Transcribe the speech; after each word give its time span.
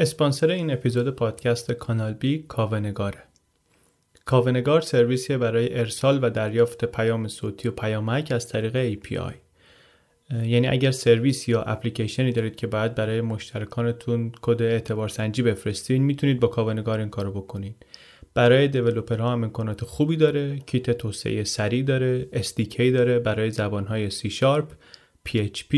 اسپانسر 0.00 0.50
این 0.50 0.70
اپیزود 0.70 1.10
پادکست 1.10 1.72
کانال 1.72 2.12
بی 2.12 2.44
کاونگاره. 2.48 3.22
کاونگار 4.24 4.80
سرویسی 4.80 5.36
برای 5.36 5.78
ارسال 5.78 6.24
و 6.24 6.30
دریافت 6.30 6.84
پیام 6.84 7.28
صوتی 7.28 7.68
و 7.68 7.70
پیامک 7.70 8.32
از 8.32 8.48
طریق 8.48 8.94
API. 8.94 9.34
یعنی 10.30 10.68
اگر 10.68 10.90
سرویس 10.90 11.48
یا 11.48 11.62
اپلیکیشنی 11.62 12.32
دارید 12.32 12.56
که 12.56 12.66
باید 12.66 12.94
برای 12.94 13.20
مشترکانتون 13.20 14.32
کد 14.42 14.62
اعتبار 14.62 15.08
سنجی 15.08 15.42
بفرستین 15.42 16.02
می‌تونید 16.02 16.40
با 16.40 16.48
کاونگار 16.48 16.98
این 16.98 17.08
کارو 17.08 17.32
بکنید. 17.32 17.86
برای 18.34 18.68
دیولوپرها 18.68 19.32
هم 19.32 19.44
امکانات 19.44 19.84
خوبی 19.84 20.16
داره 20.16 20.58
کیت 20.58 20.90
توسعه 20.90 21.44
سریع 21.44 21.82
داره 21.82 22.28
SDK 22.32 22.80
داره 22.80 23.18
برای 23.18 23.50
زبانهای 23.50 24.10
C 24.10 24.14
Sharp, 24.14 24.66
PHP, 25.28 25.76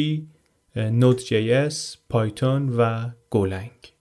Node.js, 0.76 1.96
Python 2.12 2.72
و 2.76 3.10
Golang 3.34 3.91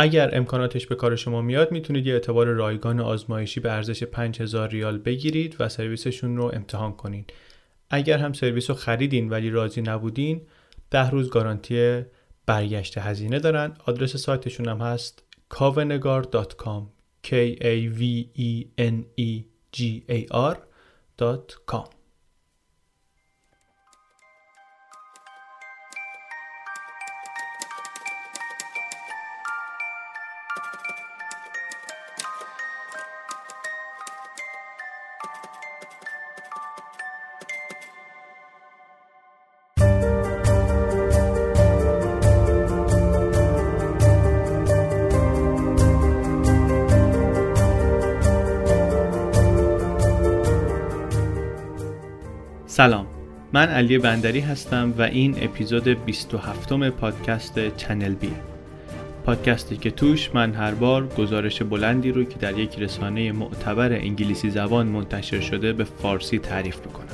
اگر 0.00 0.30
امکاناتش 0.32 0.86
به 0.86 0.94
کار 0.94 1.16
شما 1.16 1.42
میاد 1.42 1.72
می‌تونید 1.72 2.06
یه 2.06 2.12
اعتبار 2.12 2.46
رایگان 2.46 3.00
آزمایشی 3.00 3.60
به 3.60 3.72
ارزش 3.72 4.02
5000 4.02 4.68
ریال 4.68 4.98
بگیرید 4.98 5.56
و 5.58 5.68
سرویسشون 5.68 6.36
رو 6.36 6.50
امتحان 6.54 6.92
کنید. 6.92 7.32
اگر 7.90 8.18
هم 8.18 8.32
سرویس 8.32 8.70
رو 8.70 8.76
خریدین 8.76 9.28
ولی 9.28 9.50
راضی 9.50 9.82
نبودین 9.82 10.40
ده 10.90 11.10
روز 11.10 11.30
گارانتی 11.30 12.02
برگشت 12.46 12.98
هزینه 12.98 13.38
دارن 13.38 13.72
آدرس 13.86 14.16
سایتشون 14.16 14.68
هم 14.68 14.78
هست 14.78 15.22
kavenegar.com 15.54 16.82
k 17.22 17.30
a 17.60 17.74
v 17.98 18.02
e 18.48 18.52
n 18.78 18.96
e 19.18 19.30
g 19.76 19.80
a 20.08 20.18
r.com 20.32 21.99
سلام. 52.80 53.06
من 53.52 53.68
علی 53.68 53.98
بندری 53.98 54.40
هستم 54.40 54.94
و 54.98 55.02
این 55.02 55.34
اپیزود 55.40 55.88
27 55.88 56.72
م 56.72 56.90
پادکست 56.90 57.76
چنل 57.76 58.14
بی. 58.14 58.32
پادکستی 59.24 59.76
که 59.76 59.90
توش 59.90 60.34
من 60.34 60.52
هر 60.52 60.74
بار 60.74 61.06
گزارش 61.06 61.62
بلندی 61.62 62.12
رو 62.12 62.24
که 62.24 62.38
در 62.38 62.58
یک 62.58 62.78
رسانه 62.78 63.32
معتبر 63.32 63.92
انگلیسی 63.92 64.50
زبان 64.50 64.86
منتشر 64.86 65.40
شده 65.40 65.72
به 65.72 65.84
فارسی 65.84 66.38
تعریف 66.38 66.78
می‌کنم. 66.86 67.06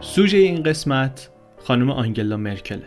سوژه 0.00 0.38
این 0.38 0.62
قسمت 0.62 1.35
خانم 1.66 1.90
آنگلا 1.90 2.36
مرکله 2.36 2.86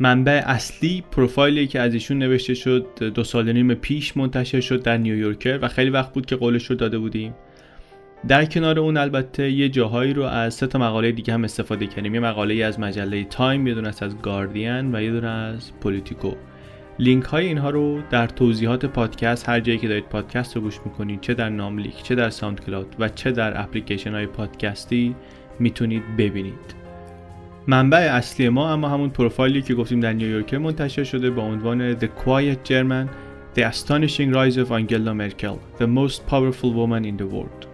منبع 0.00 0.42
اصلی 0.46 1.04
پروفایلی 1.10 1.66
که 1.66 1.80
از 1.80 1.94
ایشون 1.94 2.18
نوشته 2.18 2.54
شد 2.54 2.86
دو 3.14 3.24
سال 3.24 3.52
نیم 3.52 3.74
پیش 3.74 4.16
منتشر 4.16 4.60
شد 4.60 4.82
در 4.82 4.96
نیویورکر 4.96 5.58
و 5.62 5.68
خیلی 5.68 5.90
وقت 5.90 6.12
بود 6.12 6.26
که 6.26 6.36
قولش 6.36 6.66
رو 6.66 6.76
داده 6.76 6.98
بودیم. 6.98 7.34
در 8.28 8.44
کنار 8.44 8.78
اون 8.78 8.96
البته 8.96 9.50
یه 9.50 9.68
جاهایی 9.68 10.12
رو 10.12 10.22
از 10.22 10.54
سه 10.54 10.66
تا 10.66 10.78
مقاله 10.78 11.12
دیگه 11.12 11.34
هم 11.34 11.44
استفاده 11.44 11.86
کردیم. 11.86 12.14
یه 12.14 12.20
مقاله 12.20 12.64
از 12.64 12.80
مجله 12.80 13.24
تایم 13.24 13.66
یه 13.66 13.74
دونه 13.74 13.88
از 13.88 14.22
گاردین 14.22 14.94
و 14.94 15.02
یه 15.02 15.10
دونه 15.10 15.28
از 15.28 15.72
پولیتیکو. 15.80 16.32
لینک 16.98 17.24
های 17.24 17.46
اینها 17.46 17.70
رو 17.70 18.00
در 18.10 18.26
توضیحات 18.26 18.86
پادکست 18.86 19.48
هر 19.48 19.60
جایی 19.60 19.78
که 19.78 19.88
دارید 19.88 20.08
پادکست 20.08 20.56
رو 20.56 20.62
گوش 20.62 20.80
می‌کنید 20.84 21.20
چه 21.20 21.34
در 21.34 21.48
ناملیک 21.48 22.02
چه 22.02 22.14
در 22.14 22.30
ساوند 22.30 22.64
کلاود 22.64 22.96
و 22.98 23.08
چه 23.08 23.30
در 23.30 23.60
اپلیکیشن 23.60 24.14
های 24.14 24.26
پادکستی 24.26 25.14
می‌تونید 25.58 26.02
ببینید. 26.18 26.77
منبع 27.68 27.98
اصلی 27.98 28.48
ما 28.48 28.72
اما 28.72 28.88
همون 28.88 29.10
پروفایلی 29.10 29.62
که 29.62 29.74
گفتیم 29.74 30.00
در 30.00 30.12
نیویورک 30.12 30.54
منتشر 30.54 31.04
شده 31.04 31.30
با 31.30 31.42
عنوان 31.42 31.98
The 31.98 32.04
Quiet 32.04 32.68
German 32.68 33.08
The 33.58 33.62
Astonishing 33.62 34.34
Rise 34.34 34.56
of 34.56 34.70
Angela 34.70 35.14
Merkel 35.14 35.58
The 35.78 35.86
Most 35.86 36.26
Powerful 36.30 36.72
Woman 36.72 37.04
in 37.04 37.20
the 37.20 37.34
World. 37.34 37.66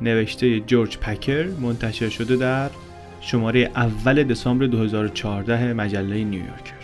نوشته 0.00 0.60
جورج 0.60 0.98
پکر 0.98 1.46
منتشر 1.60 2.08
شده 2.08 2.36
در 2.36 2.70
شماره 3.20 3.70
اول 3.76 4.22
دسامبر 4.22 4.66
2014 4.66 5.72
مجله 5.72 6.24
نیویورکر. 6.24 6.82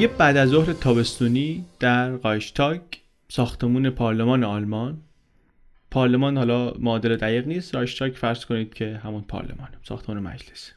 یه 0.00 0.08
بعد 0.08 0.36
از 0.36 0.48
ظهر 0.48 0.72
تابستونی 0.72 1.64
در 1.80 2.16
قایشتاگ 2.16 2.80
ساختمون 3.28 3.90
پارلمان 3.90 4.44
آلمان. 4.44 4.98
پارلمان 5.90 6.36
حالا 6.36 6.74
معادل 6.78 7.16
دقیق 7.16 7.46
نیست. 7.46 7.74
رایشتاگ 7.74 8.12
فرض 8.12 8.44
کنید 8.44 8.74
که 8.74 9.00
همون 9.04 9.22
پارلمان 9.22 9.68
ساختمان 9.82 10.22
مجلس. 10.22 10.72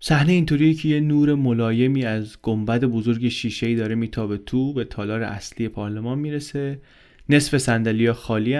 صحنه 0.00 0.32
اینطوریه 0.32 0.74
که 0.74 0.88
یه 0.88 1.00
نور 1.00 1.34
ملایمی 1.34 2.04
از 2.04 2.36
گنبد 2.42 2.84
بزرگ 2.84 3.28
شیشه‌ای 3.28 3.74
داره 3.74 3.94
میتابه 3.94 4.38
تو 4.38 4.72
به 4.72 4.84
تالار 4.84 5.22
اصلی 5.22 5.68
پارلمان 5.68 6.18
می‌رسه. 6.18 6.80
نصف 7.28 7.58
صندلی‌ها 7.58 8.12
خالی 8.12 8.58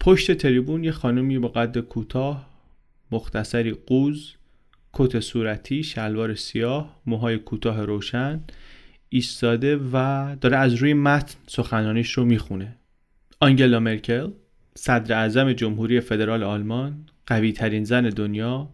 پشت 0.00 0.32
تریبون 0.32 0.84
یه 0.84 0.92
خانمی 0.92 1.38
با 1.38 1.48
قد 1.48 1.78
کوتاه 1.78 2.50
مختصری 3.10 3.70
قوز 3.72 4.34
کت 4.94 5.20
صورتی 5.20 5.82
شلوار 5.82 6.34
سیاه 6.34 7.00
موهای 7.06 7.38
کوتاه 7.38 7.84
روشن 7.84 8.40
ایستاده 9.08 9.76
و 9.92 10.36
داره 10.40 10.56
از 10.56 10.74
روی 10.74 10.94
متن 10.94 11.34
سخنانیش 11.46 12.12
رو 12.12 12.24
می‌خونه. 12.24 12.76
آنگلا 13.40 13.80
مرکل 13.80 14.30
صدر 14.74 15.18
اعظم 15.18 15.52
جمهوری 15.52 16.00
فدرال 16.00 16.42
آلمان 16.42 17.06
قوی 17.26 17.52
ترین 17.52 17.84
زن 17.84 18.08
دنیا 18.08 18.68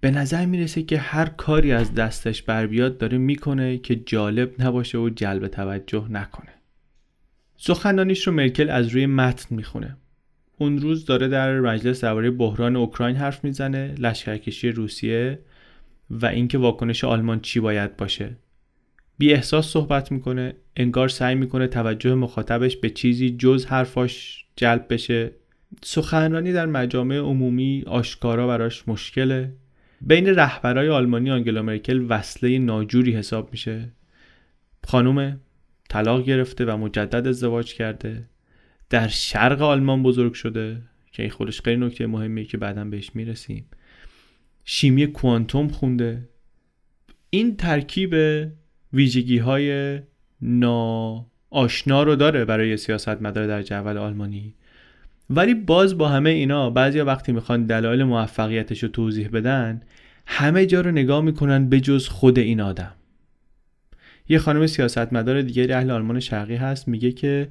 به 0.00 0.10
نظر 0.10 0.46
می‌رسه 0.46 0.82
که 0.82 0.98
هر 0.98 1.26
کاری 1.26 1.72
از 1.72 1.94
دستش 1.94 2.42
بر 2.42 2.66
بیاد 2.66 2.98
داره 2.98 3.18
می‌کنه 3.18 3.78
که 3.78 3.96
جالب 3.96 4.62
نباشه 4.62 4.98
و 4.98 5.08
جلب 5.08 5.48
توجه 5.48 6.06
نکنه. 6.10 6.52
سخنانیش 7.56 8.26
رو 8.26 8.32
مرکل 8.32 8.70
از 8.70 8.88
روی 8.88 9.06
متن 9.06 9.56
می‌خونه. 9.56 9.96
اون 10.58 10.78
روز 10.78 11.04
داره 11.04 11.28
در 11.28 11.60
مجلس 11.60 12.04
درباره 12.04 12.30
بحران 12.30 12.76
اوکراین 12.76 13.16
حرف 13.16 13.44
می‌زنه 13.44 13.94
لشکرکشی 13.98 14.68
روسیه 14.68 15.38
و 16.10 16.26
اینکه 16.26 16.58
واکنش 16.58 17.04
آلمان 17.04 17.40
چی 17.40 17.60
باید 17.60 17.96
باشه. 17.96 18.36
بی 19.18 19.32
احساس 19.32 19.66
صحبت 19.66 20.12
می‌کنه 20.12 20.56
انگار 20.76 21.08
سعی 21.08 21.34
می‌کنه 21.34 21.66
توجه 21.66 22.14
مخاطبش 22.14 22.76
به 22.76 22.90
چیزی 22.90 23.30
جز 23.30 23.66
حرفاش 23.66 24.44
جلب 24.56 24.86
بشه. 24.90 25.30
سخنرانی 25.82 26.52
در 26.52 26.66
مجامع 26.66 27.16
عمومی 27.16 27.84
آشکارا 27.86 28.46
براش 28.46 28.88
مشکله. 28.88 29.52
بین 30.00 30.26
رهبرای 30.26 30.88
آلمانی 30.88 31.30
آنگلا 31.30 31.62
مرکل 31.62 32.06
وصله 32.08 32.58
ناجوری 32.58 33.12
حساب 33.12 33.48
میشه. 33.52 33.92
خانوم 34.86 35.40
طلاق 35.88 36.24
گرفته 36.24 36.64
و 36.64 36.76
مجدد 36.76 37.26
ازدواج 37.26 37.74
کرده. 37.74 38.28
در 38.90 39.08
شرق 39.08 39.62
آلمان 39.62 40.02
بزرگ 40.02 40.32
شده 40.32 40.82
که 41.12 41.22
این 41.22 41.30
خودش 41.30 41.60
خیلی 41.60 41.86
نکته 41.86 42.06
مهمیه 42.06 42.44
که 42.44 42.58
بعدا 42.58 42.84
بهش 42.84 43.10
می‌رسیم. 43.14 43.66
شیمی 44.68 45.06
کوانتوم 45.06 45.68
خونده. 45.68 46.28
این 47.30 47.56
ترکیب 47.56 48.14
ویژگی 48.92 49.38
های 49.38 49.98
ناآشنا 50.42 52.02
رو 52.02 52.16
داره 52.16 52.44
برای 52.44 52.76
سیاست 52.76 53.22
مدار 53.22 53.46
در 53.46 53.62
جول 53.62 53.98
آلمانی. 53.98 54.54
ولی 55.30 55.54
باز 55.54 55.98
با 55.98 56.08
همه 56.08 56.30
اینا 56.30 56.70
بعضی 56.70 57.00
وقتی 57.00 57.32
می‌خوان 57.32 57.66
دلایل 57.66 58.04
موفقیتش 58.04 58.82
رو 58.82 58.88
توضیح 58.88 59.28
بدن 59.28 59.82
همه 60.26 60.66
جا 60.66 60.80
رو 60.80 60.90
نگاه 60.90 61.20
می‌کنن 61.20 61.68
به 61.68 61.80
جز 61.80 62.08
خود 62.08 62.38
این 62.38 62.60
آدم. 62.60 62.92
یه 64.28 64.38
خانم 64.38 64.66
سیاستمدار 64.66 65.42
دیگری 65.42 65.72
اهل 65.72 65.90
آلمان 65.90 66.20
شرقی 66.20 66.56
هست 66.56 66.88
میگه 66.88 67.12
که 67.12 67.48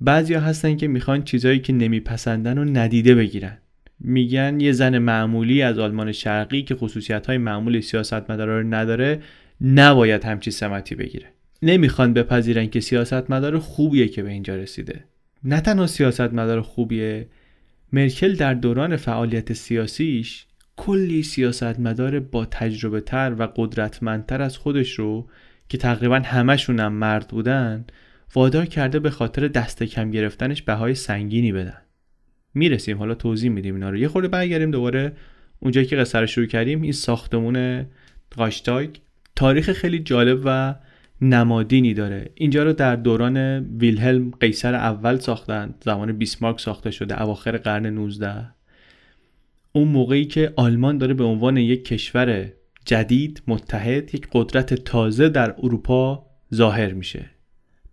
بعضیا 0.00 0.40
هستن 0.40 0.76
که 0.76 0.88
می‌خوان 0.88 1.22
چیزایی 1.22 1.58
که 1.58 1.72
نمیپسندن 1.72 2.58
رو 2.58 2.64
ندیده 2.64 3.14
بگیرن. 3.14 3.58
میگن 4.04 4.60
یه 4.60 4.72
زن 4.72 4.98
معمولی 4.98 5.62
از 5.62 5.78
آلمان 5.78 6.12
شرقی 6.12 6.62
که 6.62 6.74
خصوصیت 6.74 7.26
های 7.26 7.38
معمولی 7.38 7.82
سیاستمدارا 7.82 8.60
رو 8.60 8.66
نداره 8.66 9.20
نباید 9.60 10.24
همچی 10.24 10.50
سمتی 10.50 10.94
بگیره. 10.94 11.26
نمی‌خوان 11.62 12.12
بپذیرن 12.12 12.66
که 12.66 12.80
سیاستمدار 12.80 13.58
خوبیه 13.58 14.08
که 14.08 14.22
به 14.22 14.30
اینجا 14.30 14.56
رسیده. 14.56 15.04
نه 15.44 15.60
تنها 15.60 15.86
سیاستمدار 15.86 16.60
خوبیه 16.60 17.28
مرکل 17.92 18.34
در 18.34 18.54
دوران 18.54 18.96
فعالیت 18.96 19.52
سیاسیش 19.52 20.46
کلی 20.76 21.22
سیاستمدار 21.22 22.20
با 22.20 22.44
تجربه 22.44 23.00
تر 23.00 23.34
و 23.38 23.48
قدرتمندتر 23.56 24.42
از 24.42 24.56
خودش 24.56 24.92
رو 24.92 25.28
که 25.68 25.78
تقریبا 25.78 26.16
همشون 26.24 26.80
هم 26.80 26.92
مرد 26.92 27.28
بودن 27.28 27.84
وادار 28.34 28.66
کرده 28.66 28.98
به 28.98 29.10
خاطر 29.10 29.48
دست 29.48 29.82
کم 29.82 30.10
گرفتنش 30.10 30.62
بهای 30.62 30.94
سنگینی 30.94 31.52
بدن. 31.52 31.78
می‌رسیم. 32.54 32.98
حالا 32.98 33.14
توضیح 33.14 33.50
میدیم 33.50 33.74
اینا 33.74 33.90
رو. 33.90 33.96
یه 33.96 34.08
خورده 34.08 34.28
برگردیم 34.28 34.70
دوباره 34.70 35.12
اونجایی 35.60 35.86
که 35.86 35.96
قصه 35.96 36.20
رو 36.20 36.26
شروع 36.26 36.46
کردیم 36.46 36.82
این 36.82 36.92
ساختمون 36.92 37.86
قاشتاگ 38.36 38.90
تاریخ 39.36 39.72
خیلی 39.72 39.98
جالب 39.98 40.42
و 40.44 40.74
نمادینی 41.20 41.94
داره. 41.94 42.30
اینجا 42.34 42.62
رو 42.62 42.72
در 42.72 42.96
دوران 42.96 43.36
ویلهلم 43.78 44.30
قیصر 44.30 44.74
اول 44.74 45.18
ساختن. 45.18 45.74
زمان 45.84 46.12
بیسمارک 46.12 46.60
ساخته 46.60 46.90
شده. 46.90 47.22
اواخر 47.22 47.56
قرن 47.56 47.86
19 47.86 48.48
اون 49.72 49.88
موقعی 49.88 50.24
که 50.24 50.52
آلمان 50.56 50.98
داره 50.98 51.14
به 51.14 51.24
عنوان 51.24 51.56
یک 51.56 51.84
کشور 51.84 52.52
جدید 52.84 53.42
متحد 53.46 54.14
یک 54.14 54.28
قدرت 54.32 54.74
تازه 54.74 55.28
در 55.28 55.54
اروپا 55.58 56.26
ظاهر 56.54 56.92
میشه. 56.92 57.30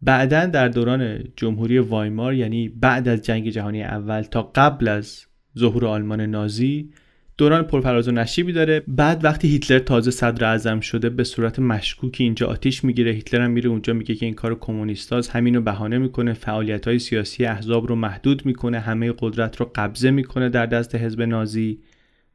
بعدا 0.02 0.46
در 0.46 0.68
دوران 0.68 1.24
جمهوری 1.36 1.80
وایمار 1.80 2.34
یعنی 2.34 2.70
بعد 2.70 3.08
از 3.08 3.22
جنگ 3.22 3.50
جهانی 3.50 3.84
اول 3.84 4.22
تا 4.22 4.42
قبل 4.56 4.88
از 4.88 5.26
ظهور 5.58 5.86
آلمان 5.86 6.22
نازی 6.22 6.90
دوران 7.38 7.64
پرفراز 7.64 8.08
و 8.08 8.12
نشیبی 8.12 8.54
داره. 8.54 8.84
بعد 8.88 9.26
وقتی 9.26 9.48
هیتلر 9.48 9.80
تازه 9.80 10.12
صدر 10.12 10.46
اعظم 10.46 10.80
شده 10.80 11.10
به 11.10 11.24
صورت 11.24 11.60
مشکوکی 11.60 12.24
اینجا 12.24 12.48
آتیش 12.48 12.84
می‌گیره. 12.84 13.12
هیتلر 13.12 13.42
هم 13.42 13.52
میره 13.52 13.70
اونجا 13.70 13.94
میگه 13.94 14.16
که 14.16 14.26
این 14.26 14.36
کار 14.36 14.60
کمونیستاز 14.60 15.30
همین 15.30 15.56
رو 15.56 15.62
بهانه 15.62 15.98
می‌کنه 15.98 16.34
فعالیت 16.34 16.88
های 16.88 17.00
سیاسی 17.00 17.46
احزاب 17.46 17.88
رو 17.88 17.96
محدود 17.96 18.46
می‌کنه 18.46 18.80
همه 18.80 19.14
قدرت 19.20 19.58
رو 19.58 19.72
قبضه 19.76 20.12
می‌کنه 20.12 20.50
در 20.50 20.66
دست 20.66 20.96
حزب 20.96 21.22
نازی 21.22 21.80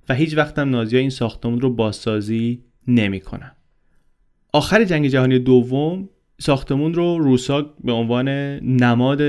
و 0.09 0.15
هیچ 0.15 0.37
وقت 0.37 0.59
هم 0.59 0.71
نازی 0.71 0.97
این 0.97 1.11
ساختمون 1.11 1.61
رو 1.61 1.75
بازسازی 1.75 2.63
نمی‌کنن. 2.89 3.53
آخر 4.53 4.85
جنگ 4.85 5.09
جهانی 5.09 5.39
دوم 5.39 6.09
ساختمون 6.39 6.95
رو 6.95 7.19
روسا 7.19 7.75
به 7.85 7.93
عنوان 7.93 8.29
نماد 8.59 9.23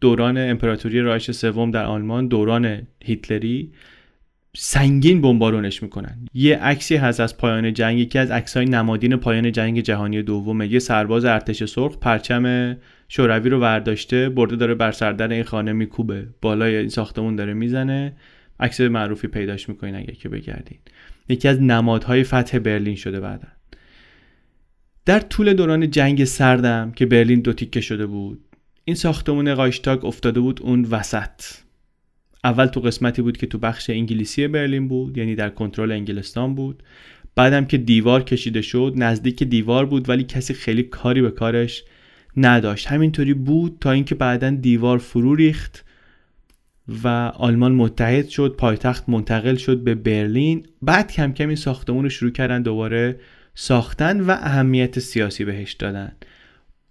دوران 0.00 0.38
امپراتوری 0.38 1.00
رایش 1.00 1.30
سوم 1.30 1.70
در 1.70 1.84
آلمان 1.84 2.28
دوران 2.28 2.82
هیتلری 3.04 3.72
سنگین 4.56 5.20
بمبارونش 5.20 5.82
می‌کنن. 5.82 6.18
یه 6.34 6.56
عکسی 6.56 6.96
هست 6.96 7.20
از 7.20 7.36
پایان 7.36 7.72
جنگ 7.72 7.98
یکی 7.98 8.18
از 8.18 8.30
عکسای 8.30 8.64
نمادین 8.64 9.16
پایان 9.16 9.52
جنگ 9.52 9.80
جهانی 9.80 10.22
دومه. 10.22 10.72
یه 10.72 10.78
سرباز 10.78 11.24
ارتش 11.24 11.64
سرخ 11.64 11.98
پرچم 11.98 12.76
شوروی 13.08 13.50
رو 13.50 13.60
ورداشته 13.60 14.28
برده 14.28 14.56
داره 14.56 14.74
بر 14.74 14.92
سردر 14.92 15.28
این 15.28 15.44
خانه 15.44 15.72
میکوبه. 15.72 16.26
بالای 16.42 16.76
این 16.76 16.88
ساختمون 16.88 17.36
داره 17.36 17.54
می‌زنه. 17.54 18.12
عکس 18.60 18.80
معروفی 18.80 19.28
پیداش 19.28 19.68
می‌کنین 19.68 19.96
اگه 19.96 20.12
که 20.12 20.28
بگردین. 20.28 20.78
یکی 21.28 21.48
از 21.48 21.62
نمادهای 21.62 22.24
فتح 22.24 22.58
برلین 22.58 22.96
شده 22.96 23.20
بعدا. 23.20 23.48
در 25.04 25.20
طول 25.20 25.52
دوران 25.52 25.90
جنگ 25.90 26.24
سردم 26.24 26.92
که 26.96 27.06
برلین 27.06 27.40
دو 27.40 27.52
تیکه 27.52 27.80
شده 27.80 28.06
بود 28.06 28.44
این 28.84 28.96
ساختمون 28.96 29.54
قایشتاگ 29.54 30.04
افتاده 30.04 30.40
بود 30.40 30.62
اون 30.62 30.84
وسط. 30.84 31.42
اول 32.44 32.66
تو 32.66 32.80
قسمتی 32.80 33.22
بود 33.22 33.36
که 33.36 33.46
تو 33.46 33.58
بخش 33.58 33.90
انگلیسی 33.90 34.48
برلین 34.48 34.88
بود 34.88 35.18
یعنی 35.18 35.34
در 35.34 35.50
کنترل 35.50 35.92
انگلستان 35.92 36.54
بود. 36.54 36.82
بعدم 37.34 37.64
که 37.64 37.78
دیوار 37.78 38.22
کشیده 38.22 38.62
شد 38.62 38.92
نزدیک 38.96 39.42
دیوار 39.42 39.86
بود 39.86 40.08
ولی 40.08 40.24
کسی 40.24 40.54
خیلی 40.54 40.82
کاری 40.82 41.22
به 41.22 41.30
کارش 41.30 41.84
نداشت. 42.36 42.86
همینطوری 42.86 43.34
بود 43.34 43.76
تا 43.80 43.90
اینکه 43.90 44.14
بعدا 44.14 44.50
دیوار 44.50 44.98
فرو 44.98 45.34
ریخت 45.34 45.84
و 47.04 47.08
آلمان 47.36 47.72
متحد 47.74 48.28
شد 48.28 48.54
پایتخت 48.58 49.08
منتقل 49.08 49.56
شد 49.56 49.84
به 49.84 49.94
برلین. 49.94 50.66
بعد 50.82 51.12
کم 51.12 51.32
کم 51.32 51.46
این 51.46 51.56
ساختمون 51.56 52.02
رو 52.02 52.10
شروع 52.10 52.32
کردن 52.32 52.62
دوباره 52.62 53.20
ساختن 53.54 54.20
و 54.20 54.30
اهمیت 54.30 54.98
سیاسی 54.98 55.44
بهش 55.44 55.72
دادن. 55.72 56.12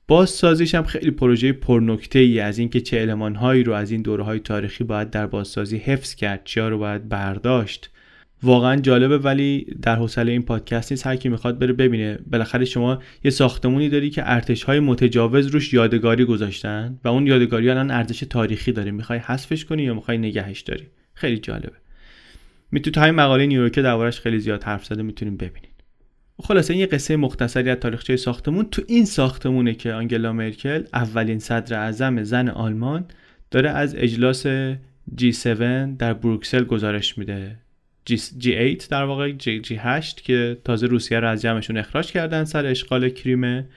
بازسازیش 0.07 0.75
هم 0.75 0.83
خیلی 0.83 1.11
پروژه 1.11 1.53
پرنکته 1.53 2.19
ای 2.19 2.39
از 2.39 2.57
اینکه 2.57 2.81
چه 2.81 3.01
المانهایی 3.01 3.63
رو 3.63 3.73
از 3.73 3.91
این 3.91 4.01
دوره 4.01 4.23
های 4.23 4.39
تاریخی 4.39 4.83
باید 4.83 5.09
در 5.09 5.27
بازسازی 5.27 5.77
حفظ 5.77 6.15
کرد 6.15 6.41
چیا 6.45 6.69
رو 6.69 6.77
باید 6.77 7.09
برداشت. 7.09 7.89
واقعا 8.43 8.75
جالبه 8.75 9.17
ولی 9.17 9.67
در 9.81 9.95
حوصله 9.95 10.31
این 10.31 10.41
پادکست 10.41 10.91
نیست. 10.91 11.07
هر 11.07 11.15
کی 11.15 11.29
می‌خواد 11.29 11.59
بره 11.59 11.73
ببینه. 11.73 12.19
بالاخره 12.31 12.65
شما 12.65 13.01
یه 13.23 13.31
ساختمونی 13.31 13.89
داری 13.89 14.09
که 14.09 14.21
ارتش 14.25 14.63
های 14.63 14.79
متجاوز 14.79 15.47
روش 15.47 15.73
یادگاری 15.73 16.25
گذاشتن 16.25 16.99
و 17.03 17.07
اون 17.07 17.27
یادگاری 17.27 17.69
الان 17.69 17.91
ارزش 17.91 18.19
تاریخی 18.19 18.71
داره 18.71 18.91
می‌خوای 18.91 19.19
حذفش 19.19 19.65
کنی 19.65 19.83
یا 19.83 19.93
می‌خوای 19.93 20.17
نگهش 20.17 20.61
داری؟ 20.61 20.87
خیلی 21.13 21.37
جالبه. 21.37 21.75
می‌تونید 22.71 22.97
همین 22.97 23.15
مقاله 23.15 23.45
نیویورک 23.45 23.79
دربارش 23.79 24.19
خیلی 24.19 24.39
زیاد 24.39 24.63
حرف 24.63 24.85
زده 24.85 25.03
می‌تونیم 25.03 25.37
ببینید 25.37 25.70
خلاصه 26.41 26.73
این 26.73 26.79
یه 26.79 26.85
قصه 26.85 27.15
مختصری 27.15 27.69
از 27.69 27.77
تاریخچه 27.77 28.15
ساختمون. 28.15 28.67
تو 28.71 28.81
این 28.87 29.05
ساختمونه 29.05 29.73
که 29.73 29.93
آنگلا 29.93 30.33
مرکل 30.33 30.83
اولین 30.93 31.39
صدر 31.39 31.79
اعظم 31.79 32.23
زن 32.23 32.49
آلمان 32.49 33.05
داره 33.51 33.69
از 33.69 33.95
اجلاس 33.95 34.47
G7 35.21 35.97
در 35.97 36.13
بروکسل 36.13 36.63
گزارش 36.63 37.17
میده. 37.17 37.57
G8 38.09 38.87
در 38.89 39.03
واقع 39.03 39.33
G8 39.37 40.21
که 40.21 40.57
تازه 40.65 40.87
روسیه 40.87 41.19
رو 41.19 41.27
از 41.27 41.41
جمعشون 41.41 41.77
اخراج 41.77 42.11
کردن 42.11 42.43
سر 42.43 42.65
اشغال 42.65 43.09
کریمه. 43.09 43.67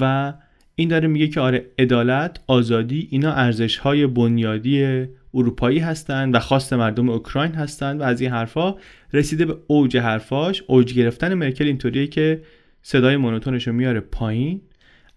و 0.00 0.32
این 0.74 0.88
داره 0.88 1.08
میگه 1.08 1.28
که 1.28 1.40
آره 1.40 1.66
عدالت 1.78 2.40
آزادی 2.46 3.08
اینا 3.10 3.32
ارزش 3.32 3.76
های 3.76 4.06
بنیادی 4.06 5.06
اروپایی 5.34 5.78
هستند 5.78 6.34
و 6.34 6.38
خواست 6.38 6.72
مردم 6.72 7.08
اوکراین 7.08 7.52
هستند 7.52 8.00
و 8.00 8.04
از 8.04 8.20
این 8.20 8.30
حرفا 8.30 8.74
رسیده 9.12 9.44
به 9.46 9.56
اوج 9.66 9.96
حرفاش. 9.96 10.62
اوج 10.66 10.94
گرفتن 10.94 11.34
مرکل 11.34 11.64
اینطوریه 11.64 12.06
که 12.06 12.42
صدای 12.82 13.16
مونوتونش 13.16 13.66
رو 13.66 13.72
میاره 13.72 14.00
پایین. 14.00 14.60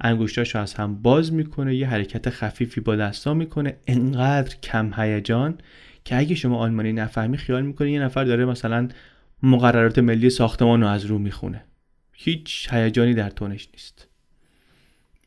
انگشتاش 0.02 0.56
از 0.56 0.74
هم 0.74 1.02
باز 1.02 1.34
می‌کنه 1.34 1.76
یه 1.76 1.88
حرکت 1.88 2.30
خفیفی 2.30 2.82
با 2.82 2.96
دستا 2.96 3.34
می‌کنه. 3.34 3.78
انقدر 3.88 4.56
کم 4.64 4.92
هیجان 4.98 5.58
که 6.06 6.18
اگه 6.18 6.36
شما 6.36 6.58
آلمانی 6.58 6.94
نفهمی 6.94 7.38
خیال 7.38 7.62
می‌کنه 7.62 7.92
یه 7.92 8.00
نفر 8.00 8.24
داره 8.24 8.46
مثلا 8.46 8.88
مقررات 9.44 10.00
ملی 10.00 10.30
ساختمان 10.30 10.82
رو 10.82 10.88
از 10.88 11.06
رو 11.06 11.18
می‌خونه. 11.18 11.64
هیچ 12.14 12.68
هیجانی 12.72 13.14
در 13.14 13.30
تونش 13.30 13.68
نیست. 13.74 14.08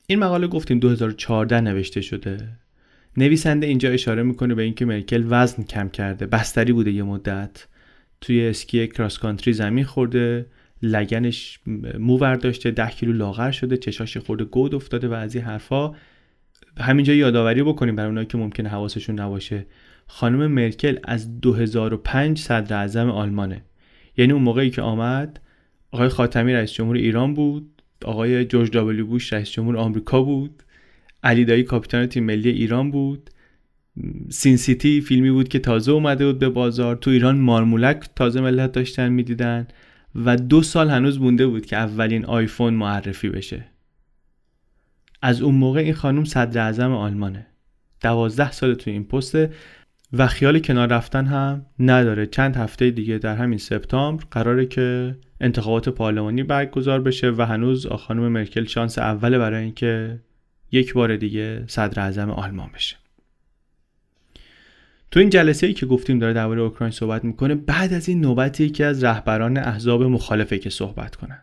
این 0.06 0.18
مقاله 0.18 0.46
گفتیم 0.46 0.78
2014 0.78 1.60
نوشته 1.60 2.00
شده. 2.00 2.48
نویسنده 3.16 3.66
اینجا 3.66 3.90
اشاره 3.90 4.23
می‌کنه 4.23 4.54
به 4.54 4.62
اینکه 4.62 4.85
مرکل 4.85 5.25
وزن 5.28 5.62
کم 5.62 5.88
کرده 5.88 6.26
بستری 6.26 6.73
بوده 6.73 6.90
یه 6.90 7.02
مدت. 7.02 7.66
توی 8.21 8.47
اسکی 8.47 8.87
کراس 8.87 9.19
کانتری 9.19 9.52
زمین 9.52 9.85
خورده 9.85 10.47
لگنش 10.83 11.61
مو 11.99 12.37
داشته 12.37 12.71
ده 12.71 12.88
کیلو 12.88 13.12
لاغر 13.12 13.50
شده 13.50 13.76
چشاش 13.76 14.16
خورده 14.16 14.45
گود 14.45 14.75
افتاده 14.75 15.09
و 15.09 15.12
از 15.12 15.35
این 15.35 15.45
حرفا. 15.45 15.95
همینجا 16.78 17.14
یادآوری 17.14 17.62
بکنیم 17.62 17.97
برای 17.97 18.09
اونایی 18.09 18.26
که 18.26 18.38
ممکنه 18.38 18.69
حواسشون 18.69 19.21
نباشه. 19.21 19.66
خانم 20.07 20.47
مرکل 20.47 20.99
از 21.04 21.40
2005 21.40 22.38
صدر 22.38 22.76
اعظم 22.76 23.11
آلمانه. 23.11 23.62
یعنی 24.16 24.33
اون 24.33 24.42
موقعی 24.42 24.71
که 24.71 24.83
آمد 24.83 25.40
آقای 25.90 26.09
خاتمی 26.09 26.52
رئیس 26.52 26.73
جمهور 26.73 26.97
ایران 26.97 27.35
بود 27.35 27.83
آقای 28.04 28.45
جورج 28.45 28.71
دابلیو 28.71 29.07
بوش 29.07 29.33
رئیس 29.33 29.50
جمهور 29.50 29.76
آمریکا 29.76 30.23
بود. 30.23 30.62
علی 31.22 31.44
دایی 31.44 31.62
کاپیتان 31.62 32.06
تیم 32.06 32.24
ملی 32.24 32.50
ایران 32.50 32.90
بود. 32.90 33.30
سین 34.30 34.56
سیتی 34.56 35.00
فیلمی 35.00 35.30
بود 35.30 35.48
که 35.48 35.58
تازه 35.58 35.92
اومده 35.92 36.26
بود 36.26 36.38
به 36.38 36.48
بازار. 36.48 36.96
تو 36.96 37.10
ایران 37.10 37.38
مارمولک 37.38 38.08
تازه 38.16 38.40
ملت 38.40 38.72
داشتن 38.72 39.08
می‌دیدن 39.08 39.66
و 40.14 40.36
دو 40.36 40.62
سال 40.62 40.90
هنوز 40.90 41.20
مونده 41.20 41.46
بود 41.46 41.66
که 41.66 41.76
اولین 41.76 42.24
آیفون 42.24 42.74
معرفی 42.74 43.28
بشه. 43.28 43.64
از 45.22 45.42
اون 45.42 45.54
موقع 45.54 45.80
این 45.80 45.94
خانم 45.94 46.24
صدر 46.24 46.60
اعظم 46.60 46.92
آلمانه. 46.92 47.46
دوازده 48.00 48.52
سال 48.52 48.74
تو 48.74 48.90
این 48.90 49.04
پسته 49.04 49.50
و 50.12 50.26
خیال 50.26 50.58
کنار 50.58 50.88
رفتن 50.88 51.26
هم 51.26 51.66
نداره. 51.78 52.26
چند 52.26 52.56
هفته 52.56 52.90
دیگه 52.90 53.18
در 53.18 53.36
همین 53.36 53.58
سپتامبر 53.58 54.24
قراره 54.30 54.66
که 54.66 55.16
انتخابات 55.40 55.88
پارلمانی 55.88 56.42
برگزار 56.42 57.00
بشه 57.00 57.30
و 57.30 57.42
هنوز 57.42 57.86
خانم 57.86 58.28
مرکل 58.28 58.64
شانس 58.64 58.98
اوله 58.98 59.38
برای 59.38 59.62
اینکه 59.64 60.20
یک 60.72 60.92
بار 60.92 61.16
دیگه 61.16 61.64
صدر 61.66 62.02
اعظم 62.02 62.30
آلمان 62.30 62.70
بشه. 62.74 62.96
تو 65.10 65.20
این 65.20 65.30
جلسه 65.30 65.66
ای 65.66 65.74
که 65.74 65.86
گفتیم 65.86 66.18
داره 66.18 66.32
درباره 66.32 66.60
اوکراین 66.60 66.90
صحبت 66.90 67.24
می‌کنه 67.24 67.54
بعد 67.54 67.92
از 67.92 68.08
این 68.08 68.20
نوبتی 68.20 68.64
یکی 68.64 68.84
از 68.84 69.04
رهبران 69.04 69.56
احزاب 69.56 70.02
مخالفه 70.02 70.58
که 70.58 70.70
صحبت 70.70 71.16
کنن. 71.16 71.42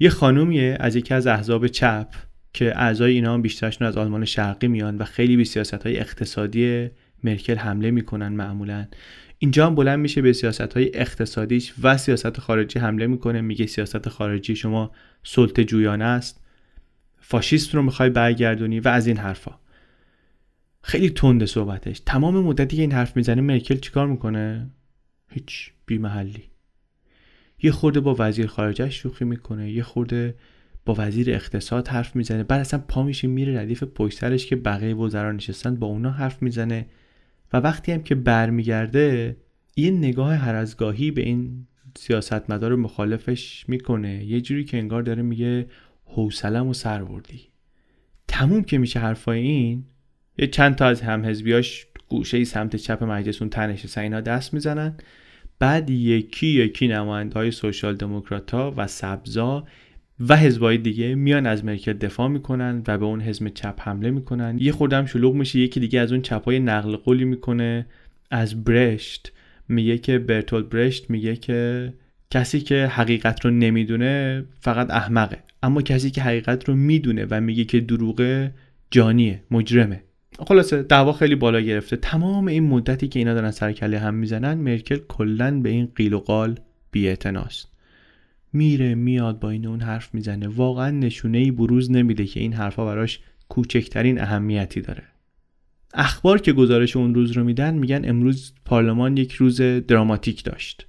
یه 0.00 0.10
خانومیه 0.10 0.76
از 0.80 0.96
یکی 0.96 1.14
از 1.14 1.26
احزاب 1.26 1.66
چپ 1.66 2.08
که 2.52 2.78
اعضای 2.78 3.12
اینا 3.12 3.34
هم 3.34 3.42
بیشترشون 3.42 3.88
از 3.88 3.96
آلمان 3.96 4.24
شرقی 4.24 4.68
میان 4.68 4.96
و 4.96 5.04
خیلی 5.04 5.36
به 5.36 5.44
سیاست 5.44 5.82
های 5.82 5.98
اقتصادی 5.98 6.88
مرکل 7.24 7.56
حمله 7.56 7.90
می‌کنن 7.90 8.28
معمولا. 8.28 8.86
اینجا 9.38 9.66
هم 9.66 9.74
بلند 9.74 9.98
میشه 9.98 10.22
به 10.22 10.32
سیاست 10.32 10.72
های 10.72 10.90
اقتصادیش 10.94 11.74
و 11.82 11.96
سیاست 11.96 12.40
خارجی 12.40 12.78
حمله 12.78 13.06
می‌کنه 13.06 13.40
میگه 13.40 13.66
سیاست 13.66 14.08
خارجی 14.08 14.56
شما 14.56 14.90
سلطه 15.22 15.64
جویانه 15.64 16.04
است. 16.04 16.44
فاشیست 17.30 17.74
رو 17.74 17.82
می‌خوای 17.82 18.10
برگردونی 18.10 18.80
و 18.80 18.88
از 18.88 19.06
این 19.06 19.16
حرفا. 19.16 19.58
خیلی 20.82 21.10
تنده 21.10 21.46
صحبتش. 21.46 22.00
تمام 22.06 22.40
مدتی 22.40 22.76
که 22.76 22.82
این 22.82 22.92
حرف 22.92 23.16
می‌زنه 23.16 23.40
مرکل 23.40 23.76
چیکار 23.76 24.06
می‌کنه؟ 24.06 24.70
هیچ 25.30 25.70
بی 25.86 25.98
محلی 25.98 26.44
یه 27.62 27.70
خورده 27.70 28.00
با 28.00 28.16
وزیر 28.18 28.46
خارجش 28.46 29.02
شوخی 29.02 29.24
می‌کنه 29.24 29.70
یه 29.70 29.82
خورده 29.82 30.34
با 30.84 30.94
وزیر 30.98 31.30
اقتصاد 31.30 31.88
حرف 31.88 32.16
می‌زنه. 32.16 32.42
بعد 32.42 32.60
اصلا 32.60 32.84
پا 32.88 33.02
میشه 33.02 33.28
میره 33.28 33.60
ردیف 33.60 33.82
پشت 33.82 34.46
که 34.46 34.56
بقیه 34.56 34.94
وزرا 34.94 35.32
نشستن 35.32 35.76
با 35.76 35.86
اونا 35.86 36.10
حرف 36.10 36.42
می‌زنه. 36.42 36.86
و 37.52 37.56
وقتی 37.56 37.92
هم 37.92 38.02
که 38.02 38.14
برمیگرده 38.14 39.36
یه 39.76 39.90
نگاه 39.90 40.34
هر 40.34 40.54
به 41.10 41.22
این 41.22 41.66
سیاستمدار 41.98 42.76
مخالفش 42.76 43.64
می‌کنه. 43.68 44.24
یه 44.24 44.40
جوری 44.40 44.64
که 44.64 44.78
انگار 44.78 45.02
داره 45.02 45.22
میگه 45.22 45.66
حوصلم 46.08 46.68
و 46.68 46.74
سر 46.74 47.04
بردی. 47.04 47.40
تموم 48.28 48.64
که 48.64 48.78
میشه 48.78 49.00
حرفای 49.00 49.40
این 49.40 49.84
یه 50.38 50.46
چند 50.46 50.74
تا 50.74 50.86
از 50.86 51.00
همحزبیاش 51.00 51.86
گوشه 52.08 52.36
ای 52.36 52.44
سمت 52.44 52.76
چپ 52.76 53.04
مجلسون 53.04 53.48
تنش 53.48 53.98
اینا 53.98 54.20
دست 54.20 54.54
می‌زنن. 54.54 54.94
بعد 55.58 55.90
یکی 55.90 56.46
یکی 56.46 56.92
های 57.34 57.50
سوشال 57.50 57.96
دموکرات 57.96 58.50
ها 58.54 58.74
و 58.76 58.86
سبزا 58.86 59.64
و 60.20 60.36
حزبای 60.36 60.78
دیگه 60.78 61.14
میان 61.14 61.46
از 61.46 61.64
مرکل 61.64 61.92
دفاع 61.92 62.28
می‌کنن 62.28 62.82
و 62.86 62.98
به 62.98 63.04
اون 63.04 63.20
حزب 63.20 63.48
چپ 63.48 63.80
حمله 63.80 64.10
می‌کنن. 64.10 64.58
یه 64.60 64.72
خوردم 64.72 65.06
شلوغ 65.06 65.34
میشه 65.34 65.58
یکی 65.58 65.80
دیگه 65.80 66.00
از 66.00 66.12
اون 66.12 66.22
چپای 66.22 66.58
نقل 66.58 66.96
قولی 66.96 67.24
می‌کنه. 67.24 67.86
از 68.30 68.64
برشت 68.64 69.32
میگه 69.68 69.98
که 69.98 70.18
برتول 70.18 70.62
برشت 70.62 71.10
میگه 71.10 71.36
که 71.36 71.92
کسی 72.30 72.60
که 72.60 72.86
حقیقت 72.86 73.44
رو 73.44 73.50
نمی‌دونه 73.50 74.44
فقط 74.60 74.90
احمقه. 74.90 75.38
اما 75.62 75.82
کسی 75.82 76.10
که 76.10 76.22
حقیقت 76.22 76.68
رو 76.68 76.74
می‌دونه 76.74 77.26
و 77.30 77.40
میگه 77.40 77.64
که 77.64 77.80
دروغه 77.80 78.54
جانیه 78.90 79.42
مجرمه. 79.50 80.02
خلاصه 80.46 80.82
دعوا 80.82 81.12
خیلی 81.12 81.34
بالا 81.34 81.60
گرفته. 81.60 81.96
تمام 81.96 82.48
این 82.48 82.64
مدتی 82.64 83.08
که 83.08 83.18
اینا 83.18 83.34
دارن 83.34 83.50
سرکله 83.50 83.98
هم 83.98 84.14
می‌زنن 84.14 84.54
مرکل 84.54 84.98
کلا 85.08 85.60
به 85.60 85.68
این 85.68 85.88
قیل 85.94 86.12
و 86.12 86.18
قال 86.18 86.54
بی‌اعتناست. 86.90 87.68
میره 88.52 88.94
میاد 88.94 89.40
با 89.40 89.50
این 89.50 89.66
اون 89.66 89.80
حرف 89.80 90.14
می‌زنه. 90.14 90.48
واقعا 90.48 90.90
نشونه 90.90 91.38
ای 91.38 91.50
بروز 91.50 91.90
نمیده 91.90 92.24
که 92.24 92.40
این 92.40 92.52
حرفها 92.52 92.84
براش 92.84 93.20
کوچکترین 93.48 94.20
اهمیتی 94.20 94.80
داره. 94.80 95.02
اخبار 95.94 96.40
که 96.40 96.52
گزارش 96.52 96.96
اون 96.96 97.14
روز 97.14 97.32
رو 97.32 97.44
میدن 97.44 97.74
میگن 97.74 98.00
امروز 98.04 98.52
پارلمان 98.64 99.16
یک 99.16 99.32
روز 99.32 99.60
دراماتیک 99.60 100.44
داشت. 100.44 100.86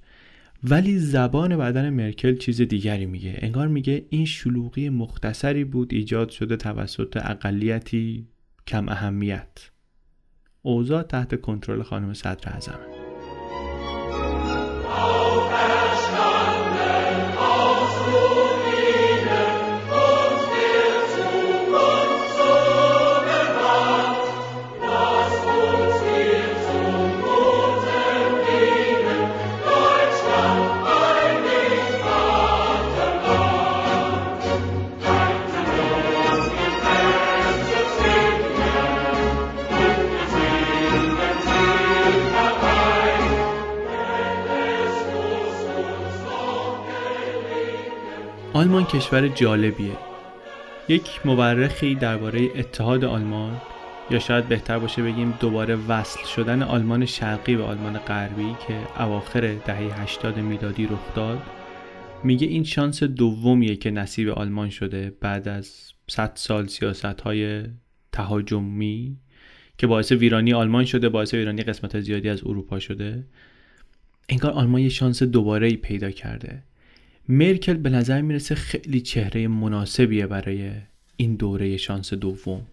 ولی 0.64 0.98
زبان 0.98 1.56
بدن 1.56 1.90
مرکل 1.90 2.36
چیز 2.36 2.60
دیگری 2.60 3.06
میگه. 3.06 3.38
انگار 3.38 3.68
میگه 3.68 4.06
این 4.10 4.24
شلوغی 4.24 4.88
مختصری 4.88 5.64
بود 5.64 5.92
ایجاد 5.92 6.28
شده 6.28 6.56
توسط 6.56 7.16
اقلیتی 7.16 8.28
کم 8.66 8.88
اهمیت. 8.88 9.70
اوضاع 10.62 11.02
تحت 11.02 11.40
کنترل 11.40 11.82
خانم 11.82 12.14
صدر 12.14 12.52
اعظمه. 12.52 12.99
آلمان 48.60 48.84
کشور 48.84 49.28
جالبیه. 49.28 49.96
یک 50.88 51.26
مورخی 51.26 51.94
درباره 51.94 52.48
اتحاد 52.56 53.04
آلمان 53.04 53.60
یا 54.10 54.18
شاید 54.18 54.48
بهتر 54.48 54.78
باشه 54.78 55.02
بگیم 55.02 55.34
دوباره 55.40 55.74
وصل 55.88 56.24
شدن 56.24 56.62
آلمان 56.62 57.06
شرقی 57.06 57.56
به 57.56 57.62
آلمان 57.62 57.98
غربی 57.98 58.56
که 58.68 59.02
اواخر 59.02 59.40
دهه 59.40 60.02
80 60.02 60.38
میلادی 60.38 60.86
رخ 60.86 61.14
داد 61.14 61.42
میگه 62.24 62.46
این 62.46 62.64
شانس 62.64 63.02
دومیه 63.02 63.76
که 63.76 63.90
نصیب 63.90 64.28
آلمان 64.28 64.70
شده 64.70 65.12
بعد 65.20 65.48
از 65.48 65.92
100 66.10 66.32
سال 66.34 66.66
سیاست 66.66 67.20
های 67.20 67.62
تهاجمی 68.12 69.16
که 69.78 69.86
باعث 69.86 70.12
ویرانی 70.12 70.52
آلمان 70.52 70.84
شده 70.84 71.08
باعث 71.08 71.34
ویرانی 71.34 71.62
قسمت 71.62 72.00
زیادی 72.00 72.28
از 72.28 72.40
اروپا 72.46 72.78
شده. 72.78 73.26
انگار 74.28 74.52
آلمان 74.52 74.80
یه 74.80 74.88
شانس 74.88 75.22
دوباره 75.22 75.66
ای 75.66 75.76
پیدا 75.76 76.10
کرده. 76.10 76.62
مرکل 77.28 77.74
به 77.74 77.90
نظر 77.90 78.20
می‌رسه 78.20 78.54
خیلی 78.54 79.00
چهره 79.00 79.48
مناسبیه 79.48 80.26
برای 80.26 80.70
این 81.16 81.34
دوره 81.34 81.76
شانس 81.76 82.14
دوم. 82.14 82.66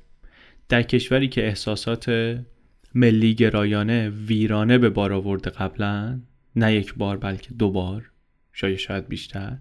در 0.70 0.82
کشوری 0.82 1.28
که 1.28 1.48
احساسات 1.48 2.38
ملی 2.96 3.36
گرایانه 3.36 4.10
ویرانه 4.10 4.78
به 4.78 4.90
بار 4.90 5.14
آورده 5.14 5.50
قبلا 5.50 6.20
نه 6.56 6.74
یک 6.74 6.94
بار 6.94 7.18
بلکه 7.18 7.54
دو 7.54 7.72
بار 7.72 8.12
شاید 8.54 8.78
شاید 8.78 9.08
بیشتر. 9.08 9.58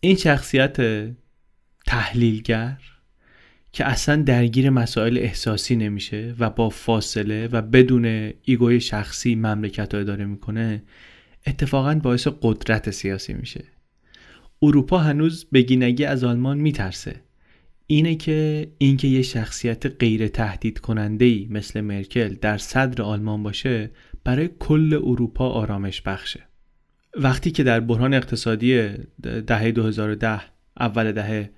این 0.00 0.16
شخصیت 0.16 0.76
تحلیلگر 1.86 2.78
که 3.72 3.84
اصلا 3.84 4.22
درگیر 4.22 4.70
مسائل 4.70 5.18
احساسی 5.18 5.76
نمیشه 5.76 6.34
و 6.38 6.50
با 6.50 6.68
فاصله 6.68 7.48
و 7.52 7.62
بدون 7.62 8.32
ایگوی 8.42 8.80
شخصی 8.80 9.34
مملکت 9.34 9.94
رو 9.94 10.00
اداره 10.00 10.24
می‌کنه 10.24 10.82
اتفاقا 11.46 11.94
باعث 11.94 12.28
قدرت 12.42 12.90
سیاسی 12.90 13.34
میشه. 13.34 13.64
اروپا 14.62 14.98
هنوز 14.98 15.46
بگینگی 15.52 16.04
از 16.04 16.24
آلمان 16.24 16.58
میترسه. 16.58 17.20
اینه 17.86 18.14
که 18.14 18.70
اینکه 18.78 19.08
یه 19.08 19.22
شخصیت 19.22 19.86
غیر 19.86 20.28
تهدید 20.28 20.78
کننده 20.78 21.24
ای 21.24 21.48
مثل 21.50 21.80
مرکل 21.80 22.34
در 22.40 22.58
صدر 22.58 23.02
آلمان 23.02 23.42
باشه 23.42 23.90
برای 24.24 24.50
کل 24.58 25.00
اروپا 25.04 25.48
آرامش 25.48 26.02
بخشه. 26.02 26.40
وقتی 27.16 27.50
که 27.50 27.62
در 27.62 27.80
بحران 27.80 28.14
اقتصادی 28.14 28.88
دهه 29.46 29.70
2010 29.70 30.40
اول 30.80 31.12
دهه 31.12 31.50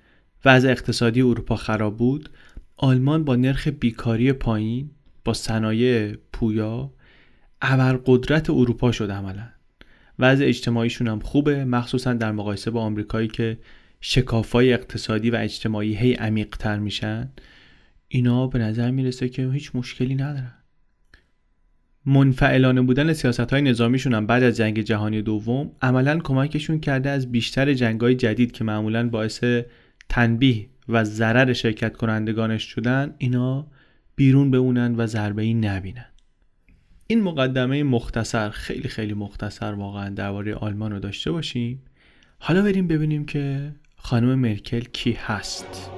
وضع 0.45 0.71
اقتصادی 0.71 1.21
اروپا 1.21 1.55
خراب 1.55 1.97
بود 1.97 2.29
آلمان 2.77 3.23
با 3.23 3.35
نرخ 3.35 3.67
بیکاری 3.67 4.33
پایین 4.33 4.89
با 5.25 5.33
صنایع 5.33 6.15
پویا 6.33 6.91
ابرقدرت 7.61 8.49
اروپا 8.49 8.91
شد 8.91 9.11
عملا. 9.11 9.54
وضع 10.19 10.45
اجتماعیشون 10.45 11.07
هم 11.07 11.19
خوبه 11.19 11.65
مخصوصا 11.65 12.13
در 12.13 12.31
مقایسه 12.31 12.71
با 12.71 12.81
آمریکایی 12.81 13.27
که 13.27 13.57
شکافای 14.01 14.73
اقتصادی 14.73 15.29
و 15.29 15.35
اجتماعی 15.35 15.95
هی 15.95 16.13
عمیقتر 16.13 16.79
میشن. 16.79 17.29
اینا 18.07 18.47
به 18.47 18.59
نظر 18.59 18.91
می‌رسه 18.91 19.29
که 19.29 19.51
هیچ 19.51 19.71
مشکلی 19.73 20.15
ندارن. 20.15 20.53
منفعلانه 22.05 22.81
بودن 22.81 23.13
سیاست 23.13 23.39
های 23.39 23.61
نظامیشون 23.61 24.13
هم 24.13 24.27
بعد 24.27 24.43
از 24.43 24.57
جنگ 24.57 24.81
جهانی 24.81 25.21
دوم 25.21 25.71
عملا 25.81 26.19
کمکشون 26.19 26.79
کرده 26.79 27.09
از 27.09 27.31
بیشتر 27.31 27.73
جنگ 27.73 28.01
های 28.01 28.15
جدید 28.15 28.51
که 28.51 28.63
معمولا 28.63 29.09
باعث 29.09 29.43
تنبیه 30.09 30.67
و 30.89 31.03
ضرر 31.03 31.53
شرکت 31.53 31.97
کنندگانش 31.97 32.63
شدن 32.63 33.15
اینا 33.17 33.67
بیرون 34.15 34.51
بمونن 34.51 34.95
و 34.95 35.05
ضربه 35.07 35.41
ای 35.41 35.53
نبینن. 35.53 36.05
این 37.07 37.21
مقدمه 37.21 37.83
مختصر 37.83 38.49
خیلی 38.49 38.89
خیلی 38.89 39.13
مختصر 39.13 39.73
واقعا 39.73 40.09
درباره 40.09 40.55
آلمان 40.55 40.91
رو 40.91 40.99
داشته 40.99 41.31
باشیم. 41.31 41.81
حالا 42.39 42.61
بریم 42.61 42.87
ببینیم 42.87 43.25
که 43.25 43.71
خانم 43.97 44.35
مرکل 44.39 44.79
کی 44.79 45.11
هست. 45.11 45.91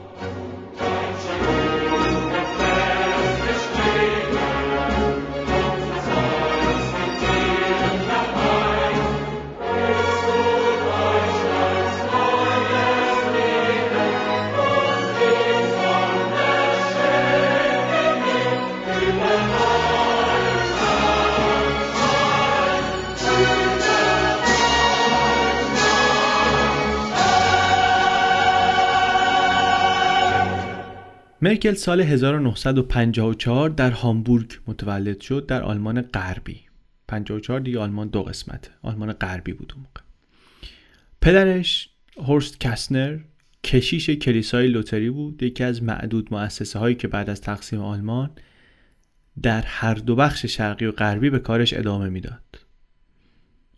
مرکل 31.41 31.74
سال 31.74 32.01
1954 32.01 33.70
در 33.70 33.91
هامبورگ 33.91 34.51
متولد 34.67 35.22
شد 35.22 35.46
در 35.46 35.63
آلمان 35.63 36.01
غربی. 36.01 36.62
54 37.08 37.60
دیگه 37.60 37.79
آلمان 37.79 38.08
دو 38.08 38.24
قسمته 38.24 38.72
آلمان 38.82 39.13
غربی 39.13 39.53
بود 39.53 39.74
اون 39.75 39.84
موقع. 39.84 40.01
پدرش 41.22 41.89
هورست 42.17 42.60
کسنر 42.60 43.17
کشیش 43.63 44.10
کلیسای 44.10 44.67
لوتری 44.67 45.10
بود. 45.10 45.44
یکی 45.44 45.63
از 45.63 45.84
معدود 45.84 46.34
مؤسسه 46.34 46.79
هایی 46.79 46.96
که 46.96 47.08
بعد 47.08 47.29
از 47.29 47.41
تقسیم 47.41 47.82
آلمان 47.82 48.32
در 49.41 49.62
هر 49.62 49.94
دو 49.94 50.15
بخش 50.15 50.46
شرقی 50.46 50.86
و 50.86 50.91
غربی 50.91 51.29
به 51.29 51.39
کارش 51.39 51.74
ادامه 51.74 52.10
می‌داد. 52.10 52.60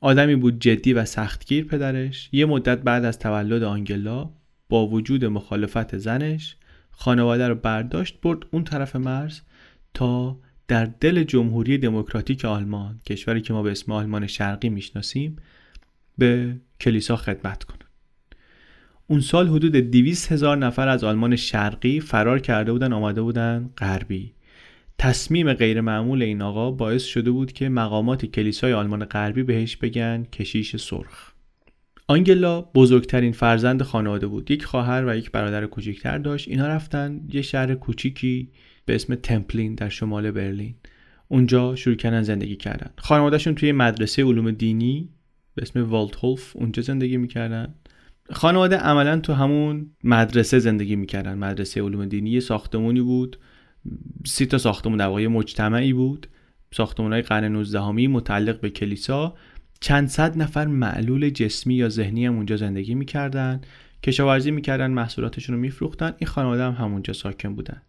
آدمی 0.01 0.35
بود 0.35 0.59
جدی 0.59 0.93
و 0.93 1.05
سختگیر 1.05 1.65
پدرش. 1.65 2.29
یه 2.31 2.45
مدت 2.45 2.81
بعد 2.81 3.05
از 3.05 3.19
تولد 3.19 3.63
آنگلا 3.63 4.29
با 4.69 4.87
وجود 4.87 5.25
مخالفت 5.25 5.97
زنش 5.97 6.55
خانواده 7.01 7.47
رو 7.47 7.55
برداشت 7.55 8.21
برد 8.21 8.45
اون 8.51 8.63
طرف 8.63 8.95
مرز 8.95 9.41
تا 9.93 10.39
در 10.67 10.85
دل 10.85 11.23
جمهوری 11.23 11.77
دموکراتیک 11.77 12.45
آلمان 12.45 12.99
کشوری 13.05 13.41
که 13.41 13.53
ما 13.53 13.63
به 13.63 13.71
اسم 13.71 13.91
آلمان 13.91 14.27
شرقی 14.27 14.69
می‌شناسیم 14.69 15.35
به 16.17 16.55
کلیسا 16.79 17.15
خدمت 17.15 17.63
کنه 17.63 17.79
اون 19.07 19.21
سال 19.21 19.47
حدود 19.47 19.71
200 19.71 20.31
هزار 20.31 20.57
نفر 20.57 20.87
از 20.87 21.03
آلمان 21.03 21.35
شرقی 21.35 21.99
فرار 21.99 22.39
کرده 22.39 22.71
بودن 22.71 22.93
آمده 22.93 23.21
بودن 23.21 23.69
غربی. 23.77 24.33
تصمیم 24.97 25.53
غیرمعمول 25.53 26.21
این 26.21 26.41
آقا 26.41 26.71
باعث 26.71 27.03
شده 27.03 27.31
بود 27.31 27.51
که 27.51 27.69
مقامات 27.69 28.25
کلیسای 28.25 28.73
آلمان 28.73 29.05
غربی 29.05 29.43
بهش 29.43 29.75
بگن 29.75 30.23
کشیش 30.23 30.75
سرخ. 30.75 31.38
آنگلا 32.09 32.61
بزرگترین 32.61 33.31
فرزند 33.31 33.83
خانواده 33.83 34.27
بود. 34.27 34.51
یک 34.51 34.65
خواهر 34.65 35.05
و 35.07 35.17
یک 35.17 35.31
برادر 35.31 35.65
کوچکتر 35.65 36.17
داشت. 36.17 36.47
اینا 36.47 36.67
رفتن 36.67 37.21
یه 37.33 37.41
شهر 37.41 37.75
کوچیکی 37.75 38.49
به 38.85 38.95
اسم 38.95 39.15
تمپلین 39.15 39.75
در 39.75 39.89
شمال 39.89 40.31
برلین. 40.31 40.75
اونجا 41.27 41.75
شروع 41.75 41.95
کردن 41.95 42.21
زندگی 42.21 42.55
کردن. 42.55 42.89
خانوادهشون 42.97 43.55
توی 43.55 43.71
مدرسه 43.71 44.23
علوم 44.23 44.51
دینی 44.51 45.09
به 45.55 45.61
اسم 45.61 45.83
والتولف 45.83 46.55
اونجا 46.55 46.83
زندگی 46.83 47.17
می‌کردن. 47.17 47.73
خانواده 48.31 48.77
عملا 48.77 49.19
تو 49.19 49.33
همون 49.33 49.89
مدرسه 50.03 50.59
زندگی 50.59 50.95
می‌کردن. 50.95 51.37
مدرسه 51.37 51.81
علوم 51.81 52.05
دینی 52.05 52.29
یه 52.29 52.39
ساختمونی 52.39 53.01
بود. 53.01 53.39
سی 54.25 54.45
تا 54.45 54.57
ساختمون 54.57 54.97
در 54.97 55.07
واقع 55.07 55.27
مجتمعی 55.27 55.93
بود. 55.93 56.27
ساختمون 56.71 57.13
های 57.13 57.21
قرن 57.21 57.45
19 57.45 57.91
متعلق 57.91 58.59
به 58.59 58.69
کلیسا. 58.69 59.35
چند 59.79 60.07
صد 60.07 60.41
نفر 60.41 60.67
معلول 60.67 61.29
جسمی 61.29 61.75
یا 61.75 61.89
ذهنی 61.89 62.25
هم 62.25 62.35
اونجا 62.35 62.57
زندگی 62.57 62.95
می‌کردن 62.95 63.61
کشاورزی 64.03 64.51
می‌کردن 64.51 64.91
محصولاتشون 64.91 65.55
رو 65.55 65.61
میفروختن 65.61 66.13
این 66.17 66.27
خانواده 66.27 66.63
هم 66.63 66.85
همونجا 66.85 67.13
ساکن 67.13 67.55
بودن. 67.55 67.81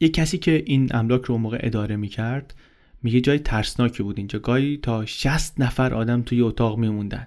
یه 0.00 0.08
کسی 0.08 0.38
که 0.38 0.62
این 0.66 0.88
املاک 0.94 1.24
رو 1.24 1.38
موقع 1.38 1.58
اداره 1.60 1.96
می‌کرد 1.96 2.54
میگه 3.02 3.20
جای 3.20 3.38
ترسناکی 3.38 4.02
بود 4.02 4.18
اینجا. 4.18 4.38
گاهی 4.38 4.76
تا 4.76 5.06
60 5.06 5.60
نفر 5.60 5.94
آدم 5.94 6.22
توی 6.22 6.40
اتاق 6.40 6.78
میموندن. 6.78 7.26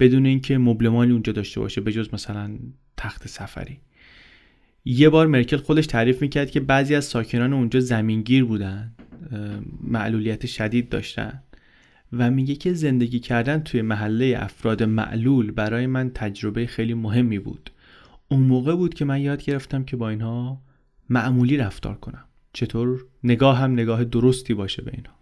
بدون 0.00 0.26
اینکه 0.26 0.58
مبلمانی 0.58 1.12
اونجا 1.12 1.32
داشته 1.32 1.60
باشه 1.60 1.80
به 1.80 1.92
جز 1.92 2.08
مثلا 2.12 2.58
تخت 2.96 3.28
سفری. 3.28 3.80
یه 4.84 5.08
بار 5.08 5.26
مرکل 5.26 5.56
خودش 5.56 5.86
تعریف 5.86 6.22
می‌کرد 6.22 6.50
که 6.50 6.60
بعضی 6.60 6.94
از 6.94 7.04
ساکنان 7.04 7.52
اونجا 7.52 7.80
زمینگیر 7.80 8.44
بودن 8.44 8.94
معلولیت 9.82 10.46
شدید 10.46 10.88
داشتن. 10.88 11.42
و 12.12 12.30
میگه 12.30 12.54
که 12.54 12.72
زندگی 12.72 13.20
کردن 13.20 13.60
توی 13.60 13.82
محله 13.82 14.36
افراد 14.38 14.82
معلول 14.82 15.50
برای 15.50 15.86
من 15.86 16.10
تجربه 16.10 16.66
خیلی 16.66 16.94
مهمی 16.94 17.38
بود. 17.38 17.70
اون 18.28 18.40
موقع 18.40 18.74
بود 18.74 18.94
که 18.94 19.04
من 19.04 19.20
یاد 19.20 19.44
گرفتم 19.44 19.84
که 19.84 19.96
با 19.96 20.08
اینها 20.08 20.60
معمولی 21.10 21.56
رفتار 21.56 21.94
کنم. 21.94 22.24
چطور؟ 22.52 23.04
نگاه 23.24 23.58
هم 23.58 23.72
نگاه 23.72 24.04
درستی 24.04 24.54
باشه 24.54 24.82
به 24.82 24.90
اینها. 24.94 25.18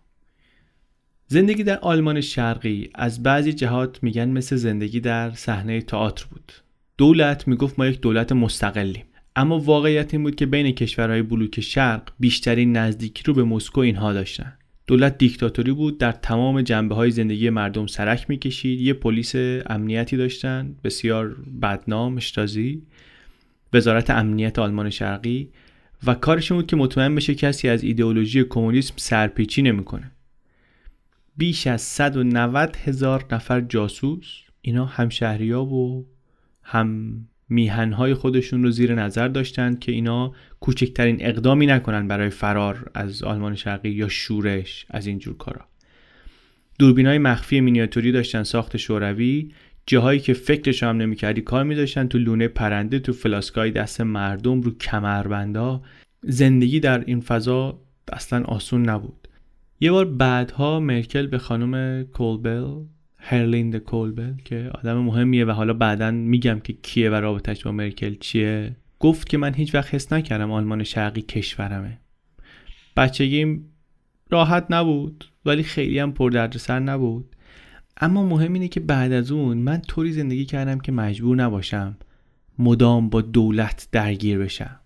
زندگی 1.26 1.62
در 1.62 1.78
آلمان 1.78 2.20
شرقی 2.20 2.90
از 2.94 3.22
بعضی 3.22 3.52
جهات 3.52 4.02
میگن 4.02 4.28
مثل 4.28 4.56
زندگی 4.56 5.00
در 5.00 5.30
صحنه 5.30 5.80
تئاتر 5.80 6.26
بود. 6.30 6.52
دولت 6.98 7.48
می‌گفت 7.48 7.78
ما 7.78 7.86
یک 7.86 8.00
دولت 8.00 8.32
مستقلیم. 8.32 9.04
اما 9.36 9.58
واقعیت 9.58 10.14
این 10.14 10.22
بود 10.22 10.34
که 10.34 10.46
بین 10.46 10.72
کشورهای 10.72 11.22
بلوک 11.22 11.60
شرق 11.60 12.12
بیشترین 12.20 12.76
نزدیکی 12.76 13.22
رو 13.26 13.34
به 13.34 13.44
مسکو 13.44 13.80
اینها 13.80 14.12
داشتن. 14.12 14.52
دولت 14.86 15.18
دیکتاتوری 15.18 15.72
بود. 15.72 15.98
در 15.98 16.12
تمام 16.12 16.62
جنبه 16.62 16.94
های 16.94 17.10
زندگی 17.10 17.50
مردم 17.50 17.86
سرک 17.86 18.30
می‌کشید. 18.30 18.80
یه 18.80 18.92
پلیس 18.92 19.34
امنیتی 19.66 20.16
داشتن. 20.16 20.76
بسیار 20.84 21.36
بدنام 21.62 22.16
اشتازی 22.16 22.82
وزارت 23.72 24.10
امنیت 24.10 24.58
آلمان 24.58 24.90
شرقی. 24.90 25.50
و 26.06 26.14
کارشون 26.14 26.56
بود 26.56 26.66
که 26.66 26.76
مطمئن 26.76 27.14
بشه 27.14 27.34
کسی 27.34 27.68
از 27.68 27.84
ایدئولوژی 27.84 28.44
کمونیسم 28.44 28.94
سرپیچی 28.96 29.62
نمی‌کنه. 29.62 30.10
بیش 31.36 31.66
از 31.66 31.82
190 31.82 32.76
هزار 32.76 33.24
نفر 33.32 33.60
جاسوس. 33.60 34.40
اینا 34.62 34.84
هم 34.84 35.08
ها 35.52 35.64
و 35.64 36.06
هم 36.62 37.20
میهنهای 37.48 38.14
خودشون 38.14 38.62
رو 38.62 38.70
زیر 38.70 38.94
نظر 38.94 39.28
داشتند 39.28 39.78
که 39.78 39.92
اینا 39.92 40.32
کوچکترین 40.60 41.16
اقدامی 41.20 41.66
نکنن 41.66 42.08
برای 42.08 42.30
فرار 42.30 42.90
از 42.94 43.22
آلمان 43.22 43.54
شرقی 43.54 43.90
یا 43.90 44.08
شورش 44.08 44.86
از 44.90 45.06
اینجور 45.06 45.36
کارا. 45.36 45.64
دوربین 46.78 47.06
های 47.06 47.18
مخفی 47.18 47.60
مینیاتوری 47.60 48.12
داشتن 48.12 48.42
ساخت 48.42 48.76
شوروی. 48.76 49.52
جاهایی 49.86 50.20
که 50.20 50.32
فکرش 50.32 50.82
هم 50.82 50.96
نمی‌کردی 50.96 51.40
کار 51.40 51.64
میداشتن 51.64 52.08
تو 52.08 52.18
لونه 52.18 52.48
پرنده 52.48 52.98
تو 52.98 53.12
فلاسکای 53.12 53.70
دست 53.70 54.00
مردم 54.00 54.60
رو 54.60 54.78
کمربندا. 54.78 55.82
زندگی 56.22 56.80
در 56.80 57.04
این 57.04 57.20
فضا 57.20 57.80
اصلا 58.12 58.44
آسون 58.44 58.88
نبود. 58.88 59.28
یه 59.80 59.90
بار 59.90 60.04
بعدها 60.04 60.80
مرکل 60.80 61.26
به 61.26 61.38
خانم 61.38 62.04
کولبل 62.04 62.84
هرلیند 63.28 63.76
کولبل 63.76 64.34
که 64.44 64.70
آدم 64.74 64.98
مهمیه 64.98 65.44
و 65.44 65.50
حالا 65.50 65.72
بعدا 65.72 66.10
میگم 66.10 66.60
که 66.60 66.72
کیه 66.72 67.10
و 67.10 67.14
رابطش 67.14 67.64
با 67.64 67.72
مرکل 67.72 68.14
چیه. 68.20 68.76
گفت 68.98 69.28
که 69.28 69.38
من 69.38 69.54
هیچ 69.54 69.74
وقت 69.74 69.94
حس 69.94 70.12
نکردم 70.12 70.50
آلمان 70.50 70.84
شرقی 70.84 71.22
کشورمه. 71.22 71.98
بچگیم 72.96 73.72
راحت 74.30 74.66
نبود 74.70 75.24
ولی 75.44 75.62
خیلی 75.62 75.98
هم 75.98 76.12
پردردسر 76.12 76.80
نبود. 76.80 77.36
اما 78.00 78.26
مهم 78.26 78.52
اینه 78.52 78.68
که 78.68 78.80
بعد 78.80 79.12
از 79.12 79.30
اون 79.30 79.58
من 79.58 79.80
طوری 79.80 80.12
زندگی 80.12 80.44
کردم 80.44 80.78
که 80.78 80.92
مجبور 80.92 81.36
نباشم 81.36 81.96
مدام 82.58 83.08
با 83.08 83.20
دولت 83.20 83.88
درگیر 83.92 84.38
بشم. 84.38 84.80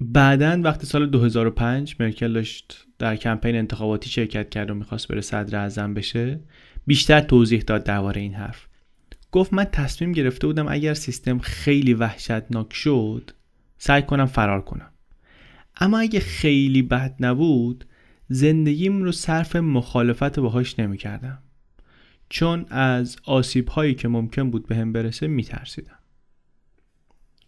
بعدا 0.00 0.60
وقتی 0.64 0.86
سال 0.86 1.06
2005 1.06 1.96
مرکل 2.00 2.32
داشت 2.32 2.86
در 2.98 3.16
کمپین 3.16 3.56
انتخاباتی 3.56 4.10
شرکت 4.10 4.50
کرد 4.50 4.70
و 4.70 4.74
می‌خواست 4.74 5.08
بره 5.08 5.20
صدر 5.20 5.58
اعظم 5.58 5.94
بشه. 5.94 6.40
بیشتر 6.88 7.20
توضیح 7.20 7.60
داد 7.60 7.84
درباره 7.84 8.20
این 8.20 8.34
حرف. 8.34 8.66
گفت 9.32 9.52
من 9.52 9.64
تصمیم 9.64 10.12
گرفته 10.12 10.46
بودم 10.46 10.66
اگر 10.68 10.94
سیستم 10.94 11.38
خیلی 11.38 11.94
وحشتناک 11.94 12.72
شد 12.72 13.30
سعی 13.78 14.02
کنم 14.02 14.26
فرار 14.26 14.60
کنم. 14.60 14.90
اما 15.80 15.98
اگه 15.98 16.20
خیلی 16.20 16.82
بد 16.82 17.16
نبود 17.20 17.84
زندگیم 18.28 19.02
رو 19.02 19.12
صرف 19.12 19.56
مخالفت 19.56 20.38
باهاش 20.38 20.78
نمی 20.78 20.96
کردم 20.96 21.38
چون 22.28 22.66
از 22.70 23.16
آسیب 23.24 23.68
هایی 23.68 23.94
که 23.94 24.08
ممکن 24.08 24.50
بود 24.50 24.66
به 24.66 24.76
هم 24.76 24.92
برسه 24.92 25.26
می 25.26 25.44
ترسیدم 25.44 25.98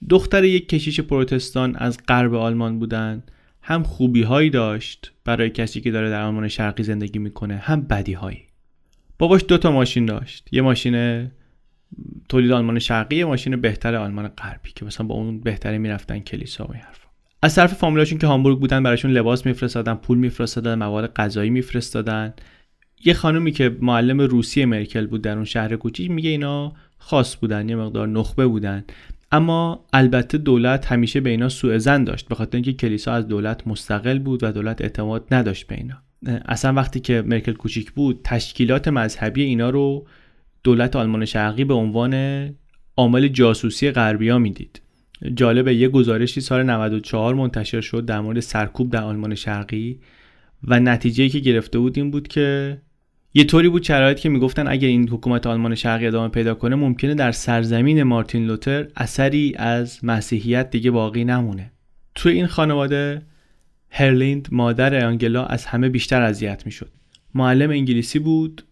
دختر 0.09 0.45
یک 0.45 0.69
کشیش 0.69 1.01
پروتستان 1.01 1.77
از 1.77 1.99
غرب 2.09 2.35
آلمان 2.35 2.79
بودن 2.79 3.23
هم 3.63 3.83
خوبی 3.83 4.23
هایی 4.23 4.51
داشت 4.51 5.13
برای 5.25 5.51
کسی 5.51 5.81
که 5.81 5.91
داره 5.91 6.11
در 6.11 6.23
آلمان 6.23 6.49
شرقی 6.49 6.83
زندگی 6.83 7.19
می‌کنه 7.19 7.57
هم 7.57 7.81
بدی 7.83 8.13
هایی 8.13 8.50
باباش 9.21 9.45
دو 9.49 9.59
تا 9.59 9.71
ماشین 9.71 10.07
داشت. 10.07 10.49
یه 10.53 10.63
ماشین 10.63 11.27
تولید 12.29 12.51
آلمان 12.51 12.79
شرقی 12.79 13.17
یه 13.17 13.25
ماشین 13.25 13.57
بهتر 13.57 13.95
آلمان 13.95 14.29
غربی 14.29 14.71
که 14.75 14.85
مثلا 14.85 15.07
با 15.07 15.15
اون 15.15 15.41
بهتری 15.41 15.79
می‌رفتن 15.79 16.19
کلیسا 16.19 16.65
و 16.65 16.73
حرفا. 16.73 17.09
از 17.43 17.55
طرف 17.55 17.75
فامیلاشون 17.75 18.19
که 18.19 18.27
هامبورگ 18.27 18.59
بودن 18.59 18.83
براشون 18.83 19.11
لباس 19.11 19.47
میفرستادن 19.47 19.95
پول 19.95 20.19
میفرستادن 20.19 20.75
مواد 20.75 21.13
غذایی 21.13 21.51
میفرستادن. 21.51 22.35
یه 23.05 23.15
خانومی 23.15 23.53
که 23.53 23.77
معلم 23.81 24.21
روسی 24.21 24.65
مرکل 24.65 25.07
بود 25.07 25.23
در 25.23 25.35
اون 25.35 25.45
شهر 25.45 25.77
کوچیک 25.77 26.11
میگه 26.11 26.31
اینا 26.31 26.73
خاص 26.99 27.37
بودن 27.37 27.69
یه 27.69 27.77
مقدار 27.77 28.09
نخبه 28.09 28.47
بودن. 28.47 28.85
اما 29.33 29.85
البته 29.93 30.39
دولت 30.39 30.93
همیشه 30.93 31.21
به 31.21 31.31
اینا 31.31 31.49
سوء 31.49 31.79
زن 31.79 32.05
داشت 32.05 32.29
به 32.29 32.35
خاطر 32.35 32.57
اینکه 32.57 32.73
کلیسا 32.73 33.13
از 33.13 33.29
دولت 33.29 33.67
مستقل 33.67 34.19
بود 34.19 34.45
و 34.45 34.53
دولت 34.53 34.81
اعتماد 34.81 35.35
نداشت 35.35 35.67
به 35.67 35.75
اینا. 35.75 36.03
اصلا 36.27 36.73
وقتی 36.73 37.01
که 37.01 37.23
مرکل 37.23 37.53
کوچیک 37.53 37.93
بود 37.93 38.21
تشکیلات 38.25 38.89
مذهبی 38.89 39.43
اینا 39.43 39.71
رو 39.71 40.07
دولت 40.63 40.97
آلمان 40.97 41.25
شرقی 41.25 41.65
به 41.65 41.75
عنوان 41.75 42.15
عامل 42.97 43.29
جاسوسی 43.29 43.91
غربیا 43.91 44.39
می‌دید. 44.39 44.81
جالبه 45.35 45.75
یه 45.75 45.89
گزارشی 45.89 46.41
سال 46.41 46.63
94 46.63 47.35
منتشر 47.35 47.81
شد 47.81 48.05
در 48.05 48.21
مورد 48.21 48.41
سرکوب 48.41 48.91
در 48.91 49.03
آلمان 49.03 49.35
شرقی 49.35 50.01
و 50.65 50.81
نتیجه 50.81 51.29
که 51.29 51.39
گرفته 51.39 51.79
بود 51.79 51.99
این 51.99 52.11
بود 52.11 52.29
که 52.29 52.79
یه 53.35 53.45
طوری 53.45 53.69
بود 53.69 53.83
شرایط 53.83 54.19
که 54.19 54.29
می‌گفتن 54.29 54.69
اگر 54.69 54.89
این 54.89 55.09
حکومت 55.09 55.47
آلمان 55.47 55.75
شرقی 55.75 56.07
ادامه 56.07 56.29
پیدا 56.29 56.55
کنه 56.55 56.77
ممکنه 56.77 57.15
در 57.15 57.33
سرزمین 57.33 58.03
مارتین 58.03 58.47
لوتر 58.47 58.87
اثری 58.97 59.55
از 59.57 60.05
مسیحیت 60.05 60.71
دیگه 60.71 60.91
باقی 60.91 61.25
نمونه. 61.25 61.73
تو 62.15 62.29
این 62.29 62.47
خانواده 62.47 63.23
هرلیند 63.91 64.49
مادر 64.53 65.07
آنگلا 65.07 65.45
از 65.45 65.67
همه 65.67 65.89
بیشتر 65.89 66.23
اذیت 66.23 66.67
می‌شد. 66.67 66.91
معلم 67.35 67.71
انگلیسی 67.71 68.19
بود. 68.19 68.63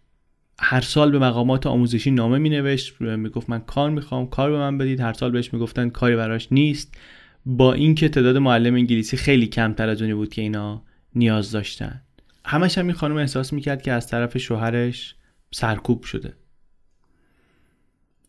هر 0.59 0.81
سال 0.81 1.11
به 1.11 1.19
مقامات 1.19 1.67
آموزشی 1.67 2.11
نامه 2.11 2.37
می 2.37 2.49
نوشت 2.49 3.01
می 3.01 3.29
گفت 3.29 3.49
من 3.49 3.59
کار 3.59 3.89
می‌خوام 3.89 4.27
کار 4.27 4.51
به 4.51 4.57
من 4.57 4.77
بدید. 4.77 4.99
هر 4.99 5.13
سال 5.13 5.31
بهش 5.31 5.53
می‌گفتن 5.53 5.89
کاری 5.89 6.15
براش 6.15 6.47
نیست. 6.51 6.97
با 7.45 7.73
اینکه 7.73 8.09
تعداد 8.09 8.37
معلم 8.37 8.73
انگلیسی 8.73 9.17
خیلی 9.17 9.47
کمتر 9.47 9.89
از 9.89 10.01
اونی 10.01 10.13
بود 10.13 10.33
که 10.33 10.41
اینا 10.41 10.83
نیاز 11.15 11.51
داشتن. 11.51 12.01
همش 12.45 12.77
هم 12.77 12.85
این 12.85 12.93
خانم 12.93 13.17
احساس 13.17 13.53
می‌کرد 13.53 13.81
که 13.81 13.91
از 13.91 14.07
طرف 14.07 14.37
شوهرش 14.37 15.15
سرکوب 15.51 16.03
شده. 16.03 16.33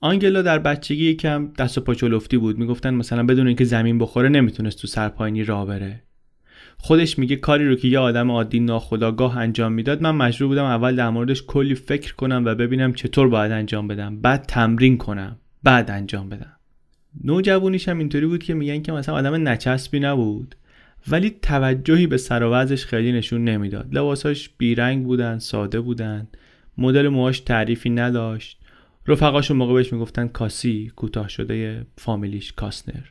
آنگلا 0.00 0.42
در 0.42 0.58
بچگی 0.58 1.04
یکم 1.04 1.52
دست 1.58 1.78
و 1.78 1.80
پا 1.80 1.94
بود. 2.38 2.58
می‌گفتن 2.58 2.94
مثلا 2.94 3.22
بدون 3.22 3.46
اینکه 3.46 3.64
زمین 3.64 3.98
بخوره 3.98 4.28
نمی‌تونست 4.28 4.80
تو 4.80 4.86
سرپاینی 4.86 5.44
راه 5.44 5.66
بره. 5.66 6.02
خودش 6.82 7.18
میگه 7.18 7.36
کاری 7.36 7.68
رو 7.68 7.74
که 7.74 7.88
یه 7.88 7.98
آدم 7.98 8.30
عادی 8.30 8.60
ناخداگاه 8.60 9.38
انجام 9.38 9.72
می‌داد 9.72 10.02
من 10.02 10.10
مجبور 10.10 10.48
بودم 10.48 10.64
اول 10.64 10.96
در 10.96 11.10
موردش 11.10 11.42
کلی 11.46 11.74
فکر 11.74 12.14
کنم 12.14 12.42
و 12.46 12.54
ببینم 12.54 12.92
چطور 12.92 13.28
باید 13.28 13.52
انجام 13.52 13.88
بدم 13.88 14.20
بعد 14.20 14.44
تمرین 14.48 14.98
کنم 14.98 15.36
بعد 15.62 15.90
انجام 15.90 16.28
بدم. 16.28 16.56
نوجوانیش 17.24 17.88
هم 17.88 17.98
اینطوری 17.98 18.26
بود 18.26 18.42
که 18.42 18.54
میگن 18.54 18.82
که 18.82 18.92
مثلا 18.92 19.14
آدم 19.14 19.48
نچسبی 19.48 20.00
نبود 20.00 20.54
ولی 21.08 21.30
توجهی 21.42 22.06
به 22.06 22.16
سر 22.16 22.42
و 22.42 22.76
خیلی 22.76 23.12
نشون 23.12 23.44
نمی‌داد. 23.44 23.88
لباساش 23.92 24.50
بیرنگ 24.58 25.04
بودن 25.04 25.38
ساده 25.38 25.80
بودن 25.80 26.28
مدل 26.78 27.08
موهاش 27.08 27.40
تعریفی 27.40 27.90
نداشت. 27.90 28.58
رفقاشون 29.06 29.56
موقع 29.56 29.74
بهش 29.74 29.92
می‌گفتن 29.92 30.28
کاسی 30.28 30.92
کوتاه 30.96 31.28
شده 31.28 31.86
فامیلیش 31.96 32.52
کاسنر. 32.52 33.04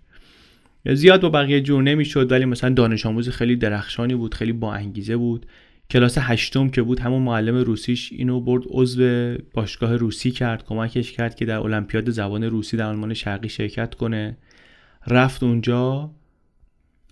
زیاد 0.86 1.22
با 1.22 1.30
بقیه 1.30 1.62
جور 1.62 1.84
نمی‌شد 1.84 2.32
ولی 2.32 2.46
مثلا 2.46 2.70
دانش 2.70 3.06
آموز 3.06 3.30
خیلی 3.30 3.56
درخشانی 3.56 4.16
بود 4.16 4.34
خیلی 4.36 4.54
با 4.54 4.74
انگیزه 4.74 5.18
بود. 5.18 5.46
کلاس 5.90 6.18
هشتم 6.18 6.70
که 6.70 6.82
بود 6.82 7.00
همون 7.00 7.22
معلم 7.22 7.56
روسیش 7.56 8.12
اینو 8.12 8.42
برد 8.42 8.64
عضو 8.70 9.34
باشگاه 9.54 9.96
روسی 9.96 10.32
کرد 10.32 10.66
کمکش 10.66 11.12
کرد 11.12 11.36
که 11.36 11.46
در 11.46 11.60
المپیاد 11.60 12.10
زبان 12.10 12.44
روسی 12.44 12.78
در 12.78 12.86
آلمان 12.86 13.14
شرقی 13.14 13.50
شرکت 13.50 13.96
کنه. 13.96 14.38
رفت 15.08 15.44
اونجا 15.44 16.12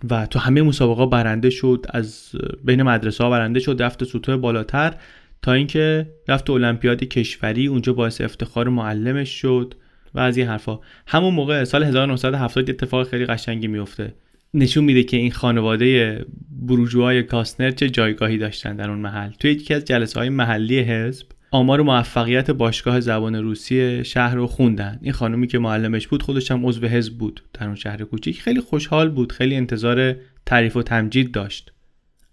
و 0.10 0.26
تو 0.26 0.40
همه 0.40 0.62
مسابقه 0.62 1.06
برنده 1.06 1.50
شد 1.50 1.86
از 1.90 2.32
بین 2.64 2.84
مدرسه 2.84 3.24
ها 3.24 3.30
برنده 3.30 3.60
شد 3.60 3.82
رفت 3.82 4.04
سطوح 4.04 4.36
بالاتر 4.36 4.94
تا 5.42 5.54
اینکه 5.54 6.10
رفت 6.28 6.50
المپیاد 6.50 7.04
کشوری 7.04 7.68
اونجا 7.68 7.94
باعث 7.94 8.22
افتخار 8.22 8.70
معلمش 8.70 9.30
شد. 9.30 9.74
و 10.18 10.20
از 10.20 10.38
این 10.38 10.48
حرفا. 10.48 10.80
همون 11.08 11.34
موقع 11.34 11.64
سال 11.64 11.84
1970 11.84 12.70
اتفاق 12.70 13.08
خیلی 13.08 13.26
قشنگی 13.26 13.68
میفته. 13.68 14.14
نشون 14.54 14.84
میده 14.84 15.04
که 15.04 15.18
این 15.18 15.32
خانواده 15.32 16.26
بروجوهای 16.62 17.24
کاسنر 17.24 17.72
چه 17.72 17.90
جایگاهی 17.90 18.38
داشتن 18.38 18.76
در 18.76 18.90
اون 18.90 19.00
محل. 19.00 19.32
توی 19.40 19.52
یکی 19.52 19.74
از 19.74 19.86
جلسه 19.86 20.20
های 20.20 20.30
محلی 20.30 20.80
حزب 20.80 21.26
آمار 21.52 21.82
موفقیت 21.82 22.52
باشگاه 22.52 23.00
زبان 23.00 23.36
روسی 23.36 24.04
شهر 24.04 24.36
رو 24.36 24.48
خوندن. 24.48 25.00
این 25.02 25.14
خانومی 25.14 25.48
که 25.48 25.60
معلمش 25.60 26.08
بود 26.08 26.24
خودش 26.24 26.52
هم 26.52 26.66
عضو 26.66 26.88
حزب 26.88 27.18
بود 27.18 27.44
در 27.54 27.66
اون 27.66 27.76
شهر 27.76 28.04
کوچیک. 28.04 28.42
خیلی 28.42 28.62
خوشحال 28.62 29.10
بود 29.10 29.32
خیلی 29.32 29.56
انتظار 29.56 30.16
تعریف 30.46 30.76
و 30.76 30.84
تمجید 30.84 31.32
داشت. 31.32 31.72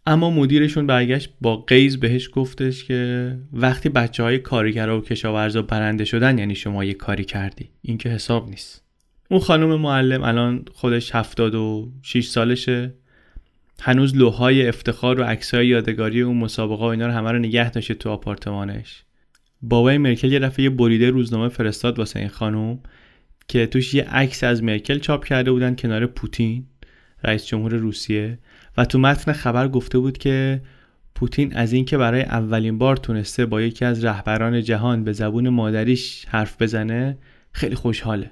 اما 0.06 0.30
مدیرشون 0.30 0.86
برگشت 0.86 1.30
با 1.40 1.56
قیز 1.56 2.00
بهش 2.00 2.30
گفتش 2.32 2.84
که 2.84 3.32
وقتی 3.52 3.88
بچه 3.88 4.22
های 4.22 4.38
کارگرا 4.38 4.98
و 4.98 5.02
کشاورزا 5.02 5.62
برنده 5.62 6.04
شدن 6.04 6.38
یعنی 6.38 6.54
شما 6.54 6.84
یه 6.84 6.94
کاری 6.94 7.24
کردی. 7.24 7.70
این 7.82 7.98
که 7.98 8.08
حساب 8.08 8.48
نیست. 8.48 8.82
اون 9.30 9.40
خانم 9.40 9.80
معلم 9.80 10.22
الان 10.22 10.64
خودش 10.72 11.14
76 11.14 12.26
سالشه. 12.26 12.94
هنوز 13.80 14.16
لوهای 14.16 14.68
افتخار 14.68 15.20
و 15.20 15.24
عکسای 15.24 15.66
یادگاری 15.66 16.22
اون 16.22 16.36
مسابقه 16.36 16.84
و 16.84 16.88
اینا 16.88 17.06
رو 17.06 17.12
همه 17.12 17.32
رو 17.32 17.38
نگه 17.38 17.70
داشته 17.70 17.94
تو 17.94 18.10
آپارتمانش. 18.10 19.02
بابای 19.62 19.98
مرکل 19.98 20.32
یه 20.32 20.38
دفعه 20.38 20.64
یه 20.64 20.70
بریده 20.70 21.10
روزنامه 21.10 21.48
فرستاد 21.48 21.98
واسه 21.98 22.18
این 22.18 22.28
خانم 22.28 22.78
که 23.48 23.66
توش 23.66 23.94
یه 23.94 24.04
عکس 24.04 24.44
از 24.44 24.62
مرکل 24.62 24.98
چاپ 24.98 25.24
کرده 25.24 25.52
بودن 25.52 25.74
کنار 25.74 26.06
پوتین 26.06 26.66
رئیس 27.24 27.46
جمهور 27.46 27.74
روسیه. 27.74 28.38
و 28.76 28.84
تو 28.84 28.98
متن 28.98 29.32
خبر 29.32 29.68
گفته 29.68 29.98
بود 29.98 30.18
که 30.18 30.62
پوتین 31.14 31.56
از 31.56 31.72
اینکه 31.72 31.98
برای 31.98 32.22
اولین 32.22 32.78
بار 32.78 32.96
تونسته 32.96 33.46
با 33.46 33.62
یکی 33.62 33.84
از 33.84 34.04
رهبران 34.04 34.62
جهان 34.62 35.04
به 35.04 35.12
زبون 35.12 35.48
مادریش 35.48 36.24
حرف 36.28 36.62
بزنه 36.62 37.18
خیلی 37.52 37.74
خوشحاله. 37.74 38.30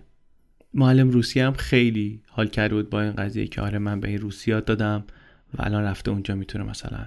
معلم 0.75 1.11
روسیه 1.11 1.47
هم 1.47 1.53
خیلی 1.53 2.23
حال 2.29 2.47
کرده 2.47 2.75
بود 2.75 2.91
با 2.91 3.03
این 3.03 3.13
قضیه 3.13 3.47
که 3.47 3.61
آره 3.61 3.79
من 3.79 4.01
به 4.01 4.09
این 4.09 4.19
روسیات 4.19 4.65
دادم 4.65 5.05
و 5.59 5.63
الان 5.63 5.83
رفته 5.83 6.11
اونجا 6.11 6.35
می‌تونه 6.35 6.65
مثلا 6.65 7.07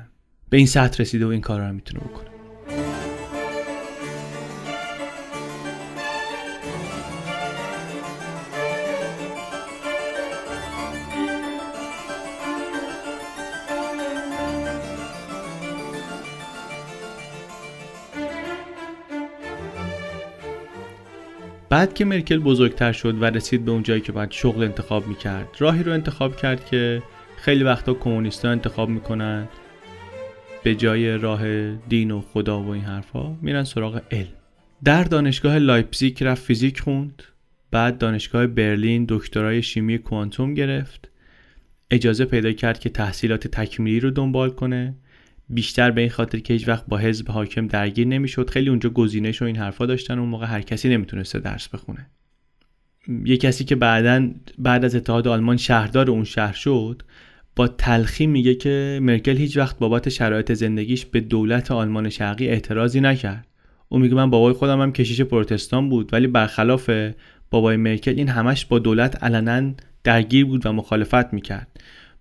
به 0.50 0.58
این 0.58 0.68
سطح 0.68 1.02
رسیده 1.02 1.26
و 1.26 1.30
این 1.30 1.42
کار 1.42 1.68
رو 1.68 1.74
می‌تونه 1.74 2.04
بکنه. 2.04 2.35
بعد 21.76 21.94
که 21.94 22.06
مرکل 22.06 22.40
بزرگتر 22.40 22.92
شد 22.92 23.22
و 23.22 23.26
رسید 23.26 23.66
به 23.66 23.72
اون 23.72 23.84
جایی 23.84 24.02
که 24.02 24.12
باید 24.12 24.32
شغل 24.32 24.64
انتخاب 24.64 25.08
می‌کرد 25.08 25.48
راهی 25.60 25.84
رو 25.84 25.92
انتخاب 25.92 26.36
کرد 26.36 26.66
که 26.66 27.04
خیلی 27.38 27.64
وقتا 27.64 27.94
کمونیستا 27.94 28.50
انتخاب 28.50 28.90
می‌کنن 28.90 29.48
به 30.64 30.76
جای 30.76 31.18
راه 31.18 31.72
دین 31.76 32.12
و 32.12 32.22
خدا 32.22 32.62
و 32.64 32.70
این 32.70 32.84
حرفا 32.84 33.36
میرن 33.42 33.64
سراغ 33.64 34.02
علم. 34.12 34.34
در 34.84 35.04
دانشگاه 35.04 35.58
لایپزیگ 35.58 36.24
رفت 36.24 36.44
فیزیک 36.44 36.80
خوند 36.80 37.24
بعد 37.72 37.98
دانشگاه 37.98 38.48
برلین 38.48 39.06
دکترای 39.10 39.62
شیمی 39.62 39.98
کوانتوم 39.98 40.54
گرفت. 40.54 41.10
اجازه 41.92 42.26
پیدا 42.26 42.52
کرد 42.52 42.80
که 42.80 42.90
تحصیلات 42.90 43.48
تکمیلی 43.48 44.00
رو 44.00 44.12
دنبال 44.12 44.50
کنه. 44.50 44.96
بیشتر 45.50 45.92
به 45.92 46.02
این 46.02 46.10
خاطر 46.10 46.40
که 46.40 46.54
هیچ 46.54 46.68
وقت 46.68 46.86
با 46.88 46.98
حزب 46.98 47.30
حاکم 47.30 47.68
درگیر 47.68 48.08
نمی‌شد. 48.08 48.50
خیلی 48.50 48.70
اونجا 48.70 48.90
گزینش 48.90 49.42
و 49.42 49.46
این 49.46 49.56
حرفا 49.56 49.86
داشتن. 49.86 50.20
اون 50.20 50.30
موقع 50.30 50.46
هر 50.46 50.62
کسی 50.62 50.90
نمی‌تونسته 50.90 51.40
درس 51.40 51.68
بخونه. 51.68 52.08
یه 53.26 53.38
کسی 53.38 53.64
که 53.64 53.76
بعدا 53.76 54.30
بعد 54.58 54.86
از 54.86 54.96
اتحاد 54.96 55.28
آلمان 55.28 55.58
شهردار 55.58 56.12
اون 56.12 56.24
شهر 56.24 56.54
شد 56.54 57.02
با 57.56 57.68
تلخی 57.68 58.28
میگه 58.28 58.56
که 58.56 59.00
مرکل 59.02 59.38
هیچ 59.38 59.58
وقت 59.58 59.80
بابت 59.80 60.10
شرایط 60.10 60.54
زندگیش 60.54 61.06
به 61.06 61.20
دولت 61.20 61.72
آلمان 61.72 62.10
شرقی 62.10 62.48
اعتراضی 62.48 63.02
نکرد. 63.02 63.48
او 63.90 64.00
میگه 64.00 64.16
من 64.16 64.30
بابای 64.30 64.54
خودم 64.54 64.82
هم 64.82 64.92
کشیش 64.92 65.22
پروتستان 65.22 65.90
بود 65.90 66.14
ولی 66.14 66.28
برخلاف 66.28 66.90
بابای 67.50 67.78
مرکل 67.78 68.14
این 68.18 68.30
همش 68.30 68.66
با 68.66 68.80
دولت 68.80 69.24
علنا 69.24 69.74
درگیر 70.04 70.46
بود 70.46 70.66
و 70.66 70.72
مخالفت 70.72 71.34
می‌کرد. 71.34 71.75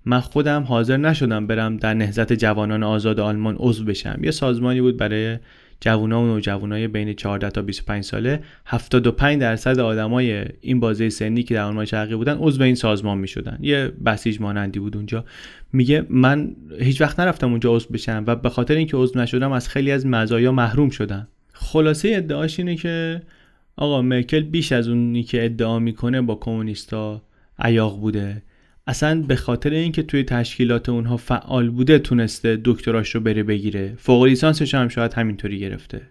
من 0.05 0.21
خودم 0.21 0.62
حاضر 0.62 0.97
نشدم 0.97 1.47
برم 1.47 1.77
در 1.77 1.95
نهضت 1.95 2.33
جوانان 2.33 2.83
آزاد 2.83 3.21
آلمان 3.21 3.57
عضو 3.59 3.85
بشم. 3.85 4.21
یه 4.23 4.31
سازمانی 4.31 4.81
بود 4.81 4.97
برای 4.97 5.38
جوونا 5.81 6.23
و 6.23 6.27
نوجوانای 6.27 6.88
بین 6.88 7.12
14 7.12 7.51
تا 7.51 7.62
25 7.62 8.05
ساله. 8.05 8.40
75 8.67 9.40
درصد 9.40 9.81
آدمای 9.81 10.45
این 10.61 10.81
بازه 10.81 11.09
سنی 11.09 11.43
که 11.43 11.55
در 11.55 11.62
آلمان 11.62 11.85
شرقی 11.85 12.14
بودن 12.14 12.37
عضو 12.38 12.62
این 12.62 12.75
سازمان 12.75 13.19
می 13.19 13.29
شدن 13.29 13.59
یه 13.61 13.93
بسیج 14.07 14.40
مانندی 14.40 14.79
بود 14.79 14.97
اونجا. 14.97 15.25
میگه 15.73 16.07
من 16.11 16.57
هیچ 16.81 17.01
وقت 17.01 17.21
نرفتم 17.21 17.51
اونجا 17.51 17.77
عضو 17.77 17.88
بشم 17.93 18.25
و 18.27 18.37
به 18.37 18.49
خاطر 18.49 18.75
اینکه 18.75 18.97
عضو 18.97 19.19
نشدم 19.19 19.53
از 19.53 19.69
خیلی 19.69 19.90
از 19.90 20.07
مزایا 20.07 20.53
محروم 20.53 20.90
شدم. 20.90 21.29
خلاصه 21.53 22.12
ادعاش 22.14 22.59
اینه 22.59 22.77
که 22.77 23.23
آقا 23.77 24.03
مرکل 24.03 24.40
بیش 24.40 24.73
از 24.73 24.88
اونی 24.88 25.23
که 25.23 25.45
ادعا 25.45 25.79
می‌کنه 25.79 26.23
با 26.23 26.35
کمونیستا 26.35 27.23
عیاق 27.59 28.01
بوده. 28.01 28.43
اصلا 28.87 29.23
به 29.23 29.37
خاطر 29.37 29.70
اینکه 29.70 30.03
توی 30.03 30.25
تشکیلات 30.25 30.88
اونها 30.88 31.16
فعال 31.16 31.70
بوده 31.70 31.99
تونسته 31.99 32.61
دکتراش 32.64 33.14
رو 33.14 33.20
بره 33.20 33.42
بگیره. 33.42 33.94
فوق 33.99 34.25
لیسانسش 34.25 34.75
هم 34.75 34.88
شاید 34.88 35.12
همینطوری 35.12 35.59
گرفته. 35.59 36.03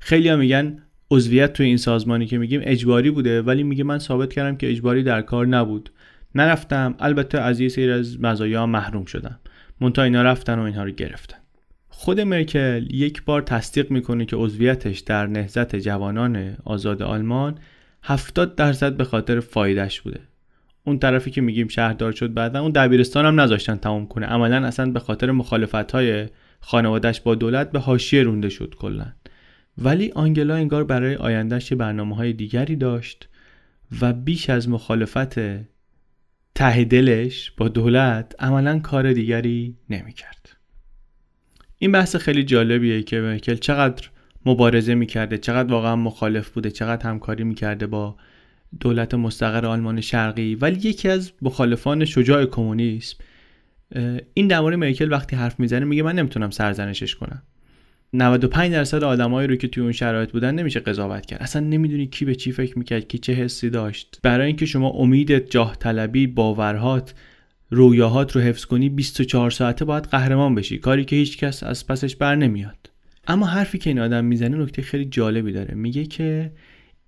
خیلی 0.00 0.28
ها 0.28 0.36
میگن 0.36 0.82
عضویت 1.10 1.52
توی 1.52 1.66
این 1.66 1.76
سازمانی 1.76 2.26
که 2.26 2.38
میگیم 2.38 2.60
اجباری 2.64 3.10
بوده 3.10 3.42
ولی 3.42 3.62
میگه 3.62 3.84
من 3.84 3.98
ثابت 3.98 4.32
کردم 4.32 4.56
که 4.56 4.70
اجباری 4.70 5.02
در 5.02 5.22
کار 5.22 5.46
نبود. 5.46 5.90
نرفتم. 6.34 6.94
البته 6.98 7.38
از 7.38 7.60
یه 7.60 7.68
سری 7.68 7.90
از 7.90 8.20
مزایا 8.20 8.66
محروم 8.66 9.04
شدم. 9.04 9.38
منتها 9.80 10.04
اینا 10.04 10.22
رفتن 10.22 10.58
و 10.58 10.62
اینها 10.62 10.84
رو 10.84 10.90
گرفتن. 10.90 11.36
خود 11.88 12.20
مرکل 12.20 12.86
یک 12.90 13.24
بار 13.24 13.42
تصدیق 13.42 13.90
می‌کنه 13.90 14.24
که 14.24 14.36
عضویتش 14.36 14.98
در 14.98 15.26
نهضت 15.26 15.76
جوانان 15.76 16.56
آزاد 16.64 17.02
آلمان 17.02 17.58
70 18.02 18.54
درصد 18.54 18.96
به 18.96 19.04
خاطر 19.04 19.40
فایدهش 19.40 20.00
بوده. 20.00 20.20
اون 20.84 20.98
طرفی 20.98 21.30
که 21.30 21.40
میگیم 21.40 21.68
شهردار 21.68 22.12
شد 22.12 22.34
بعدا 22.34 22.60
اون 22.60 22.70
دبیرستان 22.70 23.26
هم 23.26 23.40
نذاشتن 23.40 23.76
تمام 23.76 24.06
کنه. 24.06 24.26
عملا 24.26 24.66
اصلا 24.66 24.90
به 24.90 25.00
خاطر 25.00 25.30
مخالفت 25.30 25.92
های 25.92 26.26
خانوادش 26.60 27.20
با 27.20 27.34
دولت 27.34 27.72
به 27.72 27.78
حاشیه 27.78 28.22
رونده 28.22 28.48
شد 28.48 28.74
کلا. 28.78 29.06
ولی 29.78 30.12
آنگلا 30.14 30.54
انگار 30.54 30.84
برای 30.84 31.16
آیندهش 31.16 31.72
برنامه 31.72 32.16
های 32.16 32.32
دیگری 32.32 32.76
داشت 32.76 33.28
و 34.00 34.12
بیش 34.12 34.50
از 34.50 34.68
مخالفت 34.68 35.38
ته 36.54 36.84
دلش 36.84 37.50
با 37.50 37.68
دولت 37.68 38.34
عملا 38.38 38.78
کار 38.78 39.12
دیگری 39.12 39.76
نمی‌کرد. 39.90 40.56
این 41.78 41.92
بحث 41.92 42.16
خیلی 42.16 42.44
جالبیه 42.44 43.02
که 43.02 43.20
مرکل 43.20 43.54
چقدر 43.54 44.08
مبارزه 44.46 44.94
می‌کرده 44.94 45.38
چقدر 45.38 45.72
واقعا 45.72 45.96
مخالف 45.96 46.50
بوده 46.50 46.70
چقدر 46.70 47.08
همکاری 47.08 47.44
می‌کرده 47.44 47.86
با 47.86 48.16
دولت 48.80 49.14
مستقر 49.14 49.66
آلمان 49.66 50.00
شرقی 50.00 50.54
ولی 50.54 50.88
یکی 50.88 51.08
از 51.08 51.32
مخالفان 51.42 52.04
شجاع 52.04 52.44
کمونیسم. 52.44 53.16
این 54.34 54.48
در 54.48 54.60
مورد 54.60 54.76
مرکل 54.76 55.12
وقتی 55.12 55.36
حرف 55.36 55.60
می‌زنه 55.60 55.84
میگه 55.84 56.02
من 56.02 56.14
نمی‌تونم 56.14 56.50
سرزنشش 56.50 57.14
کنم. 57.14 57.42
95 58.12 58.72
درصد 58.72 59.04
آدمایی 59.04 59.48
رو 59.48 59.56
که 59.56 59.68
توی 59.68 59.82
اون 59.82 59.92
شرایط 59.92 60.30
بودن 60.30 60.54
نمیشه 60.54 60.80
قضاوت 60.80 61.26
کرد. 61.26 61.42
اصلا 61.42 61.66
نمی‌دونی 61.66 62.06
کی 62.06 62.24
به 62.24 62.34
چی 62.34 62.52
فکر 62.52 62.78
می‌کرد 62.78 63.08
کی 63.08 63.18
چه 63.18 63.32
حسی 63.32 63.70
داشت. 63.70 64.20
برای 64.22 64.46
اینکه 64.46 64.66
شما 64.66 64.90
امیدت 64.90 65.50
جاه 65.50 65.76
طلبی 65.76 66.26
باورهات 66.26 67.14
رویاهات 67.70 68.36
رو 68.36 68.42
حفظ 68.42 68.64
کنی 68.64 68.88
24 68.88 69.50
ساعته 69.50 69.84
باید 69.84 70.04
قهرمان 70.04 70.54
بشی. 70.54 70.78
کاری 70.78 71.04
که 71.04 71.16
هیچ 71.16 71.38
کس 71.38 71.62
از 71.62 71.86
پسش 71.86 72.16
بر 72.16 72.34
نمیاد. 72.34 72.90
اما 73.26 73.46
حرفی 73.46 73.78
که 73.78 73.90
این 73.90 73.98
آدم 73.98 74.24
می‌زنه 74.24 74.56
نکته 74.56 74.82
خیلی 74.82 75.04
جالبی 75.04 75.52
داره. 75.52 75.74
میگه 75.74 76.04
که 76.04 76.52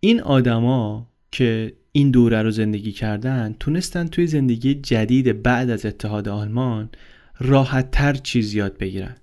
این 0.00 0.20
آدما 0.20 1.11
که 1.32 1.72
این 1.92 2.10
دوره 2.10 2.42
رو 2.42 2.50
زندگی 2.50 2.92
کردن 2.92 3.54
تونستن 3.60 4.06
توی 4.06 4.26
زندگی 4.26 4.74
جدید 4.74 5.42
بعد 5.42 5.70
از 5.70 5.86
اتحاد 5.86 6.28
آلمان 6.28 6.90
راحت 7.40 7.90
تر 7.90 8.14
چیز 8.14 8.54
یاد 8.54 8.78
بگیرن. 8.78 9.16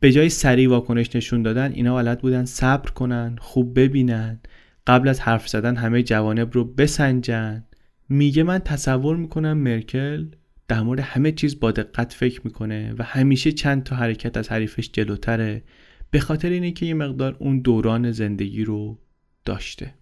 به 0.00 0.12
جای 0.12 0.28
سریع 0.28 0.68
واکنش 0.68 1.16
نشون 1.16 1.42
دادن 1.42 1.72
اینا 1.72 1.94
بلد 1.94 2.20
بودن 2.20 2.44
صبر 2.44 2.90
کنن 2.90 3.36
خوب 3.40 3.78
ببینن 3.78 4.40
قبل 4.86 5.08
از 5.08 5.20
حرف 5.20 5.48
زدن 5.48 5.76
همه 5.76 6.02
جوانب 6.02 6.54
رو 6.54 6.64
بسنجن. 6.64 7.64
میگه 8.08 8.42
من 8.42 8.58
تصور 8.58 9.16
می‌کنم 9.16 9.58
مرکل 9.58 10.26
در 10.68 10.80
مورد 10.80 11.00
همه 11.00 11.32
چیز 11.32 11.60
با 11.60 11.70
دقت 11.70 12.12
فکر 12.12 12.40
می‌کنه 12.44 12.94
و 12.98 13.02
همیشه 13.02 13.52
چند 13.52 13.82
تا 13.82 13.96
حرکت 13.96 14.36
از 14.36 14.48
حریفش 14.48 14.90
جلوتره 14.92 15.62
به 16.10 16.20
خاطر 16.20 16.50
اینه 16.50 16.70
که 16.70 16.86
یه 16.86 16.94
مقدار 16.94 17.36
اون 17.38 17.60
دوران 17.60 18.12
زندگی 18.12 18.64
رو 18.64 18.98
داشته. 19.44 19.94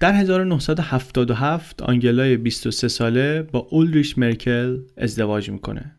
در 0.00 0.12
1977 0.12 1.82
آنگلای 1.82 2.36
23 2.36 2.88
ساله 2.88 3.42
با 3.42 3.58
اولریش 3.70 4.18
مرکل 4.18 4.78
ازدواج 4.96 5.50
می‌کنه. 5.50 5.92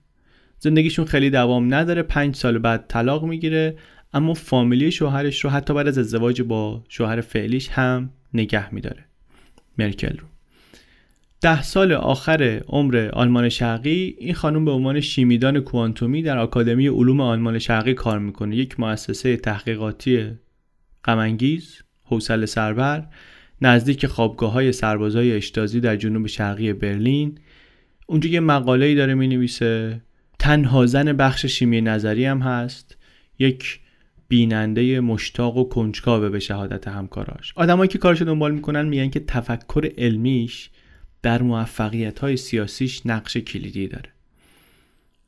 زندگیشون 0.59 1.05
خیلی 1.05 1.29
دوام 1.29 1.73
نداره 1.73 2.01
پنج 2.01 2.35
سال 2.35 2.57
بعد 2.57 2.85
طلاق 2.87 3.23
می‌گیره 3.23 3.77
اما 4.13 4.33
فامیلی 4.33 4.91
شوهرش 4.91 5.43
رو 5.43 5.49
حتی 5.49 5.73
بعد 5.73 5.87
از 5.87 5.97
ازدواج 5.97 6.41
با 6.41 6.83
شوهر 6.89 7.21
فعلیش 7.21 7.69
هم 7.69 8.09
نگه 8.33 8.73
میداره 8.73 9.05
مرکل 9.77 10.17
رو. 10.17 10.27
ده 11.41 11.61
سال 11.61 11.91
آخر 11.91 12.61
عمر 12.67 13.09
آلمان 13.13 13.49
شرقی 13.49 14.15
این 14.19 14.33
خانم 14.33 14.65
به 14.65 14.71
عنوان 14.71 14.99
شیمیدان 15.01 15.59
کوانتومی 15.59 16.21
در 16.21 16.37
آکادمی 16.37 16.87
علوم 16.87 17.21
آلمان 17.21 17.59
شرقی 17.59 17.93
کار 17.93 18.19
می‌کنه. 18.19 18.55
یک 18.55 18.79
مؤسسه 18.79 19.37
تحقیقاتی 19.37 20.31
غمانگیز 21.05 21.81
حوصله 22.03 22.45
سربر 22.45 23.07
نزدیک 23.61 24.07
خوابگاه 24.07 24.51
های 24.51 24.71
سربازای 24.71 25.33
اشتازی 25.33 25.79
در 25.79 25.95
جنوب 25.95 26.27
شرقی 26.27 26.73
برلین 26.73 27.37
اونجا 28.07 28.29
یه 28.29 28.39
مقاله 28.39 28.85
ای 28.85 28.95
داره 28.95 29.13
می 29.13 29.27
نویسه 29.27 30.01
تنها 30.39 30.85
زن 30.85 31.13
بخش 31.13 31.45
شیمی 31.45 31.81
نظری 31.81 32.25
هم 32.25 32.39
هست. 32.39 32.97
یک 33.39 33.79
بیننده 34.27 34.99
مشتاق 34.99 35.57
و 35.57 35.63
کنجکاوه 35.63 36.29
به 36.29 36.39
شهادت 36.39 36.87
همکاراش. 36.87 37.53
آدمایی 37.55 37.87
که 37.87 37.97
کارش 37.97 38.21
دنبال 38.21 38.51
می‌کنن 38.51 38.85
میگن 38.85 39.09
که 39.09 39.19
تفکر 39.19 39.91
علمیش 39.97 40.69
در 41.21 41.41
موفقیت 41.41 42.19
های 42.19 42.37
سیاسیش 42.37 43.05
نقش 43.05 43.37
کلیدی 43.37 43.87
داره. 43.87 44.09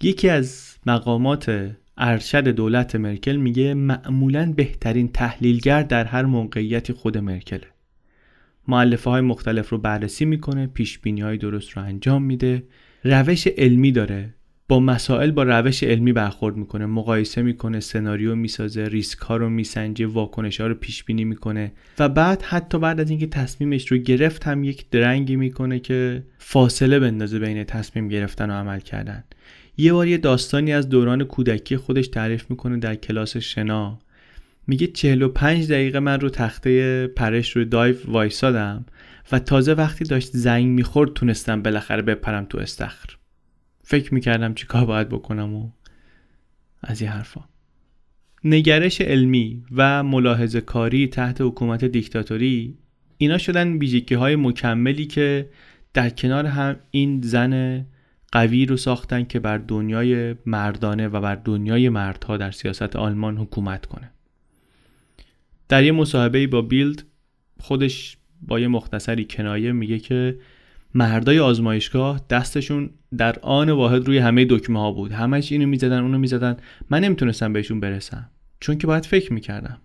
یکی 0.01 0.29
از 0.29 0.75
مقامات 0.85 1.71
ارشد 1.97 2.47
دولت 2.47 2.95
مرکل 2.95 3.35
میگه 3.35 3.73
معمولا 3.73 4.53
بهترین 4.55 5.07
تحلیلگر 5.07 5.83
در 5.83 6.05
هر 6.05 6.25
موقعیتی 6.25 6.93
خود 6.93 7.17
مرکله. 7.17 7.67
معلفه 8.69 9.09
های 9.09 9.21
مختلف 9.21 9.69
رو 9.69 9.77
بررسی 9.77 10.25
می‌کنه 10.25 10.67
پیش 10.67 10.99
بینی 10.99 11.21
های 11.21 11.37
درست 11.37 11.69
رو 11.69 11.83
انجام 11.83 12.23
میده. 12.23 12.63
روش 13.03 13.47
علمی 13.47 13.91
داره. 13.91 14.33
با 14.67 14.79
مسائل 14.79 15.31
با 15.31 15.43
روش 15.43 15.83
علمی 15.83 16.13
برخورد 16.13 16.55
می‌کنه 16.55 16.85
مقایسه 16.85 17.41
می‌کنه 17.41 17.79
سناریو 17.79 18.35
می‌سازه 18.35 18.85
ریسک 18.85 19.19
ها 19.19 19.37
رو 19.37 19.49
میسنجه 19.49 20.07
واکنش 20.07 20.61
ها 20.61 20.67
رو 20.67 20.73
پیش 20.73 21.03
بینی 21.03 21.25
می‌کنه 21.25 21.71
و 21.99 22.09
بعد 22.09 22.41
حتی 22.41 22.79
بعد 22.79 22.99
از 22.99 23.09
اینکه 23.09 23.27
تصمیمش 23.27 23.91
رو 23.91 23.97
گرفت 23.97 24.47
هم 24.47 24.63
یک 24.63 24.89
درنگی 24.89 25.35
می‌کنه 25.35 25.79
که 25.79 26.23
فاصله 26.37 26.99
بندازه 26.99 27.39
بین 27.39 27.63
تصمیم 27.63 28.07
گرفتن 28.07 28.49
و 28.49 28.53
عمل 28.53 28.79
کردن. 28.79 29.23
یه 29.77 29.93
بار 29.93 30.07
یه 30.07 30.17
داستانی 30.17 30.73
از 30.73 30.89
دوران 30.89 31.23
کودکی 31.23 31.77
خودش 31.77 32.07
تعریف 32.07 32.49
می‌کنه 32.49 32.77
در 32.77 32.95
کلاس 32.95 33.37
شنا. 33.37 33.99
میگه 34.69 34.87
45 34.87 35.71
دقیقه 35.71 35.99
من 35.99 36.19
رو 36.19 36.29
تخته 36.29 37.07
پرش 37.07 37.55
رو 37.55 37.65
دایو 37.65 37.95
وایسادم 38.05 38.85
و 39.31 39.39
تازه 39.39 39.73
وقتی 39.73 40.03
داشت 40.03 40.29
زنگ 40.33 40.65
می‌خورد 40.65 41.13
تونستم 41.13 41.61
بالاخره 41.61 42.01
بپرم 42.01 42.45
تو 42.45 42.57
استخر. 42.57 43.17
فکر 43.83 44.13
می‌کردم 44.13 44.53
چی 44.53 44.67
کار 44.67 44.85
باید 44.85 45.09
بکنم 45.09 45.55
و 45.55 45.69
از 46.81 47.01
این 47.01 47.09
حرفا. 47.09 47.41
نگرش 48.43 49.01
علمی 49.01 49.63
و 49.71 50.03
ملاحظه 50.03 50.61
کاری 50.61 51.07
تحت 51.07 51.41
حکومت 51.41 51.85
دیکتاتوری 51.85 52.77
اینا 53.17 53.37
شدن 53.37 53.77
ویژگی 53.77 54.15
های 54.15 54.35
مکملی 54.35 55.05
که 55.05 55.49
در 55.93 56.09
کنار 56.09 56.45
هم 56.45 56.75
این 56.91 57.21
زن 57.21 57.85
قوی 58.31 58.65
رو 58.65 58.77
ساختن 58.77 59.23
که 59.23 59.39
بر 59.39 59.57
دنیای 59.57 60.35
مردانه 60.45 61.07
و 61.07 61.21
بر 61.21 61.35
دنیای 61.35 61.89
مردها 61.89 62.37
در 62.37 62.51
سیاست 62.51 62.95
آلمان 62.95 63.37
حکومت 63.37 63.85
کنه. 63.85 64.11
در 65.69 65.83
یه 65.83 65.91
مصاحبه 65.91 66.47
با 66.47 66.61
بیلد 66.61 67.03
خودش 67.59 68.17
با 68.41 68.59
یه 68.59 68.67
مختصری 68.67 69.25
کنایه 69.25 69.71
میگه 69.71 69.99
که 69.99 70.39
مردای 70.93 71.39
آزمایشگاه 71.39 72.21
دستشون 72.29 72.89
در 73.17 73.39
آن 73.39 73.69
واحد 73.69 74.07
روی 74.07 74.17
همه 74.17 74.45
دکمه 74.49 74.79
ها 74.79 74.91
بود. 74.91 75.11
همش 75.11 75.51
اینو 75.51 75.67
می‌زدن 75.67 75.99
اونو 75.99 76.17
می‌زدن. 76.17 76.57
من 76.89 77.03
نمی‌تونستم 77.03 77.53
بهشون 77.53 77.79
برسم. 77.79 78.29
چون 78.59 78.77
که 78.77 78.87
باید 78.87 79.05
فکر 79.05 79.33
می‌کردم. 79.33 79.81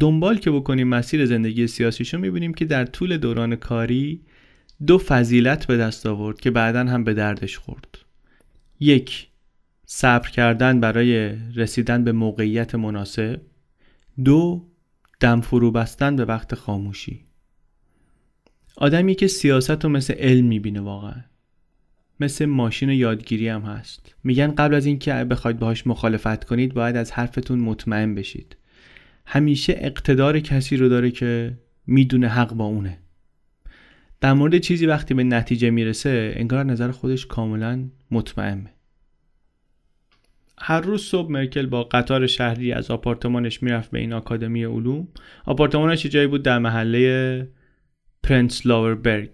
دنبال 0.00 0.38
که 0.38 0.50
بکنیم 0.50 0.88
مسیر 0.88 1.26
زندگی 1.26 1.66
سیاسیشو 1.66 2.18
می‌بینیم 2.18 2.54
که 2.54 2.64
در 2.64 2.84
طول 2.84 3.16
دوران 3.16 3.56
کاری 3.56 4.20
دو 4.86 4.98
فضیلت 4.98 5.66
به 5.66 5.76
دست 5.76 6.06
آورد 6.06 6.40
که 6.40 6.50
بعدا 6.50 6.80
هم 6.80 7.04
به 7.04 7.14
دردش 7.14 7.58
خورد. 7.58 7.98
یک 8.80 9.28
صبر 9.86 10.28
کردن 10.28 10.80
برای 10.80 11.34
رسیدن 11.56 12.04
به 12.04 12.12
موقعیت 12.12 12.74
مناسب. 12.74 13.40
دو 14.24 14.68
دم 15.22 15.40
فرو 15.40 15.70
بستن 15.70 16.16
به 16.16 16.24
وقت 16.24 16.54
خاموشی. 16.54 17.24
آدمی 18.76 19.14
که 19.14 19.26
سیاست 19.26 19.84
رو 19.84 19.90
مثل 19.90 20.14
علم 20.14 20.44
می‌بینه 20.44 20.80
واقعا. 20.80 21.22
مثل 22.20 22.44
ماشین 22.44 22.88
یادگیری 22.88 23.48
هم 23.48 23.62
هست. 23.62 24.14
میگن 24.24 24.54
قبل 24.54 24.74
از 24.74 24.86
اینکه 24.86 25.12
بخواید 25.12 25.58
باهاش 25.58 25.86
مخالفت 25.86 26.44
کنید 26.44 26.74
باید 26.74 26.96
از 26.96 27.12
حرفتون 27.12 27.58
مطمئن 27.58 28.14
بشید. 28.14 28.56
همیشه 29.26 29.74
اقتدار 29.76 30.40
کسی 30.40 30.76
رو 30.76 30.88
داره 30.88 31.10
که 31.10 31.58
می‌دونه 31.86 32.28
حق 32.28 32.54
با 32.54 32.64
اونه. 32.64 32.98
در 34.20 34.32
مورد 34.32 34.58
چیزی 34.58 34.86
وقتی 34.86 35.14
به 35.14 35.24
نتیجه 35.24 35.70
می‌رسه 35.70 36.32
انگار 36.36 36.64
نظر 36.64 36.90
خودش 36.90 37.26
کاملا 37.26 37.88
مطمئنه. 38.10 38.74
هر 40.58 40.80
روز 40.80 41.02
صبح 41.02 41.30
مرکل 41.30 41.66
با 41.66 41.84
قطار 41.84 42.26
شهری 42.26 42.72
از 42.72 42.90
آپارتمانش 42.90 43.62
می‌رفت 43.62 43.90
به 43.90 43.98
این 43.98 44.12
آکادمی 44.12 44.64
علوم. 44.64 45.08
آپارتمانش 45.44 46.06
جایی 46.06 46.26
بود 46.26 46.42
در 46.42 46.58
محله 46.58 47.48
پرنس 48.22 48.66
لاوربرگ. 48.66 49.30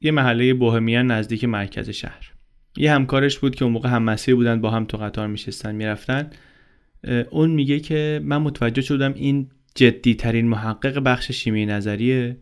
یه 0.00 0.10
محله 0.10 0.54
بوهمیان 0.54 1.06
نزدیک 1.06 1.44
مرکز 1.44 1.90
شهر. 1.90 2.32
یه 2.76 2.92
همکارش 2.92 3.38
بود 3.38 3.54
که 3.54 3.64
اون 3.64 3.72
موقع 3.72 3.88
هم 3.88 4.16
بودن 4.26 4.60
با 4.60 4.70
هم 4.70 4.84
تو 4.84 4.96
قطار 4.96 5.26
میشستن 5.26 5.74
می‌رفتن. 5.74 6.30
اون 7.30 7.50
میگه 7.50 7.80
که 7.80 8.20
من 8.24 8.38
متوجه 8.38 8.82
شدم 8.82 9.14
این 9.14 9.50
جدی 9.74 10.14
ترین 10.14 10.48
محقق 10.48 10.98
بخش 10.98 11.30
شیمی 11.30 11.66
نظریه 11.66 12.36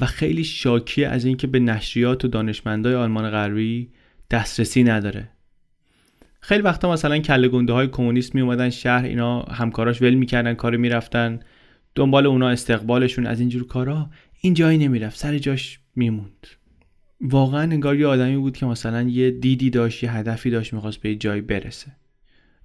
و 0.00 0.06
خیلی 0.06 0.44
شاکیه 0.44 1.08
از 1.08 1.24
اینکه 1.24 1.46
به 1.46 1.58
نشریات 1.58 2.24
و 2.24 2.28
دانشمندای 2.28 2.94
آلمان 2.94 3.30
غربی 3.30 3.90
دسترسی 4.30 4.82
نداره. 4.82 5.30
خیلی 6.48 6.62
وقتا 6.62 6.92
مثلا 6.92 7.18
کله 7.18 7.48
گنده 7.48 7.72
های 7.72 7.86
کمونیست 7.86 8.34
می 8.34 8.40
اومدن 8.40 8.70
شهر 8.70 9.04
اینا 9.04 9.40
همکاراش 9.40 10.02
ول 10.02 10.14
می‌کردن 10.14 10.54
کار 10.54 10.76
می‌رفتن. 10.76 11.40
دنبال 11.94 12.26
اونا 12.26 12.48
استقبالشون 12.48 13.26
از 13.26 13.40
اینجور 13.40 13.66
کارا 13.66 14.10
این 14.40 14.54
جایی 14.54 14.78
نمی‌رفت 14.78 15.18
سر 15.18 15.38
جاش 15.38 15.80
میموند. 15.96 16.46
واقعا 17.20 17.62
انگار 17.62 17.96
یه 17.96 18.06
آدمی 18.06 18.36
بود 18.36 18.56
که 18.56 18.66
مثلا 18.66 19.02
یه 19.02 19.30
دیدی 19.30 19.70
داشت 19.70 20.02
یه 20.02 20.12
هدفی 20.12 20.50
داشت 20.50 20.74
می‌خواست 20.74 21.00
به 21.00 21.14
جایی 21.14 21.40
برسه. 21.40 21.92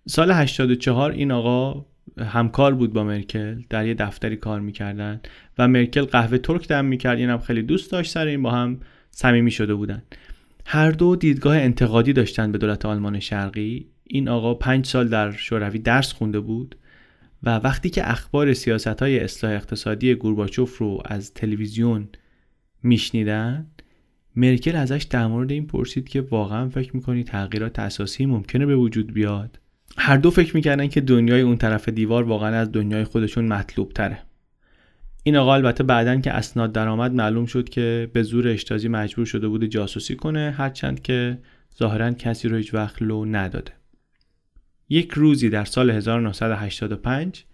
سال 0.07 0.31
84 0.31 1.11
این 1.11 1.31
آقا 1.31 1.85
همکار 2.19 2.73
بود 2.73 2.93
با 2.93 3.03
مرکل 3.03 3.61
در 3.69 3.87
یه 3.87 3.93
دفتری 3.93 4.35
کار 4.35 4.59
می‌کردن 4.59 5.21
و 5.57 5.67
مرکل 5.67 6.01
قهوه 6.01 6.37
ترک 6.37 6.67
دم 6.67 6.85
می‌کرد 6.85 7.17
اینم 7.17 7.37
خیلی 7.37 7.61
دوست 7.61 7.91
داشت 7.91 8.11
سر 8.11 8.27
این 8.27 8.41
با 8.41 8.51
هم 8.51 8.79
صمیمی 9.11 9.51
شده 9.51 9.75
بودن. 9.75 10.03
هر 10.65 10.91
دو 10.91 11.15
دیدگاه 11.15 11.57
انتقادی 11.57 12.13
داشتن 12.13 12.51
به 12.51 12.57
دولت 12.57 12.85
آلمان 12.85 13.19
شرقی. 13.19 13.87
این 14.03 14.29
آقا 14.29 14.53
پنج 14.53 14.85
سال 14.85 15.07
در 15.07 15.31
شوروی 15.31 15.79
درس 15.79 16.13
خونده 16.13 16.39
بود 16.39 16.75
و 17.43 17.49
وقتی 17.49 17.89
که 17.89 18.11
اخبار 18.11 18.53
سیاست 18.53 19.01
های 19.01 19.19
اصلاح 19.19 19.53
اقتصادی 19.53 20.15
گورباچوف 20.15 20.77
رو 20.77 21.01
از 21.05 21.33
تلویزیون 21.33 22.07
میشنیدن 22.83 23.67
مرکل 24.35 24.75
ازش 24.75 25.03
در 25.09 25.27
مورد 25.27 25.51
این 25.51 25.67
پرسید 25.67 26.09
که 26.09 26.21
واقعا 26.21 26.69
فکر 26.69 26.95
می‌کنی 26.95 27.23
تغییرات 27.23 27.79
اساسی 27.79 28.25
ممکنه 28.25 28.65
به 28.65 28.75
وجود 28.75 29.13
بیاد؟ 29.13 29.59
هر 29.97 30.17
دو 30.17 30.31
فکر 30.31 30.55
می‌کردن 30.55 30.87
که 30.87 31.01
دنیای 31.01 31.41
اون 31.41 31.57
طرف 31.57 31.89
دیوار 31.89 32.23
واقعا 32.23 32.55
از 32.55 32.71
دنیای 32.71 33.03
خودشون 33.03 33.47
مطلوب 33.47 33.91
تره 33.91 34.19
این 35.23 35.35
آقا 35.35 35.53
البته 35.53 35.83
بعدا 35.83 36.19
که 36.19 36.31
اسناد 36.31 36.71
درآمد 36.71 37.13
معلوم 37.13 37.45
شد 37.45 37.69
که 37.69 38.09
به 38.13 38.23
زور 38.23 38.47
اشتازی 38.47 38.87
مجبور 38.87 39.25
شده 39.25 39.47
بوده 39.47 39.67
جاسوسی 39.67 40.15
کنه 40.15 40.53
هرچند 40.57 41.01
که 41.01 41.37
ظاهرا 41.79 42.11
کسی 42.11 42.47
رو 42.47 42.57
هیچ 42.57 42.73
وقت 42.73 43.01
لو 43.01 43.25
نداده. 43.25 43.71
یک 44.89 45.11
روزی 45.11 45.49
در 45.49 45.65
سال 45.65 45.89
1985 45.89 47.45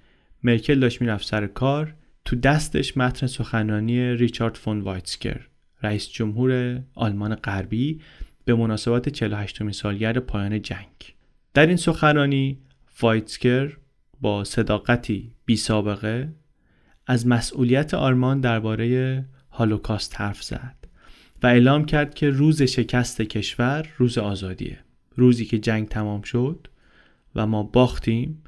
مرکل 0.43 0.79
داشت 0.79 1.01
می‌رفت 1.01 1.27
سر 1.27 1.47
کار 1.47 1.93
تو 2.25 2.35
دستش 2.35 2.97
متن 2.97 3.27
سخنرانی 3.27 4.15
ریچارد 4.15 4.55
فون 4.55 4.81
وایتسکر 4.81 5.47
رئیس 5.83 6.09
جمهور 6.09 6.81
آلمان 6.95 7.35
غربی 7.35 8.01
به 8.45 8.55
مناسبت 8.55 9.09
48 9.09 9.71
سالگرد 9.71 10.17
پایان 10.17 10.61
جنگ. 10.61 11.15
در 11.53 11.67
این 11.67 11.77
سخنرانی 11.77 12.57
وایتسکر 13.01 13.77
با 14.21 14.43
صداقتی 14.43 15.31
بی 15.45 15.55
سابقه 15.55 16.33
از 17.09 17.27
مسئولیت 17.27 17.93
آلمان 17.93 18.39
درباره 18.39 19.25
هالوکاست 19.51 20.21
حرف 20.21 20.43
زد 20.43 20.75
و 21.43 21.47
اعلام 21.47 21.85
کرد 21.85 22.13
که 22.13 22.29
روز 22.29 22.61
شکست 22.61 23.21
کشور 23.21 23.89
روز 23.97 24.17
آزادیه. 24.17 24.79
روزی 25.15 25.45
که 25.45 25.59
جنگ 25.59 25.87
تمام 25.87 26.21
شد 26.21 26.67
و 27.35 27.47
ما 27.47 27.63
باختیم 27.63 28.43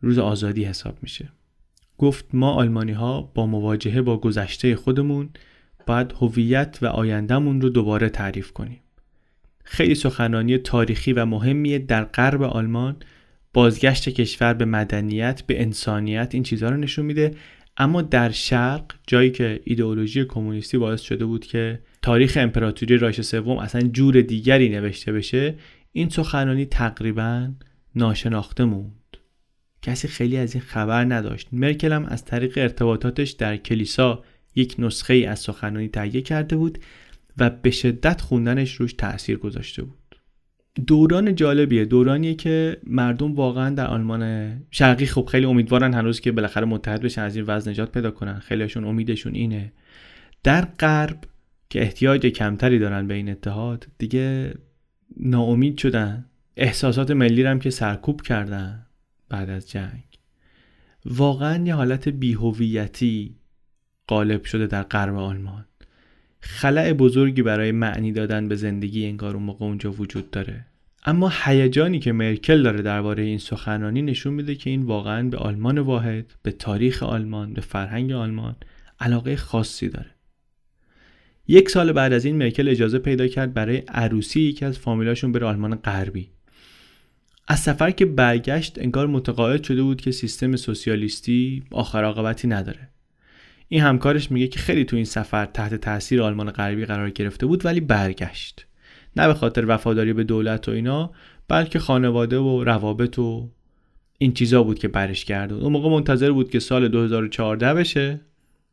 روز 0.00 0.18
آزادی 0.18 0.64
حساب 0.64 0.98
میشه. 1.02 1.28
گفت 1.98 2.24
ما 2.32 2.52
آلمانی 2.52 2.92
ها 2.92 3.22
با 3.22 3.46
مواجهه 3.46 4.02
با 4.02 4.16
گذشته 4.16 4.76
خودمون 4.76 5.28
باید 5.86 6.14
هویت 6.20 6.78
و 6.82 6.86
آیندهمون 6.86 7.60
رو 7.60 7.68
دوباره 7.68 8.08
تعریف 8.08 8.52
کنیم. 8.52 8.80
خیلی 9.64 9.94
سخنرانی 9.94 10.58
تاریخی 10.58 11.12
و 11.12 11.24
مهمیه 11.24 11.78
در 11.78 12.04
غرب 12.04 12.42
آلمان 12.42 12.96
بازگشت 13.54 14.08
کشور 14.08 14.54
به 14.54 14.64
مدنیت 14.64 15.42
به 15.42 15.62
انسانیت 15.62 16.30
این 16.34 16.42
چیزها 16.42 16.68
رو 16.68 16.76
نشون 16.76 17.06
میده. 17.06 17.34
اما 17.76 18.02
در 18.02 18.30
شرق 18.30 18.84
جایی 19.06 19.30
که 19.30 19.60
ایدئولوژی 19.64 20.24
کمونیستی 20.24 20.78
باعث 20.78 21.00
شده 21.00 21.24
بود 21.24 21.46
که 21.46 21.80
تاریخ 22.02 22.38
امپراتوری 22.40 22.96
رایش 22.96 23.20
سوم 23.20 23.58
اصلا 23.58 23.80
جور 23.80 24.20
دیگری 24.20 24.68
نوشته 24.68 25.12
بشه 25.12 25.54
این 25.92 26.08
سخنرانی 26.08 26.66
تقریبا 26.66 27.52
ناشناخته 27.94 28.64
موند. 28.64 29.16
کسی 29.82 30.08
خیلی 30.08 30.36
از 30.36 30.54
این 30.54 30.64
خبر 30.64 31.04
نداشت. 31.04 31.48
مرکل 31.52 31.92
هم 31.92 32.04
از 32.04 32.24
طریق 32.24 32.58
ارتباطاتش 32.58 33.30
در 33.30 33.56
کلیسا 33.56 34.24
یک 34.54 34.74
نسخه 34.78 35.14
ای 35.14 35.26
از 35.26 35.38
سخنرانی 35.38 35.88
تهیه 35.88 36.22
کرده 36.22 36.56
بود 36.56 36.78
و 37.38 37.50
به 37.50 37.70
شدت 37.70 38.20
خوندنش 38.20 38.74
روش 38.74 38.92
تاثیر 38.92 39.36
گذاشته 39.38 39.82
بود. 39.82 39.98
دوران 40.86 41.34
جالبیه. 41.34 41.84
دورانیه 41.84 42.34
که 42.34 42.80
مردم 42.86 43.34
واقعا 43.34 43.70
در 43.70 43.86
آلمان 43.86 44.52
شرقی 44.70 45.06
خب 45.06 45.28
خیلی 45.30 45.46
امیدوارن 45.46 45.94
هنوز 45.94 46.20
که 46.20 46.32
بالاخره 46.32 46.64
متحد 46.64 47.02
بشن 47.02 47.22
از 47.22 47.36
این 47.36 47.44
وضع 47.44 47.70
نجات 47.70 47.92
پیدا 47.92 48.10
کنن. 48.10 48.38
خیلیشون 48.38 48.84
امیدشون 48.84 49.34
اینه. 49.34 49.72
در 50.42 50.64
غرب 50.64 51.24
که 51.70 51.82
احتیاج 51.82 52.26
کمتری 52.26 52.78
دارن 52.78 53.06
به 53.06 53.14
این 53.14 53.28
اتحاد 53.28 53.86
دیگه 53.98 54.54
ناامید 55.16 55.78
شدن. 55.78 56.24
احساسات 56.56 57.10
ملی 57.10 57.42
هم 57.42 57.58
که 57.58 57.70
سرکوب 57.70 58.22
کردن 58.22 58.86
بعد 59.28 59.50
از 59.50 59.70
جنگ. 59.70 60.04
واقعا 61.06 61.64
یه 61.64 61.74
حالت 61.74 62.08
بیهویتی 62.08 63.36
غالب 64.08 64.44
شده 64.44 64.66
در 64.66 64.82
غرب 64.82 65.14
آلمان. 65.14 65.64
خلع 66.46 66.92
بزرگی 66.92 67.42
برای 67.42 67.72
معنی 67.72 68.12
دادن 68.12 68.48
به 68.48 68.56
زندگی 68.56 69.06
انگار 69.06 69.34
اون 69.34 69.42
موقع 69.42 69.64
اونجا 69.64 69.92
وجود 69.92 70.30
داره. 70.30 70.66
اما 71.06 71.32
هیجانی 71.44 71.98
که 71.98 72.12
مرکل 72.12 72.62
داره 72.62 72.82
درباره 72.82 73.22
این 73.22 73.38
سخنرانی 73.38 74.02
نشون 74.02 74.34
میده 74.34 74.54
که 74.54 74.70
این 74.70 74.82
واقعا 74.82 75.28
به 75.28 75.36
آلمان 75.36 75.78
واحد 75.78 76.34
به 76.42 76.50
تاریخ 76.52 77.02
آلمان 77.02 77.52
به 77.52 77.60
فرهنگ 77.60 78.12
آلمان 78.12 78.56
علاقه 79.00 79.36
خاصی 79.36 79.88
داره. 79.88 80.10
یک 81.48 81.68
سال 81.68 81.92
بعد 81.92 82.12
از 82.12 82.24
این 82.24 82.36
مرکل 82.36 82.68
اجازه 82.68 82.98
پیدا 82.98 83.26
کرد 83.26 83.54
برای 83.54 83.76
عروسی 83.76 84.40
یکی 84.40 84.64
از 84.64 84.78
فامیلاشون 84.78 85.32
بره 85.32 85.46
آلمان 85.46 85.74
غربی. 85.74 86.28
از 87.48 87.60
سفر 87.60 87.90
که 87.90 88.06
برگشت 88.06 88.78
انگار 88.78 89.06
متقاعد 89.06 89.62
شده 89.62 89.82
بود 89.82 90.00
که 90.00 90.10
سیستم 90.10 90.56
سوسیالیستی 90.56 91.62
آخر 91.70 92.04
عاقبتی 92.04 92.48
نداره. 92.48 92.93
این 93.74 93.82
همکارش 93.82 94.30
میگه 94.30 94.46
که 94.46 94.58
خیلی 94.58 94.84
تو 94.84 94.96
این 94.96 95.04
سفر 95.04 95.46
تحت 95.46 95.74
تاثیر 95.74 96.22
آلمان 96.22 96.50
غربی 96.50 96.84
قرار 96.84 97.10
گرفته 97.10 97.46
بود 97.46 97.66
ولی 97.66 97.80
برگشت. 97.80 98.66
نه 99.16 99.26
به 99.26 99.34
خاطر 99.34 99.64
وفاداری 99.68 100.12
به 100.12 100.24
دولت 100.24 100.68
و 100.68 100.72
اینا 100.72 101.10
بلکه 101.48 101.78
خانواده 101.78 102.38
و 102.38 102.64
روابط 102.64 103.18
و 103.18 103.50
این 104.18 104.32
چیزا 104.32 104.62
بود 104.62 104.78
که 104.78 104.88
برش 104.88 105.24
کرد 105.24 105.52
اون 105.52 105.72
موقع 105.72 105.88
منتظر 105.88 106.32
بود 106.32 106.50
که 106.50 106.58
سال 106.58 106.88
2014 106.88 107.74
بشه. 107.74 108.20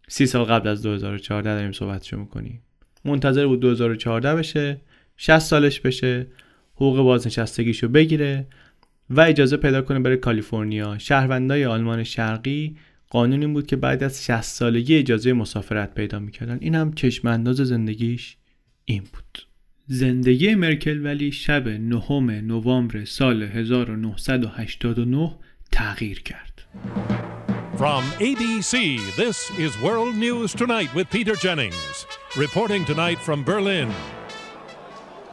سی 0.08 0.26
سال 0.26 0.44
قبل 0.44 0.68
از 0.68 0.82
2014 0.82 1.56
داریم 1.56 1.72
صحبتشو 1.72 2.18
می‌کنیم. 2.18 2.62
منتظر 3.06 3.48
بود 3.48 3.60
2014 3.60 4.36
بشه 4.36 4.82
60 5.18 5.40
سالش 5.40 5.80
بشه 5.80 6.28
حقوق 6.76 6.98
بازنشستگیشو 6.98 7.88
بگیره 7.88 8.48
و 9.10 9.22
اجازه 9.22 9.58
پیدا 9.58 9.82
کنه 9.82 10.00
بره 10.00 10.18
کالیفرنیا. 10.18 10.98
شهروندای 10.98 11.66
آلمان 11.66 12.04
شرقی 12.04 12.76
قانون 13.12 13.42
این 13.42 13.54
بود 13.54 13.68
که 13.68 13.76
بعد 13.76 14.04
از 14.04 14.24
60 14.24 14.42
سالگی 14.42 14.98
اجازه 14.98 15.34
مسافرت 15.34 15.94
پیدا 15.94 16.20
می‌کردن 16.20 16.58
این 16.62 16.76
هم 16.76 16.94
چشم 16.94 17.28
انداز 17.28 17.58
زندگیش 17.58 18.38
این 18.86 19.04
بود 19.04 19.48
زندگی 19.88 20.56
مرکل 20.56 21.06
ولی 21.06 21.32
شب 21.32 21.68
نهم 21.68 22.30
نوامبر 22.30 23.06
سال 23.06 23.44
1989 23.44 25.36
تغییر 25.72 26.22
کرد 26.22 26.62
From 27.78 28.04
ABC, 28.20 29.00
this 29.16 29.50
is 29.58 29.72
World 29.82 30.16
News 30.16 30.54
Tonight 30.54 30.94
with 30.94 31.10
Peter 31.10 31.36
Jennings. 31.36 32.06
Reporting 32.38 32.86
tonight 32.86 33.18
from 33.18 33.44
Berlin. 33.44 33.90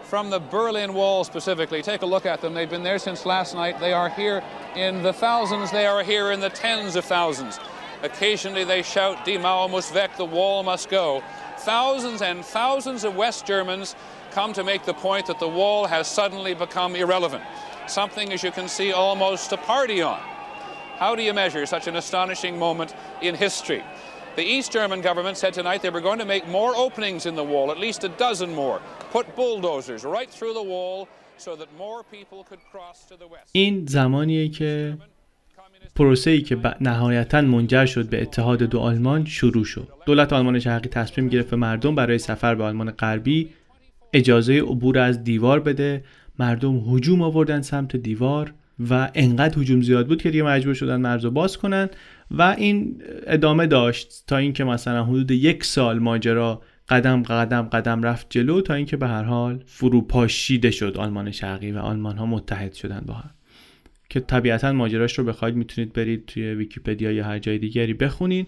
From 0.09 0.31
the 0.31 0.39
Berlin 0.39 0.95
Wall 0.95 1.23
specifically. 1.23 1.83
Take 1.83 2.01
a 2.01 2.07
look 2.07 2.25
at 2.25 2.41
them. 2.41 2.55
They've 2.55 2.69
been 2.69 2.83
there 2.83 2.99
since 2.99 3.27
last 3.27 3.55
night. 3.55 3.79
They 3.79 3.93
are 3.93 4.09
here 4.09 4.43
in 4.75 5.03
the 5.03 5.13
thousands. 5.13 5.71
They 5.71 5.85
are 5.85 6.03
here 6.03 6.33
in 6.33 6.41
the 6.41 6.49
tens 6.49 6.97
of 6.97 7.05
thousands. 7.05 7.61
Occasionally 8.03 8.65
they 8.65 8.83
shout, 8.83 9.27
Die 9.27 9.37
Mauer 9.37 9.71
muss 9.71 9.93
weg, 9.93 10.11
the 10.17 10.25
wall 10.25 10.63
must 10.63 10.89
go. 10.89 11.23
Thousands 11.59 12.23
and 12.23 12.43
thousands 12.43 13.05
of 13.05 13.17
West 13.17 13.45
Germans 13.45 13.97
come 14.31 14.55
to 14.55 14.65
make 14.65 14.87
the 14.87 14.95
point 14.95 15.27
that 15.27 15.41
the 15.41 15.49
wall 15.49 15.87
has 15.87 16.09
suddenly 16.09 16.55
become 16.55 16.97
irrelevant. 16.97 17.45
Something, 17.87 18.33
as 18.33 18.43
you 18.43 18.51
can 18.51 18.69
see, 18.69 18.93
almost 18.93 19.53
a 19.53 19.59
party 19.59 20.01
on. 20.01 20.21
How 20.97 21.17
do 21.17 21.23
you 21.23 21.35
measure 21.35 21.67
such 21.67 21.87
an 21.87 21.97
astonishing 21.97 22.59
moment 22.59 22.95
in 23.21 23.35
history? 23.35 23.85
The 24.37 24.45
East 24.45 24.73
German 24.73 25.01
government 25.01 25.37
said 25.37 25.53
tonight 25.53 25.83
they 25.83 25.91
were 25.91 26.01
going 26.01 26.21
to 26.21 26.25
make 26.25 26.47
more 26.47 26.75
openings 26.77 27.27
in 27.27 27.35
the 27.35 27.45
wall, 27.45 27.71
at 27.71 27.79
least 27.79 28.05
a 28.05 28.09
dozen 28.09 28.55
more. 28.55 28.81
این 33.53 33.87
زمانیه 33.87 34.49
که 34.49 34.99
پروسه 35.97 36.31
ای 36.31 36.43
که 36.43 36.59
نهایتا 36.81 37.41
منجر 37.41 37.87
شد 37.87 38.09
به 38.09 38.23
اتحاد 38.23 38.63
دو 38.63 38.79
آلمان 38.79 39.25
شروع 39.25 39.65
شد. 39.65 39.89
دولت 40.07 40.33
آلمان 40.33 40.59
شرقی 40.59 40.89
تصمیم 40.89 41.29
گرفت 41.29 41.55
مردم 41.55 41.95
برای 41.95 42.19
سفر 42.19 42.55
به 42.55 42.65
آلمان 42.65 42.91
غربی 42.91 43.49
اجازه 44.13 44.61
عبور 44.61 44.99
از 44.99 45.25
دیوار 45.25 45.61
بده. 45.61 46.05
مردم 46.39 46.77
هجوم 46.77 47.23
آوردن 47.23 47.63
سمت 47.63 47.97
دیوار 47.97 48.55
و 48.91 49.11
انقدر 49.15 49.59
هجوم 49.59 49.83
زیاد 49.83 50.07
بود 50.07 50.23
که 50.23 50.31
دیگه 50.31 50.43
مجبور 50.43 50.75
شدن 50.75 51.01
مرز 51.01 51.27
باز 51.27 51.59
کنن 51.59 51.89
و 52.31 52.43
این 52.43 53.03
ادامه 53.27 53.67
داشت 53.67 54.25
تا 54.27 54.37
اینکه 54.37 54.65
مثلا 54.65 55.05
حدود 55.05 55.31
یک 55.31 55.65
سال 55.65 55.99
ماجرا 55.99 56.63
قدم 56.89 57.23
قدم 57.23 57.63
قدم 57.63 58.03
رفت 58.03 58.27
جلو 58.31 58.61
تا 58.61 58.75
اینکه 58.75 58.97
به 58.97 59.09
هر 59.09 59.23
حال 59.23 59.63
فروپاشیده 59.67 60.71
شد 60.71 60.97
آلمان 60.97 61.31
شرقی 61.31 61.73
و 61.73 61.79
آلمان 61.79 62.17
ها 62.17 62.27
متحد 62.27 62.73
شدن 62.73 63.01
با 63.07 63.15
هم. 63.15 63.31
که 64.11 64.21
طبیعتا 64.21 64.73
ماجراش 64.73 65.19
رو 65.19 65.25
بخواید 65.25 65.55
می‌تونید 65.55 65.93
برید 65.93 66.27
توی 66.27 66.55
ویکیپدیا 66.55 67.13
یا 67.13 67.25
هر 67.25 67.39
جای 67.39 67.59
دیگری 67.59 67.95
بخونین 67.95 68.47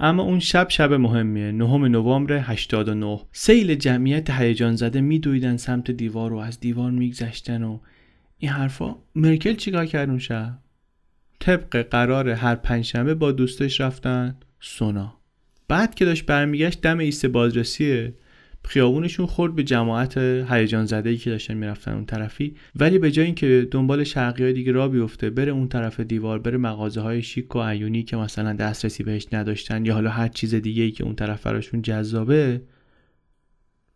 اما 0.00 0.22
اون 0.22 0.38
شب 0.38 0.68
شب 0.68 0.92
مهمیه 0.92 1.52
نهم 1.52 1.84
نوامبر 1.84 2.32
89 2.32 3.20
سیل 3.32 3.74
جمعیت 3.74 4.30
هیجان 4.30 4.76
زده 4.76 5.00
میدویدن 5.00 5.56
سمت 5.56 5.90
دیوار 5.90 6.32
و 6.32 6.36
از 6.36 6.60
دیوار 6.60 6.90
میگذشتن 6.90 7.62
و 7.62 7.78
این 8.38 8.50
حرفا. 8.50 8.96
مرکل 9.14 9.54
چیکار 9.54 9.86
کرد 9.86 10.08
اون 10.08 10.18
شب؟ 10.18 10.58
طبق 11.38 11.82
قرار 11.90 12.28
هر 12.28 12.54
پنجشنبه 12.54 13.14
با 13.14 13.32
دوستش 13.32 13.80
رفتن 13.80 14.36
سونا. 14.60 15.19
بعد 15.70 15.94
که 15.94 16.04
داشت 16.04 16.26
برمیگشت 16.26 16.80
دم 16.80 16.98
ایست 16.98 17.26
بازرسی 17.26 18.12
خیابونشون 18.64 19.26
خورد 19.26 19.54
به 19.54 19.62
جماعت 19.62 20.18
هیجان 20.18 20.86
زده 20.86 21.10
ای 21.10 21.16
که 21.16 21.30
داشتن 21.30 21.54
می‌رفتن 21.54 21.92
اون 21.92 22.06
طرفی. 22.06 22.54
ولی 22.76 22.98
به 22.98 23.10
جای 23.10 23.26
اینکه 23.26 23.68
دنبال 23.70 24.04
شرقی 24.04 24.44
های 24.44 24.52
دیگه 24.52 24.72
را 24.72 24.88
بیفته 24.88 25.30
بره 25.30 25.52
اون 25.52 25.68
طرف 25.68 26.00
دیوار 26.00 26.38
بره 26.38 26.58
مغازه 26.58 27.00
های 27.00 27.22
شیک 27.22 27.56
و 27.56 27.62
عیونی 27.62 28.02
که 28.02 28.16
مثلا 28.16 28.52
دسترسی 28.52 29.02
بهش 29.02 29.26
نداشتن 29.32 29.86
یا 29.86 29.94
حالا 29.94 30.10
هر 30.10 30.28
چیز 30.28 30.54
دیگه 30.54 30.82
ای 30.82 30.90
که 30.90 31.04
اون 31.04 31.14
طرف 31.14 31.46
براشون 31.46 31.82
جذابه 31.82 32.62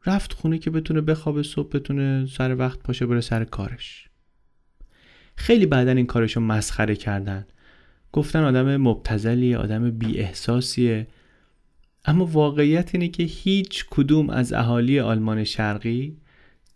رفت 0.06 0.32
خونه 0.32 0.58
که 0.58 0.70
بتونه 0.70 1.00
بخوابه 1.00 1.42
صبح 1.42 1.68
بتونه 1.68 2.26
سر 2.26 2.56
وقت 2.56 2.78
پاشه 2.78 3.06
بره 3.06 3.20
سر 3.20 3.44
کارش. 3.44 4.08
خیلی 5.36 5.66
بعدا 5.66 5.92
این 5.92 6.06
کارشو 6.06 6.40
مسخره 6.40 6.96
کردن. 6.96 7.46
گفتن 8.12 8.44
آدم 8.44 8.76
مبتزلی 8.76 9.54
آدم 9.54 9.90
بی 9.90 10.18
احساسیه 10.18 11.06
اما 12.04 12.26
واقعیت 12.26 12.94
اینه 12.94 13.08
که 13.08 13.22
هیچ 13.22 13.84
کدوم 13.90 14.30
از 14.30 14.52
اهالی 14.52 15.00
آلمان 15.00 15.44
شرقی 15.44 16.16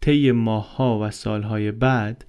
طی 0.00 0.32
ماهها 0.32 0.98
و 1.02 1.10
سالهای 1.10 1.72
بعد 1.72 2.24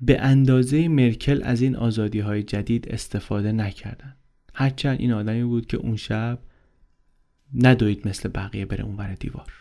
به 0.00 0.20
اندازه 0.20 0.88
مرکل 0.88 1.40
از 1.44 1.62
این 1.62 1.76
آزادی 1.76 2.20
های 2.20 2.42
جدید 2.42 2.88
استفاده 2.88 3.52
نکردن. 3.52 4.16
هرچند 4.54 5.00
این 5.00 5.12
آدمی 5.12 5.44
بود 5.44 5.66
که 5.66 5.76
اون 5.76 5.96
شب 5.96 6.38
ندوید 7.54 8.08
مثل 8.08 8.28
بقیه 8.28 8.66
بره 8.66 8.84
اون 8.84 8.96
بر 8.96 9.14
دیوار. 9.14 9.52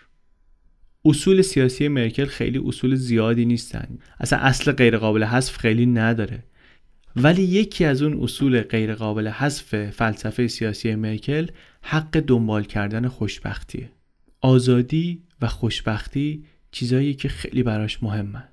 اصول 1.06 1.42
سیاسی 1.42 1.88
مرکل 1.88 2.26
خیلی 2.26 2.58
اصول 2.66 2.96
زیادی 2.96 3.46
نیستن. 3.46 3.98
اصلا 4.20 4.40
اصل 4.40 4.72
غیرقابل 4.72 5.24
حذف 5.24 5.58
خیلی 5.58 5.86
نداره. 5.86 6.44
ولی 7.20 7.44
یکی 7.44 7.86
از 7.86 8.02
اون 8.02 8.24
اصول 8.24 8.62
غیرقابل 8.62 9.28
حذف 9.28 9.90
فلسفه 9.90 10.48
سیاسی 10.48 10.96
مرکل 10.96 11.48
حق 11.82 12.20
دنبال 12.20 12.64
کردن 12.64 13.08
خوشبختیه 13.08 13.90
آزادی 14.42 15.24
و 15.42 15.48
خوشبختی 15.48 16.46
چیزایی 16.72 17.14
که 17.14 17.30
خیلی 17.30 17.64
براش 17.64 18.04
مهمه. 18.04 18.44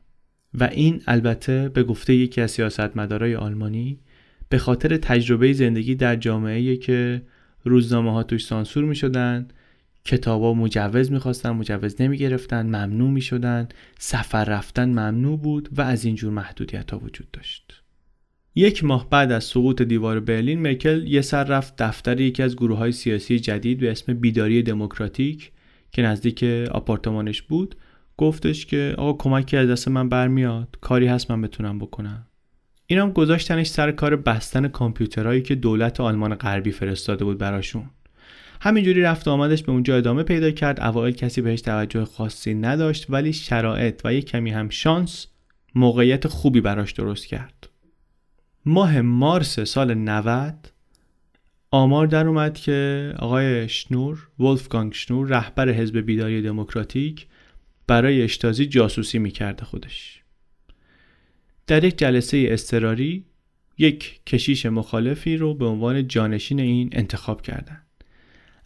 و 0.55 0.65
این 0.65 1.03
البته 1.07 1.69
به 1.69 1.83
گفته 1.83 2.15
یکی 2.15 2.41
از 2.41 2.51
سیاستمدارای 2.51 3.35
آلمانی 3.35 4.01
به 4.49 4.59
خاطر 4.59 4.97
تجربه 4.97 5.53
زندگی 5.53 5.95
در 5.95 6.17
جامعه 6.17 6.77
که 6.77 7.23
روزنامه 7.65 8.13
ها 8.13 8.23
توش 8.23 8.47
سانسور 8.47 8.85
می 8.85 8.97
شدن 8.97 9.49
کتابا 10.05 10.55
مجوز 10.55 11.13
می‌خواستن 11.13 11.51
مجوز 11.51 12.01
نمی 12.01 12.19
گرفتن 12.19 12.67
ممنوع 12.67 13.11
می 13.11 13.21
شدن 13.21 13.69
سفر 13.99 14.45
رفتن 14.45 14.89
ممنوع 14.89 15.39
بود 15.39 15.69
و 15.73 15.83
از 15.83 16.05
اینجور 16.05 16.33
محدودیت 16.33 16.91
ها 16.91 16.99
وجود 16.99 17.31
داشت. 17.31 17.84
یک 18.57 18.85
ماه 18.85 19.11
بعد 19.11 19.33
از 19.33 19.45
سقوط 19.45 19.83
دیوار 19.83 20.21
برلین 20.21 20.59
مرکل 20.59 21.07
یه 21.07 21.21
سر 21.21 21.45
رفت 21.45 21.83
دفتر 21.83 22.21
یکی 22.21 22.43
از 22.43 22.57
گروه 22.57 22.79
های 22.79 22.93
سیاسی 22.93 23.39
جدید 23.39 23.81
به 23.81 23.91
اسم 23.91 24.15
بیداری 24.15 24.63
دموکراتیک 24.63 25.53
که 25.93 26.03
نزدیک 26.03 26.45
آپارتمانش 26.71 27.43
بود 27.43 27.77
گفتش 28.17 28.67
که 28.67 28.95
آقا 28.99 29.13
کمکی 29.13 29.57
از 29.57 29.69
دست 29.69 29.89
من 29.89 30.09
برمیاد 30.09 30.69
کاری 30.81 31.07
هست 31.07 31.31
من 31.31 31.43
بتونم 31.43 31.79
بکنم. 31.79 32.27
اینم 32.87 33.13
گذاشتنش 33.13 33.67
سر 33.67 33.93
کار 33.93 34.17
بستن 34.17 34.69
کامپیوترهایی 34.69 35.43
که 35.43 35.55
دولت 35.55 36.01
آلمان 36.01 36.35
غربی 36.35 36.71
فرستاده 36.71 37.25
بود 37.25 37.39
براشون. 37.39 37.91
همینجوری 38.61 39.03
رفت 39.03 39.29
آمدش 39.29 39.63
به 39.63 39.73
اونجا 39.73 39.97
ادامه 39.97 40.23
پیدا 40.23 40.51
کرد. 40.51 40.81
اوایل 40.81 41.15
کسی 41.15 41.43
بهش 41.43 41.61
توجه 41.61 42.05
خاصی 42.05 42.55
نداشت 42.55 43.07
ولی 43.09 43.33
شرایط 43.33 44.01
و 44.05 44.15
یک 44.15 44.25
کمی 44.25 44.51
هم 44.51 44.69
شانس 44.69 45.27
موقعیت 45.75 46.29
خوبی 46.29 46.61
براش 46.61 46.93
درست 46.93 47.27
کرد. 47.27 47.74
ماه 48.67 49.01
مارس 49.01 49.61
سال 49.61 49.95
90 49.95 50.55
آمار 51.71 52.07
در 52.07 52.27
اومد 52.27 52.55
که 52.55 53.13
آقای 53.19 53.69
شنور 53.69 54.29
ولفگانگ 54.39 54.93
شنور 54.93 55.29
رهبر 55.29 55.69
حزب 55.69 55.99
بیداری 55.99 56.43
دموکراتیک 56.43 57.27
برای 57.87 58.23
اشتازی 58.23 58.67
جاسوسی 58.67 59.19
می‌کرده 59.19 59.65
خودش. 59.65 60.23
در 61.67 61.85
یک 61.85 61.99
جلسه 61.99 62.47
استراری 62.51 63.25
یک 63.79 64.21
کشیش 64.27 64.67
مخالفی 64.67 65.37
رو 65.37 65.55
به 65.55 65.67
عنوان 65.67 66.09
جانشین 66.09 66.61
این 66.61 66.89
انتخاب 66.93 67.43
کردن. 67.43 67.81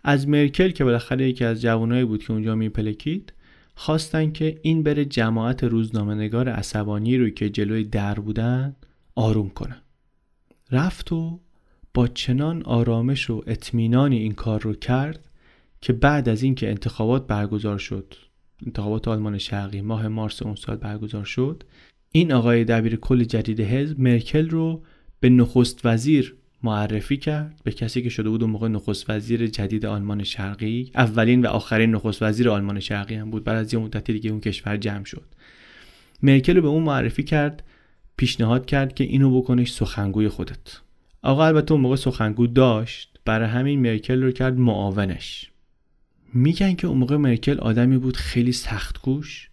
از 0.03 0.29
مرکل 0.29 0.71
که 0.71 0.85
بالاخره 0.85 1.29
یکی 1.29 1.45
از 1.45 1.63
جوانایی 1.63 2.05
بود 2.05 2.25
که 2.25 2.33
اونجا 2.33 2.55
میپلکید 2.55 3.33
خواستن 3.75 4.33
که 4.33 4.59
این 4.63 4.83
بره 4.83 5.05
جماعت 5.05 5.65
روزنامهنگار 5.65 6.49
عصبانی 6.49 7.19
رو 7.19 7.31
که 7.31 7.51
جلوی 7.51 7.85
در 7.85 8.15
بودن 8.15 8.77
آروم 9.15 9.51
کنه 9.51 9.77
رفت 10.71 11.13
و 11.13 11.41
با 11.95 12.09
چنان 12.09 12.63
آرامش 12.63 13.31
و 13.31 13.43
اطمینانی 13.47 14.19
این 14.19 14.33
کار 14.33 14.61
رو 14.61 14.75
کرد 14.75 15.29
که 15.81 15.93
بعد 15.93 16.29
از 16.29 16.43
اینکه 16.43 16.69
انتخابات 16.69 17.27
برگزار 17.27 17.79
شد 17.79 18.15
انتخابات 18.67 19.09
آلمان 19.09 19.39
شرقی 19.39 19.81
ماه 19.81 20.09
مارس 20.09 20.43
اون 20.43 20.55
سال 20.55 20.77
برگزار 20.77 21.25
شد 21.25 21.65
این 22.13 22.33
آقای 22.33 22.65
دبیر 22.65 22.97
کل 22.97 23.25
جدید 23.25 23.61
حزب 23.61 24.01
مرکل 24.01 24.51
رو 24.51 24.83
به 25.21 25.29
نخست 25.29 25.81
وزیر 25.85 26.37
معرفی 26.63 27.17
کرد 27.17 27.61
به 27.65 27.73
کسی 27.73 28.03
که 28.03 28.09
شده 28.09 28.29
بود 28.29 28.43
اون 28.43 28.51
موقع 28.51 28.69
نخست 28.69 29.11
وزیر 29.11 29.47
جدید 29.47 29.87
آلمان 29.87 30.25
شرقی 30.25 30.91
اولین 30.95 31.47
و 31.47 31.49
آخرین 31.49 31.91
نخست 31.91 32.23
وزیر 32.23 32.51
آلمان 32.51 32.81
شرقی 32.81 33.15
هم 33.15 33.31
بود 33.31 33.45
بعد 33.45 33.57
از 33.57 33.75
یه 33.75 33.81
مدتی 33.81 34.13
دیگه 34.13 34.31
اون 34.31 34.41
کشور 34.41 34.77
جمع 34.77 35.05
شد. 35.05 35.25
مرکل 36.23 36.57
رو 36.57 36.63
به 36.63 36.69
اون 36.69 36.83
معرفی 36.83 37.23
کرد 37.23 37.63
پیشنهاد 38.19 38.67
کرد 38.67 38.95
که 38.95 39.05
اینو 39.05 39.41
بکنش 39.41 39.73
سخنگوی 39.73 40.29
خودت. 40.29 40.81
آقا 41.23 41.47
البته 41.47 41.73
اون 41.73 41.81
موقع 41.81 41.97
سخنگو 41.97 42.47
داشت 42.47 43.19
برای 43.25 43.49
همین 43.49 43.81
مرکل 43.81 44.23
رو 44.23 44.31
کرد 44.31 44.59
معاونش. 44.59 45.51
میگن 46.35 46.75
که 46.75 46.87
اون 46.87 46.99
موقع 46.99 47.17
مرکل 47.17 47.59
آدمی 47.59 47.99
بود 47.99 48.17
خیلی 48.17 48.53
سخت 48.53 49.03
گوش 49.03 49.51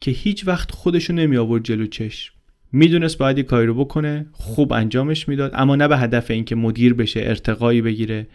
که 0.00 0.10
هیچ 0.10 0.46
وقت 0.46 0.70
خودشو 0.70 1.12
نمی 1.12 1.36
آورد 1.36 1.62
جلو 1.62 1.86
چشم. 1.86 2.34
می‌دونست 2.72 3.18
باید 3.18 3.38
کاری 3.38 3.66
رو 3.66 3.74
بکنه 3.74 4.26
خوب 4.32 4.72
انجامش 4.72 5.28
می‌داد 5.28 5.50
اما 5.54 5.76
نه 5.76 5.88
به 5.88 5.98
هدف 5.98 6.30
اینکه 6.30 6.54
مدیر 6.54 6.94
بشه 6.94 7.20
ارتقایی 7.20 7.82
بگیره. 7.82 8.26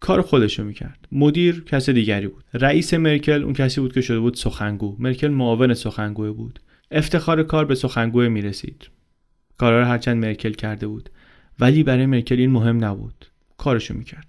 کار 0.00 0.22
خودشو 0.22 0.64
می‌کرد. 0.64 1.08
مدیر 1.12 1.64
کس 1.64 1.90
دیگری 1.90 2.26
بود. 2.26 2.44
رئیس 2.54 2.94
مرکل 2.94 3.42
اون 3.42 3.52
کسی 3.52 3.80
بود 3.80 3.94
که 3.94 4.00
شده 4.00 4.20
بود 4.20 4.34
سخنگو. 4.34 4.96
مرکل 4.98 5.28
معاون 5.28 5.74
سخنگو 5.74 6.32
بود. 6.32 6.60
افتخار 6.92 7.42
کار 7.42 7.64
به 7.64 7.74
سخنگو 7.74 8.28
می‌رسید. 8.28 8.88
کارا 9.58 9.80
رو 9.80 9.86
هرچند 9.86 10.24
مرکل 10.24 10.52
کرده 10.52 10.86
بود 10.86 11.10
ولی 11.60 11.82
برای 11.82 12.06
مرکل 12.06 12.38
این 12.38 12.50
مهم 12.50 12.84
نبود. 12.84 13.26
کارشو 13.58 13.94
می‌کرد. 13.94 14.26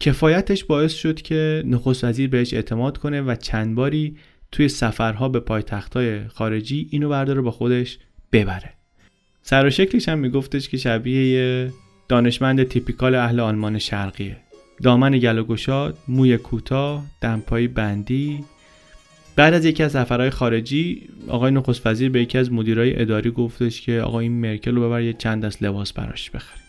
کفایتش 0.00 0.64
باعث 0.64 0.94
شد 0.94 1.22
که 1.22 1.62
نخست 1.66 2.04
وزیر 2.04 2.30
بهش 2.30 2.54
اعتماد 2.54 2.98
کنه 2.98 3.22
و 3.22 3.34
چند 3.34 3.74
باری 3.74 4.16
توی 4.52 4.68
سفرها 4.68 5.28
به 5.28 5.40
پایتختهای 5.40 6.28
خارجی 6.28 6.88
اینو 6.90 7.08
برداره 7.08 7.40
با 7.40 7.50
خودش 7.50 7.98
ببره. 8.32 8.70
سر 9.42 9.66
و 9.66 9.70
شکلش 9.70 10.08
هم 10.08 10.18
میگفتش 10.18 10.68
که 10.68 10.76
شبیه 10.76 11.26
یه 11.26 11.72
دانشمند 12.08 12.62
تیپیکال 12.62 13.14
اهل 13.14 13.40
آلمان 13.40 13.78
شرقیه. 13.78 14.36
دامن 14.82 15.18
گل 15.18 15.38
و 15.38 15.44
گشاد 15.44 15.98
موی 16.08 16.38
کوتاه 16.38 17.04
دمپایی 17.20 17.68
بندی 17.68 18.44
بعد 19.36 19.54
از 19.54 19.64
یکی 19.64 19.82
از 19.82 19.92
سفرهای 19.92 20.30
خارجی 20.30 21.08
آقای 21.28 21.50
نخست 21.50 21.86
وزیر 21.86 22.10
به 22.10 22.22
یکی 22.22 22.38
از 22.38 22.52
مدیرای 22.52 23.00
اداری 23.00 23.30
گفتش 23.30 23.80
که 23.80 24.00
آقا 24.00 24.20
این 24.20 24.32
مرکل 24.32 24.74
رو 24.74 24.86
ببر 24.86 25.02
یه 25.02 25.12
چند 25.12 25.44
دست 25.44 25.62
لباس 25.62 25.92
براش 25.92 26.30
بخری 26.30 26.60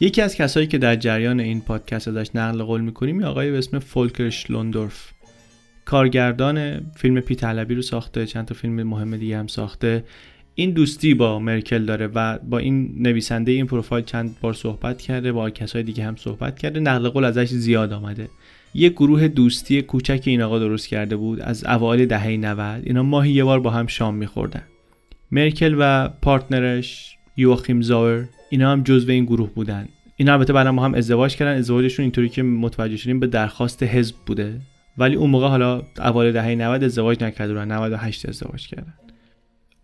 یکی 0.00 0.22
از 0.22 0.36
کسایی 0.36 0.66
که 0.66 0.78
در 0.78 0.96
جریان 0.96 1.40
این 1.40 1.60
پادکست 1.60 2.08
ازش 2.08 2.30
نقل 2.34 2.62
قول 2.62 2.80
می‌کنیم 2.80 3.24
آقای 3.24 3.50
به 3.50 3.58
اسم 3.58 3.78
فولکر 3.78 4.30
شلوندورف. 4.30 5.13
کارگردان 5.84 6.80
فیلم 6.96 7.20
پیتلبی 7.20 7.74
رو 7.74 7.82
ساخته 7.82 8.26
چند 8.26 8.44
تا 8.44 8.54
فیلم 8.54 8.82
مهم 8.82 9.16
دیگه 9.16 9.38
هم 9.38 9.46
ساخته. 9.46 10.04
این 10.54 10.70
دوستی 10.70 11.14
با 11.14 11.38
مرکل 11.38 11.84
داره 11.84 12.06
و 12.06 12.38
با 12.38 12.58
این 12.58 12.94
نویسنده 12.98 13.52
این 13.52 13.66
پروفایل 13.66 14.04
چند 14.04 14.36
بار 14.40 14.52
صحبت 14.52 15.02
کرده 15.02 15.32
با 15.32 15.50
کسای 15.50 15.82
دیگه 15.82 16.04
هم 16.04 16.16
صحبت 16.16 16.58
کرده. 16.58 16.80
نقل 16.80 17.08
قول 17.08 17.24
ازش 17.24 17.48
زیاد 17.48 17.92
آمده. 17.92 18.28
یه 18.74 18.88
گروه 18.88 19.28
دوستی 19.28 19.82
کوچک 19.82 20.22
این 20.24 20.42
آقا 20.42 20.58
درست 20.58 20.88
کرده 20.88 21.16
بود 21.16 21.40
از 21.40 21.64
اوایل 21.64 22.06
دهه 22.06 22.36
90 22.36 22.82
اینا 22.86 23.02
ماهی 23.02 23.32
یه 23.32 23.44
بار 23.44 23.60
با 23.60 23.70
هم 23.70 23.86
شام 23.86 24.14
میخوردن. 24.14 24.62
مرکل 25.30 25.76
و 25.78 26.08
پارتنرش 26.08 27.16
یوخیم 27.36 27.82
زاور 27.82 28.28
اینا 28.50 28.72
هم 28.72 28.82
جزو 28.82 29.10
این 29.10 29.24
گروه 29.24 29.50
بودن. 29.50 29.88
اینا 30.16 30.32
البته 30.32 30.52
بعدم 30.52 30.76
با 30.76 30.82
هم 30.82 30.94
ازدواج 30.94 31.36
کردن. 31.36 31.58
ازدواجشون 31.58 32.02
اینطوری 32.02 32.28
که 32.28 32.42
متوجه 32.42 32.96
شدیم 32.96 33.20
به 33.20 33.26
درخواست 33.26 33.82
حزب 33.82 34.14
بوده. 34.26 34.60
ولی 34.98 35.16
اون 35.16 35.30
موقع 35.30 35.48
حالا 35.48 35.82
اوایل 35.98 36.32
دهه 36.32 36.54
90 36.54 36.84
ازدواج 36.84 37.24
نکردن 37.24 37.72
98 37.72 38.28
ازدواج 38.28 38.66
کردن. 38.68 38.94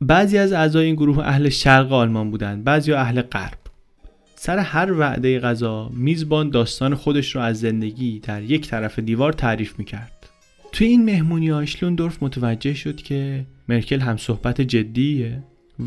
بعضی 0.01 0.39
از 0.39 0.53
اعضای 0.53 0.87
این 0.87 0.95
گروه 0.95 1.19
اهل 1.19 1.49
شرق 1.49 1.93
آلمان 1.93 2.31
بودن 2.31 2.63
بعضی 2.63 2.93
اهل 2.93 3.23
غرب. 3.23 3.59
سر 4.35 4.59
هر 4.59 4.93
وعده 4.93 5.41
غذا 5.41 5.91
میزبان 5.95 6.51
داستان 6.51 6.95
خودش 6.95 7.37
رو 7.37 7.41
از 7.41 7.61
زندگی 7.61 8.21
در 8.21 8.43
یک 8.43 8.67
طرف 8.67 8.99
دیوار 8.99 9.33
تعریف 9.33 9.79
می‌کرد. 9.79 10.29
توی 10.73 10.87
این 10.87 11.05
مهمونی 11.05 11.49
ها 11.49 11.65
شلوندورف 11.65 12.23
متوجه 12.23 12.75
شد 12.75 12.97
که 12.97 13.47
مرکل 13.69 14.01
هم 14.01 14.17
صحبت 14.17 14.61
جدیه 14.61 15.43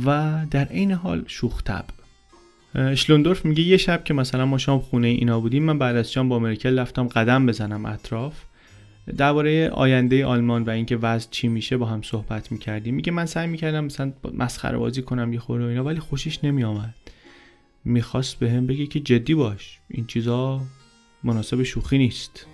و 0.06 0.36
در 0.52 0.66
عین 0.66 0.92
حال 0.92 1.24
شوخ 1.28 1.64
طبع. 1.64 2.96
شلوندورف 2.96 3.46
میگه 3.46 3.64
یه 3.64 3.78
شب 3.78 4.04
که 4.04 4.14
مثلا 4.14 4.46
ما 4.46 4.58
شام 4.58 4.80
خونه 4.80 5.08
اینا 5.08 5.40
بودیم 5.40 5.64
من 5.64 5.80
بعد 5.80 5.96
از 5.96 6.12
شام 6.12 6.30
با 6.30 6.40
مرکل 6.40 6.80
رفتم 6.80 7.08
قدم 7.08 7.46
بزنم 7.46 7.86
اطراف. 7.86 8.44
درباره 9.18 9.70
آینده 9.70 10.26
آلمان 10.26 10.64
و 10.64 10.70
اینکه 10.70 10.98
وضع 10.98 11.28
چی 11.32 11.48
میشه 11.48 11.78
با 11.78 11.86
هم 11.86 12.02
صحبت 12.02 12.52
می‌کردیم. 12.52 12.96
میگه 12.96 13.12
من 13.12 13.26
سعی 13.26 13.48
می‌کردم 13.48 13.86
مثلا 13.86 14.14
مسخره 14.34 14.78
بازی 14.78 15.02
کنم 15.02 15.34
یه 15.34 15.40
خوره 15.40 15.66
اینا 15.66 15.84
ولی 15.84 16.00
خوشش 16.00 16.44
نمیآمد. 16.44 16.96
می‌خواست 17.86 18.40
به 18.40 18.52
هم 18.52 18.68
بگه 18.68 18.88
که 18.88 19.00
جدی 19.00 19.36
باش 19.36 19.80
این 19.88 20.06
چیزا 20.06 20.62
مناسب 21.24 21.64
شوخی 21.64 21.98
نیست. 21.98 22.48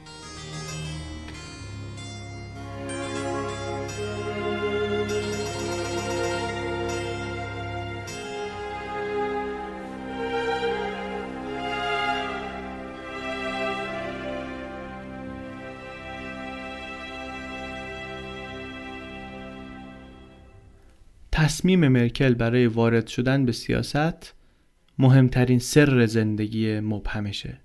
تصمیم 21.50 21.88
مرکل 21.88 22.34
برای 22.34 22.68
وارد 22.68 23.08
شدن 23.08 23.46
به 23.46 23.52
سیاست 23.52 24.34
مهمترین 25.00 25.60
سر 25.60 26.06
زندگی 26.06 26.80
مبهمشه. 26.80 27.58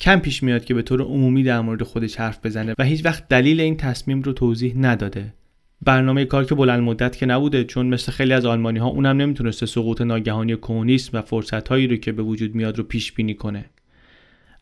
کم 0.00 0.18
پیش 0.18 0.42
میاد 0.42 0.64
که 0.64 0.74
به 0.74 0.82
طور 0.82 1.02
عمومی 1.02 1.42
در 1.42 1.60
مورد 1.60 1.82
خودش 1.82 2.16
حرف 2.16 2.46
بزنه 2.46 2.74
و 2.78 2.84
هیچ 2.84 3.04
وقت 3.04 3.28
دلیل 3.28 3.60
این 3.60 3.76
تصمیم 3.76 4.22
رو 4.22 4.32
توضیح 4.32 4.74
نداده. 4.76 5.34
برنامه 5.82 6.24
کار 6.24 6.44
که 6.44 6.54
بلند 6.54 6.82
مدت 6.82 7.16
که 7.16 7.26
نبوده 7.26 7.64
چون 7.64 7.86
مثل 7.86 8.12
خیلی 8.12 8.32
از 8.32 8.44
آلمانی 8.44 8.78
ها 8.78 8.88
اونم 8.88 9.16
نمی‌تونسته 9.16 9.66
سقوط 9.66 10.00
ناگهانی 10.00 10.56
کمونیسم 10.56 11.18
و 11.18 11.22
فرصت 11.22 11.68
هایی 11.68 11.86
رو 11.86 11.96
که 11.96 12.12
به 12.12 12.22
وجود 12.22 12.54
میاد 12.54 12.78
رو 12.78 12.84
پیش 12.84 13.12
بینی 13.12 13.34
کنه. 13.34 13.64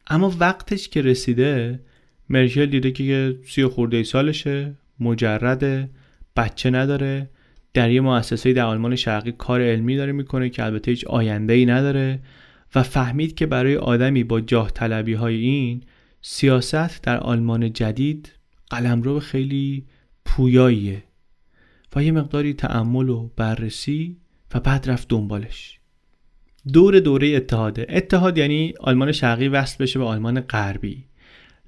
اما 0.06 0.34
وقتش 0.40 0.88
که 0.88 1.02
رسیده 1.02 1.80
مرکل 2.28 2.66
دیده 2.66 2.90
که 2.90 3.38
سی 3.46 3.66
خورده 3.66 4.02
سالشه 4.02 4.74
مجرده 5.00 5.90
بچه 6.36 6.70
نداره 6.70 7.28
در 7.74 7.90
یه 7.90 8.00
مؤسسه 8.00 8.52
در 8.52 8.64
آلمان 8.64 8.96
شرقی 8.96 9.32
کار 9.32 9.62
علمی 9.62 9.96
داره 9.96 10.12
می‌کنه 10.12 10.48
که 10.48 10.64
البته 10.64 10.90
هیچ 10.90 11.06
آینده 11.06 11.52
ای 11.52 11.66
نداره 11.66 12.20
و 12.74 12.82
فهمید 12.82 13.34
که 13.34 13.46
برای 13.46 13.76
آدمی 13.76 14.24
با 14.24 14.40
جاه 14.40 14.70
طلبی 14.70 15.14
های 15.14 15.36
این 15.36 15.82
سیاست 16.22 17.02
در 17.02 17.18
آلمان 17.18 17.72
جدید 17.72 18.32
قلمرو 18.70 19.20
خیلی 19.20 19.86
پویاییه 20.24 21.02
و 21.96 22.04
یه 22.04 22.12
مقداری 22.12 22.54
تعمل 22.54 23.08
و 23.08 23.30
بررسی 23.36 24.16
و 24.54 24.60
بعد 24.60 24.90
رفت 24.90 25.08
دنبالش. 25.08 25.78
دور 26.72 27.00
دوره 27.00 27.28
اتحاده. 27.28 27.86
اتحاد 27.88 28.38
یعنی 28.38 28.74
آلمان 28.80 29.12
شرقی 29.12 29.48
وصل 29.48 29.84
بشه 29.84 29.98
به 29.98 30.04
آلمان 30.04 30.40
غربی. 30.40 31.07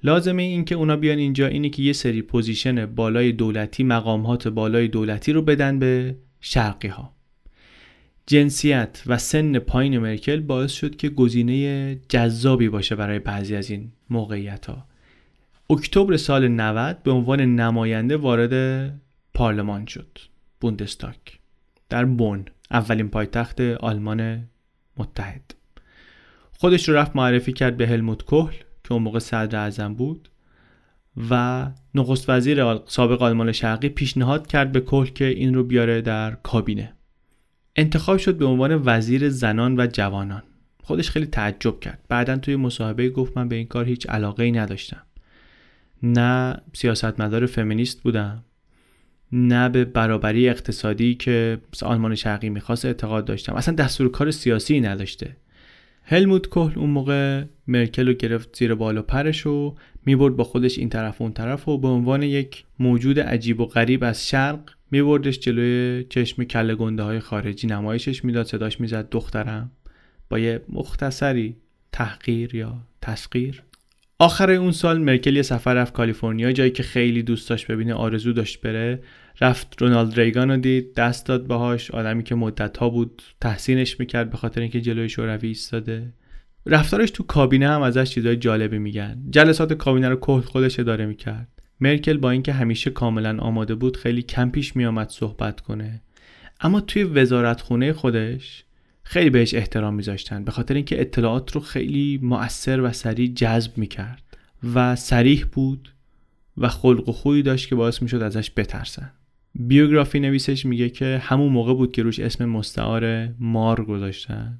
لازمه 0.03 0.43
این 0.43 0.65
که 0.65 0.75
اونا 0.75 0.95
بیان 0.95 1.17
اینجا 1.17 1.47
اینه 1.47 1.69
که 1.69 1.81
یه 1.81 1.93
سری 1.93 2.21
position 2.21 2.85
بالای 2.85 3.31
دولتی 3.31 3.83
مقامات 3.83 4.47
بالای 4.47 4.87
دولتی 4.87 5.33
رو 5.33 5.41
بدن 5.41 5.79
به 5.79 6.15
شرقی 6.39 6.87
ها 6.87 7.13
جنسیت 8.25 9.03
و 9.07 9.17
سن 9.17 9.59
پایین 9.59 9.97
مرکل 9.97 10.39
باعث 10.39 10.71
شد 10.71 10.95
که 10.95 11.09
گزینه 11.09 11.95
جذابی 12.09 12.69
باشه 12.69 12.95
برای 12.95 13.19
بعضی 13.19 13.55
از 13.55 13.69
این 13.69 13.91
موقعیت 14.09 14.65
ها 14.65 14.85
اکتبر 15.69 16.17
سال 16.17 16.47
90 16.47 17.03
به 17.03 17.11
عنوان 17.11 17.41
نماینده 17.41 18.17
وارد 18.17 18.93
پارلمان 19.33 19.85
شد 19.85 20.17
بوندستاگ. 20.59 21.15
در 21.89 22.05
بون 22.05 22.45
اولین 22.71 23.09
پایتخت 23.09 23.61
آلمان 23.61 24.47
متحد. 24.97 25.55
خودش 26.51 26.89
رو 26.89 26.95
رفت 26.95 27.15
معرفی 27.15 27.53
کرد 27.53 27.77
به 27.77 27.87
هلموت 27.87 28.21
کوهل 28.21 28.55
که 28.83 28.93
اون 28.93 29.03
موقع 29.03 29.19
صدر 29.19 29.59
اعظم 29.59 29.93
بود 29.93 30.29
و 31.29 31.67
نخست 31.95 32.29
وزیر 32.29 32.77
سابق 32.85 33.21
آلمان 33.21 33.51
شرقی 33.51 33.89
پیشنهاد 33.89 34.47
کرد 34.47 34.71
به 34.71 34.79
کل 34.79 35.05
که 35.05 35.25
این 35.25 35.53
رو 35.53 35.63
بیاره 35.63 36.01
در 36.01 36.31
کابینه. 36.31 36.93
انتخاب 37.75 38.17
شد 38.17 38.37
به 38.37 38.45
عنوان 38.45 38.81
وزیر 38.85 39.29
زنان 39.29 39.79
و 39.79 39.87
جوانان. 39.87 40.43
خودش 40.83 41.09
خیلی 41.09 41.25
تعجب 41.25 41.79
کرد. 41.79 41.99
بعدا 42.09 42.37
توی 42.37 42.55
مصاحبه 42.55 43.09
گفت 43.09 43.37
من 43.37 43.47
به 43.47 43.55
این 43.55 43.67
کار 43.67 43.85
هیچ 43.85 44.09
علاقه 44.09 44.43
ای 44.43 44.51
نداشتم. 44.51 45.01
نه 46.03 46.57
سیاستمدار 46.73 47.45
فمینیست 47.45 48.03
بودم 48.03 48.45
نه 49.31 49.69
به 49.69 49.85
برابری 49.85 50.49
اقتصادی 50.49 51.15
که 51.15 51.61
آلمان 51.81 52.15
شرقی 52.15 52.49
می‌خواست 52.49 52.85
اعتقاد 52.85 53.25
داشتم. 53.25 53.53
اصلا 53.53 53.75
دستور 53.75 54.11
کار 54.11 54.31
سیاسی 54.31 54.81
نداشته. 54.81 55.37
هلموت 56.03 56.47
کوهل 56.47 56.79
اون 56.79 56.89
موقع 56.89 57.43
مرکل 57.67 58.07
رو 58.07 58.13
گرفت 58.13 58.55
زیر 58.57 58.75
بال 58.75 58.97
و 58.97 59.01
پرش 59.01 59.45
و 59.45 59.75
می‌برد 60.05 60.35
با 60.35 60.43
خودش 60.43 60.77
این 60.79 60.89
طرف 60.89 61.21
و 61.21 61.23
اون 61.23 61.33
طرف 61.33 61.67
و 61.67 61.77
به 61.77 61.87
عنوان 61.87 62.23
یک 62.23 62.63
موجود 62.79 63.19
عجیب 63.19 63.59
و 63.59 63.65
غریب 63.65 64.03
از 64.03 64.29
شرق 64.29 64.59
میبردش 64.91 65.39
جلوی 65.39 66.05
چشم 66.09 66.43
کله 66.43 66.75
گنده 66.75 67.03
های 67.03 67.19
خارجی. 67.19 67.67
نمایشش 67.67 68.25
می‌داد 68.25 68.45
صداش 68.45 68.81
می‌زد 68.81 69.09
دخترم. 69.09 69.71
با 70.29 70.39
یه 70.39 70.61
مختصری 70.69 71.55
تحقیر 71.91 72.55
یا 72.55 72.77
تسقیر 73.01 73.63
آخر 74.19 74.51
اون 74.51 74.71
سال 74.71 75.01
مرکل 75.01 75.35
یه 75.35 75.41
سفر 75.41 75.73
رفت 75.73 75.93
کالیفرنیا 75.93 76.51
جایی 76.51 76.71
که 76.71 76.83
خیلی 76.83 77.23
دوست 77.23 77.49
داشت 77.49 77.67
ببینه 77.67 77.93
آرزو 77.93 78.33
داشت 78.33 78.61
بره. 78.61 78.99
رفت 79.41 79.81
رونالد 79.81 80.19
ریگان 80.19 80.51
رو 80.51 80.57
دید 80.57 80.93
دست 80.93 81.25
داد 81.25 81.47
باهاش 81.47 81.91
آدمی 81.91 82.23
که 82.23 82.35
مدت 82.35 82.77
ها 82.77 82.89
بود 82.89 83.21
تحسینش 83.41 83.99
می‌کرد 83.99 84.29
به 84.29 84.37
خاطر 84.37 84.61
اینکه 84.61 84.81
جلوی 84.81 85.09
شوروی 85.09 85.47
ایستاده. 85.47 86.13
رفتارش 86.65 87.11
تو 87.11 87.23
کابینه 87.23 87.69
هم 87.69 87.81
ازش 87.81 88.09
چیزای 88.09 88.37
جالبی 88.37 88.77
میگن. 88.77 89.23
جلسات 89.29 89.73
کابینه 89.73 90.09
رو 90.09 90.15
کهل 90.15 90.41
خودش 90.41 90.79
اداره 90.79 91.05
می‌کرد. 91.05 91.47
مرکل 91.79 92.17
با 92.17 92.31
اینکه 92.31 92.53
همیشه 92.53 92.89
کاملا 92.89 93.37
آماده 93.39 93.75
بود 93.75 93.97
خیلی 93.97 94.21
کم 94.21 94.49
پیش 94.49 94.75
میآمد 94.75 95.09
صحبت 95.09 95.61
کنه. 95.61 96.01
اما 96.61 96.81
توی 96.81 97.03
وزارت 97.03 97.61
خونه 97.61 97.93
خودش 97.93 98.63
خیلی 99.03 99.29
بهش 99.29 99.53
احترام 99.53 99.93
میذاشتن 99.93 100.43
به 100.43 100.51
خاطر 100.51 100.73
اینکه 100.73 101.01
اطلاعات 101.01 101.51
رو 101.51 101.61
خیلی 101.61 102.19
مؤثر 102.23 102.81
و 102.81 102.91
سریع 102.91 103.33
جذب 103.33 103.77
می‌کرد 103.77 104.37
و 104.73 104.95
سریح 104.95 105.45
بود 105.51 105.93
و 106.57 106.67
خلق 106.67 107.09
و 107.09 107.11
خویی 107.11 107.43
داشت 107.43 107.69
که 107.69 107.75
باعث 107.75 108.01
می‌شد 108.01 108.21
ازش 108.21 108.51
بترسن. 108.57 109.11
بیوگرافی 109.55 110.19
نویسش 110.19 110.65
میگه 110.65 110.89
که 110.89 111.21
همون 111.23 111.51
موقع 111.51 111.73
بود 111.73 111.91
که 111.91 112.03
روش 112.03 112.19
اسم 112.19 112.45
مستعار 112.45 113.27
مار 113.39 113.85
گذاشتن. 113.85 114.59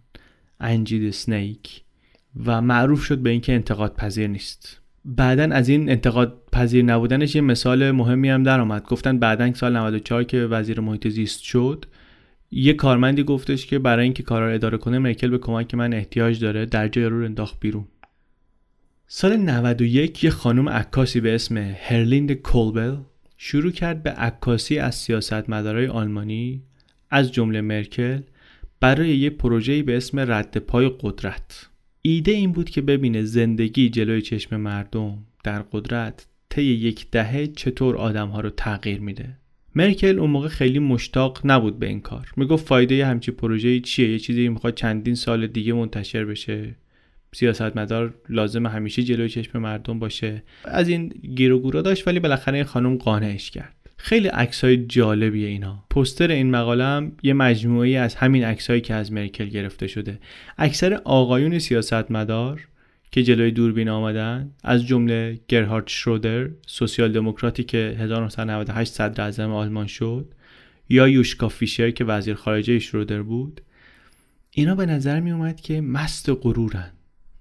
انجید 0.59 1.11
سنیک. 1.11 1.81
و 2.45 2.61
معروف 2.61 3.03
شد 3.03 3.17
به 3.17 3.29
اینکه 3.29 3.53
انتقاد 3.53 3.95
پذیر 3.95 4.27
نیست. 4.27 4.81
بعدا 5.05 5.43
از 5.43 5.69
این 5.69 5.89
انتقاد 5.89 6.41
پذیر 6.51 6.85
نبودنش 6.85 7.35
یه 7.35 7.41
مثال 7.41 7.91
مهمی 7.91 8.29
هم 8.29 8.43
در 8.43 8.59
آمد. 8.59 8.83
گفتن 8.83 9.19
بعدا 9.19 9.53
سال 9.53 9.77
94 9.77 10.23
که 10.23 10.37
وزیر 10.37 10.79
محیط 10.79 11.07
زیست 11.07 11.41
شد 11.41 11.85
یه 12.51 12.73
کارمندی 12.73 13.23
گفتش 13.23 13.65
که 13.65 13.79
برای 13.79 14.03
اینکه 14.03 14.23
کارا 14.23 14.47
رو 14.47 14.53
اداره 14.53 14.77
کنه 14.77 14.99
مرکل 14.99 15.29
به 15.29 15.37
کمک 15.37 15.75
من 15.75 15.93
احتیاج 15.93 16.39
داره 16.39 16.65
در 16.65 16.87
جای 16.87 17.05
رو 17.05 17.25
انداخت 17.25 17.59
بیرون. 17.59 17.87
سال 19.07 19.35
91 19.35 20.23
یه 20.23 20.29
خانم 20.29 20.69
عکاسی 20.69 21.21
به 21.21 21.35
اسم 21.35 21.57
هرلیند 21.57 22.31
کولبل 22.31 22.95
شروع 23.43 23.71
کرد 23.71 24.03
به 24.03 24.09
عکاسی 24.09 24.77
از 24.77 24.95
سیاستمدارای 24.95 25.87
آلمانی 25.87 26.61
از 27.09 27.31
جمله 27.31 27.61
مرکل 27.61 28.21
برای 28.79 29.09
یک 29.09 29.33
پروژه‌ای 29.33 29.83
به 29.83 29.97
اسم 29.97 30.19
رد 30.19 30.57
پای 30.57 30.91
قدرت. 30.99 31.69
ایده 32.01 32.31
این 32.31 32.51
بود 32.51 32.69
که 32.69 32.81
ببینه 32.81 33.23
زندگی 33.23 33.89
جلوی 33.89 34.21
چشم 34.21 34.55
مردم 34.57 35.17
در 35.43 35.61
قدرت 35.61 36.25
طی 36.49 36.63
یک 36.63 37.11
دهه 37.11 37.47
چطور 37.47 37.97
آدمها 37.97 38.41
رو 38.41 38.49
تغییر 38.49 38.99
میده. 38.99 39.37
مرکل 39.75 40.19
اون 40.19 40.29
موقع 40.29 40.47
خیلی 40.47 40.79
مشتاق 40.79 41.41
نبود 41.43 41.79
به 41.79 41.87
این 41.87 42.01
کار. 42.01 42.31
می‌گفت 42.37 42.67
فایده 42.67 43.05
همچی 43.05 43.31
پروژه 43.31 43.79
چیه؟ 43.79 44.11
یه 44.11 44.19
چیزی 44.19 44.49
می‌خواد 44.49 44.75
چندین 44.75 45.15
سال 45.15 45.47
دیگه 45.47 45.73
منتشر 45.73 46.25
بشه. 46.25 46.75
سیاستمدار 47.35 48.13
لازم 48.29 48.67
همیشه 48.67 49.03
جلوی 49.03 49.29
چشم 49.29 49.59
مردم 49.59 49.99
باشه. 49.99 50.43
از 50.65 50.89
این 50.89 51.09
گیر 51.09 51.53
و 51.53 51.59
گورا 51.59 51.81
داشت 51.81 52.07
ولی 52.07 52.19
بالاخره 52.19 52.55
این 52.55 52.63
خانم 52.63 52.97
قانعش 52.97 53.51
کرد. 53.51 53.75
خیلی 53.97 54.27
عکس 54.27 54.63
های 54.63 54.77
جالبیه 54.77 55.47
اینا. 55.47 55.83
پستر 55.89 56.31
این 56.31 56.51
مقاله 56.51 56.83
هم 56.83 57.11
یه 57.23 57.33
مجموعی 57.33 57.97
از 57.97 58.15
همین 58.15 58.43
عکسهایی 58.43 58.81
که 58.81 58.93
از 58.93 59.11
مرکل 59.11 59.45
گرفته 59.45 59.87
شده. 59.87 60.19
اکثر 60.57 60.93
آقایون 60.93 61.59
سیاستمدار 61.59 62.67
که 63.11 63.23
جلوی 63.23 63.51
دوربین 63.51 63.89
آمدن 63.89 64.51
از 64.63 64.87
جمله 64.87 65.39
گرهارد 65.47 65.87
شرودر 65.87 66.49
سوسیال 66.67 67.11
دموکراتی 67.11 67.63
که 67.63 67.95
1998 67.99 68.93
صدر 68.93 69.23
اعظم 69.23 69.51
آلمان 69.51 69.87
شد 69.87 70.33
یا 70.89 71.07
یوشکا 71.07 71.49
فیشر 71.49 71.91
که 71.91 72.05
وزیر 72.05 72.33
خارجه 72.33 72.79
شرودر 72.79 73.21
بود. 73.21 73.61
اینا 74.51 74.75
به 74.75 74.85
نظر 74.85 75.19
می 75.19 75.31
اومد 75.31 75.61
که 75.61 75.81
مست 75.81 76.29
غرورن. 76.29 76.91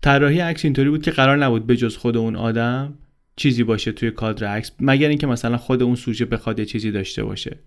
طراحی 0.02 0.40
عکس 0.40 0.64
اینطوری 0.64 0.90
بود 0.90 1.02
که 1.02 1.10
قرار 1.10 1.36
نبود 1.36 1.66
به 1.66 1.76
جز 1.76 1.96
خود 1.96 2.16
اون 2.16 2.36
آدم 2.36 2.94
چیزی 3.36 3.64
باشه 3.64 3.92
توی 3.92 4.10
کادر 4.10 4.46
عکس 4.46 4.72
مگر 4.80 5.08
اینکه 5.08 5.26
مثلا 5.26 5.56
خود 5.56 5.82
اون 5.82 5.94
سوژه 5.94 6.24
بخواد 6.24 6.58
یه 6.58 6.64
چیزی 6.64 6.90
داشته 6.90 7.24
باشه. 7.24 7.58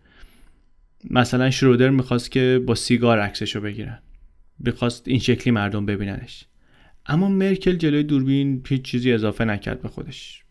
مثلا 1.10 1.52
شرودر 1.52 1.90
می‌خواست 1.90 2.32
که 2.32 2.62
با 2.66 2.76
سیگار 2.76 3.20
عکسشو 3.20 3.62
بگیرن. 3.62 4.00
می‌خواست 4.60 5.08
این 5.08 5.20
شکلی 5.20 5.52
مردم 5.52 5.86
ببیننش. 5.86 6.46
اما 7.06 7.30
مرکل 7.30 7.76
جلوی 7.76 8.04
دوربین 8.04 8.62
هیچ 8.68 8.82
چیزی 8.82 9.14
اضافه 9.14 9.46
نکرد 9.46 9.82
به 9.82 9.88
خودش. 9.88 10.44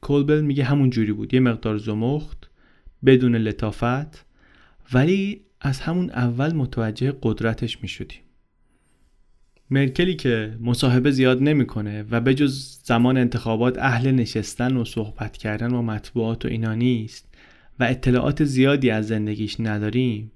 کولبل 0.00 0.40
میگه 0.40 0.64
همون 0.64 0.90
جوری 0.90 1.12
بود. 1.12 1.34
یه 1.34 1.40
مقدار 1.40 1.78
زمخت 1.78 2.50
بدون 3.04 3.36
لطافت 3.36 4.26
ولی 4.92 5.40
از 5.60 5.80
همون 5.80 6.10
اول 6.10 6.52
متوجه 6.54 7.14
قدرتش 7.22 7.82
می‌شدیم. 7.82 8.20
مرکلی 9.72 10.14
که 10.14 10.56
مصاحبه 10.60 11.10
زیاد 11.10 11.42
نمی‌کنه 11.42 12.04
و 12.10 12.20
به 12.20 12.34
جز 12.34 12.78
زمان 12.84 13.16
انتخابات 13.16 13.78
اهل 13.78 14.10
نشستن 14.10 14.76
و 14.76 14.84
صحبت 14.84 15.36
کردن 15.36 15.68
با 15.68 15.82
مطبوعات 15.82 16.44
و 16.44 16.48
اینا 16.48 16.74
نیست 16.74 17.28
و 17.80 17.84
اطلاعات 17.84 18.44
زیادی 18.44 18.90
از 18.90 19.08
زندگیش 19.08 19.56
نداریم 19.60 20.32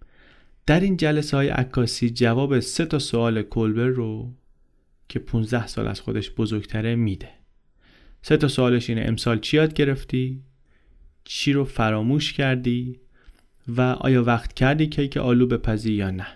در 0.66 0.80
این 0.80 0.96
جلسه 0.96 1.36
های 1.36 1.48
عکاسی 1.48 2.10
جواب 2.10 2.60
سه 2.60 2.86
تا 2.86 2.98
سوال 2.98 3.42
کلبر 3.42 3.86
رو 3.86 4.32
که 5.08 5.18
15 5.18 5.66
سال 5.66 5.88
از 5.88 6.00
خودش 6.00 6.30
بزرگتره 6.30 6.94
میده. 6.94 7.28
سه 8.22 8.36
تا 8.36 8.48
سوالش 8.48 8.90
اینه 8.90 9.04
امسال 9.08 9.40
چی 9.40 9.56
یاد 9.56 9.74
گرفتی؟ 9.74 10.42
چی 11.24 11.52
رو 11.52 11.64
فراموش 11.64 12.32
کردی؟ 12.32 13.00
و 13.68 13.80
آیا 13.80 14.24
وقت 14.24 14.52
کردی 14.52 14.86
کیک 14.86 15.16
آلو 15.16 15.46
بپزی 15.46 15.92
یا 15.92 16.10
نه؟ 16.10 16.26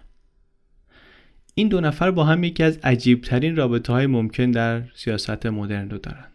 این 1.55 1.69
دو 1.69 1.81
نفر 1.81 2.11
با 2.11 2.25
هم 2.25 2.45
یکی 2.45 2.63
از 2.63 2.79
عجیبترین 2.83 3.57
رابطه 3.57 3.93
های 3.93 4.07
ممکن 4.07 4.51
در 4.51 4.83
سیاست 4.95 5.47
مدرن 5.47 5.91
رو 5.91 5.99
دارن. 5.99 6.27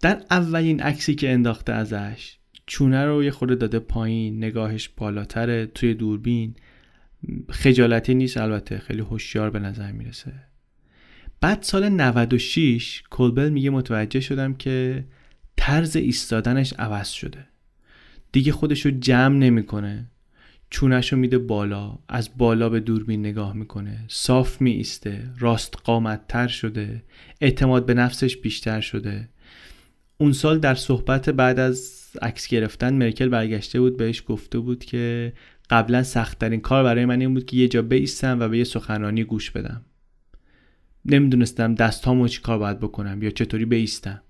در 0.00 0.22
اولین 0.30 0.80
عکسی 0.82 1.14
که 1.14 1.32
انداخته 1.32 1.72
ازش 1.72 2.38
چونه 2.66 3.04
رو 3.04 3.24
یه 3.24 3.30
خورده 3.30 3.54
داده 3.54 3.78
پایین 3.78 4.44
نگاهش 4.44 4.88
بالاتره 4.88 5.66
توی 5.66 5.94
دوربین. 5.94 6.54
خجالتی 7.50 8.14
نیست 8.14 8.36
البته 8.36 8.78
خیلی 8.78 9.00
هوشیار 9.00 9.50
به 9.50 9.58
نظر 9.58 9.92
می‌رسه. 9.92 10.32
بعد 11.40 11.62
سال 11.62 11.88
96 11.88 13.02
کلبل 13.10 13.48
میگه 13.48 13.70
متوجه 13.70 14.20
شدم 14.20 14.54
که 14.54 15.04
طرز 15.56 15.96
ایستادنش 15.96 16.72
عوض 16.78 17.08
شده. 17.08 17.46
دیگه 18.32 18.52
خودش 18.52 18.86
رو 18.86 18.90
جمع 18.90 19.36
نمی‌کنه. 19.36 20.10
چونش 20.70 21.12
میده 21.12 21.38
بالا 21.38 21.98
از 22.08 22.30
بالا 22.36 22.68
به 22.68 22.80
دوربین 22.80 23.20
نگاه 23.20 23.56
می‌کنه 23.56 24.04
صاف 24.08 24.60
میایسته 24.60 25.30
راست 25.38 25.76
قامت 25.84 26.28
تر 26.28 26.48
شده 26.48 27.02
اعتماد 27.40 27.86
به 27.86 27.94
نفسش 27.94 28.36
بیشتر 28.36 28.80
شده. 28.80 29.28
اون 30.18 30.32
سال 30.32 30.58
در 30.58 30.74
صحبت 30.74 31.30
بعد 31.30 31.58
از 31.58 32.00
عکس 32.22 32.48
گرفتن 32.48 32.94
مرکل 32.94 33.28
برگشته 33.28 33.80
بود 33.80 33.96
بهش 33.96 34.22
گفته 34.26 34.58
بود 34.58 34.84
که 34.84 35.32
قبلا 35.70 36.02
سختترین 36.02 36.60
کار 36.60 36.84
برای 36.84 37.04
من 37.04 37.20
این 37.20 37.34
بود 37.34 37.44
که 37.44 37.56
یه 37.56 37.68
جا 37.68 37.82
بیستم 37.82 38.40
و 38.40 38.48
به 38.48 38.58
یه 38.58 38.64
سخنرانی 38.64 39.24
گوش 39.24 39.50
بدم. 39.50 39.84
نمی‌دونستم 41.04 41.74
دستهامو 41.74 42.28
چی 42.28 42.40
کار 42.40 42.58
باید 42.58 42.80
بکنم 42.80 43.22
یا 43.22 43.30
چطوری 43.30 43.64
بیستم. 43.64 44.22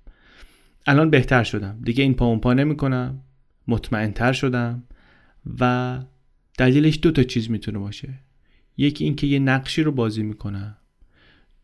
الان 0.86 1.10
بهتر 1.10 1.42
شدم. 1.42 1.78
دیگه 1.82 2.02
این 2.02 2.14
پا 2.14 2.26
اون 2.26 2.40
پا 2.40 2.54
نمی 2.54 2.76
کنم 2.76 3.20
مطمئنتر 3.68 4.32
شدم 4.32 4.82
و 5.60 5.98
دلیلش 6.60 6.98
دو 7.02 7.10
تا 7.10 7.22
چیز 7.22 7.50
می‌تونه 7.50 7.78
باشه. 7.78 8.08
یکی 8.76 9.04
اینکه 9.04 9.26
یه 9.26 9.38
نقشی 9.38 9.82
رو 9.82 9.92
بازی 9.92 10.22
می‌کنم. 10.22 10.76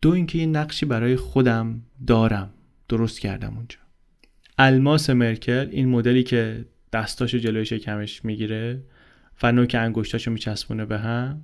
دو 0.01 0.11
اینکه 0.11 0.37
یه 0.37 0.45
نقشی 0.45 0.85
برای 0.85 1.15
خودم 1.15 1.81
دارم. 2.07 2.49
درست 2.89 3.19
کردم 3.19 3.53
اونجا. 3.57 3.77
الماس 4.57 5.09
مرکل 5.09 5.67
این 5.71 5.89
مدلی 5.89 6.23
که 6.23 6.65
دستاشو 6.93 7.37
جلوی 7.37 7.65
شکمش 7.65 8.25
می‌گیره 8.25 8.83
و 9.43 9.51
نوک 9.51 9.75
انگشتاشو 9.79 10.31
میچسبونه 10.31 10.85
به 10.85 10.97
هم 10.97 11.41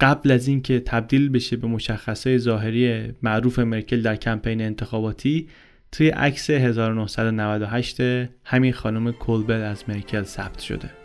قبل 0.00 0.30
از 0.30 0.48
اینکه 0.48 0.80
تبدیل 0.80 1.28
بشه 1.28 1.56
به 1.56 1.66
مشخصه 1.66 2.38
ظاهری 2.38 3.12
معروف 3.22 3.58
مرکل 3.58 4.02
در 4.02 4.16
کمپین 4.16 4.62
انتخاباتی 4.62 5.48
توی 5.92 6.08
عکس 6.08 6.50
1998 6.50 8.00
همین 8.44 8.72
خانم 8.72 9.12
کولبل 9.12 9.60
از 9.62 9.84
مرکل 9.88 10.22
ثبت 10.22 10.58
شده. 10.58 11.01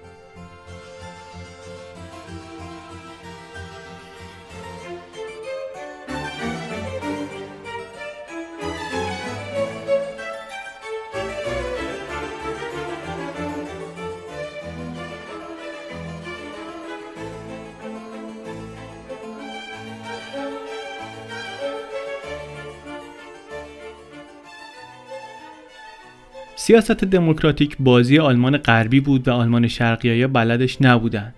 سیاست 26.67 27.05
دموکراتیک 27.05 27.75
بازی 27.79 28.19
آلمان 28.19 28.57
غربی 28.57 28.99
بود 28.99 29.27
و 29.27 29.31
آلمان 29.31 29.67
شرقی 29.67 30.27
بلدش 30.27 30.77
نبودن. 30.81 31.33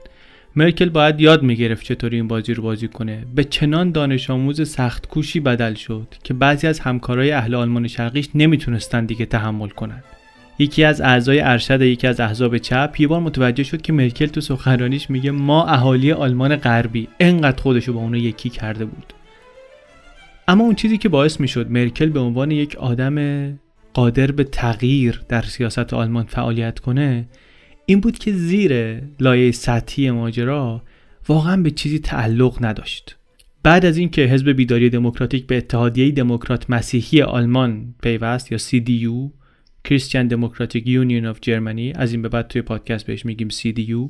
مرکل 0.56 0.90
باید 0.90 1.22
یاد 1.22 1.44
می‌گرفت 1.44 1.86
چطوری 1.86 2.16
این 2.16 2.28
بازی 2.28 2.54
رو 2.54 2.64
بازی 2.64 2.88
کنه. 2.88 3.26
به 3.36 3.44
چنان 3.44 3.92
دانش 3.92 4.30
آموز 4.30 4.70
سخت 4.70 5.08
کوشی 5.08 5.40
بدل 5.40 5.74
شد 5.74 6.08
که 6.24 6.34
بعضی 6.34 6.68
از 6.68 6.80
همکارای 6.80 7.32
اهل 7.32 7.56
آلمان 7.56 7.88
شرقیش 7.88 8.30
نمی‌تونستن 8.36 9.06
دیگه 9.06 9.26
تحمل 9.26 9.68
کنن. 9.68 10.04
یکی 10.60 10.84
از 10.84 11.02
اعضای 11.02 11.40
ارشد 11.40 11.82
یکی 11.82 12.08
از 12.08 12.20
احزاب 12.20 12.58
چپ 12.58 12.96
یه 13.00 13.08
بار 13.08 13.20
متوجه 13.22 13.64
شد 13.64 13.82
که 13.82 13.94
مرکل 13.94 14.26
تو 14.26 14.42
سخنرانیش 14.42 15.10
میگه 15.10 15.32
ما 15.32 15.66
اهالی 15.66 16.12
آلمان 16.12 16.56
غربی 16.56 17.08
انقدر 17.20 17.62
خودشو 17.62 17.94
با 17.94 18.00
اونو 18.00 18.18
یکی 18.18 18.50
کرده 18.50 18.86
بود. 18.86 19.14
اما 20.48 20.64
اون 20.64 20.76
چیزی 20.76 20.98
که 20.98 21.10
باعث 21.10 21.40
می‌شد 21.40 21.72
مرکل 21.72 22.10
به 22.10 22.20
عنوان 22.20 22.52
یک 22.52 22.76
آدم 22.76 23.16
قادر 24.00 24.32
به 24.32 24.44
تغییر 24.44 25.22
در 25.30 25.42
سیاست 25.42 25.94
آلمان 25.94 26.26
فعالیت 26.26 26.80
کنه 26.80 27.28
این 27.86 28.00
بود 28.00 28.18
که 28.18 28.34
زیر 28.34 29.02
لایه 29.20 29.52
سطحی 29.52 30.12
ماجرا 30.12 30.84
واقعا 31.28 31.62
به 31.62 31.72
چیزی 31.72 32.00
تعلق 32.00 32.66
نداشت. 32.66 33.18
بعد 33.64 33.86
از 33.86 33.98
اینکه 33.98 34.22
حزب 34.22 34.50
بیداری 34.50 34.90
دموکراتیک 34.90 35.48
به 35.48 35.58
اتحادیه 35.58 36.12
دموکرات 36.12 36.70
مسیحی 36.70 37.22
آلمان 37.22 37.96
پیوست 38.02 38.52
یا 38.52 38.58
CDU 38.58 39.32
Christian 39.88 40.32
Democratic 40.34 40.84
Union 40.86 41.34
of 41.34 41.38
Germany 41.46 41.96
از 41.96 42.12
این 42.12 42.22
به 42.22 42.30
بعد 42.30 42.48
توی 42.48 42.62
پادکست 42.62 43.06
بهش 43.06 43.26
میگیم 43.26 43.50
CDU 43.50 44.10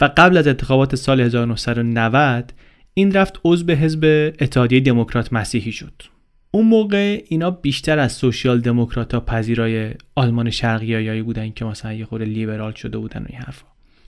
و 0.00 0.10
قبل 0.16 0.36
از 0.36 0.46
انتخابات 0.46 0.94
سال 0.94 1.20
1990 1.20 2.52
این 2.94 3.12
رفت 3.12 3.40
عضو 3.44 3.72
حزب 3.72 4.32
اتحادیه 4.40 4.80
دموکرات 4.80 5.32
مسیحی 5.32 5.72
شد. 5.72 6.15
اون 6.50 6.66
موقع 6.66 7.22
اینا 7.28 7.50
بیشتر 7.50 7.98
از 7.98 8.12
سوشیال 8.12 8.60
دموکرات 8.60 9.14
ها 9.14 9.20
پذیرای 9.20 9.90
آلمان 10.14 10.50
شرقی 10.50 11.22
بودن 11.22 11.50
که 11.50 11.64
مثلا 11.64 11.92
یه 11.92 12.04
خورده 12.04 12.24
لیبرال 12.24 12.72
شده 12.72 12.98
بودن 12.98 13.22
و 13.22 13.26
این 13.28 13.38
حرفا. 13.38 13.66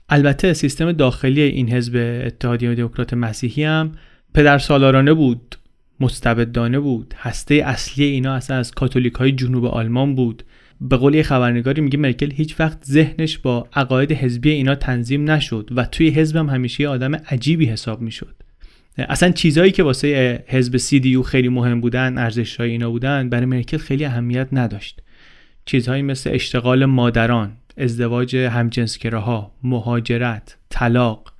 البته 0.09 0.53
سیستم 0.53 0.91
داخلی 0.91 1.41
این 1.41 1.69
حزب 1.69 2.21
اتحادیه 2.25 2.75
دموکرات 2.75 3.13
مسیحی 3.13 3.63
هم 3.63 3.91
پدر 4.33 4.57
سالارانه 4.57 5.13
بود 5.13 5.55
مستبدانه 5.99 6.79
بود. 6.79 7.13
هسته 7.17 7.55
اصلی 7.55 8.05
اینا 8.05 8.33
اصلا 8.33 8.57
از 8.57 8.71
کاتولیک 8.71 9.13
های 9.13 9.31
جنوب 9.31 9.65
آلمان 9.65 10.15
بود. 10.15 10.43
به 10.81 10.97
قول 10.97 11.21
خبرنگاری 11.21 11.81
میگه 11.81 11.97
مرکل 11.97 12.31
هیچ 12.31 12.59
وقت 12.59 12.83
ذهنش 12.85 13.37
با 13.37 13.67
عقاید 13.73 14.11
حزبی 14.11 14.49
اینا 14.49 14.75
تنظیم 14.75 15.31
نشد 15.31 15.69
و 15.75 15.85
توی 15.85 16.09
حزبم 16.09 16.49
همیشه 16.49 16.81
یه 16.81 16.89
آدم 16.89 17.15
عجیبی 17.15 17.65
حساب 17.65 18.01
می‌شد. 18.01 18.35
اصلا 19.09 19.31
چیزهایی 19.31 19.71
که 19.71 19.83
واسه 19.83 20.43
حزب 20.47 20.77
سی 20.77 21.23
خیلی 21.23 21.49
مهم 21.49 21.81
بودن 21.81 22.17
ارزش 22.17 22.59
اینا 22.59 22.89
بودن 22.89 23.29
برای 23.29 23.45
مرکل 23.45 23.77
خیلی 23.77 24.05
اهمیت 24.05 24.47
نداشت. 24.51 25.01
چیزهایی 25.65 26.01
مثل 26.01 26.29
اشتغال 26.33 26.85
مادران 26.85 27.51
ازدواج 27.77 28.35
همجنسگراها 28.35 29.51
مهاجرت 29.63 30.57
طلاق 30.69 31.33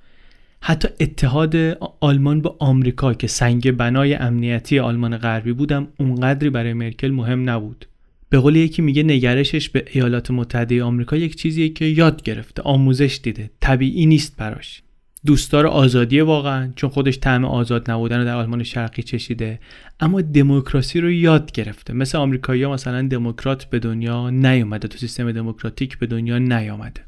حتی 0.62 0.88
اتحاد 1.00 1.56
آلمان 2.00 2.42
با 2.42 2.56
آمریکا 2.58 3.14
که 3.14 3.26
سنگ 3.26 3.72
بنای 3.72 4.14
امنیتی 4.14 4.78
آلمان 4.78 5.16
غربی 5.16 5.52
بودم 5.52 5.88
اونقدری 5.98 6.50
برای 6.50 6.72
مرکل 6.72 7.08
مهم 7.08 7.50
نبود. 7.50 7.86
به 8.28 8.38
قول 8.38 8.56
یکی 8.56 8.82
میگه 8.82 9.02
نگرشش 9.02 9.68
به 9.68 9.84
ایالات 9.92 10.30
متحده 10.30 10.82
آمریکا 10.82 11.16
یک 11.16 11.36
چیزیه 11.36 11.68
که 11.68 11.84
یاد 11.84 12.22
گرفته 12.22 12.62
آموزش 12.62 13.20
دیده 13.22 13.50
طبیعی 13.60 14.06
نیست 14.06 14.36
براش. 14.36 14.82
دوستدار 15.26 15.66
آزادی 15.66 16.20
واقعا 16.20 16.72
چون 16.76 16.90
خودش 16.90 17.18
طعم 17.18 17.44
آزاد 17.44 17.90
نبودن 17.90 18.18
رو 18.18 18.24
در 18.24 18.34
آلمان 18.34 18.62
شرقی 18.62 19.02
چشیده. 19.02 19.60
اما 20.00 20.20
دموکراسی 20.20 21.00
رو 21.00 21.10
یاد 21.10 21.52
گرفته. 21.52 21.92
مثل 21.92 22.18
آمریکایی‌ها 22.18 22.72
مثلا 22.72 23.02
دموکرات 23.02 23.64
به 23.64 23.78
دنیا 23.78 24.30
نیومده 24.30 24.88
تو 24.88 24.98
سیستم 24.98 25.32
دموکراتیک 25.32 25.98
به 25.98 26.06
دنیا 26.06 26.38
نیامده 26.38 27.00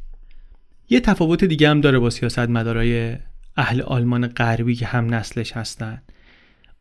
یه 0.90 1.00
تفاوت 1.00 1.44
دیگه 1.44 1.70
هم 1.70 1.80
داره 1.80 1.98
با 1.98 2.10
سیاست 2.10 2.38
مدارای 2.38 3.16
اهل 3.56 3.80
آلمان 3.80 4.26
غربی 4.26 4.74
که 4.74 4.86
هم 4.86 5.14
نسلش 5.14 5.52
هستن. 5.52 6.02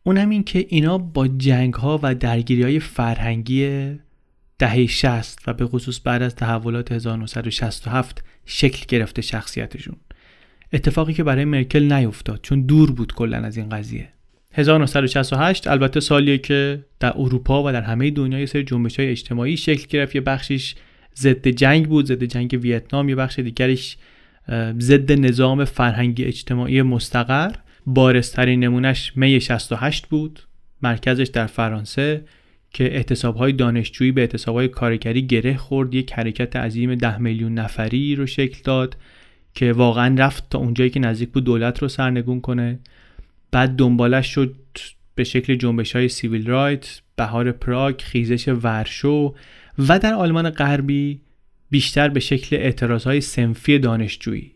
اونم 0.02 0.30
این 0.30 0.44
که 0.44 0.66
اینا 0.68 0.98
با 0.98 1.28
جنگ 1.28 1.74
ها 1.74 2.00
و 2.02 2.14
درگیری 2.14 2.62
های 2.62 2.80
فرهنگی 2.80 3.92
دهه 4.58 4.86
60 4.86 5.42
و 5.46 5.52
به 5.52 5.66
خصوص 5.66 6.00
بعد 6.04 6.22
از 6.22 6.34
تحولات 6.34 6.92
1967 6.92 8.24
شکل 8.46 8.84
گرفته 8.88 9.22
شخصیتشون. 9.22 9.96
اتفاقی 10.72 11.12
که 11.12 11.24
برای 11.24 11.44
مرکل 11.44 11.92
نیفتاد 11.92 12.40
چون 12.42 12.62
دور 12.62 12.92
بود 12.92 13.14
کلا 13.14 13.36
از 13.36 13.56
این 13.56 13.68
قضیه. 13.68 14.08
1968 14.54 15.66
البته 15.66 16.00
سالیه 16.00 16.38
که 16.38 16.84
در 17.00 17.12
اروپا 17.16 17.62
و 17.62 17.72
در 17.72 17.82
همه 17.82 18.10
دنیا 18.10 18.38
یه 18.38 18.46
سری 18.46 18.64
جنبش 18.64 19.00
های 19.00 19.08
اجتماعی 19.08 19.56
شکل 19.56 19.86
گرفت. 19.88 20.14
یه 20.14 20.20
بخشیش 20.20 20.74
ضد 21.16 21.48
جنگ 21.48 21.88
بود 21.88 22.06
ضد 22.06 22.24
جنگ 22.24 22.58
ویتنام 22.62 23.08
یه 23.08 23.14
بخش 23.14 23.38
دیگرش 23.38 23.96
ضد 24.78 25.12
نظام 25.12 25.64
فرهنگی 25.64 26.24
اجتماعی 26.24 26.82
مستقر. 26.82 27.52
بارسترین 27.86 28.64
نمونهش 28.64 29.12
می 29.16 29.40
68 29.40 30.06
بود 30.06 30.40
مرکزش 30.82 31.28
در 31.32 31.46
فرانسه 31.46 32.24
که 32.70 32.84
اعتصابهای 32.84 33.52
دانشجویی 33.52 34.12
به 34.12 34.20
اعتصابهای 34.20 34.68
کارگری 34.68 35.26
گره 35.26 35.56
خورد. 35.56 35.94
یک 35.94 36.12
حرکت 36.12 36.56
عظیم 36.56 36.94
ده 36.94 37.18
میلیون 37.18 37.54
نفری 37.54 38.14
رو 38.14 38.26
شکل 38.26 38.58
داد. 38.64 38.96
که 39.54 39.72
واقعا 39.72 40.14
رفت 40.18 40.50
تا 40.50 40.58
اونجایی 40.58 40.90
که 40.90 41.00
نزدیک 41.00 41.28
بود 41.28 41.44
دولت 41.44 41.78
رو 41.78 41.88
سرنگون 41.88 42.40
کنه. 42.40 42.78
بعد 43.50 43.76
دنبالش 43.76 44.26
شد 44.34 44.54
به 45.14 45.24
شکل 45.24 45.54
جنبش 45.54 45.96
های 45.96 46.08
سیویل 46.08 46.46
رایت 46.46 47.00
بهار 47.16 47.52
پراگ 47.52 48.00
خیزش 48.00 48.48
ورشو 48.48 49.34
و 49.88 49.98
در 49.98 50.14
آلمان 50.14 50.50
غربی 50.50 51.20
بیشتر 51.70 52.08
به 52.08 52.20
شکل 52.20 52.56
اعتراض 52.56 53.04
های 53.04 53.20
سنفی 53.20 53.78
دانشجویی. 53.78 54.52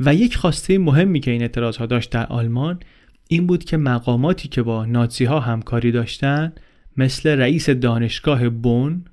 و 0.00 0.14
یک 0.14 0.36
خواسته 0.36 0.78
مهمی 0.78 1.20
که 1.20 1.30
این 1.30 1.42
اعتراض 1.42 1.76
ها 1.76 1.86
داشت 1.86 2.10
در 2.10 2.26
آلمان 2.26 2.80
این 3.28 3.46
بود 3.46 3.64
که 3.64 3.76
مقاماتی 3.76 4.48
که 4.48 4.62
با 4.62 4.84
نازی 4.84 5.24
ها 5.24 5.40
همکاری 5.40 5.92
داشتن 5.92 6.52
مثل 6.96 7.28
رئیس 7.28 7.70
دانشگاه 7.70 8.48
بون 8.48 9.04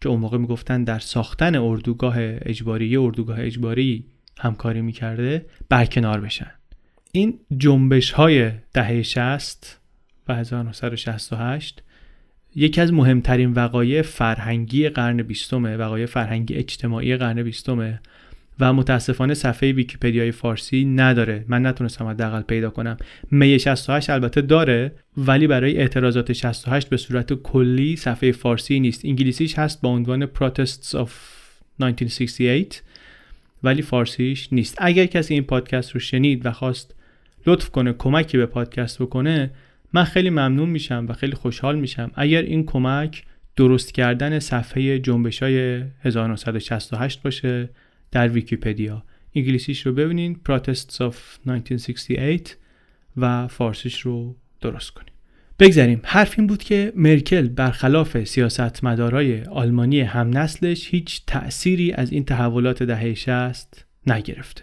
که 0.00 0.08
اون 0.08 0.20
موقع 0.20 0.38
می‌گفتن 0.38 0.84
در 0.84 0.98
ساختن 0.98 1.56
اردوگاه 1.56 2.14
اجباری 2.18 2.96
اردوگاه 2.96 3.40
اجباری 3.40 4.04
همکاری 4.38 4.80
می‌کرده 4.80 5.46
برکنار 5.68 6.20
بشن. 6.20 6.50
این 7.12 7.40
جنبش 7.58 8.10
های 8.10 8.50
دهه 8.72 9.02
60 9.02 9.80
و 10.28 10.34
1968 10.34 11.82
یکی 12.54 12.80
از 12.80 12.92
مهمترین 12.92 13.52
وقایع 13.52 14.02
فرهنگی 14.02 14.88
قرن 14.88 15.22
بیستمه 15.22 15.76
وقایع 15.76 16.06
فرهنگی 16.06 16.54
اجتماعی 16.54 17.16
قرن 17.16 17.42
بیستمه 17.42 18.00
و 18.60 18.72
متاسفانه 18.72 19.34
صفحه 19.34 19.72
ویکیپدیای 19.72 20.32
فارسی 20.32 20.84
نداره. 20.84 21.44
من 21.48 21.66
نتونستم 21.66 22.06
حداقل 22.06 22.42
پیدا 22.42 22.70
کنم. 22.70 22.96
می 23.30 23.58
68 23.58 24.10
البته 24.10 24.40
داره 24.40 24.92
ولی 25.16 25.46
برای 25.46 25.76
اعتراضات 25.76 26.32
68 26.32 26.88
به 26.88 26.96
صورت 26.96 27.32
کلی 27.32 27.96
صفحه 27.96 28.32
فارسی 28.32 28.80
نیست. 28.80 29.04
انگلیسیش 29.04 29.58
هست 29.58 29.80
با 29.80 29.88
عنوان 29.88 30.26
Protests 30.26 30.90
of 30.90 31.10
1968 31.80 32.82
ولی 33.66 33.82
فارسیش 33.82 34.48
نیست. 34.52 34.74
اگر 34.78 35.06
کسی 35.06 35.34
این 35.34 35.42
پادکست 35.42 35.92
رو 35.92 36.00
شنید 36.00 36.46
و 36.46 36.52
خواست 36.52 36.94
لطف 37.46 37.70
کنه 37.70 37.92
کمکی 37.92 38.38
به 38.38 38.46
پادکست 38.46 39.02
بکنه 39.02 39.50
من 39.92 40.04
خیلی 40.04 40.30
ممنون 40.30 40.68
میشم 40.68 41.06
و 41.08 41.12
خیلی 41.12 41.34
خوشحال 41.34 41.78
میشم. 41.78 42.10
اگر 42.14 42.42
این 42.42 42.66
کمک 42.66 43.24
درست 43.56 43.94
کردن 43.94 44.38
صفحه 44.38 44.98
جنبش 44.98 45.42
های 45.42 45.82
1968 46.00 47.22
باشه 47.22 47.68
در 48.10 48.28
ویکیپدیا. 48.28 49.02
انگلیسیش 49.34 49.86
رو 49.86 49.92
ببینین 49.92 50.40
Protests 50.48 50.96
of 50.96 51.14
1968 51.46 52.56
و 53.16 53.48
فارسیش 53.48 54.00
رو 54.00 54.36
درست 54.60 54.90
کنیم 54.90 55.15
بگذاریم 55.58 56.00
حرف 56.04 56.34
این 56.38 56.46
بود 56.46 56.62
که 56.62 56.92
مرکل 56.96 57.48
برخلاف 57.48 58.24
سیاستمدارای 58.24 59.42
آلمانی 59.42 60.00
هم 60.00 60.38
نسلش 60.38 60.88
هیچ 60.90 61.22
تأثیری 61.26 61.92
از 61.92 62.12
این 62.12 62.24
تحولات 62.24 62.82
دهه 62.82 63.14
60 63.14 63.84
نگرفته. 64.06 64.62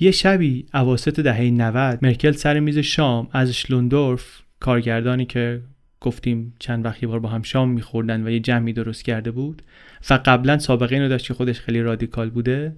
یه 0.00 0.10
شبی 0.10 0.66
اواسط 0.74 1.20
دهه 1.20 1.40
90 1.40 1.98
مرکل 2.02 2.32
سر 2.32 2.60
میز 2.60 2.78
شام 2.78 3.28
از 3.32 3.50
شلوندورف 3.50 4.42
کارگردانی 4.60 5.26
که 5.26 5.62
گفتیم 6.00 6.54
چند 6.58 6.84
وقتی 6.84 7.06
بار 7.06 7.20
با 7.20 7.28
هم 7.28 7.42
شام 7.42 7.70
میخوردن 7.70 8.26
و 8.26 8.30
یه 8.30 8.40
جمعی 8.40 8.72
درست 8.72 9.04
کرده 9.04 9.30
بود 9.30 9.62
و 10.10 10.20
قبلا 10.24 10.58
سابقه 10.58 10.94
اینو 10.94 11.08
داشت 11.08 11.26
که 11.26 11.34
خودش 11.34 11.60
خیلی 11.60 11.82
رادیکال 11.82 12.30
بوده 12.30 12.76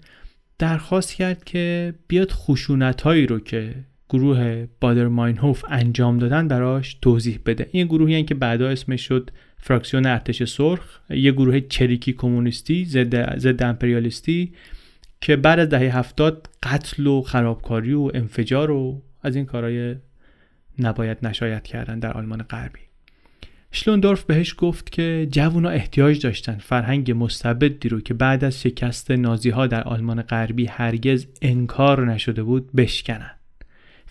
درخواست 0.59 1.15
کرد 1.15 1.45
که 1.45 1.95
بیاد 2.09 2.31
خشونت 2.31 3.03
هایی 3.03 3.27
رو 3.27 3.41
که 3.41 3.75
گروه 4.09 4.67
بادر 4.81 5.09
ماینهوف 5.09 5.65
انجام 5.69 6.19
دادن 6.19 6.49
براش 6.49 6.95
توضیح 7.03 7.39
بده. 7.47 7.69
این 7.73 7.87
گروهی 7.87 8.25
که 8.25 8.35
بعدا 8.35 8.69
اسمش 8.69 9.01
شد 9.01 9.31
فراکسیون 9.57 10.07
ارتش 10.07 10.45
سرخ. 10.45 11.01
یه 11.11 11.33
گروه 11.33 11.61
چریکی 11.61 12.13
کمونیستی 12.13 12.85
ضد 12.85 13.39
ضد 13.39 13.63
امپریالیستی 13.63 14.53
که 15.21 15.37
بعد 15.37 15.59
از 15.59 15.69
دهه 15.69 15.99
هفتاد 15.99 16.49
قتل 16.63 17.07
و 17.07 17.23
خرابکاری 17.23 17.93
و 17.93 18.11
انفجار 18.15 18.71
و 18.71 19.03
از 19.23 19.37
این 19.37 19.45
کارهای 19.45 19.97
نباید 20.79 21.19
نشاید 21.23 21.63
کردن 21.63 21.99
در 21.99 22.13
آلمان 22.13 22.43
غربی. 22.43 22.81
شلوندورف 23.73 24.25
بهش 24.25 24.55
گفت 24.59 24.93
که 24.93 25.29
جوونا 25.31 25.69
احتیاج 25.69 26.23
داشتن. 26.23 26.59
فرهنگ 26.59 27.13
مستبدی 27.17 27.89
رو 27.89 28.01
که 28.01 28.15
بعد 28.15 28.45
از 28.45 28.63
شکست 28.63 29.11
نازی 29.11 29.51
ها 29.51 29.67
در 29.67 29.83
آلمان 29.83 30.23
غربی 30.23 30.67
هرگز 30.67 31.27
انکار 31.43 32.13
نشده 32.13 32.43
بود 32.43 32.73
بشکنن. 32.73 33.31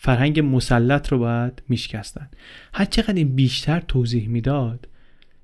فرهنگ 0.04 0.40
مسلط 0.40 1.12
رو 1.12 1.20
باید 1.20 1.64
میشکستن. 1.70 2.30
هر 2.74 2.86
چقدر 2.86 3.14
این 3.14 3.36
بیشتر 3.36 3.80
توضیح 3.80 4.28
می‌داد 4.28 4.88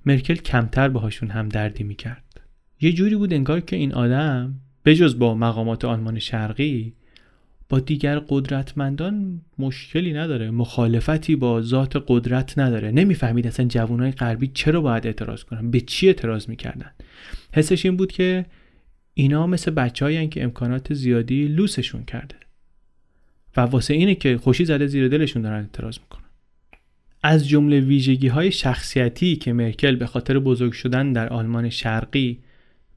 مرکل 0.05 0.35
کمتر 0.35 0.89
باهاشون 0.89 1.29
هم 1.29 1.49
دردی 1.49 1.83
می‌کرد. 1.83 2.41
یه 2.81 2.91
جوری 2.91 3.15
بود 3.15 3.33
انگار 3.33 3.59
که 3.59 3.75
این 3.75 3.93
آدم 3.93 4.55
بجز 4.85 5.19
با 5.19 5.35
مقامات 5.35 5.85
آلمان 5.85 6.19
شرقی 6.19 6.93
با 7.69 7.79
دیگر 7.79 8.19
قدرتمندان 8.19 9.41
مشکلی 9.59 10.13
نداره 10.13 10.51
مخالفتی 10.51 11.35
با 11.35 11.61
ذات 11.61 12.03
قدرت 12.07 12.59
نداره. 12.59 12.91
نمی‌فهمید 12.91 13.47
اصلا 13.47 13.65
جوانای 13.65 14.11
غربی 14.11 14.47
چرا 14.47 14.81
باید 14.81 15.07
اعتراض 15.07 15.43
کنن؟ 15.43 15.71
به 15.71 15.81
چی 15.81 16.07
اعتراض 16.07 16.49
می‌کردن؟ 16.49 16.91
حسش 17.53 17.85
این 17.85 17.97
بود 17.97 18.11
که 18.11 18.45
اینا 19.13 19.47
مثل 19.47 19.71
بچه 19.71 20.27
که 20.27 20.43
امکانات 20.43 20.93
زیادی 20.93 21.47
لوسشون 21.47 22.03
کرده. 22.03 22.35
و 23.59 23.61
واسه 23.61 23.93
اینه 23.93 24.15
که 24.15 24.37
خوشی 24.37 24.65
زده 24.65 24.87
زیر 24.87 25.07
دلشون 25.07 25.41
دارن 25.41 25.59
اعتراض 25.59 25.99
می‌کنن. 25.99 26.23
از 27.23 27.47
جمله 27.47 27.79
ویژگی 27.79 28.27
های 28.27 28.51
شخصیتی 28.51 29.35
که 29.35 29.53
مرکل 29.53 29.95
به 29.95 30.05
خاطر 30.05 30.39
بزرگ 30.39 30.71
شدن 30.71 31.13
در 31.13 31.29
آلمان 31.29 31.69
شرقی 31.69 32.39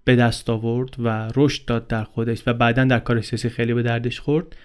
به 0.04 0.16
دست 0.16 0.50
آورد 0.50 0.94
و 0.98 1.30
رشد 1.36 1.64
داد 1.64 1.86
در 1.86 2.04
خودش 2.04 2.42
و 2.46 2.52
بعدا 2.52 2.84
در 2.84 2.98
کار 2.98 3.20
سیاسی 3.20 3.48
خیلی 3.48 3.74
به 3.74 3.82
دردش 3.82 4.20
خورد 4.20 4.56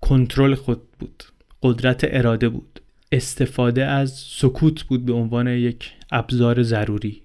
کنترل 0.00 0.54
خود 0.54 0.82
بود. 0.98 1.24
قدرت 1.62 2.00
اراده 2.02 2.48
بود. 2.48 2.80
استفاده 3.12 3.84
از 3.84 4.12
سکوت 4.12 4.82
بود 4.82 5.06
به 5.06 5.12
عنوان 5.12 5.48
یک 5.48 5.92
ابزار 6.10 6.62
ضروری. 6.62 7.22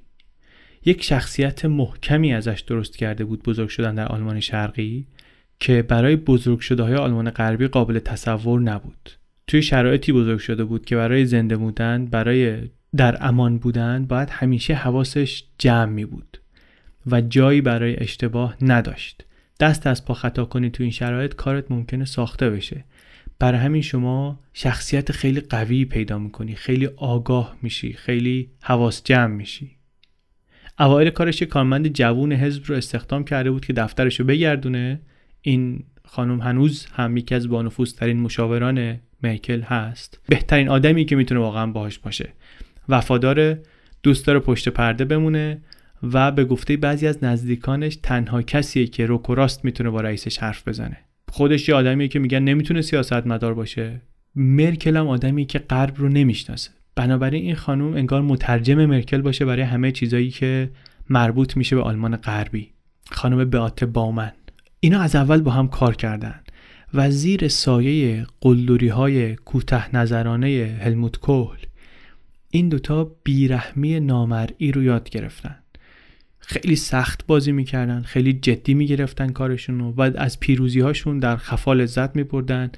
یک 0.85 1.03
شخصیت 1.03 1.65
محکمی 1.65 2.33
ازش 2.33 2.63
درست 2.67 2.97
کرده 2.97 3.25
بود 3.25 3.43
بزرگ 3.43 3.69
شدن 3.69 3.95
در 3.95 4.07
آلمان 4.07 4.39
شرقی. 4.39 5.05
که 5.59 5.81
برای 5.81 6.15
بزرگ 6.15 6.59
شده 6.59 6.83
های 6.83 6.95
آلمان 6.95 7.29
غربی 7.29 7.67
قابل 7.67 7.99
تصور 7.99 8.61
نبود. 8.61 9.11
توی 9.47 9.61
شرایطی 9.61 10.11
بزرگ 10.11 10.39
شده 10.39 10.63
بود 10.63 10.85
که 10.85 10.95
برای 10.95 11.25
زنده 11.25 11.57
بودن 11.57 12.05
برای 12.05 12.57
در 12.97 13.17
امان 13.21 13.57
بودن 13.57 14.05
باید 14.05 14.29
همیشه 14.29 14.73
حواسش 14.73 15.43
جمع 15.57 15.91
می 15.91 16.05
بود 16.05 16.37
و 17.07 17.21
جایی 17.21 17.61
برای 17.61 17.99
اشتباه 17.99 18.57
نداشت. 18.61 19.25
دست 19.59 19.87
از 19.87 20.05
پا 20.05 20.13
خطا 20.13 20.45
کنی 20.45 20.69
تو 20.69 20.83
این 20.83 20.91
شرایط 20.91 21.33
کارت 21.33 21.71
ممکنه 21.71 22.05
ساخته 22.05 22.49
بشه. 22.49 22.83
برای 23.39 23.59
همین 23.59 23.81
شما 23.81 24.39
شخصیت 24.53 25.11
خیلی 25.11 25.41
قوی 25.41 25.85
پیدا 25.85 26.19
می‌کنی 26.19 26.55
خیلی 26.55 26.89
آگاه 26.97 27.57
میشی 27.61 27.93
خیلی 27.93 28.49
حواس 28.61 29.03
جمع 29.03 29.33
میشی. 29.35 29.71
اوایل 30.79 31.09
کارش 31.09 31.43
کارمند 31.43 31.87
جوون 31.87 32.33
حزب 32.33 32.63
رو 32.65 32.75
استخدام 32.75 33.23
کرده 33.23 33.51
بود 33.51 33.65
که 33.65 33.73
دفترش 33.73 34.19
رو 34.19 34.25
بگردونه. 34.25 34.99
این 35.47 35.83
خانم 36.05 36.41
هنوز 36.41 36.85
هم 36.93 37.17
یکی 37.17 37.35
از 37.35 37.49
بانفوذترین 37.49 38.19
مشاوران 38.19 38.99
میکل 39.21 39.61
هست. 39.61 40.19
بهترین 40.29 40.69
آدمی 40.69 41.05
که 41.05 41.15
می‌تونه 41.15 41.39
واقعا 41.39 41.67
باهاش 41.67 41.99
باشه. 41.99 42.29
وفادار 42.89 43.57
دوست 44.03 44.27
داره 44.27 44.39
پشت 44.39 44.69
پرده 44.69 45.05
بمونه 45.05 45.61
و 46.03 46.31
به 46.31 46.45
گفته 46.45 46.77
بعضی 46.77 47.07
از 47.07 47.23
نزدیکانش 47.23 47.95
تنها 47.95 48.41
کسیه 48.41 48.87
که 48.87 49.05
روک 49.05 49.29
و 49.29 49.35
راست 49.35 49.65
می‌تونه 49.65 49.89
با 49.89 50.01
رئیسش 50.01 50.37
حرف 50.37 50.67
بزنه. 50.67 50.97
خودش 51.31 51.69
یه 51.69 51.75
آدمیه 51.75 52.07
که 52.07 52.19
میگن 52.19 52.39
نمی‌تونه 52.39 52.81
سیاست 52.81 53.27
مدار 53.27 53.53
باشه. 53.53 54.01
مرکل 54.35 54.97
هم 54.97 55.07
آدمی 55.07 55.45
که 55.45 55.59
غرب 55.59 55.93
رو 55.97 56.09
نمی‌شناسه. 56.09 56.71
بنابراین 56.95 57.43
این 57.43 57.55
خانم 57.55 57.93
انگار 57.93 58.21
مترجم 58.21 58.85
مرکل 58.85 59.21
باشه 59.21 59.45
برای 59.45 59.61
همه 59.61 59.91
چیزایی 59.91 60.29
که 60.29 60.69
مربوط 61.09 61.57
میشه 61.57 61.75
به 61.75 61.81
آلمان 61.81 62.15
غربی. 62.15 62.69
خانم 63.11 63.51
beate 63.51 63.83
باومن 63.83 64.31
اینا 64.85 65.01
از 65.01 65.15
اول 65.15 65.41
با 65.41 65.51
هم 65.51 65.67
کار 65.67 65.95
کردن 65.95 66.39
و 66.93 67.11
زیر 67.11 67.47
سایه 67.47 68.27
قلدری 68.41 68.87
های 68.87 69.35
کوته 69.35 69.95
نظرانه 69.95 70.79
هلموت 70.81 71.17
کوهل 71.17 71.57
این 72.49 72.69
دوتا 72.69 73.11
بیرحمی 73.23 73.99
نامرئی 73.99 74.71
رو 74.71 74.83
یاد 74.83 75.09
گرفتن. 75.09 75.55
خیلی 76.39 76.75
سخت 76.75 77.27
بازی 77.27 77.51
می‌کردن 77.51 78.01
خیلی 78.01 78.33
جدی 78.33 78.73
می‌گرفتن 78.73 79.29
کارشون 79.29 79.79
رو 79.79 79.93
و 79.97 80.11
از 80.15 80.39
پیروزی 80.39 80.79
هاشون 80.79 81.19
در 81.19 81.37
خفا 81.37 81.73
لذت 81.73 82.15
میبردن 82.15 82.71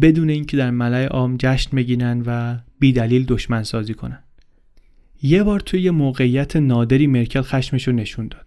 بدون 0.00 0.30
اینکه 0.30 0.56
در 0.56 0.70
ملای 0.70 1.04
عام 1.04 1.36
جشن 1.38 1.76
بگیرن 1.76 2.22
و 2.26 2.58
بیدلیل 2.78 3.24
دشمن 3.24 3.62
سازی 3.62 3.94
کنن. 3.94 4.22
یه 5.22 5.42
بار 5.42 5.60
توی 5.60 5.80
یه 5.82 5.90
موقعیت 5.90 6.56
نادری 6.56 7.06
مرکل 7.06 7.42
خشمش 7.42 7.88
رو 7.88 7.94
نشون 7.94 8.28
داد. 8.28 8.45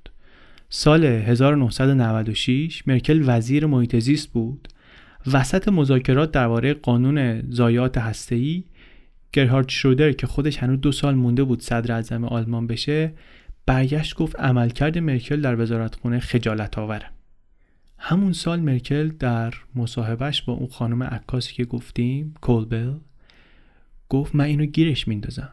سال 0.72 1.05
1996 1.05 2.88
مرکل 2.88 3.24
وزیر 3.26 3.65
محیط 3.65 3.95
زیست 3.95 4.32
بود. 4.32 4.67
وسط 5.34 5.67
مذاکرات 5.67 6.32
درباره 6.32 6.74
قانون 6.74 7.49
ضایعات 7.51 7.97
هسته‌ای 7.97 8.63
گرهارد 9.34 9.70
شرودر 9.70 10.11
که 10.11 10.28
خودش 10.28 10.57
هنوز 10.57 10.82
دو 10.82 10.91
سال 10.91 11.15
مونده 11.15 11.43
بود 11.43 11.61
صدر 11.61 11.91
اعظم 11.95 12.26
آلمان 12.26 12.67
بشه 12.67 13.13
برگشت 13.65 14.15
گفت 14.15 14.39
عملکرد 14.39 14.97
مرکل 14.97 15.41
در 15.41 15.61
وزارتخونه 15.61 16.20
خجالت 16.20 16.78
آوره 16.78 17.05
همون 17.97 18.34
سال 18.34 18.59
مرکل 18.59 19.07
در 19.07 19.53
مصاحبهش 19.76 20.41
با 20.41 20.53
اون 20.53 20.67
خانم 20.67 21.03
عکاسی 21.03 21.53
که 21.53 21.65
گفتیم 21.65 22.34
کولبل 22.41 22.93
گفت 24.09 24.36
من 24.36 24.45
اینو 24.45 24.65
گیرش 24.65 25.07
میندازم 25.07 25.49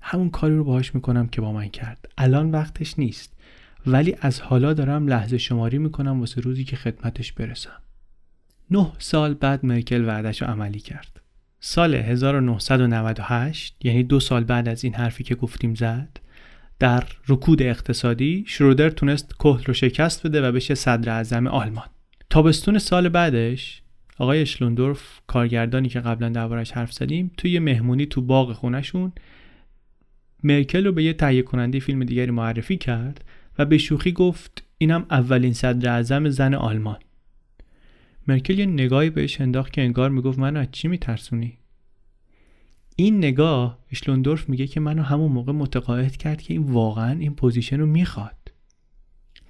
همون 0.00 0.30
کاری 0.30 0.56
رو 0.56 0.64
باهاش 0.64 0.94
می‌کنم 0.94 1.26
که 1.26 1.40
با 1.40 1.52
من 1.52 1.68
کرد. 1.68 2.08
الان 2.18 2.50
وقتش 2.50 2.98
نیست. 2.98 3.31
ولی 3.86 4.16
از 4.20 4.40
حالا 4.40 4.72
دارم 4.72 5.08
لحظه 5.08 5.38
شماری 5.38 5.78
می‌کنم 5.78 6.20
واسه 6.20 6.40
روزی 6.40 6.64
که 6.64 6.76
خدمتش 6.76 7.32
برسم. 7.32 7.82
نه 8.70 8.92
سال 8.98 9.34
بعد 9.34 9.66
مرکل 9.66 10.04
وعدش 10.04 10.42
رو 10.42 10.48
عملی 10.48 10.80
کرد. 10.80 11.20
سال 11.60 11.94
1998 11.94 13.76
یعنی 13.84 14.02
دو 14.02 14.20
سال 14.20 14.44
بعد 14.44 14.68
از 14.68 14.84
این 14.84 14.94
حرفی 14.94 15.24
که 15.24 15.34
گفتیم 15.34 15.74
زد 15.74 16.20
در 16.78 17.04
رکود 17.28 17.62
اقتصادی 17.62 18.44
شرودر 18.46 18.90
تونست 18.90 19.34
کهل 19.38 19.64
رو 19.64 19.74
شکست 19.74 20.26
بده 20.26 20.48
و 20.48 20.52
بشه 20.52 20.74
صدر 20.74 21.12
اعظم 21.12 21.46
آلمان. 21.46 21.86
تابستون 22.30 22.78
سال 22.78 23.08
بعدش 23.08 23.82
آقای 24.18 24.42
اشلوندورف 24.42 25.20
کارگردانی 25.26 25.88
که 25.88 26.00
قبلا 26.00 26.28
دربارش 26.28 26.72
حرف 26.72 26.92
زدیم 26.92 27.30
توی 27.36 27.58
مهمونی 27.58 28.06
تو 28.06 28.20
باغ 28.20 28.52
خونشون 28.52 29.12
مرکل 30.42 30.84
رو 30.84 30.92
به 30.92 31.04
یه 31.04 31.12
تهیه 31.12 31.42
کننده 31.42 31.80
فیلم 31.80 32.04
دیگری 32.04 32.30
معرفی 32.30 32.76
کرد 32.76 33.24
و 33.58 33.64
به 33.64 33.78
شوخی 33.78 34.12
گفت 34.12 34.64
اینم 34.78 35.06
اولین 35.10 35.52
صدر 35.52 35.90
اعظم 35.90 36.28
زن 36.28 36.54
آلمان. 36.54 36.98
مرکل 38.26 38.58
یه 38.58 38.66
نگاهی 38.66 39.10
بهش 39.10 39.40
انداخت 39.40 39.72
که 39.72 39.82
انگار 39.82 40.10
می‌گفت 40.10 40.38
منو 40.38 40.60
از 40.60 40.66
چی 40.72 40.88
میترسونی؟ 40.88 41.58
این 42.96 43.18
نگاه 43.18 43.78
اشلوندورف 43.92 44.48
میگه 44.48 44.66
که 44.66 44.80
منو 44.80 45.02
همون 45.02 45.32
موقع 45.32 45.52
متقاعد 45.52 46.16
کرد 46.16 46.42
که 46.42 46.54
این 46.54 46.62
واقعا 46.62 47.18
این 47.18 47.34
position 47.34 47.80
رو 47.80 47.86
می‌خواد. 47.86 48.52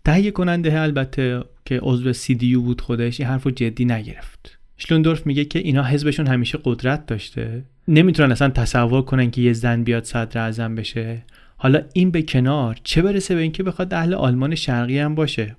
تهیه 0.04 0.30
کننده 0.30 0.80
البته 0.80 1.44
که 1.64 1.80
عضو 1.82 2.12
CDU 2.12 2.62
بود 2.62 2.80
خودش 2.80 3.20
این 3.20 3.28
حرف 3.28 3.42
رو 3.42 3.50
جدی 3.50 3.84
نگرفت. 3.84 4.58
اشلوندورف 4.78 5.26
میگه 5.26 5.44
که 5.44 5.58
اینا 5.58 5.82
حزبشون 5.82 6.26
همیشه 6.26 6.58
قدرت 6.64 7.06
داشته. 7.06 7.64
نمی‌تونن 7.88 8.32
اصلا 8.32 8.48
تصور 8.48 9.02
کنن 9.02 9.30
که 9.30 9.40
یه 9.40 9.52
زن 9.52 9.84
بیاد 9.84 10.04
صدر 10.04 10.40
اعظم 10.40 10.74
بشه. 10.74 11.22
حالا 11.61 11.81
این 11.93 12.11
به 12.11 12.21
کنار 12.21 12.77
چه 12.83 13.01
برسه 13.01 13.35
به 13.35 13.41
اینکه 13.41 13.63
بخواد 13.63 13.93
اهل 13.93 14.13
آلمان 14.13 14.55
شرقی 14.55 14.99
هم 14.99 15.15
باشه 15.15 15.55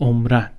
عمرن 0.00 0.50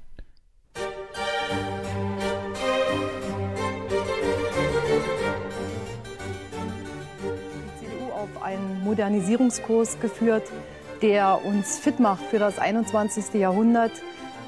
Modernisierungskurs 8.89 10.00
geführt, 10.02 10.43
der 11.04 11.39
uns 11.45 11.78
fit 11.78 12.00
macht 12.00 12.24
für 12.32 12.39
das 12.39 12.58
21. 12.58 13.36
Jahrhundert, 13.36 13.91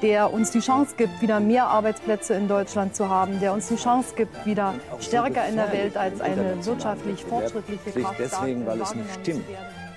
der 0.02 0.32
uns 0.32 0.50
die 0.50 0.58
Chance 0.58 0.94
gibt, 0.96 1.22
wieder 1.22 1.38
mehr 1.38 1.66
Arbeitsplätze 1.68 2.34
in 2.34 2.48
Deutschland 2.48 2.96
zu 2.96 3.08
haben, 3.08 3.38
der 3.40 3.52
uns 3.52 3.68
die 3.68 3.76
Chance 3.76 4.14
gibt, 4.16 4.44
wieder 4.44 4.74
stärker 5.00 5.46
in 5.46 5.56
der 5.56 5.72
Welt 5.72 5.96
als 5.96 6.20
eine 6.20 6.56
wirtschaftlich 6.64 7.24
fortschrittliche 7.24 8.00
Kraft 8.02 8.18
deswegen, 8.18 8.66
weil 8.66 8.80
es 8.80 8.94
nicht 8.94 9.14
stimmt. 9.20 9.44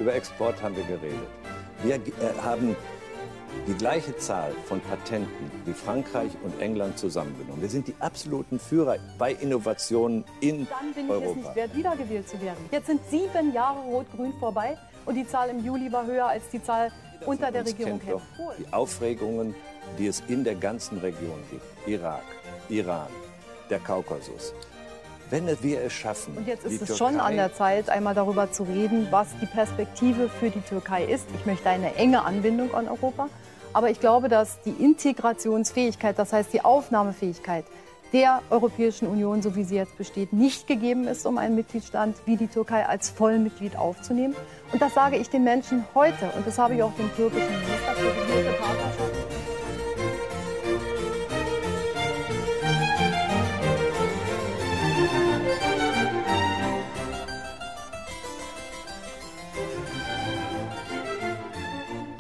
Über 0.01 0.14
Export 0.14 0.61
haben 0.62 0.74
wir 0.76 0.84
geredet. 0.84 1.28
Wir 1.82 1.96
äh, 1.96 2.01
haben 2.42 2.74
die 3.66 3.74
gleiche 3.74 4.16
Zahl 4.16 4.53
von 4.64 4.80
Patenten 4.80 5.51
wie 5.66 5.74
Frankreich 5.74 6.32
und 6.42 6.59
England 6.59 6.98
zusammengenommen. 6.98 7.61
Wir 7.61 7.68
sind 7.68 7.86
die 7.86 7.94
absoluten 8.01 8.59
Führer 8.59 8.96
bei 9.18 9.32
Innovationen 9.32 10.24
in 10.40 10.66
Europa. 10.66 10.76
Dann 10.80 10.92
bin 10.94 11.05
ich 11.05 11.11
Europa. 11.11 11.30
es 11.30 11.36
nicht 11.36 11.57
wert, 11.57 11.76
wiedergewählt 11.76 12.28
zu 12.28 12.40
werden. 12.40 12.64
Jetzt 12.70 12.86
sind 12.86 13.01
sieben 13.11 13.53
Jahre 13.53 13.80
Rot-Grün 13.80 14.32
vorbei 14.40 14.78
und 15.05 15.16
die 15.16 15.26
Zahl 15.26 15.51
im 15.51 15.62
Juli 15.62 15.92
war 15.92 16.07
höher 16.07 16.26
als 16.26 16.48
die 16.51 16.62
Zahl 16.62 16.90
unter 17.26 17.53
der 17.53 17.66
Regierung 17.66 18.01
kennt 18.01 18.12
doch 18.12 18.22
die 18.59 18.72
Aufregungen, 18.72 19.55
die 19.98 20.07
es 20.07 20.22
in 20.28 20.44
der 20.44 20.55
ganzen 20.55 20.96
Region 20.98 21.38
gibt. 21.51 21.62
Irak, 21.86 22.24
Iran, 22.70 23.09
der 23.68 23.80
Kaukasus. 23.80 24.55
Wenn 25.31 25.47
wir 25.62 25.81
es 25.83 25.93
schaffen, 25.93 26.37
Und 26.37 26.49
jetzt 26.49 26.64
ist 26.64 26.83
es 26.83 26.89
Türkei 26.89 26.97
schon 26.97 27.20
an 27.20 27.37
der 27.37 27.55
Zeit, 27.55 27.89
einmal 27.89 28.14
darüber 28.14 28.51
zu 28.51 28.64
reden, 28.64 29.07
was 29.11 29.28
die 29.41 29.47
Perspektive 29.47 30.28
für 30.28 30.51
die 30.51 30.61
Türkei 30.61 31.05
ist. 31.05 31.26
Ich 31.39 31.47
möchte 31.47 31.68
eine 31.68 31.95
enge 31.95 32.24
Anbindung 32.24 32.74
an 32.74 32.89
Europa. 32.89 33.28
Aber 33.72 33.91
ich 33.91 34.01
glaube, 34.01 34.28
dass 34.28 34.61
die 34.62 34.70
Integrationsfähigkeit, 34.70 36.18
das 36.18 36.33
heißt 36.33 36.53
die 36.53 36.64
Aufnahmefähigkeit 36.64 37.64
der 38.12 38.43
Europäischen 38.51 39.07
Union, 39.07 39.41
so 39.41 39.55
wie 39.55 39.62
sie 39.62 39.76
jetzt 39.76 39.97
besteht, 39.97 40.33
nicht 40.33 40.66
gegeben 40.66 41.07
ist, 41.07 41.24
um 41.26 41.39
einen 41.39 41.55
Mitgliedstaat 41.55 42.14
wie 42.26 42.37
die 42.37 42.49
Türkei 42.49 42.85
als 42.85 43.11
Vollmitglied 43.11 43.76
aufzunehmen. 43.76 44.35
Und 44.72 44.83
das 44.83 44.95
sage 44.95 45.16
ich 45.16 45.31
den 45.31 45.45
Menschen 45.45 45.85
heute. 45.95 46.31
Und 46.37 46.45
das 46.45 46.59
habe 46.59 46.74
ich 46.74 46.83
auch 46.83 46.93
dem 46.97 47.14
türkischen 47.14 47.47
Minister 47.47 47.93
für 47.93 48.43
die 48.43 48.59
Partnerschaft. 48.59 49.20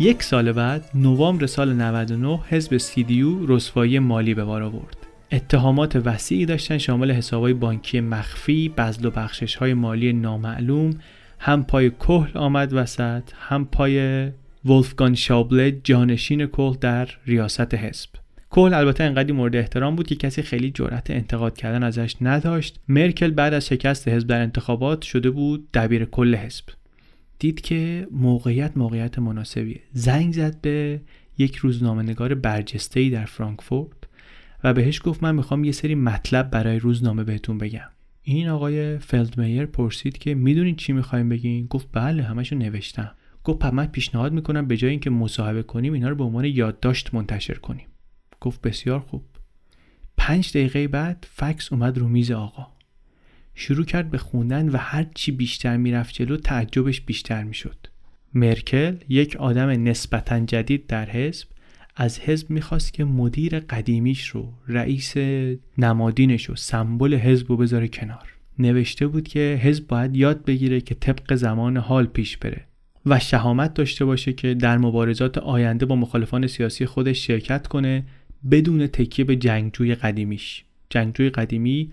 یک 0.02 0.22
سال 0.22 0.52
بعد 0.52 0.90
نوامبر 0.94 1.46
سال 1.46 1.72
99 1.72 2.40
حزب 2.48 2.76
سیدیو 2.76 3.46
رسوایی 3.46 3.98
مالی 3.98 4.34
به 4.34 4.44
بار 4.44 4.62
آورد. 4.62 4.96
اتهامات 5.32 5.96
وسیعی 5.96 6.46
داشتن 6.46 6.78
شامل 6.78 7.12
حسابهای 7.12 7.52
بانکی 7.52 8.00
مخفی 8.00 8.68
بذل 8.68 9.06
و 9.06 9.10
بخشش 9.10 9.54
های 9.54 9.74
مالی 9.74 10.12
نامعلوم 10.12 10.90
هم 11.38 11.64
پای 11.64 11.90
کهل 11.90 12.38
آمد 12.38 12.72
وسط 12.72 13.22
هم 13.48 13.64
پای 13.64 14.28
ولفگان 14.64 15.14
شابله 15.14 15.80
جانشین 15.84 16.46
کهل 16.46 16.76
در 16.80 17.08
ریاست 17.26 17.74
حزب. 17.74 18.10
کهل 18.50 18.74
البته 18.74 19.04
انقدری 19.04 19.32
مورد 19.32 19.56
احترام 19.56 19.96
بود 19.96 20.06
که 20.06 20.14
کسی 20.14 20.42
خیلی 20.42 20.70
جرأت 20.70 21.10
انتقاد 21.10 21.56
کردن 21.56 21.82
ازش 21.82 22.16
نداشت. 22.20 22.80
مرکل 22.88 23.30
بعد 23.30 23.54
از 23.54 23.66
شکست 23.66 24.08
حزب 24.08 24.28
در 24.28 24.40
انتخابات 24.40 25.02
شده 25.02 25.30
بود 25.30 25.68
دبیر 25.74 26.04
کل 26.04 26.34
حزب. 26.34 26.64
دید 27.40 27.60
که 27.60 28.08
موقعیت 28.10 28.76
موقعیت 28.76 29.18
مناسبیه. 29.18 29.80
زنگ 29.92 30.32
زد 30.32 30.60
به 30.60 31.00
یک 31.38 31.56
روزنامه‌نگار 31.56 32.34
برجسته‌ای 32.34 33.10
در 33.10 33.24
فرانکفورت 33.24 33.96
و 34.64 34.74
بهش 34.74 35.00
گفت 35.04 35.22
من 35.22 35.34
می‌خوام 35.34 35.64
یه 35.64 35.72
سری 35.72 35.94
مطلب 35.94 36.50
برای 36.50 36.78
روزنامه 36.78 37.24
بهتون 37.24 37.58
بگم. 37.58 37.88
این 38.22 38.48
آقای 38.48 38.98
فلدمیر 38.98 39.66
پرسید 39.66 40.18
که 40.18 40.34
می‌دونید 40.34 40.76
چی 40.76 40.92
می‌خوایم 40.92 41.28
بگین؟ 41.28 41.66
گفت 41.66 41.88
بله 41.92 42.22
همشو 42.22 42.56
نوشتم. 42.56 43.10
گفت 43.44 43.58
پس 43.58 43.72
من 43.72 43.86
پیشنهاد 43.86 44.32
می‌کنم 44.32 44.66
به 44.66 44.76
جای 44.76 44.90
اینکه 44.90 45.10
مصاحبه 45.10 45.62
کنیم 45.62 45.92
اینا 45.92 46.08
رو 46.08 46.14
به 46.14 46.24
عنوان 46.24 46.44
یادداشت 46.44 47.14
منتشر 47.14 47.54
کنیم. 47.54 47.86
گفت 48.40 48.60
بسیار 48.60 49.00
خوب. 49.00 49.24
پنج 50.16 50.50
دقیقه 50.50 50.88
بعد 50.88 51.26
فکس 51.30 51.72
اومد 51.72 51.98
رو 51.98 52.08
میز 52.08 52.30
آقا. 52.30 52.66
شروع 53.54 53.84
کرد 53.84 54.10
به 54.10 54.18
خوندن 54.18 54.68
و 54.68 54.76
هر 54.76 55.06
چی 55.14 55.32
بیشتر 55.32 55.76
می‌رفت 55.76 56.14
جلو 56.14 56.36
تعجبش 56.36 57.00
بیشتر 57.00 57.44
می‌شد. 57.44 57.76
مرکل 58.34 58.96
یک 59.08 59.36
آدم 59.36 59.68
نسبتا 59.68 60.40
جدید 60.40 60.86
در 60.86 61.10
حزب 61.10 61.48
از 61.96 62.20
حزب 62.20 62.50
می‌خواست 62.50 62.92
که 62.92 63.04
مدیر 63.04 63.60
قدیمیش 63.60 64.26
رو 64.28 64.52
رئیس 64.68 65.14
نمادینش 65.78 66.44
رو 66.44 66.56
سمبل 66.56 67.14
حزب 67.14 67.48
رو 67.48 67.56
بذاره 67.56 67.88
کنار. 67.88 68.34
نوشته 68.58 69.06
بود 69.06 69.28
که 69.28 69.60
حزب 69.62 69.86
باید 69.86 70.16
یاد 70.16 70.44
بگیره 70.44 70.80
که 70.80 70.94
طبق 70.94 71.34
زمان 71.34 71.76
حال 71.76 72.06
پیش 72.06 72.36
بره 72.36 72.64
و 73.06 73.18
شهامت 73.18 73.74
داشته 73.74 74.04
باشه 74.04 74.32
که 74.32 74.54
در 74.54 74.78
مبارزات 74.78 75.38
آینده 75.38 75.86
با 75.86 75.96
مخالفان 75.96 76.46
سیاسی 76.46 76.86
خودش 76.86 77.26
شرکت 77.26 77.66
کنه 77.66 78.04
بدون 78.50 78.86
تکیه 78.86 79.24
به 79.24 79.36
جنگجوی 79.36 79.94
قدیمیش. 79.94 80.64
جنگجوی 80.90 81.30
قدیمی 81.30 81.90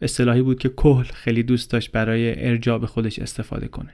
اصطلاحی 0.00 0.42
بود 0.42 0.58
که 0.58 0.68
کهل 0.68 1.04
خیلی 1.04 1.42
دوست 1.42 1.70
داشت 1.70 1.92
برای 1.92 2.48
ارجاع 2.48 2.78
به 2.78 2.86
خودش 2.86 3.18
استفاده 3.18 3.68
کنه. 3.68 3.92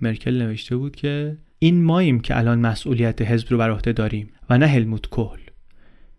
مرکل 0.00 0.42
نوشته 0.42 0.76
بود 0.76 0.96
که 0.96 1.36
این 1.58 1.84
ماییم 1.84 2.20
که 2.20 2.38
الان 2.38 2.58
مسئولیت 2.58 3.22
حزب 3.22 3.46
رو 3.50 3.58
بر 3.58 3.70
عهده 3.70 3.92
داریم 3.92 4.30
و 4.50 4.58
نه 4.58 4.66
هلموت 4.66 5.06
کهل. 5.06 5.38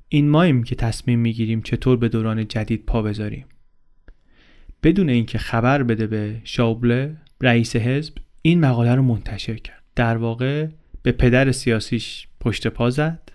این 0.10 0.30
ماییم 0.30 0.64
که 0.64 0.76
تصمیم 0.76 1.20
می‌گیریم 1.20 1.62
چطور 1.62 1.98
به 1.98 2.10
دوران 2.10 2.48
جدید 2.48 2.86
پا 2.86 3.02
بذاریم. 3.02 3.46
بدون 4.84 5.10
اینکه 5.10 5.38
خبر 5.38 5.84
بده 5.84 6.08
به 6.08 6.42
شاوبله 6.44 7.18
رئیس 7.42 7.76
حزب 7.76 8.14
این 8.42 8.60
مقاله 8.60 8.96
رو 8.96 9.04
منتشر 9.04 9.56
کرد. 9.56 9.84
در 9.96 10.18
واقع 10.18 10.68
به 11.04 11.12
پدر 11.12 11.52
سیاسیش 11.52 12.28
پشت 12.40 12.68
پا 12.68 12.90
زد 12.90 13.32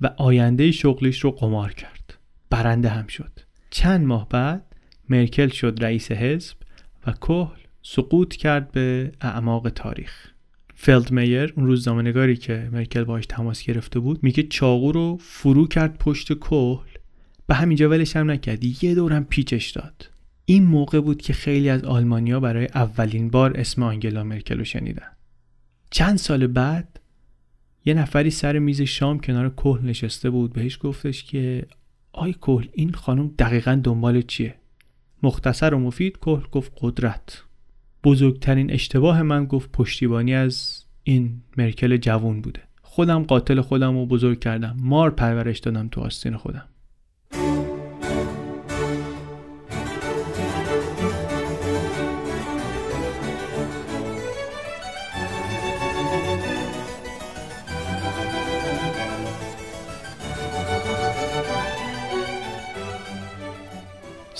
و 0.00 0.06
آینده 0.16 0.70
شغلیش 0.70 1.20
رو 1.20 1.30
قمار 1.30 1.72
کرد. 1.72 2.18
برنده 2.50 2.88
هم 2.88 3.06
شد. 3.06 3.40
چند 3.70 4.06
ماه 4.06 4.28
بعد 4.28 4.65
مرکل 5.08 5.48
شد 5.48 5.78
رئیس 5.80 6.12
حزب 6.12 6.56
و 7.06 7.12
کهل 7.12 7.60
سقوط 7.82 8.36
کرد 8.36 8.72
به 8.72 9.12
اعماق 9.20 9.68
تاریخ. 9.68 10.30
فلدمیر 10.74 11.52
اون 11.56 11.66
روزنامه‌نگاری 11.66 12.36
که 12.36 12.68
مرکل 12.72 13.04
باش 13.04 13.26
تماس 13.26 13.62
گرفته 13.62 14.00
بود 14.00 14.18
میگه 14.22 14.42
چاقو 14.42 14.92
رو 14.92 15.18
فرو 15.20 15.66
کرد 15.66 15.98
پشت 15.98 16.38
کهل. 16.38 16.86
به 17.46 17.54
همینجا 17.54 17.88
ولش 17.88 18.16
هم 18.16 18.30
نکرد 18.30 18.84
یه 18.84 18.94
دورم 18.94 19.24
پیچش 19.24 19.70
داد. 19.70 20.10
این 20.44 20.64
موقع 20.64 21.00
بود 21.00 21.22
که 21.22 21.32
خیلی 21.32 21.68
از 21.68 21.84
آلمانیا 21.84 22.40
برای 22.40 22.68
اولین 22.74 23.30
بار 23.30 23.56
اسم 23.56 23.82
آنگلا 23.82 24.24
مرکل 24.24 24.58
رو 24.58 24.64
شنیدن. 24.64 25.08
چند 25.90 26.18
سال 26.18 26.46
بعد 26.46 27.00
یه 27.84 27.94
نفری 27.94 28.30
سر 28.30 28.58
میز 28.58 28.82
شام 28.82 29.20
کنار 29.20 29.50
کهل 29.50 29.86
نشسته 29.86 30.30
بود 30.30 30.52
بهش 30.52 30.78
گفتش 30.82 31.24
که 31.24 31.66
آی 32.12 32.32
کهل 32.32 32.66
این 32.72 32.92
خانم 32.92 33.30
دقیقا 33.38 33.80
دنبال 33.84 34.22
چیه؟ 34.22 34.54
مختصر 35.22 35.74
و 35.74 35.78
مفید 35.78 36.16
کهل 36.16 36.42
گفت 36.52 36.72
قدرت. 36.80 37.42
بزرگترین 38.04 38.70
اشتباه 38.72 39.22
من 39.22 39.44
گفت 39.44 39.72
پشتیبانی 39.72 40.34
از 40.34 40.84
این 41.02 41.42
مرکل 41.56 41.96
جوون 41.96 42.40
بوده. 42.40 42.60
خودم 42.82 43.22
قاتل 43.22 43.60
خودم 43.60 43.98
رو 43.98 44.06
بزرگ 44.06 44.40
کردم. 44.40 44.76
مار 44.80 45.10
پرورش 45.10 45.58
دادم 45.58 45.88
تو 45.88 46.00
آستین 46.00 46.36
خودم. 46.36 46.64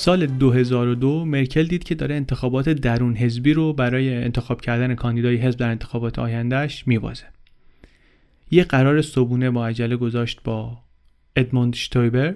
سال 0.06 0.26
2002 0.26 1.24
مرکل 1.24 1.66
دید 1.66 1.84
که 1.84 1.94
داره 1.94 2.14
انتخابات 2.14 2.68
درون 2.68 3.16
حزبی 3.16 3.52
رو 3.52 3.72
برای 3.72 4.14
انتخاب 4.14 4.60
کردن 4.60 4.94
کاندیدای 4.94 5.36
حزب 5.36 5.58
در 5.58 5.70
انتخابات 5.70 6.18
آیندهش 6.18 6.86
میوازه. 6.86 7.24
یه 8.50 8.64
قرار 8.64 9.02
صبونه 9.02 9.50
با 9.50 9.66
عجله 9.66 9.96
گذاشت 9.96 10.40
با 10.44 10.78
ادموند 11.36 11.74
شتویبر 11.74 12.34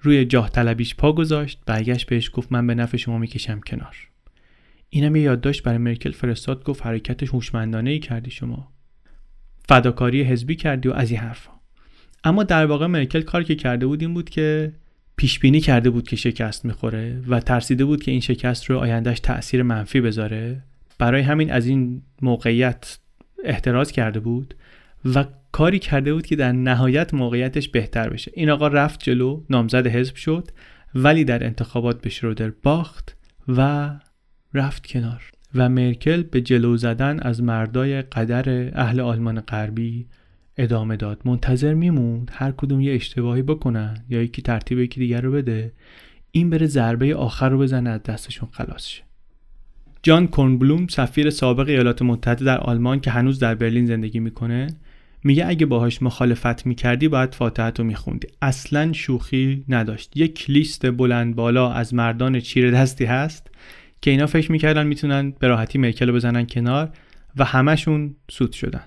روی 0.00 0.24
جاه 0.24 0.50
طلبیش 0.50 0.94
پا 0.94 1.12
گذاشت 1.12 1.60
برگشت 1.66 2.08
بهش 2.08 2.30
گفت 2.34 2.52
من 2.52 2.66
به 2.66 2.74
نفع 2.74 2.96
شما 2.96 3.18
می‌کشم 3.18 3.60
کنار. 3.60 3.96
اینم 4.90 5.16
یه 5.16 5.22
یادداشت 5.22 5.62
برای 5.62 5.78
مرکل 5.78 6.12
فرستاد 6.12 6.64
گفت 6.64 6.86
حرکتش 6.86 7.28
هوشمندانه 7.28 7.90
ای 7.90 7.98
کردی 7.98 8.30
شما. 8.30 8.72
فداکاری 9.68 10.22
حزبی 10.22 10.56
کردی 10.56 10.88
و 10.88 10.92
از 10.92 11.10
این 11.10 11.20
حرفا. 11.20 11.52
اما 12.24 12.42
در 12.42 12.66
واقع 12.66 12.86
مرکل 12.86 13.20
کار 13.20 13.42
که 13.42 13.54
کرده 13.54 13.86
بود 13.86 14.02
این 14.02 14.14
بود 14.14 14.30
که 14.30 14.72
پیش 15.18 15.38
بینی 15.38 15.60
کرده 15.60 15.90
بود 15.90 16.08
که 16.08 16.16
شکست 16.16 16.64
می‌خوره 16.64 17.22
و 17.28 17.40
ترسیده 17.40 17.84
بود 17.84 18.02
که 18.02 18.10
این 18.10 18.20
شکست 18.20 18.64
رو 18.64 18.78
آیندهش 18.78 19.20
تاثیر 19.20 19.62
منفی 19.62 20.00
بذاره. 20.00 20.62
برای 20.98 21.22
همین 21.22 21.52
از 21.52 21.66
این 21.66 22.02
موقعیت 22.22 22.98
احتراز 23.44 23.92
کرده 23.92 24.20
بود 24.20 24.54
و 25.14 25.24
کاری 25.52 25.78
کرده 25.78 26.14
بود 26.14 26.26
که 26.26 26.36
در 26.36 26.52
نهایت 26.52 27.14
موقعیتش 27.14 27.68
بهتر 27.68 28.08
بشه. 28.08 28.30
این 28.34 28.50
آقا 28.50 28.68
رفت 28.68 29.02
جلو 29.02 29.42
نامزد 29.50 29.86
حزب 29.86 30.14
شد 30.14 30.48
ولی 30.94 31.24
در 31.24 31.44
انتخابات 31.44 32.02
به 32.02 32.10
شرودر 32.10 32.52
باخت 32.62 33.16
و 33.48 33.90
رفت 34.54 34.86
کنار. 34.86 35.22
و 35.54 35.68
مرکل 35.68 36.22
به 36.22 36.40
جلو 36.40 36.76
زدن 36.76 37.20
از 37.20 37.42
مردای 37.42 38.02
قدر 38.02 38.70
اهل 38.78 39.00
آلمان 39.00 39.40
غربی 39.40 40.06
ادامه 40.58 40.96
داد. 40.96 41.20
منتظر 41.24 41.74
میموند 41.74 42.30
هر 42.34 42.50
کدوم 42.50 42.80
یه 42.80 42.94
اشتباهی 42.94 43.42
بکنن 43.42 44.04
یا 44.08 44.22
یکی 44.22 44.42
ترتیب 44.42 44.78
یکی 44.78 45.00
دیگر 45.00 45.20
رو 45.20 45.32
بده. 45.32 45.72
این 46.30 46.50
بره 46.50 46.66
ضربه 46.66 47.14
آخر 47.14 47.48
رو 47.48 47.58
بزنه 47.58 47.90
از 47.90 48.02
دستشون 48.02 48.48
خلاص 48.52 48.86
شه. 48.86 49.02
جان 50.02 50.26
کورنبلوم 50.26 50.86
سفیر 50.86 51.30
سابق 51.30 51.68
ایالات 51.68 52.02
متحده 52.02 52.44
در 52.44 52.58
آلمان 52.58 53.00
که 53.00 53.10
هنوز 53.10 53.38
در 53.38 53.54
برلین 53.54 53.86
زندگی 53.86 54.20
می‌کنه 54.20 54.66
میگه 55.24 55.46
اگه 55.46 55.66
باهاش 55.66 56.02
مخالفت 56.02 56.66
می‌کردی 56.66 57.08
باید 57.08 57.34
فاتحت 57.34 57.78
رو 57.78 57.86
میخوندی. 57.86 58.28
اصلا 58.42 58.92
شوخی 58.92 59.64
نداشت. 59.68 60.16
یک 60.16 60.50
لیست 60.50 60.90
بلند 60.90 61.36
بالا 61.36 61.72
از 61.72 61.94
مردان 61.94 62.40
چیر 62.40 62.70
دستی 62.70 63.04
هست 63.04 63.50
که 64.02 64.10
اینا 64.10 64.26
فکر 64.26 64.52
می‌کردن 64.52 64.86
می‌تونن 64.86 65.30
به 65.30 65.48
راحتی 65.48 65.78
مرکل 65.78 66.08
رو 66.08 66.14
بزنن 66.14 66.46
کنار 66.46 66.90
و 67.36 67.44
همشون 67.44 68.14
سود 68.30 68.52
شدن. 68.52 68.82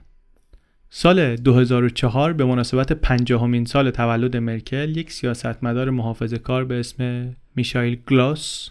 سال 0.93 1.35
2004 1.35 2.33
به 2.33 2.45
مناسبت 2.45 2.91
پنجاهمین 2.91 3.65
سال 3.65 3.91
تولد 3.91 4.37
مرکل 4.37 4.97
یک 4.97 5.11
سیاستمدار 5.11 5.89
محافظه 5.89 6.37
کار 6.37 6.65
به 6.65 6.79
اسم 6.79 7.29
میشایل 7.55 7.97
گلاس 8.07 8.69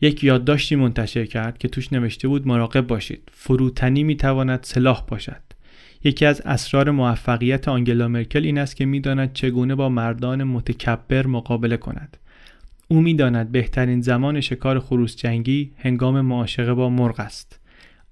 یک 0.00 0.24
یادداشتی 0.24 0.76
منتشر 0.76 1.26
کرد 1.26 1.58
که 1.58 1.68
توش 1.68 1.92
نوشته 1.92 2.28
بود 2.28 2.46
مراقب 2.46 2.86
باشید. 2.86 3.28
فروتنی 3.32 4.04
می‌تواند 4.04 4.60
سلاح 4.62 5.04
باشد. 5.08 5.42
یکی 6.04 6.26
از 6.26 6.40
اسرار 6.40 6.90
موفقیت 6.90 7.68
آنگلا 7.68 8.08
مرکل 8.08 8.44
این 8.44 8.58
است 8.58 8.76
که 8.76 8.86
می‌داند 8.86 9.32
چگونه 9.32 9.74
با 9.74 9.88
مردان 9.88 10.44
متکبر 10.44 11.26
مقابله 11.26 11.76
کند. 11.76 12.16
او 12.88 13.00
می‌داند 13.00 13.52
بهترین 13.52 14.00
زمان 14.00 14.40
شکار 14.40 14.80
خروس 14.80 15.16
جنگی 15.16 15.70
هنگام 15.78 16.20
معاشقه 16.20 16.74
با 16.74 16.88
مرغ 16.88 17.20
است. 17.20 17.61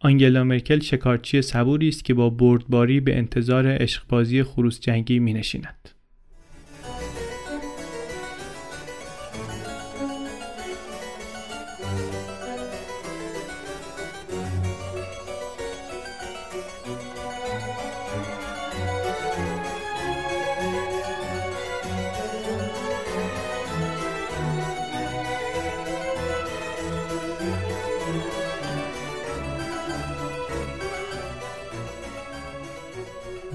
آنگلا 0.03 0.45
مرکل 0.45 0.81
شکارچی 0.81 1.43
صبوری 1.43 1.89
است 1.89 2.05
که 2.05 2.15
با 2.15 2.31
بردباری 2.31 3.01
به 3.01 3.19
انتظار 3.19 3.67
عشقبازی 3.67 4.43
خروس 4.43 4.81
جنگی 4.81 5.19
می 5.19 5.33
نشیند. 5.33 6.00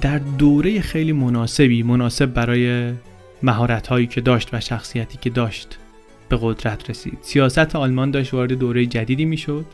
در 0.06 0.18
دوره 0.18 0.82
خیلی 0.82 1.12
مناسبی 1.12 1.84
مناسب 1.84 2.26
برای 2.26 2.93
مهارت 3.43 3.88
هایی 3.88 4.08
که 4.08 4.22
داشت 4.22 4.53
و 4.53 4.60
شخصیتی 4.60 5.18
که 5.18 5.30
داشت 5.30 5.78
به 6.30 6.39
قدرت 6.41 6.89
رسید. 6.89 7.18
سیاست 7.22 7.76
آلمان 7.76 8.12
داشت 8.12 8.34
وارد 8.34 8.53
دوره 8.53 8.86
جدیدی 8.86 9.26
می‌شد. 9.26 9.66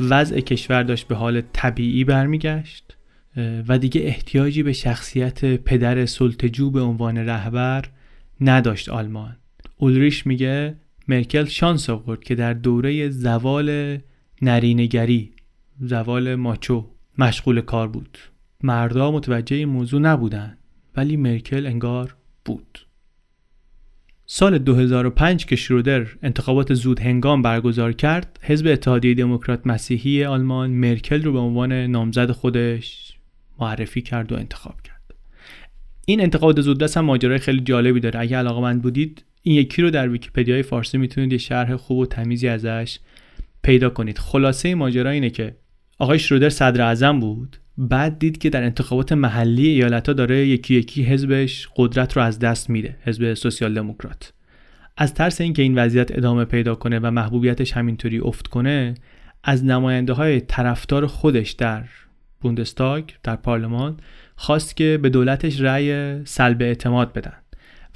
وضع 0.00 0.40
کشور 0.40 0.82
داشت 0.82 1.08
به 1.08 1.14
حال 1.14 1.42
طبیعی 1.52 2.04
برمیگشت 2.04 2.96
و 3.68 3.78
دیگه 3.78 4.00
احتیاجی 4.00 4.62
به 4.62 4.72
شخصیت 4.72 5.44
پدر 5.44 6.06
سلطجو 6.06 6.70
به 6.70 6.80
عنوان 6.80 7.18
رهبر 7.18 7.84
نداشت 8.40 8.88
آلمان. 8.88 9.36
اولریش 9.76 10.26
میگه 10.26 10.76
مرکل 11.08 11.44
شانس 11.44 11.90
آورد 11.90 12.24
که 12.24 12.34
در 12.34 12.52
دوره 12.52 13.08
زوال 13.08 13.98
نرینگری 14.42 15.32
زوال 15.80 16.34
ماچو 16.34 16.86
مشغول 17.18 17.60
کار 17.60 17.88
بود. 17.88 18.18
مردا 18.64 19.10
متوجه 19.10 19.56
این 19.56 19.68
موضوع 19.68 20.00
نبودن 20.00 20.56
ولی 20.96 21.16
مرکل 21.16 21.66
انگار 21.66 22.16
بود. 22.44 22.86
سال 24.26 24.58
2005 24.58 25.46
که 25.46 25.56
شرودر 25.56 26.06
انتخابات 26.22 26.74
زود 26.74 27.00
هنگام 27.00 27.42
برگزار 27.42 27.92
کرد 27.92 28.38
حزب 28.42 28.66
اتحادیه 28.66 29.14
دموکرات 29.14 29.66
مسیحی 29.66 30.24
آلمان 30.24 30.70
مرکل 30.70 31.22
رو 31.22 31.32
به 31.32 31.38
عنوان 31.38 31.72
نامزد 31.72 32.30
خودش 32.30 33.14
معرفی 33.60 34.02
کرد 34.02 34.32
و 34.32 34.36
انتخاب 34.36 34.80
کرد. 34.80 35.14
این 36.06 36.20
انتخابات 36.20 36.60
زودرس 36.60 36.96
هم 36.96 37.04
ماجرای 37.04 37.38
خیلی 37.38 37.60
جالبی 37.60 38.00
داره. 38.00 38.20
اگه 38.20 38.36
علاقه 38.36 38.60
من 38.60 38.78
بودید 38.78 39.24
این 39.42 39.56
یکی 39.56 39.82
رو 39.82 39.90
در 39.90 40.08
ویکیپدیای 40.08 40.62
فارسی 40.62 40.98
می‌تونید 40.98 41.32
یه 41.32 41.38
شرح 41.38 41.76
خوب 41.76 41.98
و 41.98 42.06
تمیزی 42.06 42.48
ازش 42.48 42.98
پیدا 43.62 43.90
کنید. 43.90 44.18
خلاصه 44.18 44.74
ماجرا 44.74 45.10
اینه 45.10 45.30
که 45.30 45.56
آقای 45.98 46.18
شرودر 46.18 46.48
صدر 46.48 46.82
اعظم 46.82 47.20
بود. 47.20 47.56
بعد 47.78 48.18
دید 48.18 48.38
که 48.38 48.50
در 48.50 48.62
انتخابات 48.62 49.12
محلی 49.12 49.68
ایالتها 49.68 50.12
داره 50.12 50.46
یکی 50.46 50.74
یکی 50.74 51.02
حزبش 51.02 51.68
قدرت 51.76 52.16
رو 52.16 52.22
از 52.22 52.38
دست 52.38 52.70
میده 52.70 52.96
حزب 53.02 53.34
سوسیال 53.34 53.74
دموکرات. 53.74 54.32
از 54.96 55.14
ترس 55.14 55.40
اینکه 55.40 55.62
این 55.62 55.78
وضعیت 55.78 56.18
ادامه 56.18 56.44
پیدا 56.44 56.74
کنه 56.74 56.98
و 56.98 57.10
محبوبیتش 57.10 57.72
همینطوری 57.72 58.18
افت 58.18 58.46
کنه 58.46 58.94
از 59.44 59.64
نماینده 59.64 60.12
های 60.12 60.40
طرفدار 60.40 61.06
خودش 61.06 61.50
در 61.50 61.84
بوندستاگ 62.40 63.04
در 63.22 63.36
پارلمان 63.36 63.96
خواست 64.36 64.76
که 64.76 64.98
به 65.02 65.08
دولتش 65.10 65.60
رأی 65.60 66.20
سلب 66.24 66.62
اعتماد 66.62 67.12
بدن 67.12 67.34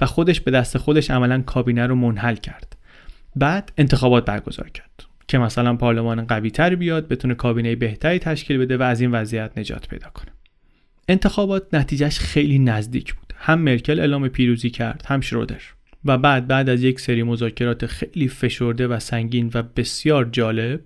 و 0.01 0.05
خودش 0.05 0.41
به 0.41 0.51
دست 0.51 0.77
خودش 0.77 1.11
عملا 1.11 1.41
کابینه 1.41 1.87
رو 1.87 1.95
منحل 1.95 2.35
کرد. 2.35 2.75
بعد 3.35 3.71
انتخابات 3.77 4.25
برگزار 4.25 4.69
کرد. 4.69 5.08
که 5.29 5.37
مثلا 5.37 5.75
پارلمان 5.75 6.25
قوی 6.25 6.51
تر 6.51 6.75
بیاد 6.75 7.07
بتونه 7.07 7.33
کابینه 7.33 7.75
بهتری 7.75 8.19
تشکیل 8.19 8.57
بده 8.57 8.77
و 8.77 8.81
از 8.81 9.01
این 9.01 9.11
وضعیت 9.11 9.57
نجات 9.57 9.87
پیدا 9.87 10.09
کنه. 10.09 10.31
انتخابات 11.07 11.73
نتیجهش 11.73 12.19
خیلی 12.19 12.59
نزدیک 12.59 13.13
بود. 13.13 13.33
هم 13.35 13.61
مرکل 13.61 13.99
اعلام 13.99 14.27
پیروزی 14.27 14.69
کرد 14.69 15.03
هم 15.07 15.21
شرودر. 15.21 15.61
و 16.05 16.17
بعد 16.17 16.47
بعد 16.47 16.69
از 16.69 16.83
یک 16.83 16.99
سری 16.99 17.23
مذاکرات 17.23 17.85
خیلی 17.85 18.27
فشرده 18.27 18.87
و 18.87 18.99
سنگین 18.99 19.51
و 19.53 19.63
بسیار 19.63 20.25
جالب 20.25 20.81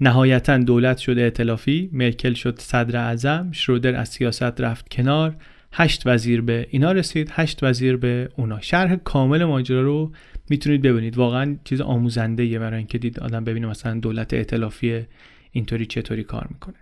نهایتا 0.00 0.58
دولت 0.58 0.98
شده 0.98 1.20
ائتلافی 1.20 1.90
مرکل 1.92 2.34
شد 2.34 2.60
صدر 2.60 2.98
اعظم 2.98 3.52
شرودر 3.52 3.94
از 3.94 4.08
سیاست 4.08 4.60
رفت 4.60 4.88
کنار 4.88 5.36
هشت 5.72 6.02
وزیر 6.06 6.40
به 6.40 6.66
اینا 6.70 6.92
رسید 6.92 7.30
هشت 7.32 7.58
وزیر 7.62 7.96
به 7.96 8.28
اونا. 8.36 8.60
شرح 8.60 8.96
کامل 8.96 9.44
ماجرا 9.44 9.82
رو 9.82 10.12
می‌تونید 10.50 10.82
ببینید. 10.82 11.16
واقعا 11.16 11.56
چیز 11.64 11.80
آموزنده 11.80 12.44
یه 12.44 12.58
برای 12.58 12.78
اینکه 12.78 12.98
دید 12.98 13.20
آدم 13.20 13.44
ببینه 13.44 13.66
مثلا 13.66 14.00
دولت 14.00 14.34
ائتلافی 14.34 15.02
اینطوری 15.50 15.86
چطوری 15.86 16.24
کار 16.24 16.46
می‌کنه. 16.50 16.74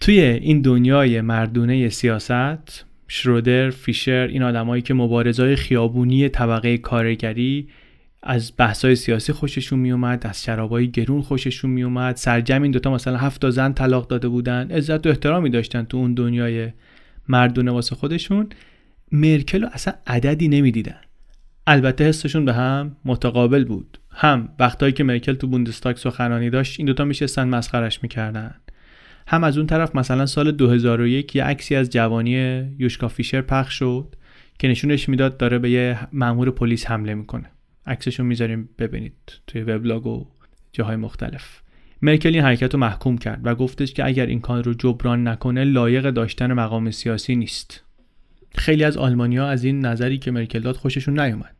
توی 0.00 0.20
این 0.20 0.60
دنیای 0.62 1.20
مردونه 1.20 1.88
سیاست 1.88 2.86
شرودر، 3.08 3.70
فیشر 3.70 4.26
این 4.26 4.42
آدمایی 4.42 4.82
که 4.82 4.94
مبارزای 4.94 5.56
خیابونی 5.56 6.28
طبقه 6.28 6.78
کارگری 6.78 7.68
از 8.22 8.52
بحثای 8.56 8.96
سیاسی 8.96 9.32
خوششون 9.32 9.78
میومد 9.78 10.26
از 10.26 10.44
شرابای 10.44 10.90
گرون 10.90 11.22
خوششون 11.22 11.70
میومد 11.70 12.16
سرجم 12.16 12.62
این 12.62 12.72
دوتا 12.72 12.94
مثلا 12.94 13.16
هفت 13.16 13.40
تا 13.40 13.50
زن 13.50 13.72
طلاق 13.72 14.08
داده 14.08 14.28
بودن. 14.28 14.70
عزت 14.70 15.06
و 15.06 15.08
احترامی 15.08 15.50
داشتن 15.50 15.84
تو 15.84 15.96
اون 15.96 16.14
دنیای 16.14 16.72
مردونه 17.28 17.70
واسه 17.70 17.96
خودشون. 17.96 18.48
مرکل 19.12 19.62
رو 19.62 19.68
اصلا 19.72 19.94
عددی 20.06 20.48
نمی‌دیدن. 20.48 21.00
البته 21.66 22.04
حسشون 22.04 22.44
به 22.44 22.52
هم 22.52 22.96
متقابل 23.04 23.64
بود. 23.64 23.98
هم 24.10 24.48
وقتایی 24.58 24.92
که 24.92 25.04
مرکل 25.04 25.34
تو 25.34 25.46
بوندستاگ 25.46 25.96
سخنرانی 25.96 26.50
داشت 26.50 26.80
این 26.80 26.86
دوتا 26.86 27.04
میشستن 27.04 27.48
مسخرش 27.48 28.02
می‌کردن. 28.02 28.54
هم 29.26 29.44
از 29.44 29.58
اون 29.58 29.66
طرف 29.66 29.96
مثلا 29.96 30.26
سال 30.26 30.52
2001 30.52 31.36
یه 31.36 31.44
عکسی 31.44 31.74
از 31.74 31.90
جوانی 31.90 32.32
یوشکا 32.78 33.08
فیشر 33.08 33.40
پخش 33.40 33.78
شد 33.78 34.14
که 34.58 34.68
نشونش 34.68 35.08
می‌داد 35.08 35.36
داره 35.36 35.58
به 35.58 35.70
یه 35.70 35.98
مأمور 36.12 36.50
پلیس 36.50 36.86
حمله 36.86 37.14
می‌کنه. 37.14 37.50
عکسشو 37.86 38.24
می‌ذاریم 38.24 38.68
ببینید 38.78 39.40
توی 39.46 39.62
وبلاگ 39.62 40.06
و 40.06 40.26
جاهای 40.72 40.96
مختلف. 40.96 41.60
مرکل 42.02 42.34
این 42.34 42.42
حرکت 42.42 42.74
رو 42.74 42.80
محکوم 42.80 43.18
کرد 43.18 43.40
و 43.44 43.54
گفتش 43.54 43.92
که 43.92 44.06
اگر 44.06 44.26
این 44.26 44.40
کار 44.40 44.64
رو 44.64 44.74
جبران 44.74 45.28
نکنه 45.28 45.64
لایق 45.64 46.10
داشتن 46.10 46.52
مقام 46.52 46.90
سیاسی 46.90 47.36
نیست. 47.36 47.82
خیلی 48.54 48.84
از 48.84 48.96
آلمانیا 48.96 49.48
از 49.48 49.64
این 49.64 49.86
نظری 49.86 50.18
که 50.18 50.30
مرکل 50.30 50.60
داد 50.60 50.76
خوششون 50.76 51.20
نیومد. 51.20 51.55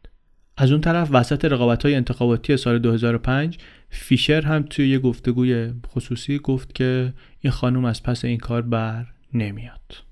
از 0.57 0.71
اون 0.71 0.81
طرف 0.81 1.09
وسط 1.13 1.45
رقابت 1.45 1.83
های 1.83 1.95
انتخاباتی 1.95 2.57
سال 2.57 2.79
2005 2.79 3.59
فیشر 3.91 4.43
هم 4.43 4.63
توی 4.63 4.89
یه 4.89 4.99
گفتگوی 4.99 5.73
خصوصی 5.87 6.39
گفت 6.39 6.75
که 6.75 7.13
این 7.41 7.51
خانم 7.51 7.85
از 7.85 8.03
پس 8.03 8.25
این 8.25 8.39
کار 8.39 8.63
بر 8.63 9.07
نمیاد. 9.35 10.03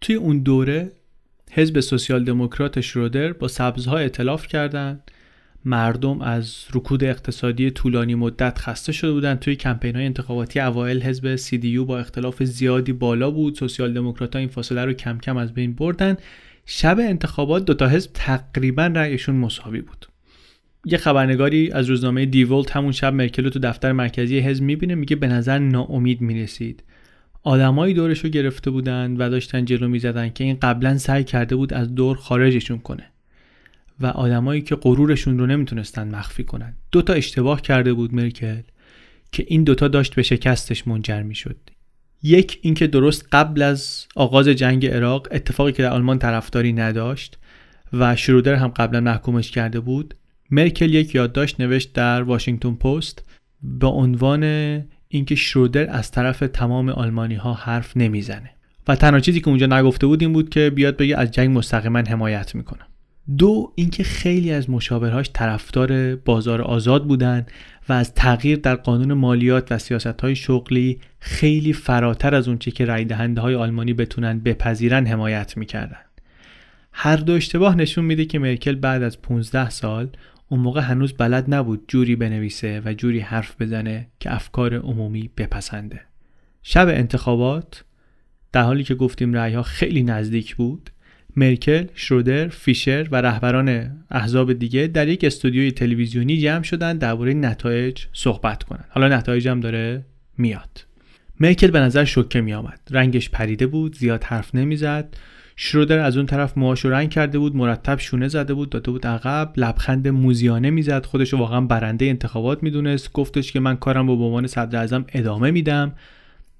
توی 0.00 0.14
اون 0.14 0.38
دوره 0.38 0.92
حزب 1.50 1.80
سوسیال 1.80 2.24
دموکرات 2.24 2.80
شرودر 2.80 3.32
با 3.32 3.48
سبزها 3.48 3.98
اعتلاف 3.98 4.46
کردند. 4.46 5.10
مردم 5.64 6.20
از 6.20 6.56
رکود 6.74 7.04
اقتصادی 7.04 7.70
طولانی 7.70 8.14
مدت 8.14 8.58
خسته 8.58 8.92
شده 8.92 9.12
بودند 9.12 9.38
توی 9.38 9.56
کمپین 9.56 9.96
های 9.96 10.04
انتخاباتی 10.04 10.60
اوایل 10.60 11.02
حزب 11.02 11.36
سی 11.36 11.78
با 11.78 11.98
اختلاف 11.98 12.42
زیادی 12.42 12.92
بالا 12.92 13.30
بود. 13.30 13.54
سوسیال 13.54 13.92
دموکرات 13.94 14.36
این 14.36 14.48
فاصله 14.48 14.84
رو 14.84 14.92
کم 14.92 15.18
کم 15.18 15.36
از 15.36 15.54
بین 15.54 15.74
بردن. 15.74 16.16
شب 16.70 16.98
انتخابات 17.00 17.64
دوتا 17.64 17.88
حزب 17.88 18.10
تقریبا 18.14 18.86
رأیشون 18.86 19.34
مساوی 19.34 19.80
بود. 19.80 20.06
یه 20.84 20.98
خبرنگاری 20.98 21.70
از 21.72 21.86
روزنامه 21.86 22.26
دیولت 22.26 22.76
همون 22.76 22.92
شب 22.92 23.14
مرکل 23.14 23.44
رو 23.44 23.50
تو 23.50 23.58
دفتر 23.58 23.92
مرکزی 23.92 24.38
حزب 24.38 24.64
می‌بینه 24.64 24.94
میگه 24.94 25.16
به 25.16 25.26
نظر 25.26 25.58
ناامید 25.58 26.20
می‌رسید. 26.20 26.82
آدمایی 27.42 27.94
دورش 27.94 28.18
رو 28.18 28.30
گرفته 28.30 28.70
بودن 28.70 29.16
و 29.16 29.30
داشتن 29.30 29.64
جلو 29.64 29.88
می‌زدن 29.88 30.28
که 30.28 30.44
این 30.44 30.58
قبلا 30.62 30.98
سعی 30.98 31.24
کرده 31.24 31.56
بود 31.56 31.74
از 31.74 31.94
دور 31.94 32.16
خارجشون 32.16 32.78
کنه. 32.78 33.04
و 34.00 34.06
آدمایی 34.06 34.60
که 34.60 34.74
غرورشون 34.74 35.38
رو 35.38 35.46
نمی‌تونستن 35.46 36.14
مخفی 36.14 36.44
کنن. 36.44 36.74
دوتا 36.92 37.12
اشتباه 37.12 37.62
کرده 37.62 37.92
بود 37.92 38.14
مرکل 38.14 38.60
که 39.32 39.44
این 39.48 39.64
دوتا 39.64 39.88
داشت 39.88 40.14
به 40.14 40.22
شکستش 40.22 40.88
منجر 40.88 41.22
می‌شد. 41.22 41.56
یک 42.22 42.58
اینکه 42.62 42.86
درست 42.86 43.28
قبل 43.32 43.62
از 43.62 44.06
آغاز 44.16 44.48
جنگ 44.48 44.86
عراق 44.86 45.28
اتفاقی 45.30 45.72
که 45.72 45.82
در 45.82 45.90
آلمان 45.90 46.18
طرفداری 46.18 46.72
نداشت 46.72 47.38
و 47.92 48.16
شرودر 48.16 48.54
هم 48.54 48.68
قبلا 48.68 49.00
محکومش 49.00 49.50
کرده 49.50 49.80
بود 49.80 50.14
مرکل 50.50 50.94
یک 50.94 51.14
یادداشت 51.14 51.60
نوشت 51.60 51.92
در 51.92 52.22
واشنگتن 52.22 52.74
پست 52.74 53.24
به 53.62 53.86
عنوان 53.86 54.44
اینکه 55.08 55.34
شرودر 55.34 55.90
از 55.90 56.10
طرف 56.10 56.38
تمام 56.52 56.88
آلمانی 56.88 57.34
ها 57.34 57.54
حرف 57.54 57.96
نمی‌زنه. 57.96 58.50
و 58.88 58.96
تنها 58.96 59.20
چیزی 59.20 59.40
که 59.40 59.48
اونجا 59.48 59.66
نگفته 59.66 60.06
بود 60.06 60.22
این 60.22 60.32
بود 60.32 60.48
که 60.48 60.70
بیاد 60.70 60.96
بگه 60.96 61.16
از 61.16 61.30
جنگ 61.30 61.58
مستقیما 61.58 61.98
حمایت 61.98 62.54
می‌کنم 62.54 62.86
دو 63.38 63.72
اینکه 63.74 64.02
خیلی 64.04 64.52
از 64.52 64.70
مشاورهاش 64.70 65.30
طرفدار 65.32 66.16
بازار 66.16 66.62
آزاد 66.62 67.06
بودن 67.06 67.46
و 67.88 67.92
از 67.92 68.14
تغییر 68.14 68.58
در 68.58 68.74
قانون 68.74 69.12
مالیات 69.12 69.72
و 69.72 69.78
سیاست 69.78 70.20
های 70.20 70.36
شغلی 70.36 71.00
خیلی 71.20 71.72
فراتر 71.72 72.34
از 72.34 72.48
اونچه 72.48 72.70
که 72.70 72.84
رای 72.84 73.04
دهنده 73.04 73.40
های 73.40 73.54
آلمانی 73.54 73.92
بتونن 73.92 74.40
بپذیرن 74.40 75.06
حمایت 75.06 75.56
می‌کردن. 75.56 76.00
هر 76.92 77.16
دو 77.16 77.32
اشتباه 77.32 77.74
نشون 77.74 78.04
میده 78.04 78.24
که 78.24 78.38
مرکل 78.38 78.74
بعد 78.74 79.02
از 79.02 79.22
15 79.22 79.70
سال 79.70 80.08
اون 80.48 80.60
موقع 80.60 80.80
هنوز 80.80 81.12
بلد 81.12 81.54
نبود 81.54 81.84
جوری 81.88 82.16
بنویسه 82.16 82.82
و 82.84 82.92
جوری 82.92 83.20
حرف 83.20 83.62
بزنه 83.62 84.08
که 84.20 84.34
افکار 84.34 84.74
عمومی 84.74 85.30
بپسنده. 85.36 86.00
شب 86.62 86.88
انتخابات 86.88 87.84
در 88.52 88.62
حالی 88.62 88.84
که 88.84 88.94
گفتیم 88.94 89.34
رأیها 89.34 89.62
خیلی 89.62 90.02
نزدیک 90.02 90.56
بود 90.56 90.90
مرکل، 91.38 91.86
شرودر، 91.94 92.48
فیشر 92.48 93.08
و 93.10 93.16
رهبران 93.16 93.90
احزاب 94.10 94.52
دیگه 94.52 94.86
در 94.86 95.08
یک 95.08 95.24
استودیوی 95.24 95.72
تلویزیونی 95.72 96.38
جمع 96.38 96.62
شدن 96.62 96.98
درباره 96.98 97.34
نتایج 97.34 98.04
صحبت 98.12 98.62
کنند. 98.62 98.84
حالا 98.88 99.08
نتایج 99.16 99.48
هم 99.48 99.60
داره 99.60 100.04
میاد. 100.38 100.84
مرکل 101.40 101.70
به 101.70 101.80
نظر 101.80 102.04
شوکه 102.04 102.40
می 102.40 102.54
آمد. 102.54 102.80
رنگش 102.90 103.30
پریده 103.30 103.66
بود، 103.66 103.96
زیاد 103.96 104.24
حرف 104.24 104.54
نمی‌زد. 104.54 105.16
شرودر 105.56 105.98
از 105.98 106.16
اون 106.16 106.26
طرف 106.26 106.58
موهاشو 106.58 106.90
رنگ 106.90 107.10
کرده 107.10 107.38
بود، 107.38 107.56
مرتب 107.56 107.98
شونه 107.98 108.28
زده 108.28 108.54
بود، 108.54 108.70
داده 108.70 108.90
بود 108.90 109.06
عقب، 109.06 109.52
لبخند 109.56 110.08
موزیانه 110.08 110.70
می‌زد، 110.70 111.06
خودشو 111.06 111.36
واقعا 111.36 111.60
برنده 111.60 112.04
انتخابات 112.04 112.62
می‌دونست، 112.62 113.12
گفتش 113.12 113.52
که 113.52 113.60
من 113.60 113.76
کارم 113.76 114.08
رو 114.08 114.16
به 114.16 114.24
عنوان 114.24 114.46
صدر 114.46 114.78
اعظم 114.78 115.04
ادامه 115.12 115.50
میدم. 115.50 115.92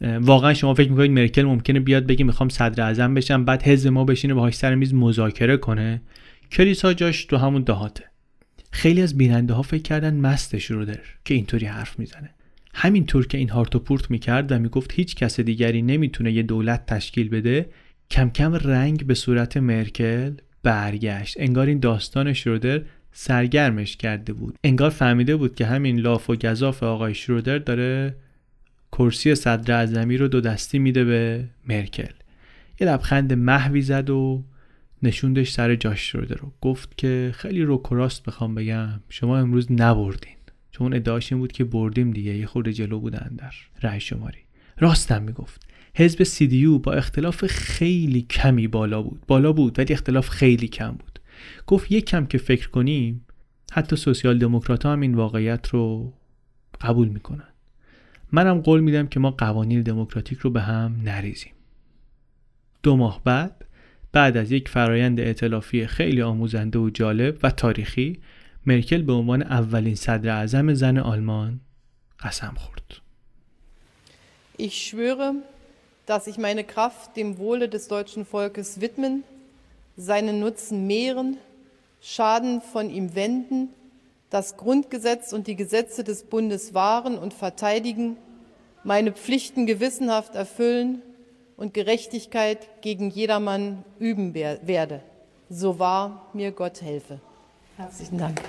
واقعا 0.00 0.54
شما 0.54 0.74
فکر 0.74 0.90
می‌کنید 0.90 1.10
مرکل 1.10 1.42
ممکنه 1.42 1.80
بیاد 1.80 2.06
بگی 2.06 2.24
می‌خوام 2.24 2.48
صدر 2.48 2.84
اعظم 2.84 3.14
بشم 3.14 3.44
بعد 3.44 3.62
حزب 3.62 3.90
ما 3.90 4.04
بشینه 4.04 4.34
باهاش 4.34 4.54
سر 4.54 4.74
میز 4.74 4.94
مذاکره 4.94 5.56
کنه. 5.56 6.02
کلیسا 6.52 6.92
جاش 6.92 7.24
تو 7.24 7.36
همون 7.36 7.62
دهاته. 7.62 8.04
خیلی 8.70 9.02
از 9.02 9.18
بیننده 9.18 9.54
ها 9.54 9.62
فکر 9.62 9.82
کردن 9.82 10.16
مست 10.16 10.58
شرودر 10.58 11.00
که 11.24 11.34
اینطوری 11.34 11.66
حرف 11.66 11.98
می‌زنه. 11.98 12.30
همینطور 12.74 13.26
که 13.26 13.38
این 13.38 13.48
هارت 13.48 13.76
و 13.76 13.78
پورت 13.78 14.10
می‌کرد 14.10 14.52
و 14.52 14.58
می‌گفت 14.58 14.92
هیچ 14.94 15.14
کس 15.14 15.40
دیگری 15.40 15.82
نمی‌تونه 15.82 16.32
یه 16.32 16.42
دولت 16.42 16.86
تشکیل 16.86 17.28
بده 17.28 17.66
کم 18.10 18.30
کم 18.30 18.54
رنگ 18.54 19.06
به 19.06 19.14
صورت 19.14 19.56
مرکل 19.56 20.32
برگشت. 20.62 21.36
انگار 21.40 21.66
این 21.66 21.78
داستان 21.78 22.32
شرودر 22.32 22.82
سرگرمش 23.12 23.96
کرده 23.96 24.32
بود. 24.32 24.58
انگار 24.64 24.90
فهمیده 24.90 25.36
بود 25.36 25.54
که 25.54 25.66
همین 25.66 26.00
لاف 26.00 26.30
و 26.30 26.36
گذاف 26.36 26.82
آقای 26.82 27.14
شرودر 27.14 27.58
داره 27.58 28.16
کرسی 28.92 29.34
صدر 29.34 29.74
اعظمی 29.74 30.16
رو 30.16 30.28
دو 30.28 30.40
دستی 30.40 30.78
میده 30.78 31.04
به 31.04 31.44
مرکل. 31.68 32.12
یه 32.80 32.86
لبخند 32.86 33.32
محوی 33.32 33.82
زد 33.82 34.10
و 34.10 34.44
نشوندش 35.02 35.52
سر 35.52 35.74
جاش 35.74 36.00
شده 36.00 36.34
رو. 36.34 36.52
گفت 36.60 36.98
که 36.98 37.30
خیلی 37.34 37.62
روکراست 37.62 38.24
بخوام 38.24 38.54
بگم. 38.54 39.00
شما 39.08 39.38
امروز 39.38 39.72
نبردین. 39.72 40.36
چون 40.70 40.94
ادعاش 40.94 41.32
این 41.32 41.40
بود 41.40 41.52
که 41.52 41.64
بردیم 41.64 42.10
دیگه. 42.10 42.36
یه 42.36 42.46
خورده 42.46 42.72
جلو 42.72 43.00
بودن 43.00 43.32
در 43.38 43.52
رأی 43.82 44.00
شماری. 44.00 44.38
راستم 44.78 45.22
می‌گفت. 45.22 45.66
حزب 45.94 46.22
سیدیو 46.22 46.78
با 46.78 46.92
اختلاف 46.92 47.46
خیلی 47.46 48.22
کمی 48.22 48.68
بالا 48.68 49.02
بود. 49.02 49.20
بالا 49.26 49.52
بود 49.52 49.78
ولی 49.78 49.92
اختلاف 49.92 50.28
خیلی 50.28 50.68
کم 50.68 50.90
بود. 50.90 51.18
گفت 51.66 51.92
یک 51.92 52.06
کم 52.06 52.26
که 52.26 52.38
فکر 52.38 52.68
کنیم 52.68 53.24
حتی 53.72 53.96
سوسیال 53.96 54.38
دموکرات 54.38 54.86
هم 54.86 55.00
این 55.00 55.14
واقعیت 55.14 55.68
رو 55.68 56.12
قبول 56.80 57.08
می‌کنن. 57.08 57.47
منم 58.32 58.60
قول 58.60 58.80
میدم 58.80 59.06
که 59.06 59.20
ما 59.20 59.30
قوانین 59.30 59.82
دموکراتیک 59.82 60.38
رو 60.38 60.50
به 60.50 60.60
هم 60.60 61.00
نریزیم. 61.04 61.52
دو 62.82 62.96
ماه 62.96 63.20
بعد 63.24 63.64
بعد 64.12 64.36
از 64.36 64.52
یک 64.52 64.68
فرایند 64.68 65.20
ائتلافی 65.20 65.86
خیلی 65.86 66.22
آموزنده 66.22 66.78
و 66.78 66.90
جالب 66.90 67.38
و 67.42 67.50
تاریخی 67.50 68.20
مرکل 68.66 69.02
به 69.02 69.12
عنوان 69.12 69.42
اولین 69.42 69.94
صدر 69.94 70.30
اعظم 70.30 70.74
زن 70.74 70.98
آلمان 70.98 71.60
قسم 72.20 72.54
خورد. 72.56 73.00
Ich 74.58 74.74
schwöre, 74.86 75.34
dass 76.06 76.26
ich 76.26 76.36
meine 76.36 76.64
Kraft 76.64 77.16
dem 77.16 77.38
Wohle 77.38 77.68
des 77.68 77.86
deutschen 77.86 78.24
Volkes 78.24 78.80
widmen, 78.80 79.22
seinen 79.96 80.40
Nutzen 80.40 80.86
mehren, 80.86 81.36
Schaden 82.00 82.60
von 82.60 82.90
ihm 82.90 83.14
wenden, 83.14 83.68
das 84.30 84.56
Grundgesetz 84.56 85.32
und 85.32 85.46
die 85.46 85.56
Gesetze 85.56 86.04
des 86.04 86.24
Bundes 86.24 86.74
wahren 86.74 87.18
und 87.18 87.34
verteidigen, 87.34 88.16
meine 88.84 89.12
Pflichten 89.12 89.66
gewissenhaft 89.66 90.34
erfüllen 90.34 91.02
und 91.56 91.74
Gerechtigkeit 91.74 92.68
gegen 92.82 93.10
jedermann 93.10 93.84
üben 93.98 94.34
werde. 94.34 95.02
So 95.50 95.78
wahr 95.78 96.26
mir 96.32 96.52
Gott 96.52 96.82
helfe. 96.82 97.20
Herzlichen 97.76 98.18
Dank. 98.18 98.40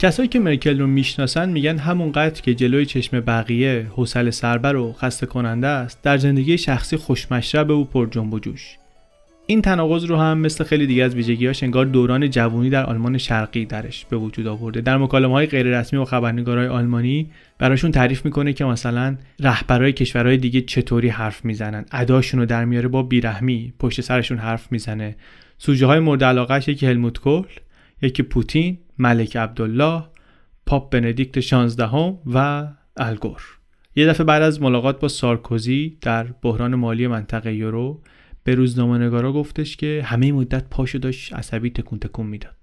کسایی 0.00 0.28
که 0.28 0.38
مرکل 0.38 0.80
رو 0.80 0.86
می‌شناسن 0.86 1.48
میگن 1.48 1.78
همونقدر 1.78 2.40
که 2.42 2.54
جلوی 2.54 2.86
چشم 2.86 3.20
بقیه 3.20 3.86
حوصله 3.90 4.30
سربر 4.30 4.76
و 4.76 4.92
خسته 4.92 5.26
کننده 5.26 5.66
است 5.66 6.02
در 6.02 6.18
زندگی 6.18 6.58
شخصی 6.58 6.96
خوشمشرب 6.96 7.70
و 7.70 7.84
پر 7.84 8.06
جنب 8.10 8.34
و 8.34 8.38
جوش. 8.38 8.76
این 9.46 9.62
تناقض 9.62 10.04
رو 10.04 10.16
هم 10.16 10.38
مثل 10.38 10.64
خیلی 10.64 10.86
دیگه 10.86 11.04
از 11.04 11.14
ویژگیاش 11.14 11.62
انگار 11.62 11.86
دوران 11.86 12.30
جوانی 12.30 12.70
در 12.70 12.86
آلمان 12.86 13.18
شرقی 13.18 13.64
درش 13.64 14.06
به 14.10 14.16
وجود 14.16 14.46
آورده. 14.46 14.80
در 14.80 14.96
مکالمه 14.96 15.32
های 15.32 15.46
غیر 15.46 15.78
رسمی 15.78 15.98
و 15.98 16.04
خبرنگارهای 16.04 16.68
آلمانی 16.68 17.30
براشون 17.58 17.90
تعریف 17.90 18.24
می‌کنه 18.24 18.52
که 18.52 18.64
مثلا 18.64 19.16
رهبرای 19.40 19.92
کشورهای 19.92 20.36
دیگه 20.36 20.60
چطوری 20.60 21.08
حرف 21.08 21.44
می‌زنن. 21.44 21.84
اداشون 21.92 22.40
رو 22.40 22.46
در 22.46 22.64
میاره 22.64 22.88
با 22.88 23.02
بیرحمی 23.02 23.72
پشت 23.78 24.00
سرشون 24.00 24.38
حرف 24.38 24.72
می‌زنه. 24.72 25.16
سوژه 25.58 25.86
های 25.86 25.98
مورد 25.98 26.24
علاقهش 26.24 26.68
یکی 26.68 26.86
هلموت 26.86 27.18
کول 27.18 27.46
یکی 28.02 28.22
پوتین 28.22 28.78
ملک 29.00 29.36
عبدالله 29.36 30.02
پاپ 30.66 30.92
بندیکت 30.92 31.40
16 31.40 32.18
و 32.26 32.68
الگور 32.96 33.42
یه 33.96 34.06
دفعه 34.06 34.24
بعد 34.24 34.42
از 34.42 34.62
ملاقات 34.62 35.00
با 35.00 35.08
سارکوزی 35.08 35.98
در 36.00 36.24
بحران 36.24 36.74
مالی 36.74 37.06
منطقه 37.06 37.54
یورو 37.54 38.02
به 38.44 38.54
روزنامه‌نگارا 38.54 39.32
گفتش 39.32 39.76
که 39.76 40.02
همه 40.04 40.32
مدت 40.32 40.64
پاشو 40.70 40.98
داشت 40.98 41.32
عصبی 41.34 41.70
تکون 41.70 41.98
تکون 41.98 42.26
می‌داد. 42.26 42.54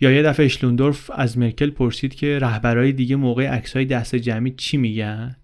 یا 0.00 0.10
یه 0.10 0.22
دفعه 0.22 0.46
اشلوندورف 0.46 1.10
از 1.14 1.38
مرکل 1.38 1.70
پرسید 1.70 2.14
که 2.14 2.38
رهبرای 2.38 2.92
دیگه 2.92 3.16
موقع 3.16 3.46
عکسای 3.46 3.84
دست 3.84 4.16
جمعی 4.16 4.50
چی 4.56 4.76
میگن؟ 4.76 5.36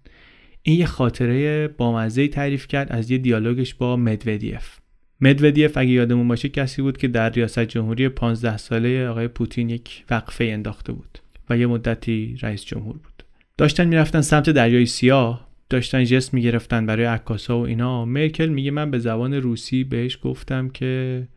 این 0.61 0.79
یه 0.79 0.85
خاطره 0.85 1.67
بامزه 1.67 2.27
تعریف 2.27 2.67
کرد 2.67 2.91
از 2.91 3.11
یه 3.11 3.17
دیالوگش 3.17 3.73
با 3.73 3.95
مدودیف. 3.95 4.77
مدودیف 5.21 5.77
اگه 5.77 5.89
یادمون 5.89 6.27
باشه 6.27 6.49
کسی 6.49 6.81
بود 6.81 6.97
که 6.97 7.07
در 7.07 7.29
ریاست 7.29 7.59
جمهوری 7.59 8.09
15 8.09 8.57
ساله 8.57 9.07
آقای 9.07 9.27
پوتین 9.27 9.69
یک 9.69 10.03
وقفه 10.09 10.43
انداخته 10.43 10.93
بود 10.93 11.19
و 11.49 11.57
یه 11.57 11.67
مدتی 11.67 12.37
رئیس 12.41 12.65
جمهور 12.65 12.93
بود. 12.93 13.23
داشتن 13.57 13.87
می‌رفتن 13.87 14.21
سمت 14.21 14.49
دریای 14.49 14.85
سیاه 14.85 15.47
داشتن 15.69 16.03
جست 16.03 16.33
می‌گرفتن 16.33 16.85
برای 16.85 17.05
عکاسا 17.05 17.59
و 17.59 17.65
اینا. 17.65 18.05
مرکل 18.05 18.49
میگه 18.49 18.71
من 18.71 18.91
به 18.91 18.99
زبان 18.99 19.33
روسی 19.33 19.83
بهش 19.83 20.19
گفتم 20.21 20.69
که 20.69 21.27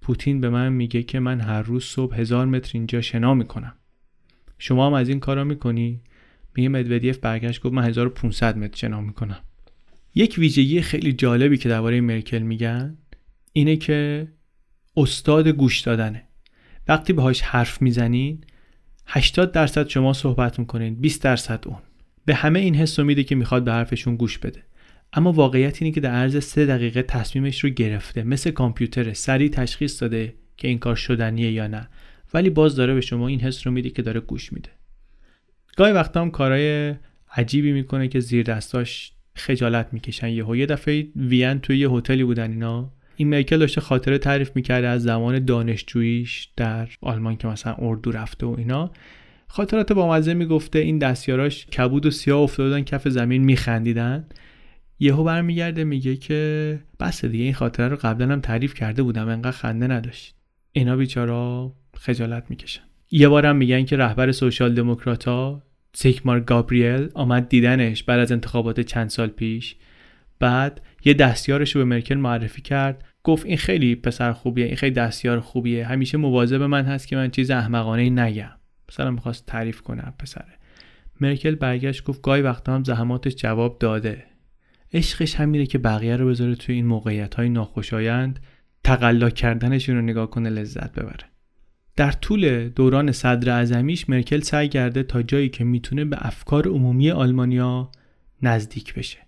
پوتین 0.00 0.40
به 0.40 0.48
من 0.48 0.72
میگه 0.72 1.02
که 1.02 1.20
من 1.20 1.40
هر 1.40 1.62
روز 1.62 1.84
صبح 1.84 2.20
هزار 2.20 2.46
متر 2.46 2.70
اینجا 2.74 3.00
شنا 3.00 3.34
می‌کنم. 3.34 3.74
شما 4.58 4.86
هم 4.86 4.92
از 4.92 5.08
این 5.08 5.20
کارا 5.20 5.44
می‌کنی؟ 5.44 6.00
میگه 6.54 6.68
مدودیف 6.68 7.18
برگشت 7.18 7.62
گفت 7.62 7.74
من 7.74 7.84
1500 7.84 8.58
متر 8.58 8.76
شنا 8.76 9.00
می‌کنم. 9.00 9.38
یک 10.14 10.34
ویژگی 10.38 10.80
خیلی 10.80 11.12
جالبی 11.12 11.56
که 11.56 11.68
درباره 11.68 12.00
مرکل 12.00 12.38
میگن 12.38 12.96
اینه 13.52 13.76
که 13.76 14.28
استاد 14.96 15.48
گوش 15.48 15.80
دادنه. 15.80 16.24
وقتی 16.88 17.12
باهاش 17.12 17.40
حرف 17.40 17.82
می‌زنین 17.82 18.44
80 19.06 19.52
درصد 19.52 19.88
شما 19.88 20.12
صحبت 20.12 20.58
می‌کنین 20.58 20.94
20 20.94 21.22
درصد 21.22 21.64
اون. 21.66 21.78
به 22.24 22.34
همه 22.34 22.58
این 22.58 22.74
حس 22.74 22.98
میده 22.98 23.24
که 23.24 23.34
می‌خواد 23.34 23.64
به 23.64 23.72
حرفشون 23.72 24.16
گوش 24.16 24.38
بده. 24.38 24.62
اما 25.12 25.32
واقعیت 25.32 25.82
اینه 25.82 25.94
که 25.94 26.00
در 26.00 26.10
عرض 26.10 26.44
سه 26.44 26.66
دقیقه 26.66 27.02
تصمیمش 27.02 27.64
رو 27.64 27.70
گرفته. 27.70 28.22
مثل 28.22 28.50
کامپیوتر 28.50 29.12
سریع 29.12 29.48
تشخیص 29.48 30.02
داده 30.02 30.34
که 30.56 30.68
این 30.68 30.78
کار 30.78 30.96
شدنیه 30.96 31.52
یا 31.52 31.66
نه. 31.66 31.88
ولی 32.34 32.50
باز 32.50 32.76
داره 32.76 32.94
به 32.94 33.00
شما 33.00 33.28
این 33.28 33.40
حس 33.40 33.66
رو 33.66 33.72
میده 33.72 33.90
که 33.90 34.02
داره 34.02 34.20
گوش 34.20 34.52
میده. 34.52 34.70
گاهی 35.76 35.92
وقتا 35.92 36.20
هم 36.20 36.30
کارهای 36.30 36.94
عجیبی 37.36 37.72
می‌کنه 37.72 38.08
که 38.08 38.20
زیر 38.20 38.42
دستاش 38.42 39.12
خجالت 39.34 39.88
می‌کشن. 39.92 40.28
یهو 40.28 40.56
یه 40.56 40.66
دفعه 40.66 41.08
وین 41.16 41.58
توی 41.58 41.78
یه 41.78 41.90
هتلی 41.90 42.24
بودن 42.24 42.50
اینا. 42.50 42.92
این 43.18 43.28
مرکل 43.28 43.58
داشته 43.58 43.80
خاطره 43.80 44.18
تعریف 44.18 44.50
می‌کرده 44.54 44.86
از 44.88 45.02
زمان 45.02 45.44
دانشجوییش 45.44 46.48
در 46.56 46.88
آلمان 47.00 47.36
که 47.36 47.48
مثلا 47.48 47.74
اردو 47.78 48.10
رفته 48.10 48.46
و 48.46 48.54
اینا. 48.58 48.90
خاطرات 49.48 49.92
با 49.92 50.12
مزه 50.12 50.34
می‌گفته 50.34 50.78
این 50.78 50.98
دستیاراش 50.98 51.66
کبود 51.66 52.06
و 52.06 52.10
سیاه 52.10 52.40
افتادن 52.40 52.80
کف 52.80 53.08
زمین 53.08 53.44
میخندیدن. 53.44 54.26
یهو 55.00 55.24
برمیگرده 55.24 55.84
میگه 55.84 56.16
که 56.16 56.80
بس 57.00 57.24
دیگه 57.24 57.44
این 57.44 57.54
خاطره 57.54 57.88
رو 57.88 57.96
قبلا 57.96 58.32
هم 58.32 58.40
تعریف 58.40 58.74
کرده 58.74 59.02
بودم 59.02 59.28
انقدر 59.28 59.50
خنده 59.50 59.86
نداشت. 59.86 60.34
اینا 60.72 60.96
بیچارا 60.96 61.72
خجالت 61.96 62.44
می‌کشن. 62.50 62.82
یه 63.10 63.28
بارم 63.28 63.56
میگن 63.56 63.84
که 63.84 63.96
رهبر 63.96 64.32
سوشال 64.32 64.74
دموکراتا 64.74 65.62
سیکمار 65.94 66.40
گابریل 66.40 67.08
آمد 67.14 67.48
دیدنش 67.48 68.02
بعد 68.02 68.20
از 68.20 68.32
انتخابات 68.32 68.80
چند 68.80 69.08
سال 69.08 69.28
پیش. 69.28 69.76
بعد 70.38 70.80
یه 71.08 71.14
دستیارش 71.14 71.76
رو 71.76 71.80
به 71.80 71.84
مرکل 71.84 72.14
معرفی 72.14 72.62
کرد. 72.62 73.04
گفت 73.22 73.46
این 73.46 73.56
خیلی 73.56 73.94
پسر 73.94 74.32
خوبیه 74.32 74.66
این 74.66 74.76
خیلی 74.76 74.94
دستیار 74.94 75.40
خوبیه. 75.40 75.86
همیشه 75.86 76.18
مواظب 76.18 76.62
من 76.62 76.84
هست 76.84 77.08
که 77.08 77.16
من 77.16 77.30
چیز 77.30 77.50
احمقانه 77.50 78.10
نگم. 78.10 78.50
مثلا 78.90 79.10
می‌خواست 79.10 79.46
تعریف 79.46 79.80
کنه 79.80 80.02
پسره. 80.18 80.58
مرکل 81.20 81.54
برگشت 81.54 82.04
گفت 82.04 82.22
گاهی 82.22 82.42
وقتا 82.42 82.74
هم 82.74 82.84
زحماتش 82.84 83.34
جواب 83.34 83.78
داده. 83.78 84.24
عشقش 84.92 85.34
همینه 85.34 85.66
که 85.66 85.78
بقیه 85.78 86.16
رو 86.16 86.28
بذاره 86.28 86.54
توی 86.54 86.74
این 86.74 86.86
موقعیت 86.86 87.34
های 87.34 87.48
ناخوشایند 87.48 88.40
تقلا 88.84 89.30
کردنشون 89.30 89.96
رو 89.96 90.02
نگاه 90.02 90.30
کنه 90.30 90.50
لذت 90.50 90.92
ببره. 90.92 91.24
در 91.96 92.12
طول 92.12 92.68
دوران 92.68 93.12
صدر 93.12 93.50
اعظمیش 93.50 94.08
مرکل 94.08 94.40
سعی 94.40 94.68
کرده 94.68 95.02
تا 95.02 95.22
جایی 95.22 95.48
که 95.48 95.64
می‌تونه 95.64 96.04
به 96.04 96.16
افکار 96.20 96.68
عمومی 96.68 97.10
آلمانیا 97.10 97.90
نزدیک 98.42 98.94
بشه. 98.94 99.27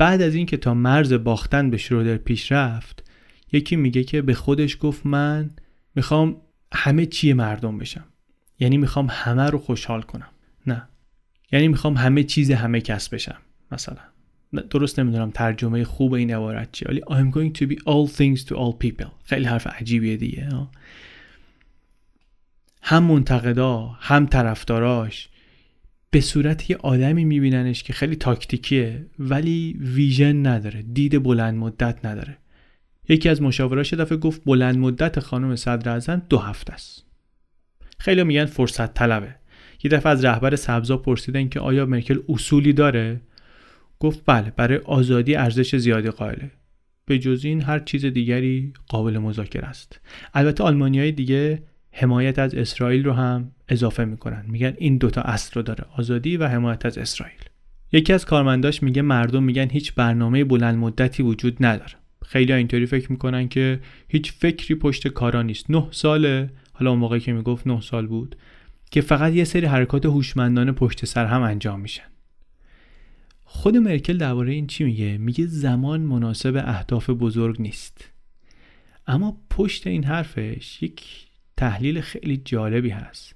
بعد 0.00 0.22
از 0.22 0.34
اینکه 0.34 0.56
تا 0.56 0.74
مرز 0.74 1.12
باختن 1.12 1.70
به 1.70 1.76
شرودر 1.76 2.16
پیش 2.16 2.52
رفت 2.52 3.10
یکی 3.52 3.76
میگه 3.76 4.04
که 4.04 4.22
به 4.22 4.34
خودش 4.34 4.76
گفت 4.80 5.06
من 5.06 5.50
می‌خوام 5.94 6.36
همه 6.72 7.06
چی 7.06 7.32
مردم 7.32 7.78
بشم. 7.78 8.04
یعنی 8.58 8.76
می‌خوام 8.76 9.06
همه 9.10 9.42
رو 9.42 9.58
خوشحال 9.58 10.02
کنم. 10.02 10.28
نه. 10.66 10.88
یعنی 11.52 11.68
می‌خوام 11.68 11.96
همه 11.96 12.22
چیز 12.22 12.50
همه 12.50 12.80
کس 12.80 13.08
بشم 13.08 13.36
مثلا. 13.72 14.02
درست 14.70 15.00
نمی‌دونم 15.00 15.30
ترجمه 15.30 15.84
خوب 15.84 16.12
این 16.12 16.34
عبارت 16.34 16.72
چیه 16.72 16.88
ولی 16.88 17.00
I'm 17.00 17.34
going 17.34 17.58
to 17.58 17.66
be 17.66 17.76
all 17.76 18.10
things 18.16 18.44
to 18.48 18.54
all 18.54 18.86
people. 18.86 19.10
خیلی 19.24 19.44
حرف 19.44 19.66
عجیبیه 19.66 20.16
دیگه 20.16 20.48
هم 22.82 23.02
منتقدا 23.02 23.86
هم 23.86 24.26
طرفداراش 24.26 25.28
به 26.10 26.20
صورت 26.20 26.70
یه 26.70 26.76
آدمی 26.76 27.24
میبیننش 27.24 27.82
که 27.82 27.92
خیلی 27.92 28.16
تاکتیکیه 28.16 29.06
ولی 29.18 29.76
ویژن 29.80 30.46
نداره 30.46 30.82
دید 30.82 31.22
بلند 31.22 31.58
مدت 31.58 32.04
نداره. 32.04 32.36
یکی 33.08 33.28
از 33.28 33.42
مشاوراش 33.42 33.94
دفعه 33.94 34.18
گفت 34.18 34.42
بلند 34.44 34.78
مدت 34.78 35.20
خانم 35.20 35.56
صدر 35.56 35.92
اعظم 35.92 36.22
دو 36.28 36.38
هفته 36.38 36.72
است. 36.72 37.04
خیلی 37.98 38.24
میگن 38.24 38.44
فرصت 38.44 38.94
طلبه. 38.94 39.34
یه 39.84 39.90
دفعه 39.90 40.12
از 40.12 40.24
رهبر 40.24 40.56
سبزا 40.56 40.96
پرسیدن 40.96 41.48
که 41.48 41.60
آیا 41.60 41.86
مرکل 41.86 42.18
اصولی 42.28 42.72
داره؟ 42.72 43.20
گفت 43.98 44.22
بله 44.26 44.52
برای 44.56 44.78
آزادی 44.78 45.34
ارزش 45.34 45.76
زیادی 45.76 46.10
قائله. 46.10 46.50
به 47.06 47.18
جز 47.18 47.44
این 47.44 47.62
هر 47.62 47.78
چیز 47.78 48.06
دیگری 48.06 48.72
قابل 48.88 49.18
مذاکره 49.18 49.66
است. 49.66 50.00
البته 50.34 50.64
آلمانیای 50.64 51.12
دیگه 51.12 51.62
حمایت 51.92 52.38
از 52.38 52.54
اسرائیل 52.54 53.04
رو 53.04 53.12
هم 53.12 53.52
اضافه 53.70 54.04
می‌کنن. 54.04 54.44
میگن 54.48 54.74
این 54.78 54.98
دوتا 54.98 55.20
اصل 55.20 55.50
رو 55.54 55.62
داره 55.62 55.84
آزادی 55.96 56.36
و 56.36 56.48
حمایت 56.48 56.86
از 56.86 56.98
اسرائیل. 56.98 57.38
یکی 57.92 58.12
از 58.12 58.24
کارمنداش 58.24 58.82
میگه 58.82 59.02
مردم 59.02 59.42
میگن 59.42 59.70
هیچ 59.70 59.94
برنامه 59.94 60.44
بلند 60.44 60.78
مدتی 60.78 61.22
وجود 61.22 61.56
نداره. 61.60 61.92
خیلی 62.26 62.52
اینطوری 62.52 62.86
فکر 62.86 63.12
می‌کنن 63.12 63.48
که 63.48 63.80
هیچ 64.08 64.32
فکری 64.32 64.74
پشت 64.74 65.08
کارا 65.08 65.42
نیست. 65.42 65.70
نه 65.70 65.88
ساله 65.90 66.50
حالا 66.72 66.90
اون 66.90 66.98
موقعی 66.98 67.20
که 67.20 67.32
می‌گفت 67.32 67.66
نه 67.66 67.80
سال 67.80 68.06
بود 68.06 68.36
که 68.90 69.00
فقط 69.00 69.32
یه 69.32 69.44
سری 69.44 69.66
حرکات 69.66 70.06
هوشمندانه 70.06 70.72
پشت 70.72 71.04
سر 71.04 71.26
هم 71.26 71.42
انجام 71.42 71.80
میشن. 71.80 72.02
خود 73.44 73.76
مرکل 73.76 74.16
درباره 74.16 74.52
این 74.52 74.66
چی 74.66 74.84
میگه؟ 74.84 75.18
میگه 75.18 75.46
زمان 75.46 76.00
مناسب 76.00 76.62
اهداف 76.66 77.10
بزرگ 77.10 77.62
نیست. 77.62 78.08
اما 79.06 79.36
پشت 79.50 79.86
این 79.86 80.04
حرفش 80.04 80.82
یک 80.82 81.26
تحلیل 81.56 82.00
خیلی 82.00 82.36
جالبی 82.36 82.90
هست. 82.90 83.34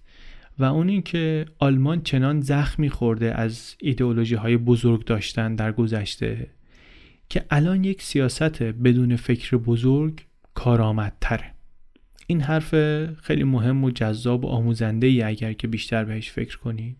و 0.59 0.65
اون 0.65 0.89
این 0.89 1.03
که 1.03 1.47
آلمان 1.59 2.03
چنان 2.03 2.41
زخمی 2.41 2.91
خورده 2.91 3.35
از 3.35 3.77
ایدئولوژی 3.79 4.35
های 4.35 4.57
بزرگ 4.57 5.05
داشتن 5.05 5.55
در 5.55 5.73
گذشته 5.73 6.51
که 7.29 7.45
الان 7.51 7.85
یک 7.85 8.03
سیاست 8.03 8.63
بدون 8.63 9.17
فکر 9.17 9.57
بزرگ 9.57 10.27
کارآمدتره. 10.55 11.55
این 12.27 12.41
حرف 12.41 12.75
خیلی 13.15 13.45
مهم 13.45 13.85
و 13.85 13.91
جذاب 13.91 14.45
و 14.45 14.49
آموزنده 14.49 15.07
ای 15.07 15.23
اگر 15.23 15.53
که 15.53 15.69
بیشتر 15.69 16.05
بهش 16.05 16.31
فکر 16.31 16.59
کنیم. 16.59 16.97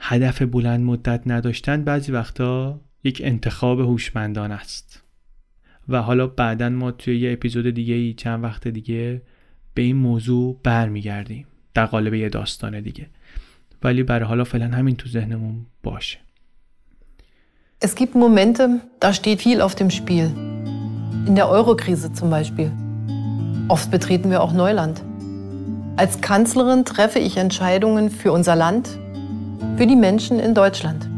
هدف 0.00 0.42
بلند 0.42 0.84
مدت 0.84 1.22
نداشتن 1.26 1.84
بعضی 1.84 2.12
وقتا 2.12 2.80
یک 3.04 3.20
انتخاب 3.24 3.80
هوشمندان 3.80 4.52
است. 4.52 5.02
و 5.88 6.02
حالا 6.02 6.26
بعدا 6.26 6.68
ما 6.68 6.90
توی 6.90 7.18
یه 7.18 7.32
اپیزود 7.32 7.70
دیگه 7.70 7.94
ای 7.94 8.14
چند 8.14 8.44
وقت 8.44 8.68
دیگه 8.68 9.22
به 9.74 9.82
این 9.82 9.96
موضوع 9.96 10.60
برمیگردیم. 10.62 11.46
در 11.77 11.85
قالب 11.85 12.13
یه 12.13 12.29
داستان 12.29 12.81
دیگه 12.81 13.07
ولی 13.83 14.03
برای 14.03 14.25
حالا 14.25 14.43
فعلا 14.43 14.67
همین 14.67 14.95
تو 14.95 15.09
ذهنمون 15.09 15.65
باشه 15.83 16.19
Es 17.85 17.95
gibt 17.95 18.15
Momente, 18.15 18.79
da 19.01 19.11
steht 19.11 19.41
viel 19.41 19.59
auf 19.61 19.75
dem 19.75 19.89
Spiel. 19.89 20.31
In 21.27 21.35
der 21.35 21.49
Eurokrise 21.49 22.13
zum 22.13 22.29
Beispiel. 22.29 22.71
Oft 23.67 23.91
betreten 23.91 24.29
wir 24.29 24.41
auch 24.41 24.53
Neuland. 24.53 25.01
Als 25.97 26.21
Kanzlerin 26.21 26.85
treffe 26.85 27.19
ich 27.19 27.35
Entscheidungen 27.35 28.09
für 28.09 28.31
unser 28.31 28.55
Land, 28.55 28.97
für 29.75 29.85
die 29.85 29.97
Menschen 29.97 30.39
in 30.39 30.53
Deutschland. 30.53 31.09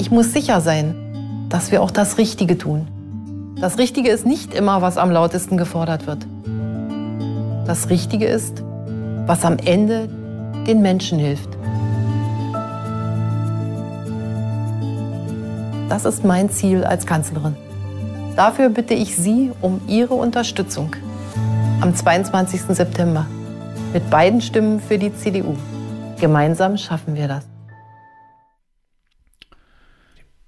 Ich 0.00 0.10
muss 0.10 0.32
sicher 0.32 0.60
sein, 0.60 1.46
dass 1.48 1.70
wir 1.70 1.80
auch 1.80 1.92
das 1.92 2.18
Richtige 2.18 2.58
tun. 2.58 2.88
Das 3.60 3.78
Richtige 3.78 4.10
ist 4.10 4.26
nicht 4.26 4.52
immer, 4.52 4.82
was 4.82 4.98
am 4.98 5.10
lautesten 5.10 5.56
gefordert 5.56 6.06
wird. 6.08 6.26
Das 7.66 7.88
Richtige 7.88 8.26
ist, 8.26 8.62
was 9.25 9.45
am 9.45 9.57
Ende 9.57 10.09
den 10.67 10.81
Menschen 10.81 11.19
hilft. 11.19 11.49
Das 15.89 16.05
ist 16.05 16.25
mein 16.25 16.49
Ziel 16.49 16.83
als 16.83 17.05
Kanzlerin. 17.05 17.55
Dafür 18.35 18.69
bitte 18.69 18.93
ich 18.93 19.15
Sie 19.15 19.51
um 19.61 19.81
Ihre 19.87 20.15
Unterstützung 20.15 20.95
am 21.81 21.93
22. 21.93 22.61
September 22.61 23.25
mit 23.93 24.09
beiden 24.09 24.41
Stimmen 24.41 24.79
für 24.79 24.97
die 24.97 25.15
CDU. 25.15 25.55
Gemeinsam 26.19 26.77
schaffen 26.77 27.15
wir 27.15 27.27
das. 27.27 27.52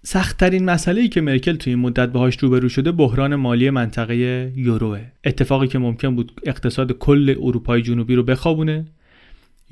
سختترین 0.07 0.65
مسئله 0.65 1.01
ای 1.01 1.07
که 1.07 1.21
مرکل 1.21 1.55
توی 1.55 1.73
این 1.73 1.79
مدت 1.79 2.09
باهاش 2.09 2.37
روبرو 2.37 2.69
شده 2.69 2.91
بحران 2.91 3.35
مالی 3.35 3.69
منطقه 3.69 4.15
یوروه. 4.55 5.01
اتفاقی 5.23 5.67
که 5.67 5.79
ممکن 5.79 6.15
بود 6.15 6.31
اقتصاد 6.43 6.91
کل 6.91 7.35
اروپای 7.39 7.81
جنوبی 7.81 8.15
رو 8.15 8.23
بخوابونه 8.23 8.85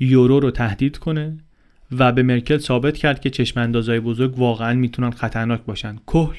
یورو 0.00 0.40
رو 0.40 0.50
تهدید 0.50 0.98
کنه 0.98 1.38
و 1.98 2.12
به 2.12 2.22
مرکل 2.22 2.58
ثابت 2.58 2.96
کرد 2.96 3.20
که 3.20 3.30
چشم 3.30 3.72
بزرگ 3.72 4.38
واقعا 4.38 4.74
می‌تونن 4.74 5.10
خطرناک 5.10 5.64
باشن. 5.64 5.96
کهل 6.06 6.36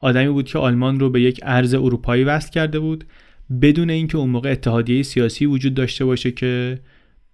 آدمی 0.00 0.28
بود 0.28 0.46
که 0.46 0.58
آلمان 0.58 1.00
رو 1.00 1.10
به 1.10 1.20
یک 1.20 1.40
ارز 1.42 1.74
اروپایی 1.74 2.24
وصل 2.24 2.50
کرده 2.50 2.78
بود 2.78 3.04
بدون 3.62 3.90
اینکه 3.90 4.18
اون 4.18 4.30
موقع 4.30 4.50
اتحادیه 4.50 5.02
سیاسی 5.02 5.46
وجود 5.46 5.74
داشته 5.74 6.04
باشه 6.04 6.30
که 6.30 6.78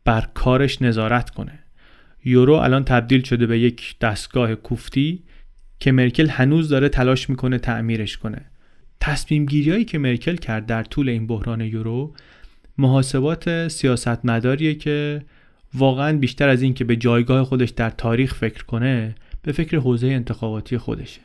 بر 0.05 0.29
کارش 0.35 0.83
نظارت 0.83 1.31
کنه. 1.31 1.59
یورو 2.25 2.55
الان 2.55 2.85
تبدیل 2.85 3.23
شده 3.23 3.47
به 3.47 3.59
یک 3.59 3.97
دستگاه 4.01 4.55
کوفتی 4.55 5.23
که 5.81 5.93
مرکل 5.93 6.29
هنوز 6.29 6.69
داره 6.69 6.89
تلاش 6.89 7.31
می‌کنه 7.31 7.59
تعمیرش 7.59 8.17
کنه. 8.17 8.45
تصمیم 9.01 9.47
گیری 9.47 9.85
که 9.85 9.99
مرکل 9.99 10.37
کرد 10.37 10.67
در 10.67 10.83
طول 10.83 11.09
این 11.09 11.27
بحران 11.27 11.61
یورو 11.61 12.15
محاسبات 12.79 13.69
سیاستمداریه 13.69 14.75
که 14.75 15.23
واقعا 15.75 16.19
بیشتر 16.19 16.49
از 16.49 16.63
این 16.63 16.75
که 16.75 16.85
به 16.85 16.97
جایگاه 16.97 17.45
خودش 17.45 17.71
در 17.71 17.91
تاریخ 17.91 18.35
فکر 18.35 18.65
کنه 18.65 19.15
به 19.43 19.53
فکر 19.53 19.77
حوزه 19.77 20.07
انتخاباتی 20.07 20.79
خودشه. 20.79 21.21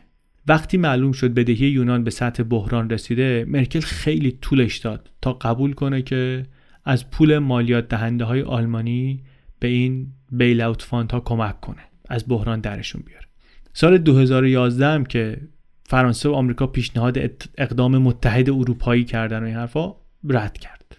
وقتی 0.47 0.77
معلوم 0.77 1.11
شد 1.11 1.33
بدهی 1.33 1.69
یونان 1.69 2.03
به 2.03 2.11
سطح 2.11 2.43
بحران 2.43 2.89
رسیده 2.89 3.45
مرکل 3.47 3.79
خیلی 3.79 4.31
طولش 4.31 4.77
داد 4.77 5.09
تا 5.21 5.33
قبول 5.33 5.73
کنه 5.73 6.01
که 6.01 6.43
از 6.85 7.09
پول 7.09 7.37
مالیات 7.37 7.87
دهنده 7.87 8.23
های 8.23 8.41
آلمانی 8.41 9.23
به 9.59 9.67
این 9.67 10.07
بیل 10.31 10.61
اوت 10.61 10.81
فاند 10.81 11.11
ها 11.11 11.19
کمک 11.19 11.61
کنه 11.61 11.81
از 12.09 12.25
بحران 12.27 12.61
درشون 12.61 13.03
بیاره. 13.05 13.30
سال 13.73 13.98
2011 13.98 14.88
هم 14.88 15.06
که 15.06 15.41
فرانسه 15.85 16.30
و 16.30 16.34
آمریکا 16.34 16.68
پیشنهاد 16.68 17.18
اقدام 17.57 17.98
متحد 17.98 18.49
اروپایی 18.49 19.03
کردن 19.03 19.43
و 19.43 19.45
این 19.45 19.56
حرفا 19.56 19.95
رد 20.30 20.57
کرد. 20.57 20.98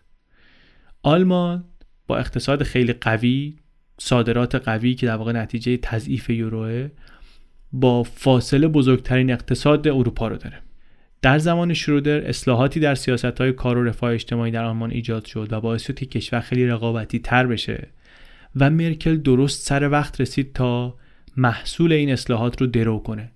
آلمان 1.03 1.65
با 2.07 2.19
اقتصاد 2.19 2.63
خیلی 2.63 2.93
قوی 2.93 3.57
صادرات 3.99 4.55
قوی 4.55 4.95
که 4.95 5.07
در 5.07 5.17
واقع 5.17 5.33
نتیجه 5.33 5.77
تضعیف 5.77 6.31
یوروه 6.31 6.89
با 7.73 8.03
فاصله 8.03 8.69
بزرگترین 8.69 9.33
اقتصاد 9.33 9.89
اروپا 9.89 10.29
رو 10.29 10.37
داره. 10.37 10.59
در 11.23 11.39
زمان 11.39 11.75
شرودر 11.75 12.29
اصلاحاتی 12.29 12.81
در 12.81 12.95
سیاست 12.95 13.41
های 13.41 13.53
کار 13.53 13.79
و 13.79 13.85
رفاه 13.85 14.13
اجتماعی 14.13 14.51
در 14.51 14.65
آلمان 14.65 14.91
ایجاد 14.91 15.25
شد 15.25 15.49
و 15.51 15.61
باعث 15.61 15.87
شد 15.87 15.95
که 15.95 16.07
کشور 16.07 16.41
خیلی 16.41 16.67
رقابتی 16.67 17.19
تر 17.19 17.47
بشه 17.47 17.89
و 18.57 18.71
مرکل 18.71 19.17
درست 19.17 19.67
سر 19.67 19.89
وقت 19.89 20.21
رسید 20.21 20.53
تا 20.53 20.95
محصول 21.37 21.93
این 21.93 22.13
اصلاحات 22.13 22.61
رو 22.61 22.67
درو 22.67 22.99
کنه. 22.99 23.31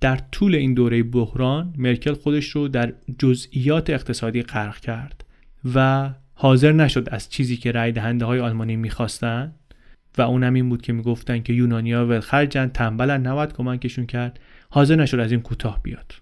در 0.00 0.16
طول 0.16 0.54
این 0.54 0.74
دوره 0.74 1.02
بحران 1.02 1.74
مرکل 1.76 2.14
خودش 2.14 2.48
رو 2.48 2.68
در 2.68 2.92
جزئیات 3.18 3.90
اقتصادی 3.90 4.42
غرق 4.42 4.80
کرد 4.80 5.24
و 5.74 6.10
حاضر 6.34 6.72
نشد 6.72 7.08
از 7.10 7.30
چیزی 7.30 7.56
که 7.56 7.72
رای 7.72 7.92
دهنده 7.92 8.24
های 8.24 8.40
آلمانی 8.40 8.76
می‌خواستن 8.76 9.54
و 10.18 10.22
اونم 10.22 10.54
این 10.54 10.68
بود 10.68 10.82
که 10.82 10.92
می‌گفتن 10.92 11.42
که 11.42 11.52
یونانیا 11.52 12.06
ولخرجن 12.06 12.68
تنبلن 12.68 13.26
نباید 13.26 13.52
کمکشون 13.52 14.06
کرد. 14.06 14.40
حاضر 14.70 14.96
نشد 14.96 15.20
از 15.20 15.32
این 15.32 15.40
کوتاه 15.40 15.82
بیاد. 15.82 16.14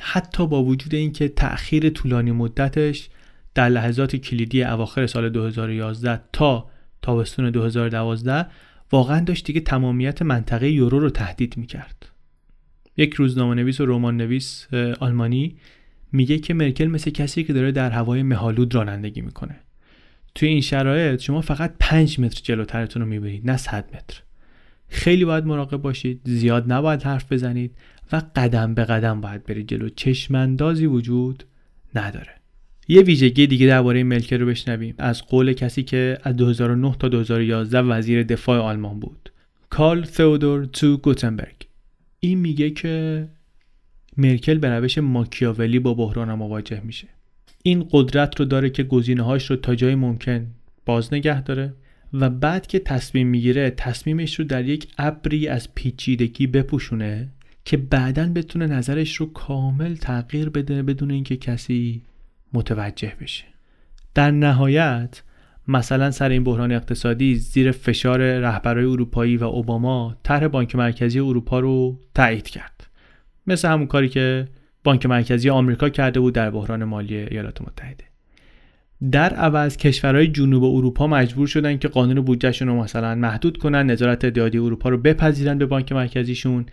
حتی 0.00 0.46
با 0.46 0.64
وجود 0.64 0.94
اینکه 0.94 1.28
تأخیر 1.28 1.90
طولانی 1.90 2.32
مدتش 2.32 3.08
در 3.54 3.68
لحظات 3.68 4.16
کلیدی 4.16 4.64
اواخر 4.64 5.06
سال 5.06 5.28
2011 5.28 6.20
تا 6.32 6.70
تابستون 7.02 7.50
2012 7.50 8.46
واقعا 8.92 9.20
داشت 9.20 9.46
دیگه 9.46 9.60
تمامیت 9.60 10.22
منطقه 10.22 10.70
یورو 10.70 11.00
رو 11.00 11.10
تهدید 11.10 11.56
می‌کرد. 11.56 12.08
یک 12.96 13.14
روزنامه 13.14 13.54
نویس 13.54 13.80
و 13.80 13.86
رمان 13.86 14.16
نویس 14.16 14.66
آلمانی 15.00 15.56
میگه 16.12 16.38
که 16.38 16.54
مرکل 16.54 16.86
مثل 16.86 17.10
کسی 17.10 17.44
که 17.44 17.52
داره 17.52 17.72
در 17.72 17.90
هوای 17.90 18.22
مهالود 18.22 18.74
رانندگی 18.74 19.20
می‌کنه. 19.20 19.60
توی 20.34 20.48
این 20.48 20.60
شرایط 20.60 21.20
شما 21.20 21.40
فقط 21.40 21.74
5 21.80 22.20
متر 22.20 22.40
جلوترتون 22.42 23.02
رو 23.02 23.08
می‌بینید 23.08 23.50
نه 23.50 23.56
100 23.56 23.96
متر. 23.96 24.22
خیلی 24.88 25.24
باید 25.24 25.44
مراقب 25.44 25.76
باشید 25.76 26.20
زیاد 26.24 26.72
نباید 26.72 27.02
حرف 27.02 27.32
بزنید 27.32 27.76
و 28.12 28.22
قدم 28.36 28.74
به 28.74 28.84
قدم 28.84 29.20
باید 29.20 29.44
برید 29.44 29.68
جلو. 29.68 29.88
چشماندازی 29.88 30.86
وجود 30.86 31.44
نداره. 31.94 32.39
یه 32.90 33.02
ویژگی 33.02 33.46
دیگه 33.46 33.66
درباره 33.66 34.02
ملکر 34.02 34.36
رو 34.36 34.46
بشنویم. 34.46 34.94
از 34.98 35.22
قول 35.22 35.52
کسی 35.52 35.82
که 35.82 36.18
از 36.22 36.36
2009 36.36 36.96
تا 36.98 37.08
2011 37.08 37.80
وزیر 37.80 38.22
دفاع 38.22 38.58
آلمان 38.58 39.00
بود. 39.00 39.32
کارل 39.70 40.02
تئودور 40.02 40.64
تو 40.64 40.96
گوتنبرگ. 40.96 41.66
این 42.20 42.38
میگه 42.38 42.70
که 42.70 43.28
مرکل 44.16 44.58
به 44.58 44.68
روش 44.68 44.98
ماکیاولی 44.98 45.78
با 45.78 45.94
بحران 45.94 46.34
مواجه 46.34 46.80
میشه. 46.84 47.08
این 47.62 47.86
قدرت 47.90 48.40
رو 48.40 48.44
داره 48.44 48.70
که 48.70 48.82
گزینه 48.82 49.22
هاش 49.22 49.50
رو 49.50 49.56
تا 49.56 49.74
جای 49.74 49.94
ممکن 49.94 50.46
باز 50.86 51.14
نگه 51.14 51.42
داره 51.42 51.74
و 52.12 52.30
بعد 52.30 52.66
که 52.66 52.78
تصمیم 52.78 53.26
می‌گیره 53.26 53.70
تصمیمش 53.70 54.38
رو 54.38 54.44
در 54.44 54.64
یک 54.64 54.88
ابری 54.98 55.48
از 55.48 55.74
پیچیدگی 55.74 56.46
بپوشونه 56.46 57.28
که 57.64 57.76
بعدا 57.76 58.32
بتونه 58.34 58.66
نظرش 58.66 59.16
رو 59.16 59.32
کامل 59.32 59.94
تغییر 59.94 60.48
بده 60.48 60.82
بدون 60.82 61.10
اینکه 61.10 61.36
کسی 61.36 62.02
متوجه 62.52 63.12
بشه. 63.20 63.44
در 64.14 64.30
نهایت 64.30 65.22
مثلا 65.68 66.10
سر 66.10 66.28
این 66.28 66.44
بحران 66.44 66.72
اقتصادی 66.72 67.34
زیر 67.34 67.70
فشار 67.70 68.38
رهبرای 68.38 68.84
اروپایی 68.84 69.36
و 69.36 69.44
اوباما 69.44 70.16
طرح 70.22 70.48
بانک 70.48 70.76
مرکزی 70.76 71.20
اروپا 71.20 71.60
رو 71.60 72.00
تایید 72.14 72.48
کرد. 72.48 72.86
مثل 73.46 73.68
همون 73.68 73.86
کاری 73.86 74.08
که 74.08 74.48
بانک 74.84 75.06
مرکزی 75.06 75.50
آمریکا 75.50 75.88
کرده 75.88 76.20
بود 76.20 76.34
در 76.34 76.50
بحران 76.50 76.84
مالی 76.84 77.16
ایالات 77.16 77.62
متحده. 77.62 78.04
در 79.12 79.34
عوض 79.34 79.76
کشورهای 79.76 80.26
جنوب 80.26 80.64
اروپا 80.64 81.06
مجبور 81.06 81.46
شدن 81.46 81.78
که 81.78 81.88
قانون 81.88 82.20
بودجهشون 82.20 82.68
رو 82.68 82.76
مثلا 82.76 83.14
محدود 83.14 83.58
کنن 83.58 83.86
نظارت 83.86 84.24
اتحادی 84.24 84.58
اروپا 84.58 84.88
رو 84.88 84.98
بپذیرن 84.98 85.58
به 85.58 85.66
بانک 85.66 85.92
مرکزیشون. 85.92 86.66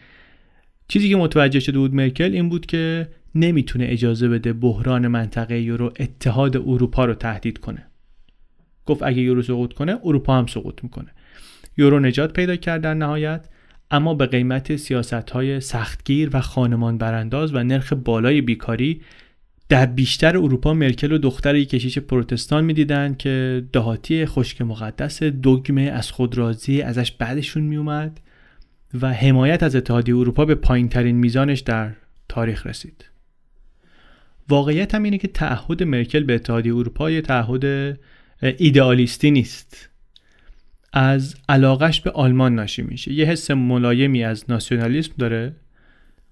چیزی 0.88 1.10
که 1.10 1.16
متوجه 1.16 1.60
شده 1.60 1.80
بود 1.80 1.94
مرکل 1.94 2.34
این 2.34 2.49
بود 2.49 2.66
که 2.66 3.08
نمی‌تونه 3.39 3.85
اجازه 3.89 4.27
بده 4.27 4.53
بحران 4.53 5.07
منطقه 5.07 5.61
یورو 5.61 5.93
اتحاد 5.99 6.57
اروپا 6.57 7.05
رو 7.05 7.14
تهدید 7.14 7.57
کنه. 7.57 7.85
گفت 8.85 9.03
اگه 9.03 9.22
یورو 9.22 9.41
سقوط 9.41 9.73
کنه 9.73 9.99
اروپا 10.03 10.38
هم 10.38 10.47
سقوط 10.47 10.84
می‌کنه. 10.84 11.11
یورو 11.77 11.99
نجات 11.99 12.34
پیدا 12.34 12.55
کرد 12.55 12.81
در 12.81 12.93
نهایت 12.93 13.45
اما 13.91 14.14
به 14.14 14.26
قیمت 14.26 14.76
سیاست 14.76 15.14
های 15.14 15.59
سختگیر 15.59 16.30
و 16.34 16.41
خانمان 16.41 16.97
برانداز 16.97 17.55
و 17.55 17.64
نرخ 17.64 17.93
بالای 17.93 18.41
بیکاری 18.41 19.01
در 19.69 19.85
بیشتر 19.85 20.38
اروپا 20.38 20.73
مرکل 20.73 21.11
و 21.11 21.18
دختر 21.18 21.55
یک 21.55 21.69
کشیش 21.69 21.99
پروتستان 21.99 22.65
می‌دیدند 22.65 23.18
که 23.18 23.64
دهاتی 23.73 24.26
خشک 24.26 24.61
مقدس 24.61 25.23
دگمه 25.23 25.81
از 25.81 26.11
خود 26.11 26.38
راضی 26.38 26.81
ازش 26.81 27.11
بعدشون 27.11 27.64
میومد 27.64 28.19
و 29.01 29.14
حمایت 29.14 29.64
از 29.64 29.76
اتحادیه 29.76 30.15
اروپا 30.15 30.45
به 30.45 30.55
پایین 30.55 30.89
ترین 30.89 31.15
میزانش 31.15 31.59
در 31.59 31.91
تاریخ 32.30 32.68
رسید. 32.68 33.06
واقعیت 34.49 34.95
هم 34.95 35.03
اینه 35.03 35.18
که 35.18 35.28
تعهد 35.28 35.84
مرکل 35.84 36.24
به 36.24 36.36
اتحادیه 36.36 36.76
اروپا 36.76 37.11
یه 37.11 37.22
تعهد 37.22 37.65
ایدئالیستی 38.41 39.32
نیست. 39.32 39.90
از 40.94 41.36
علاقش 41.49 42.02
به 42.02 42.11
آلمان 42.11 42.56
ناشی 42.56 42.82
میشه. 42.82 43.14
یه 43.14 43.26
حس 43.26 43.52
ملایمی 43.52 44.24
از 44.24 44.45
ناسیونالیسم 44.49 45.14
داره 45.18 45.56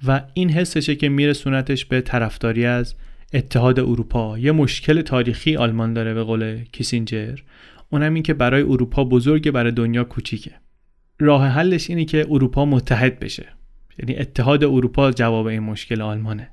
و 0.07 0.21
این 0.33 0.49
حسشه 0.49 0.95
که 0.95 1.09
میرسونتش 1.09 1.85
به 1.85 2.01
طرفداری 2.01 2.65
از 2.65 2.95
اتحاد 3.33 3.79
اروپا. 3.79 4.39
یه 4.39 4.51
مشکل 4.51 5.01
تاریخی 5.01 5.55
آلمان 5.55 5.93
داره 5.93 6.13
به 6.13 6.23
قول 6.23 6.63
کیسینجر. 6.71 7.39
اونم 7.89 8.13
این 8.13 8.23
که 8.23 8.33
برای 8.33 8.61
اروپا 8.61 9.03
بزرگه 9.03 9.51
برای 9.51 9.71
دنیا 9.71 10.03
کوچیکه. 10.03 10.51
راه 11.19 11.47
حلش 11.47 11.89
اینه 11.89 12.05
که 12.05 12.25
اروپا 12.29 12.65
متحد 12.65 13.19
بشه. 13.19 13.45
یعنی 13.99 14.15
اتحاد 14.15 14.63
اروپا 14.63 15.11
جواب 15.11 15.45
این 15.45 15.59
مشکل 15.59 16.01
آلمانه. 16.01 16.49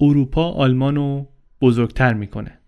اروپا 0.00 0.50
آلمانو 0.50 1.26
بزرگتر 1.60 2.14
می‌کنه. 2.14 2.58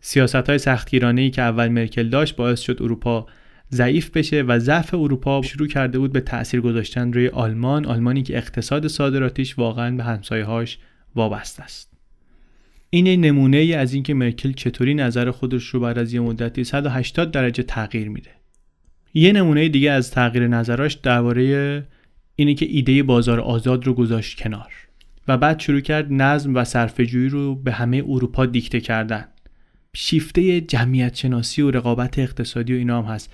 سیاست 0.00 0.34
های 0.34 0.58
سختگیرانه 0.58 1.20
ای 1.20 1.30
که 1.30 1.42
اول 1.42 1.68
مرکل 1.68 2.08
داشت 2.08 2.36
باعث 2.36 2.60
شد 2.60 2.82
اروپا 2.82 3.26
ضعیف 3.72 4.10
بشه 4.10 4.42
و 4.42 4.58
ضعف 4.58 4.94
اروپا 4.94 5.42
شروع 5.42 5.68
کرده 5.68 5.98
بود 5.98 6.12
به 6.12 6.20
تاثیر 6.20 6.60
گذاشتن 6.60 7.12
روی 7.12 7.28
آلمان 7.28 7.86
آلمانی 7.86 8.22
که 8.22 8.36
اقتصاد 8.36 8.86
صادراتیش 8.86 9.58
واقعا 9.58 9.96
به 9.96 10.04
همسایه‌هاش 10.04 10.78
وابسته 11.14 11.62
است. 11.62 11.92
این 12.90 13.20
نمونه 13.20 13.56
ای 13.56 13.74
از 13.74 13.94
اینکه 13.94 14.14
مرکل 14.14 14.52
چطوری 14.52 14.94
نظر 14.94 15.30
خودش 15.30 15.64
رو 15.64 15.80
بعد 15.80 15.98
از 15.98 16.14
یه 16.14 16.20
مدتی 16.20 16.64
180 16.64 17.30
درجه 17.30 17.62
تغییر 17.62 18.08
میده. 18.08 18.30
یه 19.14 19.32
نمونه 19.32 19.68
دیگه 19.68 19.90
از 19.90 20.10
تغییر 20.10 20.46
نظراش 20.46 20.94
درباره 20.94 21.86
اینه 22.36 22.54
که 22.54 22.66
ایده 22.68 23.02
بازار 23.02 23.40
آزاد 23.40 23.86
رو 23.86 23.94
گذاشت 23.94 24.40
کنار. 24.40 24.85
و 25.28 25.36
بعد 25.38 25.60
شروع 25.60 25.80
کرد 25.80 26.12
نظم 26.12 26.54
و 26.54 26.64
صرفه‌جویی 26.64 27.28
رو 27.28 27.54
به 27.54 27.72
همه 27.72 28.02
اروپا 28.06 28.46
دیکته 28.46 28.80
کردن. 28.80 29.24
شیفته 29.94 30.60
جمعیت 30.60 31.14
شناسی 31.14 31.62
و 31.62 31.70
رقابت 31.70 32.18
اقتصادی 32.18 32.74
و 32.74 32.76
اینا 32.76 33.02
هم 33.02 33.14
هست. 33.14 33.32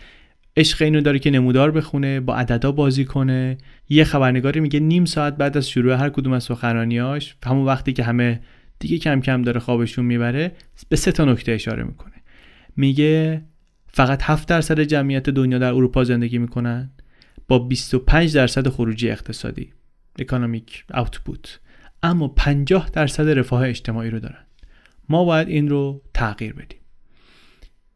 عشق 0.57 0.83
اینو 0.83 1.01
داره 1.01 1.19
که 1.19 1.31
نمودار 1.31 1.71
بخونه 1.71 2.21
با 2.21 2.37
عددا 2.37 2.73
بازی 2.73 3.05
کنه. 3.05 3.59
یه 3.89 4.05
خبرنگاری 4.05 4.61
میگه 4.61 4.81
نیم 4.81 5.05
ساعت 5.05 5.37
بعد 5.37 5.57
از 5.57 5.69
شروع 5.69 5.95
هر 5.95 6.09
کدوم 6.09 6.33
از 6.33 6.45
سخنرانیاش 6.45 7.37
همون 7.45 7.67
وقتی 7.67 7.93
که 7.93 8.03
همه 8.03 8.41
دیگه 8.79 8.99
کم 8.99 9.21
کم 9.21 9.43
داره 9.43 9.61
خوابشون 9.61 10.05
می‌بره 10.05 10.53
به 10.89 10.97
سه 10.97 11.13
تا 11.13 11.25
نکته 11.25 11.53
اشاره 11.53 11.83
می‌کنه. 11.83 12.13
میگه 12.77 13.43
فقط 13.89 14.23
7 14.23 14.49
درصد 14.49 14.81
جمعیت 14.81 15.31
دنیا 15.31 15.59
در 15.59 15.75
اروپا 15.75 16.05
زندگی 16.05 16.39
می‌کنن. 16.39 16.91
با 17.49 17.59
25 17.59 18.35
درصد 18.35 18.69
خروجی 18.69 19.11
اقتصادی. 19.11 19.73
اکانومیک 20.19 20.85
اوتپوت 20.95 21.61
اما 22.03 22.29
50 22.29 22.91
درصد 22.93 23.29
رفاه 23.29 23.69
اجتماعی 23.69 24.11
رو 24.11 24.21
دارن. 24.21 24.45
ما 25.09 25.25
باید 25.25 25.49
این 25.49 25.69
رو 25.69 26.03
تغییر 26.15 26.53
بدیم. 26.53 26.79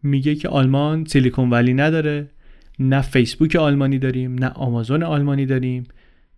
میگه 0.03 0.35
که 0.35 0.49
آلمان 0.49 1.05
سیلیکون 1.05 1.51
ولی 1.51 1.75
نداره 1.75 2.31
نه 2.79 3.01
فیسبوک 3.01 3.57
آلمانی 3.57 3.99
داریم 3.99 4.35
نه 4.35 4.49
آمازون 4.49 5.03
آلمانی 5.03 5.47
داریم. 5.47 5.85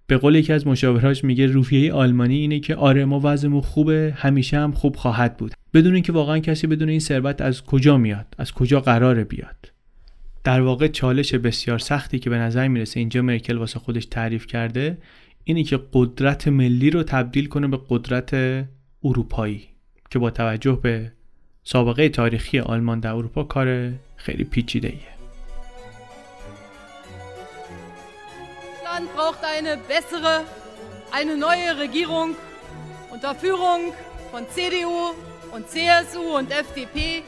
به 0.07 0.16
قول 0.16 0.35
یکی 0.35 0.53
از 0.53 0.66
مشاوراش 0.66 1.24
میگه 1.24 1.47
روحیه 1.47 1.93
آلمانی 1.93 2.36
اینه 2.36 2.61
که 2.61 2.74
آره 2.74 3.05
ما 3.05 3.20
وضعمون 3.24 3.61
خوبه 3.61 4.15
همیشه 4.16 4.59
هم 4.59 4.73
خوب 4.73 4.97
خواهد 4.97 5.36
بود. 5.36 5.53
بدون 5.74 5.95
اینکه 5.95 6.12
واقعا 6.12 6.39
کسی 6.39 6.66
بدون 6.66 6.89
این 6.89 7.01
ثروت 7.01 7.40
از 7.40 7.65
کجا 7.65 7.97
میاد 7.97 8.27
از 8.39 8.53
کجا 8.53 8.81
قراره 8.81 9.24
بیاد. 9.24 9.73
در 10.45 10.61
واقع 10.61 10.89
چالش 10.89 11.35
بسیار 11.35 11.78
سختی 11.78 12.19
که 12.19 12.31
به 12.31 12.39
نظر 12.39 12.69
می‌رسه 12.69 13.01
اینجا 13.01 13.23
مرکل 13.23 13.57
واسه 13.57 13.78
خودش 13.78 14.07
تعریف 14.07 14.47
کرده 14.47 14.99
اینه 15.48 15.64
که 15.64 15.80
قدرت 15.94 16.48
ملی 16.48 16.90
رو 16.90 17.03
تبدیل 17.03 17.48
کنه 17.48 17.68
به 17.68 17.80
قدرت 17.90 18.34
اروپایی 19.03 19.68
که 20.10 20.20
با 20.20 20.30
توجه 20.30 20.80
به 20.84 21.11
سابقه 21.64 22.10
تاریخی 22.10 22.60
آلمان 22.60 22.99
در 22.99 23.14
اروپا 23.14 23.44
کار 23.44 23.94
خیلی 24.15 24.44
پیچیده 24.44 24.88
ایه. 24.88 25.14
Deutschland 28.94 29.15
braucht 29.15 29.44
eine 29.44 29.78
bessere, 29.78 30.44
eine 31.11 31.36
neue 31.36 31.78
Regierung 31.80 32.36
unter 33.11 33.34
Führung 33.34 33.91
von 34.32 34.44
CDU 34.49 35.15
und 35.52 35.68
CSU 35.68 36.38
und 36.38 36.52
FDP. 36.52 37.24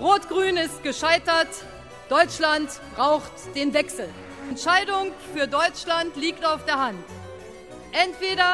Rot-Grün 0.00 0.56
ist 0.56 0.84
gescheitert. 0.84 1.48
Deutschland 2.08 2.68
braucht 2.94 3.32
den 3.56 3.74
Wechsel. 3.74 4.08
Entscheidung 4.48 5.12
für 5.34 5.48
Deutschland 5.48 6.14
liegt 6.16 6.44
auf 6.46 6.64
der 6.64 6.78
Hand. 6.78 7.04
Entweder 8.03 8.51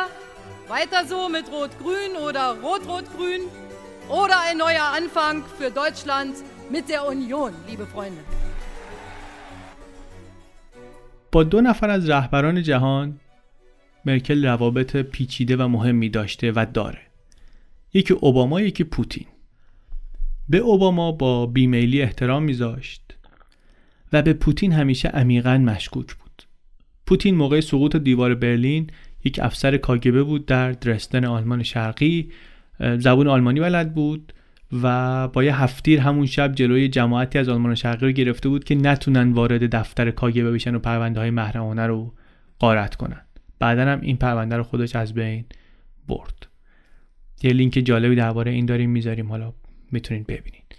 weiter 0.76 1.04
so 1.12 1.28
mit 1.28 1.48
Rot-Grün 1.56 2.12
oder 2.28 2.46
Rot-Rot-Grün 2.66 3.42
oder 4.20 4.38
ein 4.48 4.58
neuer 4.66 4.88
Anfang 5.00 5.38
für 5.58 5.72
Deutschland 5.82 6.36
mit 6.70 6.86
der 6.90 7.02
Union, 7.08 7.52
liebe 7.68 7.86
Freunde. 7.88 8.22
با 11.32 11.44
دو 11.44 11.62
نفر 11.62 11.90
از 11.90 12.10
رهبران 12.10 12.64
جهان 12.64 13.20
مرکل 14.06 14.46
روابط 14.46 14.96
پیچیده 14.96 15.58
و 15.58 15.68
مهمی 15.68 16.10
داشته 16.10 16.52
و 16.52 16.66
داره. 16.74 17.02
یکی 17.94 18.14
اوباما 18.14 18.62
یکی 18.62 18.84
پوتین. 18.84 19.28
به 20.50 20.58
اوباما 20.58 21.12
با 21.12 21.46
بیمیلی 21.46 22.02
احترام 22.02 22.44
میذاشت 22.44 23.02
و 24.14 24.22
به 24.22 24.34
پوتین 24.34 24.72
همیشه 24.72 25.08
عمیقا 25.08 25.58
مشکوک 25.58 26.14
بود. 26.14 26.44
پوتین 27.06 27.36
موقع 27.36 27.62
سقوط 27.62 27.96
دیوار 27.96 28.36
برلین 28.36 28.92
یک 29.23 29.39
افسر 29.39 29.77
کاگبه 29.77 30.23
بود 30.23 30.45
در 30.45 30.72
درستن 30.72 31.26
آلمان 31.26 31.64
شرقی. 31.64 32.30
زبون 32.98 33.27
آلمانی 33.27 33.60
بلد 33.60 33.93
بود 33.93 34.34
و 34.84 35.27
با 35.27 35.43
یه 35.43 35.61
هفتیر 35.61 35.99
همون 35.99 36.26
شب 36.26 36.56
جلوی 36.56 36.88
جماعتی 36.88 37.39
از 37.39 37.49
آلمان 37.49 37.76
شرقی 37.76 38.06
رو 38.06 38.11
گرفته 38.11 38.49
بود 38.49 38.64
که 38.64 38.76
نتونن 38.76 39.31
وارد 39.31 39.76
دفتر 39.76 40.11
کاگبه 40.11 40.52
بشن 40.52 40.76
و 40.76 40.80
پرونده 40.80 41.19
های 41.19 41.30
محرمانه 41.30 41.88
رو 41.88 42.14
قارت 42.60 42.95
کنن. 42.95 43.22
بعدا 43.60 43.85
هم 43.85 44.02
این 44.02 44.18
پرونده 44.18 44.57
رو 44.57 44.64
خودش 44.64 44.95
از 44.95 45.14
بین 45.14 45.45
برد. 46.07 46.48
یه 47.43 47.53
لینک 47.53 47.81
جالبی 47.85 48.15
درباره 48.15 48.52
این 48.52 48.65
داریم 48.65 48.89
می‌ذاریم 48.89 49.30
حالا 49.30 49.53
می‌تونید 49.91 50.27
ببینید. 50.27 50.76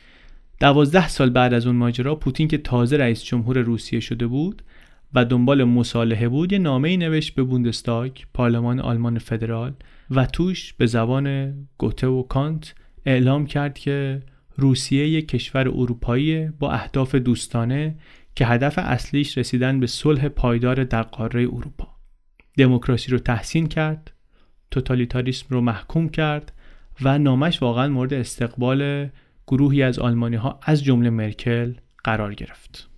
دوازده 0.61 1.09
سال 1.09 1.31
بعد 1.31 1.55
از 1.55 1.67
اون 1.67 1.77
ماجرا 1.77 2.15
پوتین 2.15 2.49
که 2.49 2.59
تازه 2.59 2.97
رئیس 2.97 3.25
جمهور 3.25 3.59
روسیه 3.59 4.01
شده 4.01 4.27
بود 4.27 4.63
و 5.15 5.25
دنبال 5.25 5.65
مصالحه 5.65 6.29
بود 6.29 6.53
یه 6.53 6.59
نامه 6.59 6.89
ای 6.89 6.97
نوشت 6.97 7.35
به 7.35 7.43
بوندستاگ 7.43 8.13
پارلمان 8.35 8.81
آلمان 8.81 9.19
فدرال 9.19 9.73
و 10.11 10.27
توش 10.27 10.73
به 10.73 10.87
زبان 10.87 11.55
گوته 11.79 12.07
و 12.07 12.23
کانت 12.23 12.75
اعلام 13.07 13.47
کرد 13.47 13.79
که 13.79 14.23
روسیه 14.57 15.09
یک 15.09 15.29
کشور 15.29 15.69
اروپایی 15.69 16.47
با 16.49 16.73
اهداف 16.73 17.15
دوستانه 17.15 17.95
که 18.35 18.47
هدف 18.47 18.79
اصلیش 18.79 19.39
رسیدن 19.39 19.81
به 19.81 19.87
صلح 19.87 20.29
پایدار 20.29 20.85
در 20.85 21.03
قاره 21.03 21.43
اروپا. 21.43 21.89
دموکراسی 22.59 23.11
رو 23.11 23.19
تحسین 23.19 23.67
کرد 23.67 24.13
توتالیتاریسم 24.71 25.47
رو 25.49 25.61
محکوم 25.61 26.09
کرد 26.09 26.53
و 27.03 27.19
نامش 27.19 27.63
واقعا 27.63 27.89
مورد 27.89 28.15
استقبال 28.15 29.09
گروهی 29.47 29.83
از 29.83 29.99
آلمانی 29.99 30.37
ها 30.37 30.61
از 30.63 30.85
جمله 30.85 31.11
مرکل 31.11 31.75
قرار 32.05 32.35
گرفت. 32.35 32.92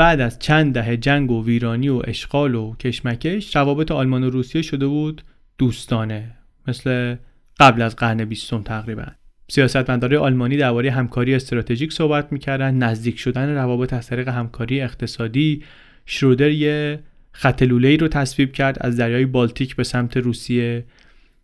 بعد 0.00 0.20
از 0.20 0.38
چند 0.38 0.74
دهه 0.74 0.96
جنگ 0.96 1.30
و 1.30 1.44
ویرانی 1.44 1.88
و 1.88 2.02
اشغال 2.04 2.54
و 2.54 2.74
کشمکش 2.74 3.56
روابط 3.56 3.90
آلمان 3.90 4.24
و 4.24 4.30
روسیه 4.30 4.62
شده 4.62 4.86
بود 4.86 5.22
دوستانه 5.58 6.30
مثل 6.68 7.16
قبل 7.60 7.82
از 7.82 7.96
قرن 7.96 8.24
بیستم 8.24 8.62
تقریبا. 8.62 9.06
سیاستمدارای 9.48 10.18
آلمانی 10.18 10.56
درباره 10.56 10.90
همکاری 10.90 11.34
استراتژیک 11.34 11.92
صحبت 11.92 12.32
می‌کردن 12.32 12.74
نزدیک 12.74 13.18
شدن 13.18 13.54
روابط 13.54 13.92
از 13.92 14.06
طریق 14.06 14.28
همکاری 14.28 14.80
اقتصادی. 14.80 15.62
شرودر 16.06 16.50
یه 16.50 16.98
خط 17.32 17.62
ای 17.62 17.96
رو 17.96 18.08
تصویب 18.08 18.52
کرد 18.52 18.76
از 18.80 18.96
دریای 18.96 19.26
بالتیک 19.26 19.76
به 19.76 19.84
سمت 19.84 20.16
روسیه. 20.16 20.84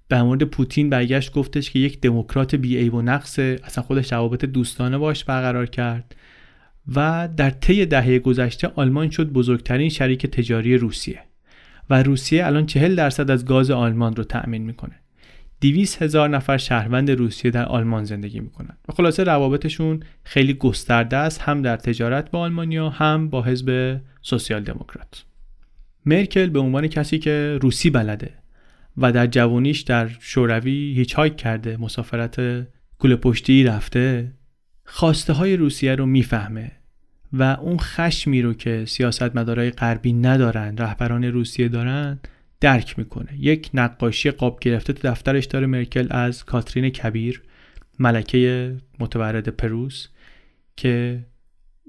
به 0.09 0.23
مورد 0.23 0.43
پوتین 0.43 0.91
برگشت 0.91 1.33
گفتش 1.33 1.70
که 1.70 1.78
یک 1.78 2.01
دموکرات 2.01 2.55
بی 2.55 2.89
و 2.89 3.03
نقصه 3.03 3.57
اصلا 3.65 3.85
خودش 3.85 4.12
روابط 4.12 4.45
دوستانه 4.45 4.99
باش 4.99 5.24
برقرار 5.24 5.66
کرد. 5.66 6.15
و 6.94 7.28
در 7.36 7.50
طی 7.50 7.86
دهه 7.86 8.18
گذشته 8.18 8.68
آلمان 8.74 9.10
شد 9.10 9.30
بزرگترین 9.32 9.88
شریک 9.88 10.26
تجاری 10.26 10.76
روسیه 10.76 11.20
و 11.90 12.02
روسیه 12.02 12.46
الان 12.46 12.66
چهل 12.66 12.94
درصد 12.94 13.30
از 13.30 13.44
گاز 13.44 13.70
آلمان 13.70 14.16
رو 14.16 14.24
تأمین 14.24 14.62
می‌کنه. 14.62 14.94
200 15.60 16.02
هزار 16.02 16.28
نفر 16.28 16.56
شهروند 16.56 17.10
روسیه 17.10 17.50
در 17.50 17.64
آلمان 17.64 18.04
زندگی 18.04 18.40
می‌کنن 18.40 18.76
و 18.88 18.92
خلاصه 18.92 19.24
روابطشون 19.24 20.00
خیلی 20.24 20.54
گسترده 20.54 21.16
است 21.16 21.40
هم 21.40 21.62
در 21.62 21.76
تجارت 21.76 22.30
با 22.30 22.38
آلمانیا 22.38 22.88
هم 22.88 23.28
با 23.28 23.42
حزب 23.42 24.00
سوسیال 24.22 24.62
دموکرات 24.62 25.24
مرکل 26.06 26.46
به 26.46 26.58
عنوان 26.58 26.86
کسی 26.86 27.18
که 27.18 27.58
روسی 27.62 27.90
بلده 27.90 28.34
و 28.96 29.12
در 29.12 29.26
جوانیش 29.26 29.80
در 29.80 30.08
شوروی 30.20 30.94
هیچ 30.96 31.14
هایک 31.14 31.36
کرده 31.36 31.76
مسافرت 31.76 32.66
گل 32.98 33.16
پشتی 33.16 33.64
رفته 33.64 34.32
خواسته 34.86 35.32
های 35.32 35.56
روسیه 35.56 35.94
رو 35.94 36.06
می‌فهمه 36.06 36.72
و 37.32 37.42
اون 37.42 37.78
خشمی 37.78 38.42
رو 38.42 38.54
که 38.54 38.84
سیاستمدارای 38.84 39.70
غربی 39.70 40.12
ندارن 40.12 40.76
رهبران 40.76 41.24
روسیه 41.24 41.68
دارن 41.68 42.18
درک 42.60 42.98
می‌کنه. 42.98 43.28
یک 43.38 43.70
نقاشی 43.74 44.30
قاب 44.30 44.60
گرفته 44.60 44.92
تو 44.92 45.08
دفترش 45.08 45.44
داره 45.44 45.66
مرکل 45.66 46.06
از 46.10 46.44
کاترین 46.44 46.88
کبیر 46.88 47.42
ملکه 47.98 48.76
متورد 49.00 49.48
پروس 49.48 50.08
که 50.76 51.24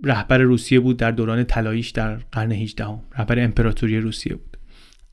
رهبر 0.04 0.38
روسیه 0.38 0.80
بود 0.80 0.98
در 0.98 1.12
دوران 1.12 1.44
طلاییش 1.44 1.90
در 1.90 2.16
قرن 2.16 2.52
18 2.52 2.86
هم. 2.86 3.00
رهبر 3.18 3.44
امپراتوری 3.44 4.00
روسیه 4.00 4.36
بود. 4.36 4.58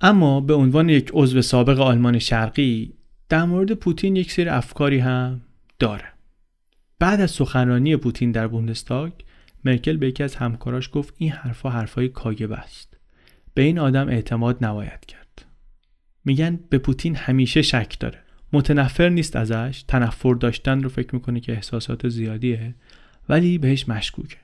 اما 0.01 0.41
به 0.41 0.55
عنوان 0.55 0.89
یک 0.89 1.11
عضو 1.13 1.43
سابق 1.43 1.81
آلمان 1.81 2.19
شرقی 2.19 2.93
در 3.29 3.45
مورد 3.45 3.73
پوتین 3.73 4.17
یک 4.17 4.33
سری 4.33 4.49
افکاری 4.49 4.99
هم 4.99 5.41
داره. 5.79 6.14
بعد 7.05 7.21
از 7.21 7.31
سخنرانی 7.31 7.97
پوتین 7.97 8.33
در 8.33 8.47
بوندستاگ 8.47 9.13
مرکل 9.65 9.97
به 9.97 10.09
یکی 10.09 10.23
از 10.23 10.37
همکاراش 10.37 10.91
گفت 10.93 11.15
این 11.19 11.31
حرفا 11.31 11.71
حرفای 11.71 12.09
کاگب 12.09 12.53
است. 12.53 12.97
به 13.55 13.63
این 13.63 13.79
آدم 13.79 14.09
اعتماد 14.09 14.65
نباید 14.65 15.07
کرد. 15.07 15.47
میگن 16.25 16.61
به 16.69 16.79
پوتین 16.79 17.17
همیشه 17.17 17.63
شک 17.63 17.99
داره. 18.01 18.19
متنفر 18.53 19.09
نیست 19.09 19.37
ازش 19.37 19.85
تنفر 19.89 20.35
داشتن 20.35 20.83
رو 20.83 20.89
فکر 20.89 21.15
می‌کنه 21.15 21.41
که 21.41 21.53
احساسات 21.53 22.09
زیادیه 22.09 22.75
ولی 23.29 23.59
بهش 23.59 23.89
مشکوکه. 23.89 24.39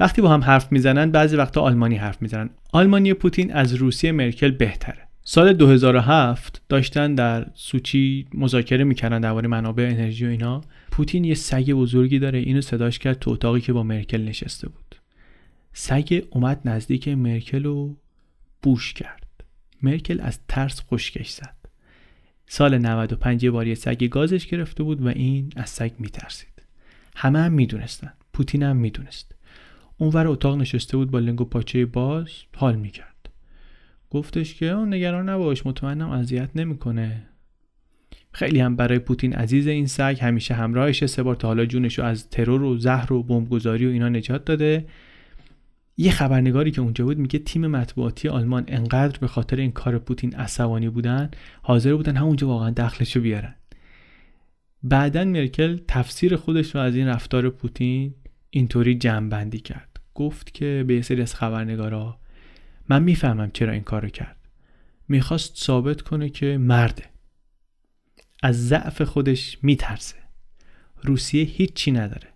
وقتی 0.00 0.22
با 0.22 0.28
هم 0.28 0.40
حرف 0.40 0.72
می‌زنن 0.72 1.10
بعضی 1.10 1.36
وقتا 1.36 1.60
آلمانی 1.60 1.96
حرف 1.96 2.22
می‌زنن. 2.22 2.50
آلمانی 2.72 3.14
پوتین 3.14 3.52
از 3.52 3.74
روسیه 3.74 4.12
مرکل 4.12 4.50
بهتره. 4.50 5.08
سال 5.26 5.52
2007 5.52 6.62
داشتن 6.68 7.14
در 7.14 7.46
سوچی 7.54 8.26
مذاکره 8.34 8.84
می‌کردن 8.84 9.20
درباره 9.20 9.48
منابع 9.48 9.84
انرژی 9.84 10.26
و 10.26 10.28
اینا. 10.28 10.60
پوتین 10.90 11.24
یه 11.24 11.34
سگ 11.34 11.72
بزرگی 11.72 12.18
داره. 12.18 12.38
اینو 12.38 12.60
صداش 12.60 12.98
کرد 12.98 13.18
تو 13.18 13.30
اتاقی 13.30 13.60
که 13.60 13.72
با 13.72 13.82
مرکل 13.82 14.24
نشسته 14.24 14.68
بود. 14.68 14.94
سگ 15.72 16.24
اومد 16.30 16.60
نزدیک 16.64 17.08
مرکل 17.08 17.66
و 17.66 17.94
بوش 18.62 18.92
کرد. 18.92 19.44
مرکل 19.82 20.20
از 20.20 20.38
ترس 20.48 20.80
خشکش 20.80 21.30
زد. 21.30 21.56
سال 22.46 22.78
95 22.78 23.44
یه 23.44 23.50
بار 23.50 23.66
یه 23.66 23.74
سگ 23.74 24.04
گازش 24.04 24.46
گرفته 24.46 24.82
بود 24.82 25.02
و 25.02 25.08
این 25.08 25.50
از 25.56 25.70
سگ 25.70 25.92
میترسید. 25.98 26.62
همه 27.16 27.38
هم 27.38 27.52
می‌دونستن. 27.52 28.12
پوتین 28.32 28.62
هم 28.62 28.76
می‌دونست. 28.76 29.34
اونور 29.98 30.26
اتاق 30.26 30.56
نشسته 30.56 30.96
بود 30.96 31.10
با 31.10 31.18
لنگ 31.18 31.38
پاچه 31.38 31.86
باز 31.86 32.28
حال 32.56 32.76
می‌کرد. 32.76 33.13
گفتش 34.14 34.54
که 34.54 34.74
نگران 34.74 35.28
نباش 35.28 35.66
مطمئنم 35.66 36.10
اذیت 36.10 36.50
نمی‌کنه. 36.54 37.22
خیلی 38.32 38.60
هم 38.60 38.76
برای 38.76 38.98
پوتین 38.98 39.32
عزیز 39.32 39.66
این 39.66 39.86
سگ 39.86 40.18
همیشه 40.20 40.54
همراهش 40.54 41.06
سه 41.06 41.22
بار 41.22 41.36
تا 41.36 41.48
حالا 41.48 41.66
جونش 41.66 41.98
رو 41.98 42.04
از 42.04 42.30
ترور 42.30 42.62
و 42.62 42.78
زهر 42.78 43.12
و 43.12 43.22
بمبگذاری 43.22 43.86
و 43.86 43.90
اینا 43.90 44.08
نجات 44.08 44.44
داده. 44.44 44.86
یه 45.96 46.10
خبرنگاری 46.10 46.70
که 46.70 46.80
اونجا 46.80 47.04
بود 47.04 47.18
میگه 47.18 47.38
تیم 47.38 47.66
مطبوعاتی 47.66 48.28
آلمان 48.28 48.64
انقدر 48.68 49.18
به 49.18 49.26
خاطر 49.26 49.56
این 49.56 49.72
کار 49.72 49.98
پوتین 49.98 50.34
عصبانی 50.34 50.88
بودن 50.88 51.30
حاضر 51.62 51.94
بودن 51.94 52.16
همونجا 52.16 52.48
واقعا 52.48 52.70
دخلشو 52.70 53.20
بیارن. 53.20 53.54
بعدا 54.82 55.24
مرکل 55.24 55.78
تفسیر 55.88 56.36
خودش 56.36 56.74
رو 56.74 56.80
از 56.80 56.96
این 56.96 57.06
رفتار 57.06 57.50
پوتین 57.50 58.14
اینطوری 58.50 58.94
جمع 58.94 59.50
کرد. 59.50 60.00
گفت 60.14 60.54
که 60.54 60.84
به 60.86 60.94
یه 60.94 61.02
سری 61.02 61.22
از 61.22 61.34
خبرنگارا 61.34 62.23
من 62.88 63.02
می‌فهمم 63.02 63.50
چرا 63.50 63.72
این 63.72 63.82
کارو 63.82 64.08
کرد. 64.08 64.36
می‌خواست 65.08 65.56
ثابت 65.56 66.02
کنه 66.02 66.28
که 66.28 66.58
مرده. 66.58 67.04
از 68.42 68.68
ضعف 68.68 69.02
خودش 69.02 69.58
میترسه. 69.62 70.16
روسیه 71.02 71.44
هیچی 71.44 71.90
نداره. 71.90 72.28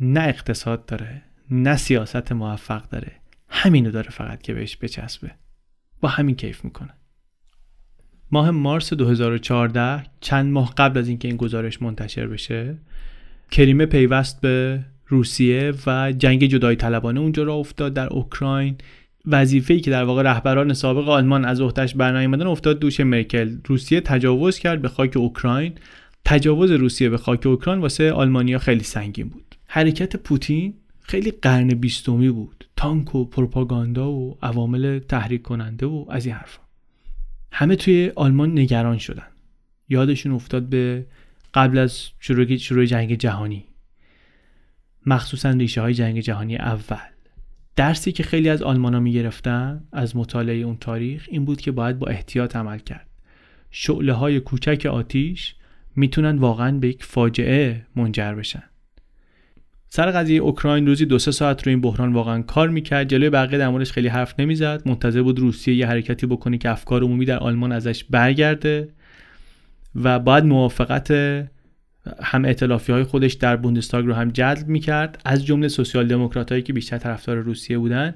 نه 0.00 0.20
اقتصاد 0.20 0.86
داره 0.86 1.22
نه 1.50 1.76
سیاست 1.76 2.32
موفق 2.32 2.88
داره. 2.88 3.12
همینو 3.48 3.90
داره 3.90 4.10
فقط 4.10 4.42
که 4.42 4.54
بهش 4.54 4.76
بچسبه. 4.76 5.30
با 6.00 6.08
همین 6.08 6.36
کیف 6.36 6.64
می‌کنه. 6.64 6.94
ماه 8.30 8.50
مارس 8.50 8.92
2014 8.92 10.06
چند 10.20 10.52
ماه 10.52 10.74
قبل 10.76 10.98
از 10.98 11.08
اینکه 11.08 11.28
این 11.28 11.36
گزارش 11.36 11.82
منتشر 11.82 12.26
بشه 12.26 12.76
کریمه 13.50 13.86
پیوست 13.86 14.40
به 14.40 14.84
روسیه 15.06 15.72
و 15.86 16.12
جنگ 16.12 16.46
جدای 16.46 16.76
طلبانه 16.76 17.20
اونجا 17.20 17.42
را 17.42 17.54
افتاد 17.54 17.94
در 17.94 18.06
اوکراین. 18.06 18.76
وظیفه‌ای 19.26 19.80
که 19.80 19.90
در 19.90 20.04
واقع 20.04 20.22
رهبران 20.22 20.74
سابق 20.74 21.08
آلمان 21.08 21.44
از 21.44 21.60
عهدهش 21.60 21.94
برنیامدن 21.94 22.46
افتاد 22.46 22.78
دوش 22.78 23.00
مرکل. 23.00 23.56
روسیه 23.66 24.00
تجاوز 24.00 24.58
کرد 24.58 24.82
به 24.82 24.88
خاک 24.88 25.16
اوکراین. 25.16 25.72
تجاوز 26.24 26.70
روسیه 26.70 27.08
به 27.08 27.18
خاک 27.18 27.46
اوکراین 27.46 27.80
واسه 27.80 28.12
آلمانیا 28.12 28.58
خیلی 28.58 28.84
سنگین 28.84 29.28
بود. 29.28 29.54
حرکت 29.66 30.16
پوتین 30.16 30.74
خیلی 31.00 31.30
قرن 31.30 31.68
بیستمی 31.68 32.30
بود. 32.30 32.64
تانک 32.76 33.14
و 33.14 33.24
پروپاگاندا 33.24 34.10
و 34.12 34.38
عوامل 34.42 34.98
تحریک 34.98 35.42
کننده 35.42 35.86
و 35.86 36.06
از 36.10 36.26
این 36.26 36.34
حرفا. 36.34 36.60
همه 37.52 37.76
توی 37.76 38.12
آلمان 38.16 38.58
نگران 38.58 38.98
شدن. 38.98 39.26
یادشون 39.88 40.32
افتاد 40.32 40.62
به 40.62 41.06
قبل 41.54 41.78
از 41.78 42.08
شروع, 42.20 42.56
شروع 42.56 42.84
جنگ 42.84 43.14
جهانی. 43.14 43.64
مخصوصا 45.06 45.50
ریشه 45.50 45.80
های 45.80 45.94
جنگ 45.94 46.20
جهانی 46.20 46.56
اول. 46.56 47.13
درسی 47.76 48.12
که 48.12 48.22
خیلی 48.22 48.48
از 48.48 48.62
آلمان 48.62 48.94
ها 48.94 49.00
می 49.00 49.12
گرفتن 49.12 49.84
از 49.92 50.16
مطالعه 50.16 50.56
اون 50.56 50.76
تاریخ 50.76 51.26
این 51.30 51.44
بود 51.44 51.60
که 51.60 51.72
باید 51.72 51.98
با 51.98 52.06
احتیاط 52.06 52.56
عمل 52.56 52.78
کرد. 52.78 53.06
شعله 53.70 54.12
های 54.12 54.40
کوچک 54.40 54.86
آتیش 54.86 55.54
می‌تونن 55.96 56.38
واقعا 56.38 56.78
به 56.78 56.88
یک 56.88 57.04
فاجعه 57.04 57.86
منجر 57.96 58.34
بشن. 58.34 58.62
سر 59.88 60.10
قضیه 60.10 60.40
اوکراین 60.40 60.86
روزی 60.86 61.06
دو 61.06 61.18
سه 61.18 61.30
ساعت 61.30 61.66
رو 61.66 61.70
این 61.70 61.80
بحران 61.80 62.12
واقعا 62.12 62.42
کار 62.42 62.68
می‌کرد. 62.68 63.08
جلوی 63.08 63.30
بقیه 63.30 63.58
در 63.58 63.84
خیلی 63.84 64.08
حرف 64.08 64.40
نمی‌زد. 64.40 64.82
منتظر 64.88 65.22
بود 65.22 65.38
روسیه 65.38 65.74
یه 65.74 65.86
حرکتی 65.86 66.26
بکنه 66.26 66.58
که 66.58 66.70
افکار 66.70 67.02
عمومی 67.02 67.24
در 67.24 67.38
آلمان 67.38 67.72
ازش 67.72 68.04
برگرده 68.04 68.88
و 69.94 70.18
بعد 70.18 70.44
موافقت 70.44 71.12
هم 72.22 72.44
ائتلافی 72.44 72.92
های 72.92 73.04
خودش 73.04 73.32
در 73.32 73.56
بوندستاگ 73.56 74.06
رو 74.06 74.14
هم 74.14 74.30
جذب 74.30 74.68
می‌کرد. 74.68 75.22
از 75.24 75.46
جمله 75.46 75.68
سوسیال 75.68 76.08
دموکرات 76.08 76.52
هایی 76.52 76.62
که 76.62 76.72
بیشتر 76.72 76.98
طرفدار 76.98 77.36
روسیه 77.36 77.78
بودن 77.78 78.14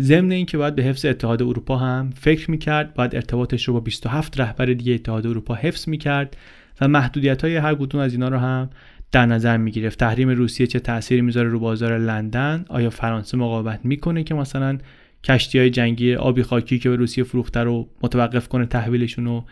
ضمن 0.00 0.32
اینکه 0.32 0.58
باید 0.58 0.74
به 0.74 0.82
حفظ 0.82 1.04
اتحاد 1.04 1.42
اروپا 1.42 1.76
هم 1.76 2.10
فکر 2.10 2.50
می‌کرد 2.50 2.94
باید 2.94 3.14
ارتباطش 3.14 3.68
رو 3.68 3.74
با 3.74 3.80
27 3.80 4.40
رهبر 4.40 4.64
دیگه 4.64 4.94
اتحاد 4.94 5.26
اروپا 5.26 5.54
حفظ 5.54 5.88
می‌کرد 5.88 6.36
و 6.80 6.88
محدودیت 6.88 7.44
های 7.44 7.56
هر 7.56 7.74
کدوم 7.74 8.00
از 8.00 8.12
اینا 8.12 8.28
رو 8.28 8.38
هم 8.38 8.70
در 9.12 9.26
نظر 9.26 9.56
می‌گرفت. 9.56 9.98
تحریم 9.98 10.28
روسیه 10.28 10.66
چه 10.66 10.80
تأثیری 10.80 11.20
می‌ذاره 11.20 11.48
رو 11.48 11.58
بازار 11.58 11.98
لندن؟ 11.98 12.64
آیا 12.68 12.90
فرانسه 12.90 13.36
مقاومت 13.36 13.80
می‌کنه 13.84 14.22
که 14.22 14.34
مثلا 14.34 14.78
کشتی 15.24 15.58
های 15.58 15.70
جنگی 15.70 16.14
آبی 16.14 16.42
خاکی 16.42 16.78
که 16.78 16.90
به 16.90 16.96
روسیه 16.96 17.24
فروخته 17.24 17.60
رو 17.60 17.88
متوقف 18.02 18.48
کنه 18.48 18.66
تحویلشون 18.66 19.24
رو 19.24 19.44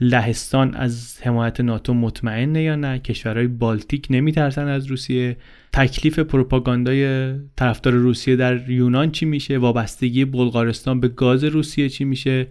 لهستان 0.00 0.74
از 0.74 1.18
حمایت 1.22 1.60
ناتو 1.60 1.94
مطمئنه 1.94 2.62
یا 2.62 2.76
نه؟ 2.76 2.98
کشورهای 2.98 3.46
بالتیک 3.46 4.06
نمیترسن 4.10 4.68
از 4.68 4.86
روسیه. 4.86 5.36
تکلیف 5.72 6.18
پروپاگاندای 6.18 7.32
طرفدار 7.56 7.92
روسیه 7.92 8.36
در 8.36 8.70
یونان 8.70 9.10
چی 9.10 9.26
میشه؟ 9.26 9.58
وابستگی 9.58 10.24
بلغارستان 10.24 11.00
به 11.00 11.08
گاز 11.08 11.44
روسیه 11.44 11.88
چی 11.88 12.04
میشه؟ 12.04 12.46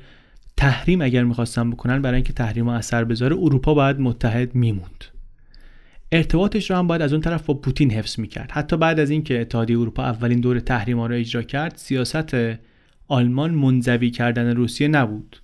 تحریم 0.57 1.01
اگر 1.01 1.23
می‌خواستن 1.23 1.71
بکنن 1.71 2.01
برای 2.01 2.15
اینکه 2.15 2.33
تحریم 2.33 2.67
اثر 2.67 3.03
بذاره 3.03 3.35
اروپا 3.35 3.73
باید 3.73 3.99
متحد 3.99 4.55
میموند. 4.55 5.05
ارتباطش 6.11 6.71
رو 6.71 6.77
هم 6.77 6.87
باید 6.87 7.01
از 7.01 7.13
اون 7.13 7.21
طرف 7.21 7.45
با 7.45 7.53
پوتین 7.53 7.91
حفظ 7.91 8.19
می‌کرد. 8.19 8.51
حتی 8.51 8.77
بعد 8.77 8.99
از 8.99 9.09
اینکه 9.09 9.41
اتحادیه 9.41 9.79
اروپا 9.79 10.03
اولین 10.03 10.39
دور 10.39 10.59
تحریم 10.59 10.99
ها 10.99 11.05
را 11.05 11.15
اجرا 11.15 11.41
کرد 11.41 11.73
سیاست 11.75 12.35
آلمان 13.07 13.51
منزوی 13.51 14.11
کردن 14.11 14.55
روسیه 14.55 14.87
نبود. 14.87 15.42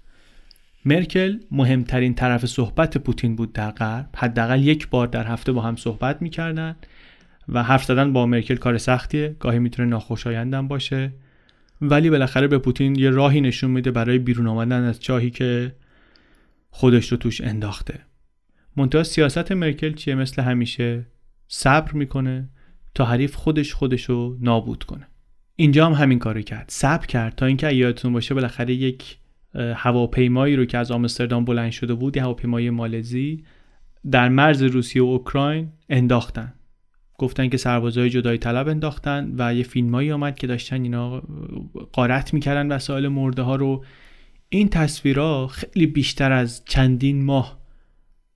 مرکل 0.90 1.40
مهمترین 1.52 2.14
طرف 2.14 2.46
صحبت 2.46 2.98
پوتین 2.98 3.36
بود 3.36 3.54
در 3.54 3.72
غرب. 3.72 4.10
حداقل 4.16 4.64
یک 4.64 4.90
بار 4.90 5.08
در 5.08 5.28
هفته 5.28 5.52
با 5.52 5.62
هم 5.62 5.76
صحبت 5.76 6.22
می‌کردن 6.22 6.76
و 7.50 7.64
حرف 7.64 7.84
زدن 7.84 8.14
با 8.14 8.26
مرکل 8.26 8.56
کار 8.56 8.78
سختیه. 8.78 9.36
گاهی 9.40 9.60
می‌تونه 9.60 9.90
ناخوشایندم 9.90 10.68
باشه. 10.68 11.14
ولی 11.82 12.10
بالاخره 12.10 12.48
به 12.48 12.58
پوتین 12.58 12.96
یه 12.96 13.10
راهی 13.10 13.42
نشون 13.42 13.72
میده 13.72 13.92
برای 13.92 14.20
بیرون 14.20 14.48
آمدن 14.48 14.84
از 14.84 15.00
چاهی 15.00 15.30
که 15.30 15.76
خودش 16.70 17.12
رو 17.12 17.18
توش 17.18 17.42
انداخته. 17.42 18.00
منتها 18.78 19.04
سیاست 19.04 19.52
مرکل 19.52 19.94
چیه؟ 19.94 20.16
مثل 20.16 20.42
همیشه 20.42 21.06
صبر 21.48 21.94
می‌کنه 21.94 22.50
تا 22.96 23.06
حریف 23.06 23.36
خودش 23.36 23.74
خودش 23.74 24.04
رو 24.04 24.38
نابود 24.42 24.84
کنه. 24.84 25.08
اینجا 25.56 25.86
هم 25.86 25.94
همین 25.94 26.20
کارو 26.20 26.42
کرد. 26.42 26.66
صبر 26.68 27.06
کرد 27.06 27.36
تا 27.36 27.46
اینکه 27.46 27.74
یادتون 27.74 28.14
باشه 28.14 28.34
بالاخره 28.34 28.74
یک 28.74 29.18
هواپیمایی 29.56 30.56
رو 30.56 30.66
که 30.66 30.78
از 30.78 30.92
آمستردام 30.92 31.46
بلند 31.46 31.72
شده 31.72 31.94
بود 31.94 32.18
یه 32.18 32.24
هواپیمای 32.24 32.70
مالزی 32.70 33.44
در 34.12 34.30
مرز 34.30 34.64
روسیه 34.64 35.02
و 35.04 35.06
اوکراین 35.06 35.70
انداختن. 35.90 36.54
گفتن 37.18 37.50
که 37.50 37.58
سربازای 37.58 38.10
جدای 38.10 38.38
طلب 38.38 38.68
انداختن 38.68 39.34
و 39.38 39.54
یه 39.54 39.64
فیلمایی 39.64 40.12
آمد 40.12 40.36
که 40.36 40.48
داشتن 40.48 40.84
اینا 40.84 41.24
قارت 41.92 42.34
می‌کردن 42.34 42.72
وسایل 42.72 43.08
مرده 43.08 43.42
ها 43.42 43.56
رو. 43.56 43.86
این 44.50 44.70
تصویرها 44.70 45.48
خیلی 45.48 45.88
بیشتر 45.88 46.32
از 46.32 46.66
چندین 46.66 47.24
ماه 47.26 47.60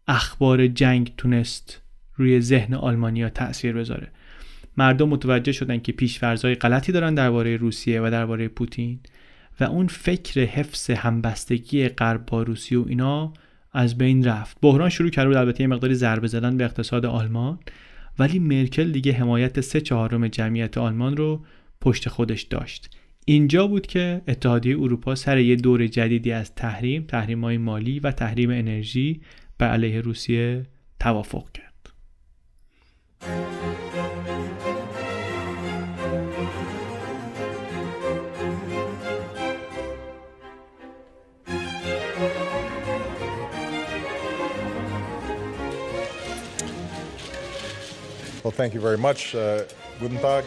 اخبار 0.08 0.68
جنگ 0.68 1.14
تونست 1.18 1.82
روی 2.16 2.42
ذهن 2.42 2.74
آلمانیا 2.74 3.30
تاثیر 3.30 3.74
بذاره. 3.74 4.12
مردم 4.78 5.10
متوجه 5.10 5.52
شدن 5.52 5.80
که 5.80 5.92
پیشفرزهای 5.92 6.56
غلطی 6.56 6.92
دارن 6.92 7.16
درباره 7.16 7.58
روسیه 7.58 8.02
و 8.02 8.10
درباره 8.12 8.48
پوتین. 8.48 9.00
و 9.60 9.64
اون 9.64 9.88
فکر 9.88 10.42
حفظ 10.42 10.90
همبستگی 10.90 11.88
غرب 11.88 12.26
با 12.26 12.44
روسیه 12.44 12.80
و 12.80 12.86
اینا 12.88 13.34
از 13.72 13.98
بین 13.98 14.24
رفت. 14.24 14.58
بحران 14.62 14.90
شروع 14.90 15.10
کرد 15.10 15.28
بود 15.28 15.36
البته 15.36 15.62
یه 15.62 15.68
مقداری 15.68 15.96
ضربه 15.96 16.28
زدن 16.28 16.58
به 16.58 16.64
اقتصاد 16.64 17.06
آلمان. 17.06 17.60
ولی 18.20 18.40
مرکل 18.40 18.92
دیگه 18.92 19.14
حمایت 19.14 19.62
سه 19.62 19.82
چهارم 19.82 20.28
جمعیت 20.28 20.78
آلمان 20.78 21.18
رو 21.18 21.46
پشت 21.82 22.10
خودش 22.10 22.42
داشت. 22.42 22.98
اینجا 23.26 23.68
بود 23.68 23.88
که 23.88 24.22
اتحادیه 24.28 24.80
اروپا 24.80 25.16
سر 25.16 25.38
یه 25.38 25.56
دور 25.56 25.88
جدیدی 25.88 26.32
از 26.32 26.56
تحریم 26.56 27.04
تحریم 27.04 27.44
های 27.44 27.58
مالی 27.58 28.00
و 28.00 28.12
تحریم 28.12 28.50
انرژی 28.50 29.22
به 29.58 29.66
علیه 29.66 30.02
روسیه 30.02 30.66
توافق 31.00 31.52
کرد. 31.52 31.74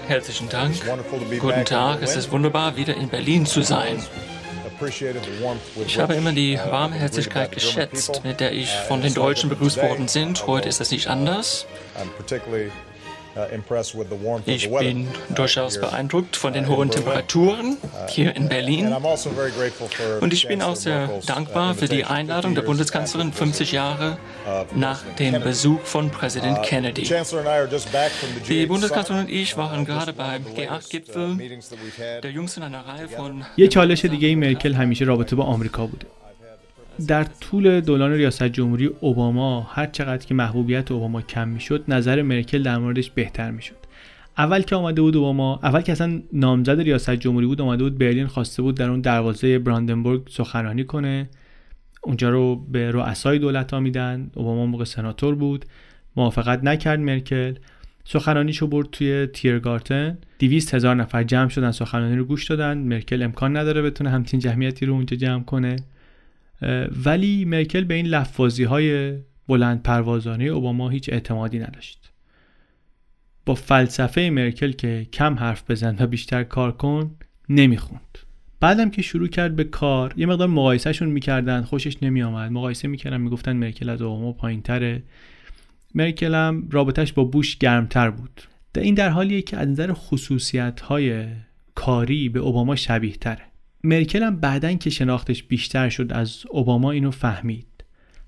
Herzlichen 0.07 0.49
Dank. 0.51 0.75
Guten 1.41 1.65
Tag. 1.65 2.03
Es 2.03 2.15
ist 2.17 2.31
wunderbar, 2.31 2.77
wieder 2.77 2.95
in 2.95 3.09
Berlin 3.09 3.47
zu 3.47 3.63
sein. 3.63 4.03
Ich 5.87 5.99
habe 5.99 6.15
immer 6.15 6.33
die 6.33 6.59
Warmherzigkeit 6.59 7.53
geschätzt, 7.53 8.21
mit 8.25 8.41
der 8.41 8.53
ich 8.53 8.71
von 8.71 9.01
den 9.01 9.15
Deutschen 9.15 9.49
begrüßt 9.49 9.79
worden 9.79 10.07
bin. 10.13 10.35
Heute 10.47 10.69
ist 10.69 10.81
das 10.81 10.91
nicht 10.91 11.09
anders. 11.09 11.67
Uh, 13.36 14.40
ich 14.46 14.70
bin 14.70 15.08
durchaus 15.34 15.80
beeindruckt 15.80 16.36
von 16.36 16.52
den 16.52 16.66
uh, 16.66 16.76
hohen 16.76 16.92
Temperaturen 16.92 17.78
uh, 17.78 18.10
hier 18.10 18.36
in 18.36 18.50
Berlin. 18.50 18.92
Also 18.92 19.30
Und 20.20 20.34
ich 20.34 20.48
bin 20.50 20.62
auch 20.62 20.76
sehr 20.76 21.10
dankbar 21.26 21.74
für 21.76 21.88
die 21.88 22.04
Einladung 22.04 22.56
der 22.56 22.64
Bundeskanzlerin 22.64 23.32
50 23.32 23.72
Jahre 23.72 24.18
nach 24.76 25.02
dem 25.18 25.42
Besuch 25.42 25.80
von 25.84 26.10
Präsident 26.10 26.62
Kennedy. 26.64 27.10
Die 28.50 28.66
Bundeskanzlerin 28.66 29.24
und 29.24 29.32
ich 29.32 29.56
waren 29.56 29.86
gerade 29.86 30.12
beim 30.12 30.44
G8-Gipfel, 30.44 31.38
der 32.24 32.32
jüngsten 32.32 32.64
einer 32.64 32.86
Reihe 32.86 33.08
von... 33.08 33.46
یه 33.58 33.68
چالش 33.68 34.06
دیگه 34.06 34.28
ای 34.28 34.36
مرکل 34.36 34.74
همیشه 34.74 35.06
رابطه 35.06 35.36
با 35.36 35.44
آمریکا 35.44 35.88
بوده. 35.88 36.08
در 37.09 37.25
طول 37.25 37.81
دوران 37.81 38.13
ریاست 38.13 38.45
جمهوری 38.45 38.87
اوباما 38.87 39.61
هر 39.61 39.87
چقدر 39.87 40.27
که 40.27 40.35
محبوبیت 40.35 40.93
اوباما 40.93 41.23
کم 41.23 41.49
می‌شد 41.49 41.85
نظر 41.89 42.23
مرکل 42.23 42.63
در 42.63 42.79
موردش 42.79 43.11
بهتر 43.11 43.51
می‌شد. 43.51 43.77
اول 44.39 44.63
که 44.63 44.77
آمده 44.77 45.03
بود 45.03 45.17
اوباما 45.17 45.61
اول 45.63 45.81
که 45.81 45.93
اصلا 45.93 46.23
نامزد 46.33 46.81
ریاست 46.81 47.11
جمهوری 47.11 47.47
بود 47.47 47.61
آمده 47.61 47.85
بود 47.85 47.99
برلین 47.99 48.27
خواسته 48.27 48.63
بود 48.63 48.75
در 48.75 48.91
اون 48.91 49.01
دروازه 49.01 49.59
براندنبورگ 49.59 50.23
سخنرانی 50.29 50.85
کنه. 50.85 51.29
اونجا 52.03 52.31
رو 52.31 52.57
به 52.57 52.91
رؤسای 52.91 53.39
دولت 53.39 53.73
ها 53.73 53.81
میدن. 53.81 54.31
اوباما 54.35 54.67
موقع 54.67 54.85
سناتور 54.85 55.35
بود. 55.35 55.65
موافقت 56.17 56.65
نکرد 56.65 57.01
مرکل. 57.01 57.55
سخنرانیشو 58.05 58.67
برد 58.67 58.89
توی 58.93 59.27
تیرگارتن. 59.27 60.19
200 60.39 60.75
هزار 60.75 60.95
نفر 60.95 61.23
جمع 61.23 61.49
شدن 61.49 61.71
سخنرانی 61.71 62.17
رو 62.17 62.25
گوش 62.25 62.45
دادن. 62.45 62.79
مرکل 62.79 63.23
امکان 63.23 63.57
نداره 63.57 63.83
بتونه 63.83 64.11
همچین 64.11 64.41
جمعیتی 64.41 64.87
رو 64.87 64.93
اونجا 64.95 65.17
جمع 65.17 65.43
کنه. 65.43 65.77
ولی 67.05 67.45
مرکل 67.45 67.85
به 67.85 67.95
این 67.95 68.07
لفاظی 68.07 68.65
های 68.65 69.19
بلند 69.49 69.83
پروازانه 69.83 70.45
اوباما 70.45 70.89
هیچ 70.89 71.09
اعتمادی 71.13 71.59
نداشت. 71.59 72.13
با 73.47 73.55
فلسفه 73.55 74.31
مرکل 74.31 74.73
که 74.73 75.07
کم 75.13 75.35
حرف 75.35 75.71
بزن 75.71 75.97
و 76.01 76.07
بیشتر 76.07 76.45
کار 76.45 76.73
کن 76.73 77.17
نمی‌خوند. 77.49 78.19
بعدم 78.61 78.91
که 78.91 79.03
شروع 79.03 79.29
کرد 79.29 79.57
به 79.57 79.65
کار 79.65 80.15
یه 80.17 80.27
مقدار 80.27 80.49
مقایسهشون 80.49 81.09
می‌کردن 81.09 81.63
خوشش 81.63 82.03
نمیآمد. 82.03 82.53
مقایسه 82.53 82.89
می‌کردن 82.89 83.21
می‌گفتن 83.21 83.57
مرکل 83.57 83.89
از 83.89 84.03
اوباما 84.03 84.33
پایین 84.33 84.63
تره 84.63 85.03
مرکل 85.95 86.35
هم 86.35 86.69
رابطش 86.71 87.13
با 87.13 87.25
بوش 87.25 87.57
گرمتر 87.59 88.11
بود. 88.11 88.41
در 88.73 88.83
این 88.83 88.95
در 88.95 89.09
حالیه 89.09 89.43
که 89.43 89.57
از 89.57 89.69
نظر 89.69 89.93
خصوصیت 89.93 90.81
های 90.81 91.27
کاری 91.75 92.29
به 92.29 92.41
اوباما 92.41 92.77
شبیه 92.77 93.17
تره 93.17 93.43
مرکل 93.87 94.23
هم 94.23 94.37
بعدا 94.37 94.73
که 94.73 94.91
شناختش 94.91 95.43
بیشتر 95.43 95.89
شد 95.89 96.13
از 96.13 96.43
اوباما 96.51 96.91
اینو 96.91 97.11
فهمید. 97.11 97.67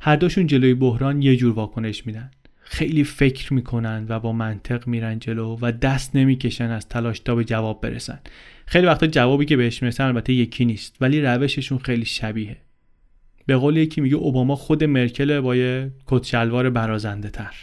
هر 0.00 0.16
دوشون 0.16 0.46
جلوی 0.46 0.74
بحران 0.74 1.22
یه 1.22 1.36
جور 1.36 1.52
واکنش 1.52 2.06
میدن. 2.06 2.30
خیلی 2.60 3.04
فکر 3.04 3.54
می‌کنن 3.54 4.06
و 4.08 4.20
با 4.20 4.32
منطق 4.32 4.86
میرن 4.86 5.18
جلو 5.18 5.58
و 5.60 5.72
دست 5.72 6.16
نمی‌کشن 6.16 6.70
از 6.70 6.88
تلاش 6.88 7.20
تا 7.20 7.34
به 7.34 7.44
جواب 7.44 7.80
برسن. 7.80 8.18
خیلی 8.66 8.86
وقتا 8.86 9.06
جوابی 9.06 9.44
که 9.44 9.56
بهش 9.56 9.82
می‌رسن 9.82 10.04
البته 10.04 10.32
یکی 10.32 10.64
نیست 10.64 10.96
ولی 11.00 11.20
روششون 11.20 11.78
خیلی 11.78 12.04
شبیه. 12.04 12.56
به 13.46 13.56
قول 13.56 13.76
یکی 13.76 14.00
میگه 14.00 14.16
اوباما 14.16 14.56
خود 14.56 14.84
مرکل 14.84 15.40
با 15.40 15.56
یه 15.56 15.90
کت 16.06 16.34
برازنده 16.36 17.30
تر. 17.30 17.54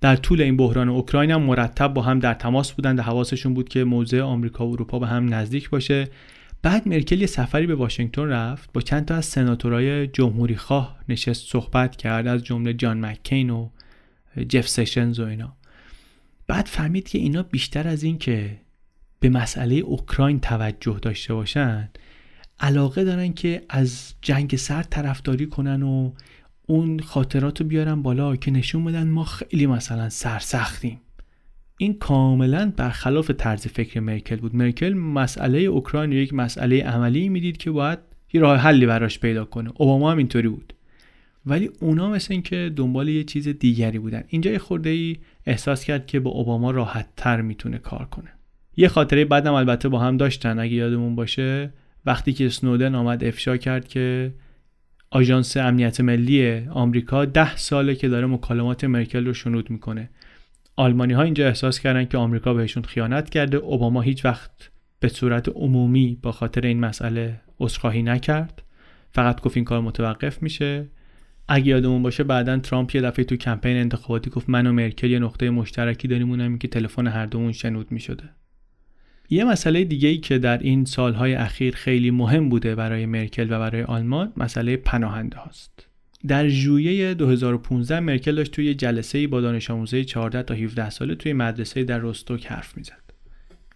در 0.00 0.16
طول 0.16 0.42
این 0.42 0.56
بحران 0.56 0.88
اوکراین 0.88 1.30
هم 1.30 1.42
مرتب 1.42 1.94
با 1.94 2.02
هم 2.02 2.18
در 2.18 2.34
تماس 2.34 2.72
بودند 2.72 2.98
و 2.98 3.02
حواسشون 3.02 3.54
بود 3.54 3.68
که 3.68 3.84
موضع 3.84 4.20
آمریکا 4.20 4.66
و 4.66 4.72
اروپا 4.72 4.98
به 4.98 5.06
هم 5.06 5.34
نزدیک 5.34 5.70
باشه. 5.70 6.08
بعد 6.62 6.88
مرکل 6.88 7.20
یه 7.20 7.26
سفری 7.26 7.66
به 7.66 7.74
واشنگتن 7.74 8.22
رفت 8.22 8.72
با 8.72 8.80
چند 8.80 9.04
تا 9.04 9.14
از 9.14 9.24
سناتورای 9.24 10.06
جمهوری 10.06 10.56
خواه 10.56 10.98
نشست 11.08 11.46
صحبت 11.48 11.96
کرد 11.96 12.26
از 12.26 12.44
جمله 12.44 12.72
جان 12.72 13.06
مکین 13.06 13.50
و 13.50 13.68
جف 14.48 14.68
سشنز 14.68 15.20
و 15.20 15.26
اینا. 15.26 15.56
بعد 16.46 16.66
فهمید 16.66 17.08
که 17.08 17.18
اینا 17.18 17.42
بیشتر 17.42 17.88
از 17.88 18.02
این 18.02 18.18
که 18.18 18.60
به 19.20 19.28
مسئله 19.28 19.74
اوکراین 19.74 20.40
توجه 20.40 20.98
داشته 21.02 21.34
باشن 21.34 21.88
علاقه 22.60 23.04
دارن 23.04 23.32
که 23.32 23.62
از 23.68 24.14
جنگ 24.22 24.56
سر 24.56 24.82
طرفداری 24.82 25.46
کنن 25.46 25.82
و 25.82 26.12
اون 26.66 27.00
خاطرات 27.00 27.60
رو 27.60 27.66
بیارن 27.66 28.02
بالا 28.02 28.36
که 28.36 28.50
نشون 28.50 28.84
بدن 28.84 29.08
ما 29.08 29.24
خیلی 29.24 29.66
مثلا 29.66 30.08
سرسختیم. 30.08 31.00
این 31.82 31.94
کاملا 31.94 32.72
برخلاف 32.76 33.30
طرز 33.30 33.66
فکر 33.66 34.00
مرکل 34.00 34.36
بود. 34.36 34.56
مرکل 34.56 34.92
مسئله 34.92 35.58
اوکراین 35.58 36.12
یک 36.12 36.34
مسئله 36.34 36.82
عملی 36.82 37.28
می‌دید 37.28 37.56
که 37.56 37.70
باید 37.70 37.98
یه 38.32 38.40
راه 38.40 38.56
حلی 38.56 38.86
براش 38.86 39.18
پیدا 39.18 39.44
کنه. 39.44 39.70
اوباما 39.74 40.12
هم 40.12 40.18
اینطوری 40.18 40.48
بود. 40.48 40.72
ولی 41.46 41.70
اونا 41.80 42.10
مثل 42.10 42.28
اینکه 42.30 42.72
دنبال 42.76 43.08
یه 43.08 43.24
چیز 43.24 43.48
دیگری 43.48 43.98
بودن. 43.98 44.24
اینجا 44.28 44.50
یه 44.50 44.58
خورده 44.58 44.90
ای 44.90 45.16
احساس 45.46 45.84
کرد 45.84 46.06
که 46.06 46.20
با 46.20 46.30
اوباما 46.30 46.70
راحت 46.70 47.06
تر 47.16 47.40
می‌تونه 47.40 47.78
کار 47.78 48.04
کنه. 48.04 48.28
یه 48.76 48.88
خاطره 48.88 49.24
بعدم 49.24 49.54
البته 49.54 49.88
با 49.88 49.98
هم 49.98 50.16
داشتن 50.16 50.58
اگه 50.58 50.74
یادمون 50.74 51.14
باشه. 51.14 51.72
وقتی 52.06 52.32
که 52.32 52.48
سنودن 52.48 52.94
آمد 52.94 53.24
افشا 53.24 53.56
کرد 53.56 53.88
که 53.88 54.32
آژانس 55.10 55.56
امنیت 55.56 56.00
ملی 56.00 56.68
آمریکا 56.68 57.24
ده 57.24 57.56
ساله 57.56 57.94
که 57.94 58.08
داره 58.08 58.26
مکالمات 58.26 58.84
مرکل 58.84 59.26
رو 59.26 59.34
شنود 59.34 59.70
می‌کنه. 59.70 60.10
آلمانی 60.82 61.12
ها 61.12 61.22
اینجا 61.22 61.46
احساس 61.46 61.80
کردن 61.80 62.04
که 62.04 62.18
آمریکا 62.18 62.54
بهشون 62.54 62.82
خیانت 62.82 63.30
کرده. 63.30 63.56
اوباما 63.56 64.00
هیچ 64.00 64.24
وقت 64.24 64.70
به 65.00 65.08
صورت 65.08 65.48
عمومی 65.48 66.18
با 66.22 66.32
خاطر 66.32 66.60
این 66.60 66.80
مسئله 66.80 67.40
عذرخواهی 67.60 68.02
نکرد. 68.02 68.62
فقط 69.10 69.40
گفت 69.40 69.56
این 69.56 69.64
کار 69.64 69.80
متوقف 69.80 70.42
میشه. 70.42 70.88
اگه 71.48 71.66
یادمون 71.66 72.02
باشه 72.02 72.24
بعدا 72.24 72.58
ترامپ 72.58 72.94
یه 72.94 73.00
دفعه 73.00 73.24
تو 73.24 73.36
کمپین 73.36 73.76
انتخاباتی 73.76 74.30
گفت 74.30 74.50
من 74.50 74.66
و 74.66 74.72
مرکل 74.72 75.10
یه 75.10 75.18
نقطه 75.18 75.50
مشترکی 75.50 76.08
داریم 76.08 76.30
اونم 76.30 76.58
که 76.58 76.68
تلفن 76.68 77.06
هر 77.06 77.26
دومون 77.26 77.52
شنود 77.52 77.92
می‌شده. 77.92 78.24
یه 79.30 79.44
مسئله 79.44 79.84
دیگه 79.84 80.08
ای 80.08 80.18
که 80.18 80.38
در 80.38 80.58
این 80.58 80.84
سالهای 80.84 81.34
اخیر 81.34 81.74
خیلی 81.74 82.10
مهم 82.10 82.48
بوده 82.48 82.74
برای 82.74 83.06
مرکل 83.06 83.46
و 83.50 83.58
برای 83.58 83.82
آلمان 83.82 84.32
مسئله 84.36 84.76
پناهنده 84.76 85.36
هاست 85.36 85.91
در 86.26 86.48
ژوئیه 86.48 87.14
2015 87.14 88.00
مرکل 88.00 88.34
داشت 88.34 88.52
توی 88.52 88.74
جلسه 88.74 89.26
با 89.26 89.40
دانش 89.40 89.70
آموزه 89.70 90.04
14 90.04 90.42
تا 90.42 90.54
17 90.54 90.90
ساله 90.90 91.14
توی 91.14 91.32
مدرسه 91.32 91.84
در 91.84 91.98
روستوک 91.98 92.46
حرف 92.46 92.76
می‌زد. 92.76 93.02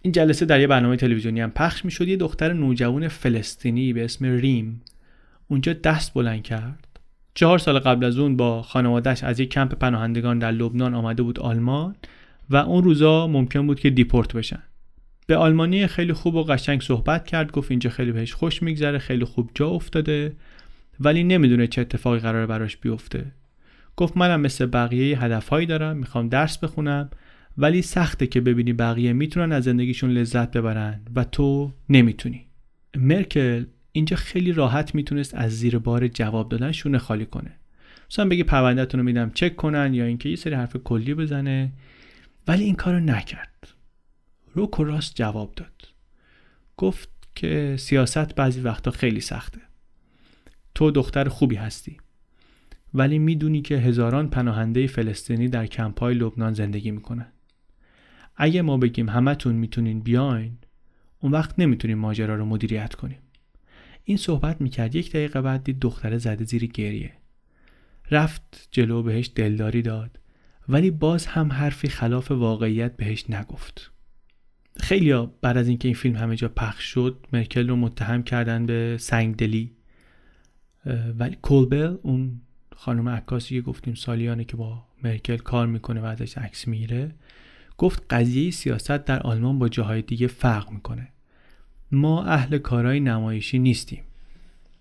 این 0.01 0.11
جلسه 0.11 0.45
در 0.45 0.59
یه 0.59 0.67
برنامه 0.67 0.95
تلویزیونی 0.95 1.41
هم 1.41 1.51
پخش 1.51 1.85
می‌شد. 1.85 2.07
یه 2.07 2.17
دختر 2.17 2.53
نوجوان 2.53 3.07
فلسطینی 3.07 3.93
به 3.93 4.05
اسم 4.05 4.25
ریم 4.25 4.81
اونجا 5.47 5.73
دست 5.73 6.13
بلند 6.13 6.43
کرد. 6.43 6.87
چهار 7.33 7.57
سال 7.57 7.79
قبل 7.79 8.05
از 8.05 8.17
اون 8.17 8.37
با 8.37 8.61
خانوادهش 8.61 9.23
از 9.23 9.39
یک 9.39 9.49
کمپ 9.49 9.75
پناهندگان 9.75 10.39
در 10.39 10.51
لبنان 10.51 10.93
آمده 10.93 11.23
بود 11.23 11.39
آلمان 11.39 11.95
و 12.49 12.55
اون 12.55 12.83
روزا 12.83 13.27
ممکن 13.27 13.67
بود 13.67 13.79
که 13.79 13.89
دیپورت 13.89 14.33
بشن. 14.33 14.63
به 15.27 15.37
آلمانی 15.37 15.87
خیلی 15.87 16.13
خوب 16.13 16.35
و 16.35 16.43
قشنگ 16.43 16.81
صحبت 16.81 17.27
کرد 17.27 17.51
گفت 17.51 17.71
اینجا 17.71 17.89
خیلی 17.89 18.11
بهش 18.11 18.33
خوش 18.33 18.63
میگذره 18.63 18.97
خیلی 18.97 19.25
خوب 19.25 19.49
جا 19.55 19.69
افتاده 19.69 20.35
ولی 20.99 21.23
نمی‌دونه 21.23 21.67
چه 21.67 21.81
اتفاقی 21.81 22.19
قرار 22.19 22.45
براش 22.45 22.77
بیفته. 22.77 23.31
گفت 23.95 24.17
منم 24.17 24.41
مثل 24.41 24.65
بقیه 24.65 25.23
هدفهایی 25.23 25.65
دارم 25.65 25.97
می‌خوام 25.97 26.29
درس 26.29 26.57
بخونم 26.57 27.09
ولی 27.57 27.81
سخته 27.81 28.27
که 28.27 28.41
ببینی 28.41 28.73
بقیه 28.73 29.13
می‌تونن 29.13 29.51
از 29.51 29.63
زندگیشون 29.63 30.09
لذت 30.09 30.51
ببرن 30.51 31.01
و 31.15 31.23
تو 31.23 31.73
نمی‌تونی. 31.89 32.45
مرکل 32.95 33.65
اینجا 33.91 34.17
خیلی 34.17 34.51
راحت 34.51 34.95
می‌تونست 34.95 35.35
از 35.35 35.51
زیر 35.51 35.79
بار 35.79 36.07
جواب 36.07 36.49
دادن 36.49 36.71
شونه 36.71 36.97
خالی 36.97 37.25
کنه. 37.25 37.51
مثلا 38.11 38.29
بگی 38.29 38.43
پروندهتون 38.43 38.99
رو 38.99 39.05
میدم 39.05 39.31
چک 39.33 39.55
کنن 39.55 39.93
یا 39.93 40.05
اینکه 40.05 40.29
یه 40.29 40.35
سری 40.35 40.53
حرف 40.53 40.75
کلی 40.75 41.13
بزنه. 41.13 41.71
ولی 42.47 42.63
این 42.63 42.75
کارو 42.75 42.99
نکرد. 42.99 43.67
روک 44.53 44.75
راست 44.75 45.15
جواب 45.15 45.55
داد. 45.55 45.87
گفت 46.77 47.09
که 47.35 47.75
سیاست 47.79 48.35
بعضی 48.35 48.61
وقتا 48.61 48.91
خیلی 48.91 49.21
سخته. 49.21 49.59
تو 50.77 50.91
دختر 50.91 51.29
خوبی 51.29 51.55
هستی. 51.55 51.97
ولی 52.93 53.19
می‌دونی 53.19 53.61
که 53.61 53.77
هزاران 53.77 54.29
پناهنده 54.29 54.87
فلسطینی 54.87 55.47
در 55.47 55.65
کمپای 55.65 56.13
لبنان 56.13 56.53
زندگی 56.53 56.91
می‌کنن. 56.91 57.31
اگه 58.35 58.61
ما 58.61 58.77
بگیم 58.77 59.09
همتون 59.09 59.55
می‌تونین 59.55 59.99
بیاین 59.99 60.57
اون 61.19 61.31
وقت 61.31 61.59
نمی‌تونیم 61.59 61.97
ماجرا 61.97 62.35
رو 62.35 62.45
مدیریت 62.45 62.95
کنیم. 62.95 63.17
این 64.03 64.17
صحبت 64.17 64.61
می‌کرد. 64.61 64.95
یک 64.95 65.09
دقیقه 65.09 65.41
بعد 65.41 65.63
دید 65.63 65.79
دختره 65.79 66.17
زده 66.17 66.43
زیر 66.43 66.65
گریه. 66.65 67.13
رفت 68.11 68.67
جلو 68.71 69.03
بهش 69.03 69.31
دلداری 69.35 69.81
داد. 69.81 70.19
ولی 70.69 70.91
باز 70.91 71.25
هم 71.25 71.51
حرفی 71.51 71.87
خلاف 71.87 72.31
واقعیت 72.31 72.97
بهش 72.97 73.29
نگفت. 73.29 73.91
خیلی 74.79 75.27
بعد 75.41 75.57
از 75.57 75.67
اینکه 75.67 75.87
این 75.87 75.95
فیلم 75.95 76.15
همه 76.15 76.35
جا 76.35 76.47
پخش 76.47 76.83
شد 76.83 77.27
مرکل 77.33 77.69
رو 77.69 77.75
متهم 77.75 78.23
کردن 78.23 78.65
به 78.65 78.97
سنگدلی. 78.99 79.76
ولی 81.19 81.37
کولبل 81.41 81.97
اون 82.01 82.41
خانم 82.75 83.09
عکاسی 83.09 83.55
که 83.55 83.61
گفتیم 83.61 83.93
سالیانه 83.93 84.43
که 84.43 84.57
با 84.57 84.83
مرکل 85.03 85.37
کار 85.37 85.67
می‌کنه 85.67 86.01
و 86.01 86.05
ازش 86.05 86.37
عکس 86.37 86.67
می‌گیره 86.67 87.11
گفت 87.77 88.03
قضیه 88.09 88.51
سیاست 88.51 89.05
در 89.05 89.19
آلمان 89.19 89.59
با 89.59 89.69
جاهای 89.69 90.01
دیگه 90.01 90.27
فرق 90.27 90.71
می‌کنه. 90.71 91.07
ما 91.91 92.23
اهل 92.23 92.57
کارهای 92.57 92.99
نمایشی 92.99 93.59
نیستیم. 93.59 94.03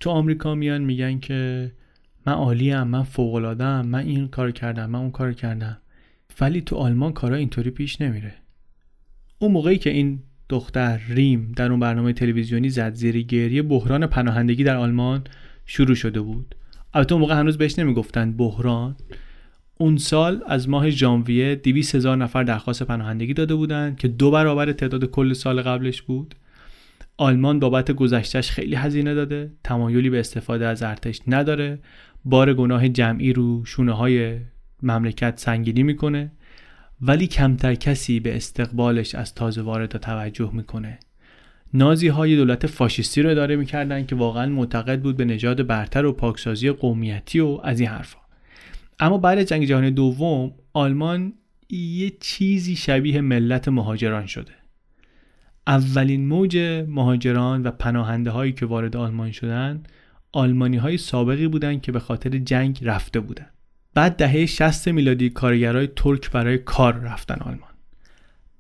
تو 0.01 0.11
آمریکا 0.11 0.55
میان 0.55 0.85
میگن 0.85 1.19
که 1.19 1.73
من 2.27 2.33
عالیم 2.33 2.83
من 2.83 3.03
فوق 3.03 3.37
من 3.63 3.95
این 3.95 4.29
کار 4.29 4.51
کردم 4.51 4.91
من 4.91 4.99
اون 4.99 5.11
کار 5.11 5.33
کردم. 5.33 5.79
ولی 6.41 6.61
تو 6.61 6.77
آلمان 6.77 7.13
کارا 7.13 7.37
اینطوری 7.37 7.71
پیش 7.71 8.01
نمیره. 8.01 8.35
اون 9.39 9.53
موقعی 9.53 9.79
که 9.79 9.91
این 9.91 10.23
دختر 10.49 11.01
ریم 11.09 11.53
در 11.57 11.71
اون 11.71 11.81
برنامه 11.81 12.13
تلویزیونی 12.13 12.69
زد 12.69 12.95
زیر 12.95 13.23
گریه 13.23 13.63
بحران 13.63 14.07
پناهندگی 14.07 14.65
در 14.65 14.77
آلمان 14.77 15.25
شروع 15.67 15.95
شده 15.95 16.21
بود. 16.21 16.55
البته 16.95 17.13
اون 17.13 17.21
موقع 17.21 17.35
هنوز 17.35 17.59
بهش 17.59 17.79
نمی‌گفتن 17.79 18.33
بحران. 18.33 18.97
اون 19.79 19.97
سال 19.97 20.43
از 20.47 20.69
ماه 20.69 20.91
ژانویه 20.91 21.55
200 21.55 21.95
هزار 21.95 22.17
نفر 22.17 22.43
درخواست 22.43 22.83
پناهندگی 22.83 23.35
داده 23.35 23.55
بودند 23.55 23.99
که 23.99 24.09
دو 24.09 24.31
برابر 24.31 24.73
تعداد 24.73 25.05
کل 25.05 25.33
سال 25.33 25.63
قبلش 25.63 26.03
بود. 26.03 26.35
آلمان 27.17 27.61
بابت 27.61 27.91
گذشتش 27.91 28.51
خیلی 28.51 28.75
هزینه 28.75 29.15
داده. 29.15 29.53
تمایلی 29.65 30.11
به 30.11 30.21
استفاده 30.21 30.67
از 30.67 30.83
ارتش 30.83 31.21
نداره. 31.27 31.79
بار 32.25 32.55
گناه 32.55 32.89
جمعی 32.89 33.33
رو 33.33 33.65
شونه 33.65 33.93
های 33.93 34.39
مملکت 34.83 35.39
سنگینی 35.39 35.83
می‌کنه. 35.83 36.33
ولی 37.01 37.27
کمتر 37.27 37.75
کسی 37.75 38.21
به 38.21 38.37
استقبالش 38.37 39.15
از 39.15 39.35
تازه 39.35 39.63
وارد 39.63 39.97
توجه 39.97 40.51
می‌کنه. 40.53 40.99
نازی 41.77 42.09
های 42.09 42.37
دولت 42.37 42.67
فاشیستی 42.67 43.23
رو 43.23 43.31
اداره 43.31 43.57
می‌کردن 43.57 44.07
که 44.07 44.15
واقعا 44.15 44.47
معتقد 44.47 45.01
بود 45.01 45.17
به 45.17 45.25
نژاد 45.25 45.67
برتر 45.67 46.05
و 46.05 46.13
پاکسازی 46.13 46.71
قومیتی 46.71 47.41
و 47.41 47.61
از 47.65 47.81
این 47.81 47.89
حرفا. 47.89 48.19
اما 49.01 49.19
بعد 49.19 49.43
جنگ 49.43 49.65
جهانی 49.65 49.91
دوم 49.91 50.53
آلمان 50.73 51.33
یه 51.71 52.13
چیزی 52.21 52.77
شبیه 52.77 53.21
ملت 53.21 53.69
مهاجران 53.69 54.27
شده. 54.27 54.53
اولین 55.67 56.27
موج 56.27 56.57
مهاجران 56.89 57.63
و 57.63 57.71
پناهنده 57.71 58.31
هایی 58.31 58.53
که 58.53 58.67
وارد 58.67 58.97
آلمان 58.97 59.33
شدن 59.33 59.83
آلمانی 60.33 60.77
های 60.77 60.97
سابقی 60.97 61.49
بودند 61.49 61.83
که 61.83 61.93
به 61.93 62.01
خاطر 62.01 62.31
جنگ 62.31 62.79
رفته 62.83 63.21
بودند 63.21 63.53
بعد 63.95 64.17
دهه 64.17 64.47
60 64.47 64.89
میلادی 64.89 65.31
کارگرای 65.31 65.89
ترک 65.97 66.31
برای 66.31 66.59
کار 66.59 66.95
رفتن 66.95 67.39
آلمان. 67.41 67.71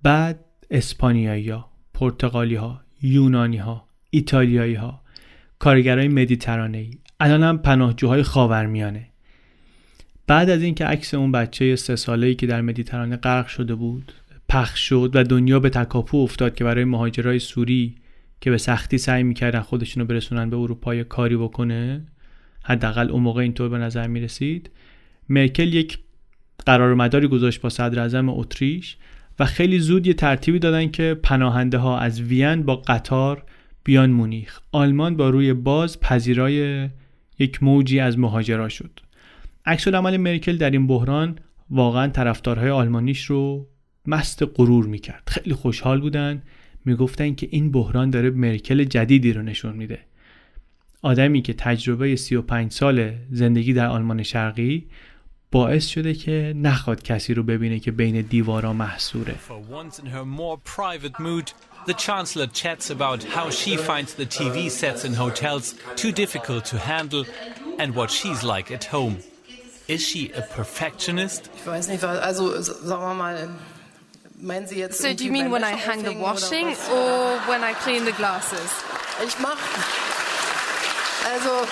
بعد 0.02 0.44
اسپانیایی 0.70 1.48
ها 1.48 1.70
پرتغالی 1.94 2.54
ها 2.54 2.85
یونانی 3.02 3.56
ها 3.56 3.88
ایتالیایی 4.10 4.74
ها 4.74 5.02
کارگرای 5.58 6.08
مدیترانه 6.08 6.78
ای 6.78 6.90
الان 7.20 7.42
هم 7.42 7.58
پناهجوهای 7.58 8.22
خاورمیانه. 8.22 9.06
بعد 10.26 10.50
از 10.50 10.62
اینکه 10.62 10.84
عکس 10.84 11.14
اون 11.14 11.32
بچه 11.32 11.76
سه 11.76 11.96
ساله 11.96 12.26
ای 12.26 12.34
که 12.34 12.46
در 12.46 12.60
مدیترانه 12.60 13.16
غرق 13.16 13.46
شده 13.46 13.74
بود 13.74 14.12
پخش 14.48 14.80
شد 14.88 15.10
و 15.14 15.24
دنیا 15.24 15.60
به 15.60 15.70
تکاپو 15.70 16.18
افتاد 16.18 16.54
که 16.54 16.64
برای 16.64 16.84
مهاجرای 16.84 17.38
سوری 17.38 17.94
که 18.40 18.50
به 18.50 18.58
سختی 18.58 18.98
سعی 18.98 19.22
می‌کردن 19.22 19.60
خودشونو 19.60 20.06
برسونن 20.06 20.50
به 20.50 20.56
اروپا 20.56 21.02
کاری 21.02 21.36
بکنه 21.36 22.06
حداقل 22.64 23.10
اون 23.10 23.22
موقع 23.22 23.42
اینطور 23.42 23.68
به 23.68 23.78
نظر 23.78 24.06
می‌رسید 24.06 24.70
مرکل 25.28 25.74
یک 25.74 25.98
قرارمداری 26.66 27.28
گذاشت 27.28 27.60
با 27.60 27.68
صدر 27.68 28.00
اعظم 28.00 28.28
اتریش 28.28 28.96
و 29.38 29.44
خیلی 29.44 29.78
زود 29.78 30.06
یه 30.06 30.14
ترتیبی 30.14 30.58
دادن 30.58 30.90
که 30.90 31.20
پناهنده 31.22 31.78
ها 31.78 31.98
از 31.98 32.20
وین 32.20 32.62
با 32.62 32.76
قطار 32.76 33.42
بیان 33.84 34.10
مونیخ. 34.10 34.60
آلمان 34.72 35.16
با 35.16 35.30
روی 35.30 35.52
باز 35.52 36.00
پذیرای 36.00 36.88
یک 37.38 37.62
موجی 37.62 38.00
از 38.00 38.18
مهاجرا 38.18 38.68
شد. 38.68 39.00
عکس 39.66 39.88
عمل 39.88 40.16
مرکل 40.16 40.56
در 40.56 40.70
این 40.70 40.86
بحران 40.86 41.38
واقعا 41.70 42.08
طرفدارهای 42.08 42.70
آلمانیش 42.70 43.24
رو 43.24 43.66
مست 44.06 44.42
غرور 44.54 44.86
می‌کرد. 44.86 45.22
خیلی 45.26 45.54
خوشحال 45.54 46.00
بودن 46.00 46.42
می‌گفتن 46.84 47.34
که 47.34 47.48
این 47.50 47.72
بحران 47.72 48.10
داره 48.10 48.30
مرکل 48.30 48.84
جدیدی 48.84 49.32
رو 49.32 49.42
نشون 49.42 49.76
میده. 49.76 49.98
آدمی 51.02 51.42
که 51.42 51.52
تجربه 51.52 52.16
35 52.16 52.72
سال 52.72 53.12
زندگی 53.30 53.72
در 53.72 53.86
آلمان 53.86 54.22
شرقی 54.22 54.86
باعث 55.55 55.87
شده 55.87 56.13
که 56.13 56.53
نخواد 56.55 57.03
کسی 57.03 57.33
رو 57.33 57.43
ببینه 57.43 57.79
که 57.79 57.91
بین 57.91 58.21
دیوارا 58.21 58.73
محصوره 58.73 59.35
The 61.87 61.93
Chancellor 61.95 62.45
chats 62.45 62.91
about 62.91 63.23
how 63.23 63.49
she 63.49 63.75
finds 63.75 64.13
the 64.13 64.27
TV 64.37 64.69
sets 64.69 65.03
in 65.03 65.13
hotels 65.15 65.65
too 65.95 66.11
difficult 66.11 66.63
to 66.65 66.77
handle 66.77 67.25
and 67.79 67.95
what 67.95 68.11
she's 68.11 68.43
like 68.43 68.69
at 68.77 68.85
home. 68.95 69.15
Is 69.87 70.01
she 70.09 70.31
a 70.41 70.43
perfectionist? 70.57 71.49
Ich 71.55 71.65
weiß 71.65 71.87
nicht, 71.87 72.03
also 72.03 72.61
sagen 72.61 73.01
wir 73.01 73.15
mal, 73.15 73.49
meinen 74.39 74.67
Sie 74.67 74.77
jetzt 74.77 75.01
So 75.01 75.13
do 75.13 75.23
you 75.25 75.31
mean 75.31 75.49
when 75.51 75.63
I 75.63 75.73
hang 75.87 76.03
the 76.03 76.15
washing 76.27 76.67
or 76.67 77.39
when 77.49 77.63
I 77.63 77.73
clean 77.73 78.05
the 78.05 78.13
glasses? 78.13 78.69
Ich 79.25 79.39
mach 79.39 79.57
also 81.33 81.67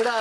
Oder 0.00 0.12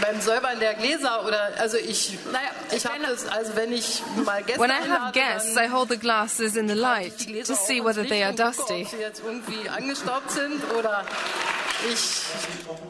beim 0.00 0.20
Säubern 0.20 0.58
der 0.60 0.74
Gläser 0.74 1.24
oder 1.26 1.50
also 1.58 1.76
ich 1.76 2.18
naja, 2.32 2.50
ich 2.74 2.86
habe 2.86 2.98
das 3.02 3.26
also 3.26 3.56
wenn 3.56 3.72
ich 3.72 4.02
mal 4.24 4.42
Gäste 4.42 4.60
When 4.60 4.70
I 4.70 4.88
have 4.88 5.12
guests 5.12 5.56
I 5.56 5.68
hold 5.70 5.88
the 5.88 5.98
glasses 5.98 6.56
in 6.56 6.68
the 6.68 6.74
light 6.74 7.18
to 7.46 7.54
see 7.54 7.82
whether 7.82 8.04
they 8.04 8.22
are 8.22 8.32
dusty. 8.32 8.82
Ob 8.82 8.88
sie 8.90 8.96
jetzt 8.98 9.22
irgendwie 9.24 9.68
angestaubt 9.68 10.30
sind 10.30 10.62
oder 10.78 11.04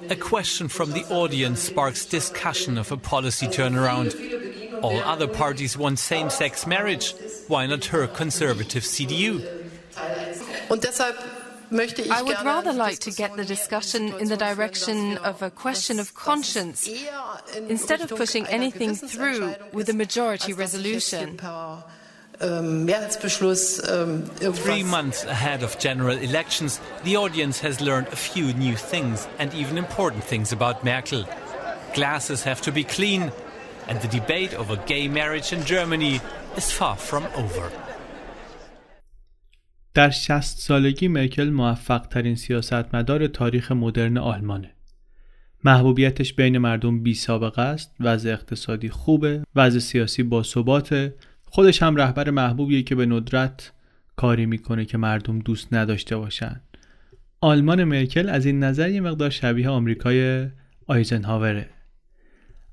A 0.08 0.14
question 0.14 0.68
from 0.68 0.92
the 0.92 1.04
audience 1.10 1.66
sparks 1.66 2.06
discussion 2.06 2.78
of 2.78 2.90
a 2.90 2.96
policy 2.96 3.46
turnaround. 3.46 4.14
All 4.82 5.02
other 5.04 5.26
parties 5.26 5.76
want 5.76 5.98
same-sex 5.98 6.66
marriage. 6.66 7.14
Why 7.48 7.66
not 7.66 7.92
her 7.92 8.06
conservative 8.06 8.84
CDU? 8.86 9.42
Und 10.68 10.84
deshalb 10.84 11.16
I 11.70 12.22
would 12.22 12.44
rather 12.44 12.72
like 12.72 12.98
to 13.00 13.10
get 13.10 13.36
the 13.36 13.44
discussion 13.44 14.12
in 14.14 14.28
the 14.28 14.36
direction 14.36 15.18
of 15.18 15.42
a 15.42 15.50
question 15.50 15.98
of 15.98 16.14
conscience 16.14 16.88
instead 17.68 18.00
of 18.00 18.10
pushing 18.10 18.46
anything 18.46 18.94
through 18.94 19.54
with 19.72 19.88
a 19.88 19.94
majority 19.94 20.52
resolution. 20.52 21.38
Three 22.38 22.44
months 24.84 25.24
ahead 25.24 25.62
of 25.62 25.78
general 25.78 26.16
elections, 26.16 26.80
the 27.04 27.16
audience 27.16 27.60
has 27.60 27.80
learned 27.80 28.08
a 28.08 28.16
few 28.16 28.52
new 28.54 28.76
things 28.76 29.28
and 29.38 29.52
even 29.54 29.76
important 29.76 30.24
things 30.24 30.52
about 30.52 30.84
Merkel. 30.84 31.24
Glasses 31.94 32.44
have 32.44 32.60
to 32.62 32.70
be 32.70 32.84
clean, 32.84 33.32
and 33.88 34.00
the 34.00 34.08
debate 34.08 34.54
over 34.54 34.76
gay 34.76 35.08
marriage 35.08 35.52
in 35.52 35.64
Germany 35.64 36.20
is 36.56 36.70
far 36.70 36.96
from 36.96 37.26
over. 37.34 37.72
در 39.98 40.10
60 40.10 40.58
سالگی 40.58 41.08
مرکل 41.08 41.50
موفق 41.50 42.06
ترین 42.06 42.34
سیاستمدار 42.34 43.26
تاریخ 43.26 43.72
مدرن 43.72 44.18
آلمانه. 44.18 44.70
محبوبیتش 45.64 46.34
بین 46.34 46.58
مردم 46.58 47.02
بی 47.02 47.14
سابقه 47.14 47.62
است، 47.62 47.94
وضع 48.00 48.32
اقتصادی 48.32 48.88
خوبه، 48.88 49.42
وضع 49.56 49.78
سیاسی 49.78 50.22
با 50.22 50.42
ثباته، 50.42 51.14
خودش 51.44 51.82
هم 51.82 51.96
رهبر 51.96 52.30
محبوبیه 52.30 52.82
که 52.82 52.94
به 52.94 53.06
ندرت 53.06 53.72
کاری 54.16 54.46
می‌کنه 54.46 54.84
که 54.84 54.98
مردم 54.98 55.38
دوست 55.38 55.74
نداشته 55.74 56.16
باشن. 56.16 56.60
آلمان 57.40 57.84
مرکل 57.84 58.28
از 58.28 58.46
این 58.46 58.64
نظر 58.64 58.90
یه 58.90 59.00
مقدار 59.00 59.30
شبیه 59.30 59.68
آمریکای 59.68 60.46
آیزنهاوره. 60.86 61.70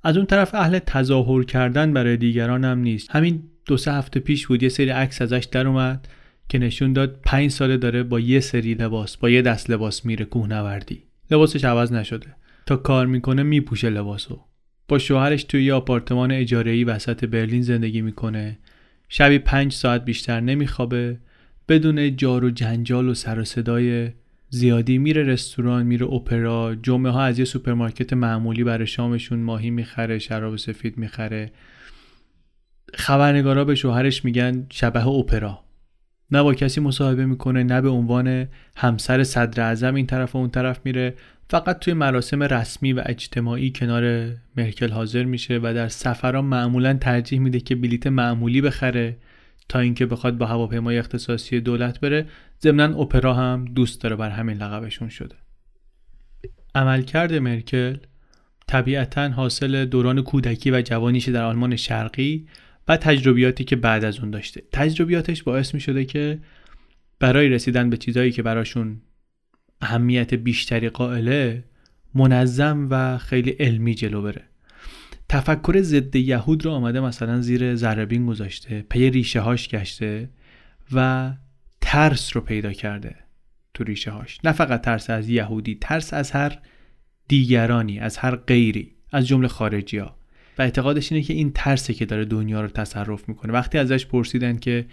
از 0.03 0.17
اون 0.17 0.25
طرف 0.25 0.55
اهل 0.55 0.79
تظاهر 0.79 1.43
کردن 1.43 1.93
برای 1.93 2.17
دیگران 2.17 2.65
هم 2.65 2.79
نیست 2.79 3.11
همین 3.11 3.43
دو 3.65 3.77
سه 3.77 3.93
هفته 3.93 4.19
پیش 4.19 4.47
بود 4.47 4.63
یه 4.63 4.69
سری 4.69 4.89
عکس 4.89 5.21
ازش 5.21 5.47
در 5.51 5.67
اومد 5.67 6.07
که 6.49 6.59
نشون 6.59 6.93
داد 6.93 7.19
پنج 7.23 7.51
ساله 7.51 7.77
داره 7.77 8.03
با 8.03 8.19
یه 8.19 8.39
سری 8.39 8.73
لباس 8.73 9.17
با 9.17 9.29
یه 9.29 9.41
دست 9.41 9.69
لباس 9.69 10.05
میره 10.05 10.25
کوهنوردی. 10.25 11.03
لباسش 11.31 11.65
عوض 11.65 11.93
نشده. 11.93 12.35
تا 12.65 12.75
کار 12.75 13.05
می‌کنه 13.05 13.43
میپوشه 13.43 13.89
لباسو. 13.89 14.41
با 14.87 14.97
شوهرش 14.97 15.43
توی 15.43 15.63
یه 15.63 15.73
آپارتمان 15.73 16.31
اجاره‌ای 16.31 16.83
وسط 16.83 17.25
برلین 17.25 17.61
زندگی 17.61 18.01
می‌کنه. 18.01 18.59
شبی 19.09 19.39
پنج 19.39 19.73
ساعت 19.73 20.05
بیشتر 20.05 20.39
نمیخوابه. 20.39 21.19
بدون 21.69 22.15
جار 22.15 22.45
و 22.45 22.49
جنجال 22.49 23.09
و 23.09 23.13
سر 23.13 23.39
و 23.39 23.43
صدای 23.43 24.11
زیادی 24.49 24.97
میره 24.97 25.23
رستوران 25.23 25.85
میره 25.85 26.05
اپرا. 26.05 26.75
جمعه 26.75 27.11
ها 27.11 27.23
از 27.23 27.39
یه 27.39 27.45
سوپرمارکت 27.45 28.13
معمولی 28.13 28.63
برای 28.63 28.87
شامشون 28.87 29.39
ماهی 29.39 29.69
می‌خره 29.69 30.19
شراب 30.19 30.55
سفید 30.55 30.97
می‌خره. 30.97 31.51
خبرنگارا 32.93 33.65
به 33.65 33.75
شوهرش 33.75 34.25
میگن 34.25 34.67
شبح 34.69 35.07
اپرا. 35.07 35.64
نه 36.31 36.43
با 36.43 36.53
کسی 36.53 36.81
مصاحبه 36.81 37.25
می‌کنه 37.25 37.63
نه 37.63 37.81
به 37.81 37.89
عنوان 37.89 38.47
همسر 38.77 39.23
صدر 39.23 39.63
اعظم 39.63 39.95
این 39.95 40.05
طرف 40.05 40.35
و 40.35 40.37
اون 40.37 40.49
طرف 40.49 40.79
میره. 40.85 41.13
فقط 41.49 41.79
توی 41.79 41.93
مراسم 41.93 42.43
رسمی 42.43 42.93
و 42.93 43.03
اجتماعی 43.05 43.71
کنار 43.71 44.33
مرکل 44.57 44.91
حاضر 44.91 45.23
میشه 45.23 45.59
و 45.63 45.73
در 45.73 45.87
سفرها 45.87 46.41
معمولا 46.41 46.93
ترجیح 46.93 47.39
میده 47.39 47.59
که 47.59 47.75
بلیت 47.75 48.07
معمولی 48.07 48.61
بخره 48.61 49.17
تا 49.69 49.79
اینکه 49.79 50.05
بخواد 50.05 50.37
با 50.37 50.45
هواپیمای 50.45 50.97
اختصاصی 50.97 51.59
دولت 51.59 51.99
بره. 51.99 52.25
ضمنا 52.63 52.97
اپرا 52.97 53.33
هم 53.33 53.65
دوست 53.65 54.01
داره 54.01 54.15
بر 54.15 54.29
همین 54.29 54.57
لقبشون 54.57 55.09
شده. 55.09 55.35
عملکرد 56.75 57.33
مرکل 57.33 57.97
طبیعتا 58.67 59.29
حاصل 59.29 59.85
دوران 59.85 60.21
کودکی 60.21 60.71
و 60.71 60.81
جوانیش 60.81 61.29
در 61.29 61.43
آلمان 61.43 61.75
شرقی 61.75 62.47
و 62.87 62.97
تجربیاتی 62.97 63.63
که 63.63 63.75
بعد 63.75 64.05
از 64.05 64.19
اون 64.19 64.31
داشته. 64.31 64.63
تجربیاتش 64.71 65.43
باعث 65.43 65.73
می 65.73 65.79
شده 65.79 66.05
که 66.05 66.39
برای 67.19 67.49
رسیدن 67.49 67.89
به 67.89 67.97
چیزهایی 67.97 68.31
که 68.31 68.43
براشون 68.43 69.01
اهمیت 69.81 70.33
بیشتری 70.33 70.89
قائله 70.89 71.63
منظم 72.13 72.87
و 72.91 73.17
خیلی 73.17 73.49
علمی 73.49 73.95
جلو 73.95 74.21
بره. 74.21 74.43
تفکر 75.29 75.81
ضد 75.81 76.15
یهود 76.15 76.65
رو 76.65 76.71
آمده 76.71 76.99
مثلا 76.99 77.41
زیر 77.41 77.75
زربین 77.75 78.25
گذاشته 78.25 78.85
پی 78.89 79.09
ریشه 79.09 79.39
هاش 79.39 79.67
گشته 79.69 80.29
و 80.91 81.31
ترس 81.81 82.35
رو 82.35 82.41
پیدا 82.41 82.73
کرده 82.73 83.15
تو 83.73 83.83
ریشه 83.83 84.11
هاش 84.11 84.39
نه 84.43 84.51
فقط 84.51 84.81
ترس 84.81 85.09
از 85.09 85.29
یهودی 85.29 85.77
ترس 85.81 86.13
از 86.13 86.31
هر 86.31 86.59
دیگرانی 87.27 87.99
از 87.99 88.17
هر 88.17 88.35
غیری 88.35 88.95
از 89.11 89.27
جمله 89.27 89.47
خارجی 89.47 89.97
ها 89.97 90.17
و 90.57 90.61
اعتقادش 90.61 91.11
اینه 91.11 91.23
که 91.23 91.33
این 91.33 91.51
ترسه 91.51 91.93
که 91.93 92.05
داره 92.05 92.25
دنیا 92.25 92.61
رو 92.61 92.67
تصرف 92.67 93.29
می‌کنه. 93.29 93.53
وقتی 93.53 93.77
ازش 93.77 94.05
پرسیدن 94.05 94.57
که 94.57 94.85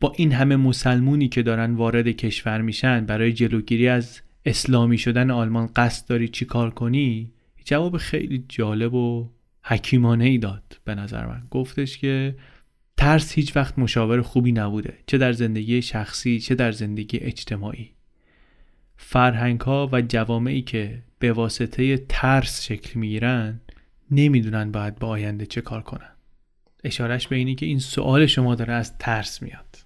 با 0.00 0.12
این 0.16 0.32
همه 0.32 0.56
مسلمونی 0.56 1.28
که 1.28 1.42
دارن 1.42 1.74
وارد 1.74 2.08
کشور 2.08 2.60
میشن 2.60 3.06
برای 3.06 3.32
جلوگیری 3.32 3.88
از 3.88 4.20
اسلامی 4.44 4.98
شدن 4.98 5.30
آلمان 5.30 5.70
قصد 5.76 6.08
داری 6.08 6.28
چی 6.28 6.44
کار 6.44 6.70
کنی؟ 6.70 7.32
جواب 7.64 7.96
خیلی 7.96 8.44
جالب 8.48 8.94
و 8.94 9.28
حکیمانه 9.64 10.24
ای 10.24 10.38
داد 10.38 10.80
به 10.84 10.94
نظر 10.94 11.26
من. 11.26 11.42
گفتش 11.50 11.98
که 11.98 12.36
ترس 12.96 13.32
هیچ 13.32 13.56
وقت 13.56 13.78
مشاور 13.78 14.22
خوبی 14.22 14.52
نبوده 14.52 14.94
چه 15.06 15.18
در 15.18 15.32
زندگی 15.32 15.82
شخصی 15.82 16.40
چه 16.40 16.54
در 16.54 16.72
زندگی 16.72 17.18
اجتماعی. 17.18 17.90
فرهنگ 18.96 19.60
ها 19.60 19.88
و 19.92 20.02
جوامعی 20.02 20.62
که 20.62 21.02
به 21.18 21.32
واسطه 21.32 21.96
ترس 21.96 22.64
شکل 22.64 23.00
می‌گیرن 23.00 23.60
نمی‌دونن 24.10 24.72
باید 24.72 24.98
با 24.98 25.08
آینده 25.08 25.46
چه 25.46 25.60
کار 25.60 25.82
کنن. 25.82 26.10
اشارش 26.84 27.28
به 27.28 27.36
اینی 27.36 27.54
که 27.54 27.66
این 27.66 27.78
سوال 27.78 28.26
شما 28.26 28.54
داره 28.54 28.72
از 28.72 28.98
ترس 28.98 29.42
میاد. 29.42 29.78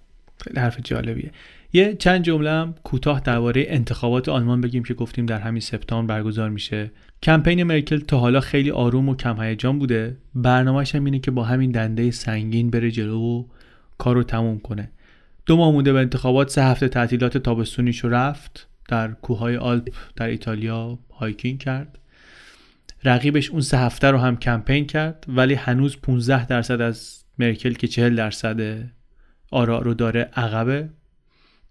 خیلی 0.45 0.61
حرف 0.61 0.81
جالبیه. 0.85 1.31
یه 1.73 1.95
چند 1.95 2.23
جمله 2.23 2.75
کوتاه 2.85 3.21
درباره 3.21 3.65
انتخابات 3.69 4.29
آلمان 4.29 4.61
بگیم 4.61 4.83
که 4.83 4.95
گفتیم 4.95 5.27
در 5.27 5.41
همین 5.41 5.61
سپتامبر 5.61 6.15
برگزار 6.15 6.51
میشه. 6.51 6.91
کمپین 7.23 7.63
مرکل 7.63 8.01
تا 8.01 8.19
حالا 8.19 8.41
خیلی 8.41 8.71
آروم 8.71 9.09
و 9.09 9.17
کم 9.17 9.43
هیجان 9.43 9.79
بوده. 9.79 10.17
برنامهش 10.35 10.95
هم 10.95 11.05
اینه 11.05 11.19
که 11.19 11.31
با 11.31 11.45
همین 11.45 11.71
دنده 11.71 12.11
سنگین 12.11 12.71
بره 12.71 12.91
جلو 12.91 13.21
و 13.21 13.45
کار 13.99 14.23
تموم 14.23 14.59
کنه. 14.59 14.91
دو 15.47 15.57
ماه 15.57 15.73
مونده 15.73 15.93
به 15.93 15.99
انتخابات 15.99 16.51
سه 16.51 16.65
هفته 16.65 16.89
تعطیلات 16.89 17.39
تابستونیش 17.39 18.05
رفت 18.05 18.69
در 18.89 19.09
کوههای 19.09 19.57
آلپ 19.57 19.95
در 20.17 20.27
ایتالیا 20.27 20.99
hiking 21.13 21.59
کرد. 21.59 21.99
رقیبش 23.05 23.51
اون 23.51 23.61
سه 23.61 23.79
هفته 23.79 24.11
رو 24.11 24.19
هم 24.19 24.37
کمپین 24.37 24.87
کرد 24.87 25.25
ولی 25.29 25.55
هنوز 25.55 25.97
15 26.03 26.47
درصد 26.47 26.81
از 26.81 27.25
مرکل 27.39 27.73
که 27.73 27.89
40 27.89 28.17
درصد 28.17 28.89
آرا 29.51 29.79
رو 29.79 29.95
داره 29.95 30.21
عقبه. 30.21 30.89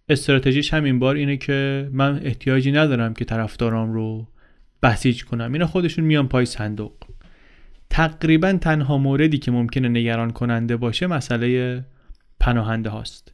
استراتژیش 0.09 0.73
همین 0.73 0.99
بار 0.99 1.15
اینه 1.15 1.37
که 1.37 1.89
من 1.91 2.21
احتیاجی 2.23 2.71
ندارم 2.71 3.13
که 3.13 3.25
طرفدارام 3.25 3.93
رو 3.93 4.27
بسیج 4.83 5.25
کنم. 5.25 5.53
اینا 5.53 5.67
خودشون 5.67 6.05
میان 6.05 6.27
پای 6.27 6.45
صندوق. 6.45 6.93
تقریبا 7.89 8.53
تنها 8.61 8.97
موردی 8.97 9.37
که 9.37 9.51
ممکنه 9.51 9.89
نگران 9.89 10.31
کننده 10.31 10.77
باشه 10.77 11.07
مسئله 11.07 11.83
پناهنده 12.39 12.89
هاست. 12.89 13.33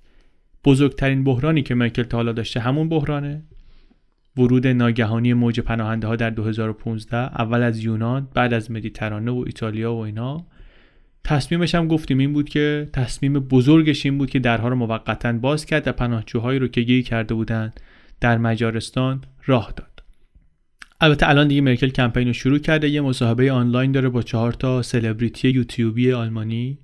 بزرگترین 0.65 1.23
بحرانی 1.23 1.63
که 1.63 1.75
مرکل 1.75 2.03
تا 2.03 2.17
حالا 2.17 2.31
داشته 2.31 2.59
همون 2.59 2.89
بحرانه. 2.89 3.43
ورود 4.37 4.67
ناگهانی 4.67 5.33
موج 5.33 5.59
پناهنده 5.59 6.07
ها 6.07 6.15
در 6.15 6.29
2015 6.29 7.17
اول 7.17 7.63
از 7.63 7.83
یونان 7.83 8.27
بعد 8.33 8.53
از 8.53 8.71
مدیترانه 8.71 9.31
و 9.31 9.43
ایتالیا 9.45 9.93
و 9.93 9.99
اینا. 9.99 10.45
تصمیمش 11.23 11.75
هم 11.75 11.87
گفتیم 11.87 12.17
این 12.17 12.33
بود 12.33 12.49
که 12.49 12.89
تصمیم 12.93 13.33
بزرگش 13.33 14.05
این 14.05 14.17
بود 14.17 14.29
که 14.29 14.39
درها 14.39 14.67
رو 14.67 14.75
موقتا 14.75 15.33
باز 15.33 15.65
کرد 15.65 15.87
و 15.87 15.91
پناهجوهایی 15.91 16.59
رو 16.59 16.67
که 16.67 16.81
گیر 16.81 17.03
کرده 17.03 17.33
بودند 17.33 17.79
در 18.21 18.37
مجارستان 18.37 19.23
راه 19.45 19.73
داد. 19.75 20.03
البته 21.01 21.29
الان 21.29 21.47
دیگه 21.47 21.61
مرکل 21.61 21.89
کمپین 21.89 22.27
رو 22.27 22.33
شروع 22.33 22.59
کرده 22.59 22.89
یه 22.89 23.01
مصاحبه 23.01 23.51
آنلاین 23.51 23.91
داره 23.91 24.09
با 24.09 24.21
چهار 24.21 24.53
تا 24.53 24.81
سلبریتی 24.81 25.49
یوتیوبی 25.49 26.11
آلمانی. 26.11 26.77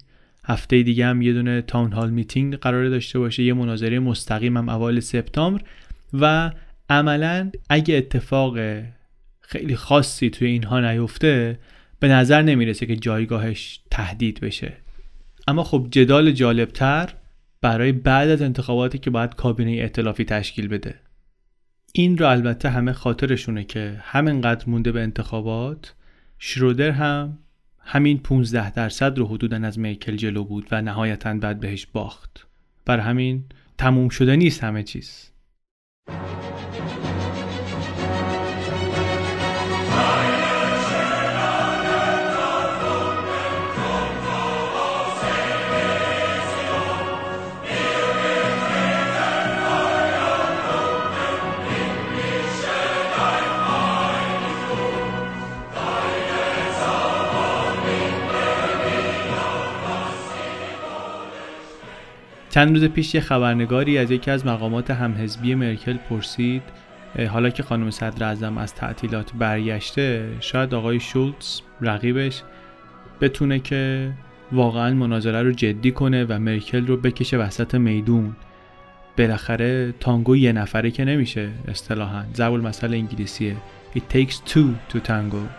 هفته 0.46 0.84
دیگه 0.84 1.06
هم 1.06 1.22
یه 1.22 1.34
دونه 1.34 1.62
تاون 1.62 1.92
هال 1.92 2.10
میتینگ 2.10 2.56
قرار 2.56 2.90
داشته 2.90 3.20
باشه 3.20 3.44
یه 3.44 3.54
مناظره 3.54 4.00
مستقیم 4.00 4.58
هم 4.58 4.70
اوایل 4.70 5.00
سپتامبر 5.00 5.62
و 6.14 6.52
عملا 6.94 7.52
اگه 7.70 7.96
اتفاق 7.96 8.58
خیلی 9.40 9.76
خاصی 9.76 10.30
توی 10.30 10.48
اینها 10.48 10.92
نیفته 10.92 11.60
به 12.00 12.08
نظر 12.08 12.42
نمی‌رسه 12.42 12.86
که 12.86 12.96
جایگاهش 12.96 13.80
تهدید 13.92 14.40
بشه. 14.40 14.74
اما 15.48 15.64
خب 15.64 15.88
جدال 15.92 16.32
جالبتر 16.32 17.10
برای 17.62 17.92
بعد 17.92 18.30
از 18.30 18.42
انتخاباتی 18.42 18.98
که 18.98 19.10
باید 19.10 19.36
کابینه 19.36 19.72
ائتلافی 19.72 20.26
تشکیل 20.26 20.68
بده. 20.68 20.96
این 21.94 22.18
رو 22.18 22.28
البته 22.28 22.70
همه 22.70 22.94
خاطرشونه 22.94 23.64
که 23.64 24.00
همینقدر 24.02 24.70
مونده 24.70 24.92
به 24.92 25.02
انتخابات 25.02 25.94
شرودر 26.40 26.92
هم 26.92 27.38
همین 27.80 28.18
15 28.20 28.72
درصد 28.72 29.18
رو 29.18 29.28
حدودا 29.28 29.58
از 29.58 29.80
میکل 29.80 30.16
جلو 30.16 30.44
بود 30.44 30.68
و 30.72 30.82
نهایتا 30.82 31.34
بعد 31.34 31.60
بهش 31.60 31.86
باخت. 31.86 32.48
بر 32.86 33.00
همین 33.00 33.44
تموم 33.78 34.10
شده 34.10 34.36
نیست 34.36 34.64
همه 34.64 34.84
چیز. 34.84 35.30
چند 62.54 62.70
روز 62.78 62.86
پیش 62.86 63.16
یه 63.16 63.22
خبرنگاری 63.22 63.98
از 63.98 64.12
یکی 64.12 64.32
از 64.32 64.46
مقامات 64.46 64.92
همحزبی 64.92 65.56
مرکل 65.56 65.98
پرسید 65.98 66.62
حالا 67.30 67.50
که 67.50 67.64
خانم 67.64 67.92
صدر 67.92 68.26
اعظم 68.26 68.58
از 68.58 68.76
تعطیلات 68.76 69.32
برگشته 69.34 70.30
شاید 70.40 70.74
آقای 70.74 71.00
شولتز 71.00 71.62
رقیبش 71.82 72.44
بتونه 73.22 73.60
که 73.60 74.12
واقعا 74.52 74.94
مناظره 74.94 75.42
رو 75.42 75.52
جدی 75.52 75.92
کنه 75.92 76.26
و 76.26 76.40
مرکل 76.40 76.88
رو 76.88 76.98
بکشه 76.98 77.38
وسط 77.38 77.76
میدون. 77.76 78.36
بالاخره 79.18 79.94
تانگو 80.00 80.36
یه 80.36 80.52
نفره 80.52 80.92
که 80.92 81.06
نمیشه 81.06 81.50
اصطلاحا 81.68 82.24
ضرب 82.34 82.54
المثل 82.54 82.94
انگلیسیه. 82.94 83.56
It 83.96 84.16
takes 84.16 84.34
two 84.34 84.94
to 84.94 84.98
tango. 85.08 85.50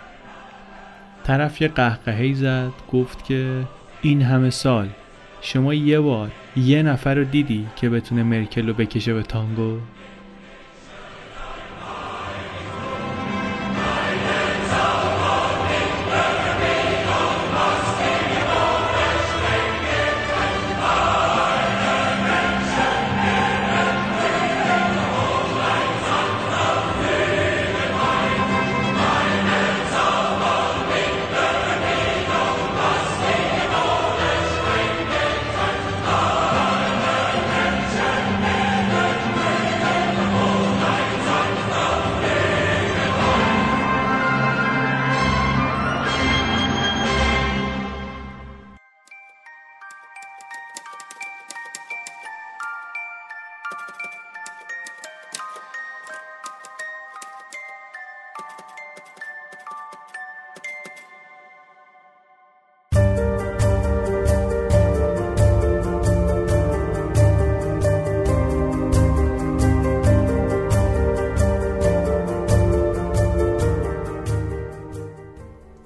طرف 1.25 1.63
یه 1.63 1.69
قهقهی 1.69 2.35
زد 2.35 2.73
گفت 2.93 3.25
که 3.25 3.65
این 4.03 4.23
همه 4.23 4.51
سال 4.51 4.89
شما 5.47 5.75
یه 5.75 6.01
بار 6.01 6.31
یه 6.57 6.83
نفر 6.83 7.15
رو 7.15 7.25
دیدی 7.25 7.67
که 7.77 7.91
بتونه 7.91 8.23
مرکل 8.23 8.67
رو 8.67 8.75
بکشه 8.75 9.15
به 9.15 9.23
تانگو؟ 9.23 9.79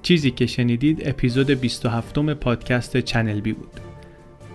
چیزی 0.09 0.31
که 0.31 0.45
شنیدید 0.45 1.01
اپیزود 1.05 1.51
27 1.51 2.19
پادکست 2.19 2.97
Channel 2.97 3.39
B 3.39 3.53
بود. 3.53 3.69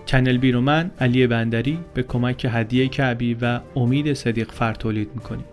Channel 0.05 0.37
B 0.37 0.51
رو 0.51 0.61
من 0.61 0.91
علی 0.99 1.27
بندری 1.27 1.79
به 1.93 2.03
کمک 2.03 2.47
هدیه 2.49 2.87
کعبی 2.87 3.37
و 3.41 3.59
امید 3.75 4.13
صدیق 4.13 4.51
فر 4.51 4.73
تولید 4.73 5.09
می‌کنیم. 5.15 5.45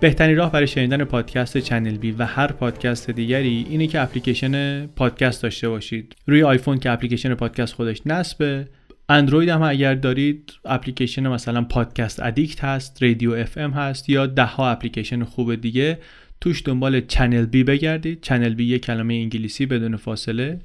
بهترین 0.00 0.36
راه 0.36 0.52
برای 0.52 0.66
شنیدن 0.66 1.04
پادکست 1.04 1.58
Channel 1.58 1.96
B 1.96 2.12
و 2.12 2.24
هر 2.24 2.46
پادکست 2.46 3.10
دیگری 3.10 3.66
اینه 3.70 3.86
که 3.86 4.00
اپلیکیشن 4.00 4.86
پادکست 4.86 5.42
داشته 5.42 5.68
باشید. 5.68 6.14
روی 6.26 6.42
آیفون 6.42 6.78
که 6.78 6.90
اپلیکیشن 6.90 7.34
پادکست 7.34 7.74
خودش 7.74 8.00
نصبه. 8.06 8.68
اندروید 9.08 9.48
هم 9.48 9.62
اگر 9.62 9.94
دارید 9.94 10.52
اپلیکیشن 10.64 11.28
مثلا 11.28 11.62
Podcast 11.62 12.22
Addict 12.22 12.64
هست 12.64 13.02
Radio 13.02 13.32
FM 13.32 13.70
هست 13.70 14.08
یا 14.08 14.26
ده 14.26 14.44
ها 14.44 14.70
اپلیکیشن 14.70 15.24
خوب 15.24 15.54
دیگه 15.54 15.98
توش 16.42 16.62
دنبال 16.64 17.00
Channel 17.00 17.46
B 17.46 17.64
بگردید 17.64 18.20
ChannelB 18.20 18.64
یه 18.64 18.78
کلمه 18.78 19.14
انگلیسی 19.14 19.66
بدون 19.66 19.96
فاصله. 19.96 20.58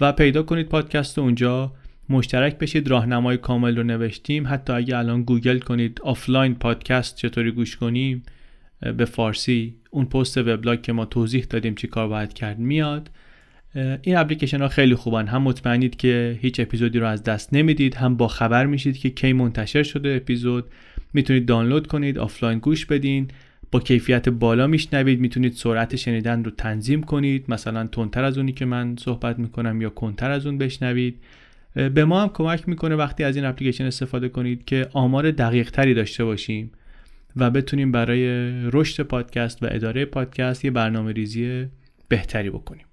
و 0.00 0.12
پیدا 0.12 0.42
کنید 0.42 0.68
پادکست 0.68 1.18
اونجا. 1.18 1.72
مشترک 2.08 2.58
بشید. 2.58 2.88
راهنمای 2.88 3.36
کامل 3.36 3.76
رو 3.76 3.82
نوشتیم. 3.82 4.46
حتی 4.46 4.72
اگه 4.72 4.98
الان 4.98 5.22
گوگل 5.22 5.58
کنید 5.58 6.00
آفلاین 6.02 6.54
پادکست 6.54 7.16
چطوری 7.16 7.50
گوش 7.50 7.76
کنیم 7.76 8.22
به 8.96 9.04
فارسی 9.04 9.74
اون 9.90 10.04
پست 10.04 10.38
وبلاگ 10.38 10.82
که 10.82 10.92
ما 10.92 11.04
توضیح 11.04 11.46
دادیم 11.50 11.74
چی 11.74 11.86
کار 11.86 12.08
باید 12.08 12.32
کرد 12.32 12.58
میاد. 12.58 13.10
این 14.02 14.16
اپلیکیشن 14.16 14.60
ها 14.60 14.68
خیلی 14.68 14.94
خوبن. 14.94 15.26
هم 15.26 15.42
مطمئنید 15.42 15.96
که 15.96 16.38
هیچ 16.42 16.60
اپیزودی 16.60 16.98
رو 16.98 17.06
از 17.06 17.22
دست 17.22 17.54
نمی‌دید 17.54 17.94
هم 17.94 18.16
با 18.16 18.28
خبر 18.28 18.66
میشید 18.66 18.98
که 18.98 19.10
کی 19.10 19.32
منتشر 19.32 19.82
شده 19.82 20.14
اپیزود. 20.22 20.64
می‌تونید 21.12 21.46
دانلود 21.46 21.86
کنید 21.86 22.18
آفلاین 22.18 22.58
گوش 22.58 22.86
بدین. 22.86 23.28
با 23.70 23.80
کیفیت 23.80 24.28
بالا 24.28 24.66
میشنوید 24.66 25.20
می‌تونید 25.20 25.52
سرعت 25.52 25.96
شنیدن 25.96 26.44
رو 26.44 26.50
تنظیم 26.50 27.02
کنید. 27.02 27.44
مثلا 27.48 27.86
تندتر 27.86 28.24
از 28.24 28.38
اونی 28.38 28.52
که 28.52 28.64
من 28.64 28.96
صحبت 28.96 29.38
می‌کنم 29.38 29.82
یا 29.82 29.90
کندتر 29.90 30.30
از 30.30 30.46
اون 30.46 30.58
بشنوید. 30.58 31.20
به 31.74 32.04
ما 32.04 32.22
هم 32.22 32.28
کمک 32.28 32.68
می‌کنه 32.68 32.96
وقتی 32.96 33.24
از 33.24 33.36
این 33.36 33.44
اپلیکیشن 33.44 33.84
استفاده 33.84 34.28
کنید 34.28 34.64
که 34.64 34.88
آمار 34.92 35.30
دقیق 35.30 35.70
تری 35.70 35.94
داشته 35.94 36.24
باشیم 36.24 36.70
و 37.36 37.50
بتونیم 37.50 37.92
برای 37.92 38.26
رشد 38.70 39.02
پادکست 39.02 39.62
و 39.62 39.66
اداره 39.70 40.04
پادکست 40.04 40.64
یه 40.64 40.70
برنامه 40.70 41.12
ریزی 41.12 41.66
بهتری 42.08 42.50
بکنیم. 42.50 42.84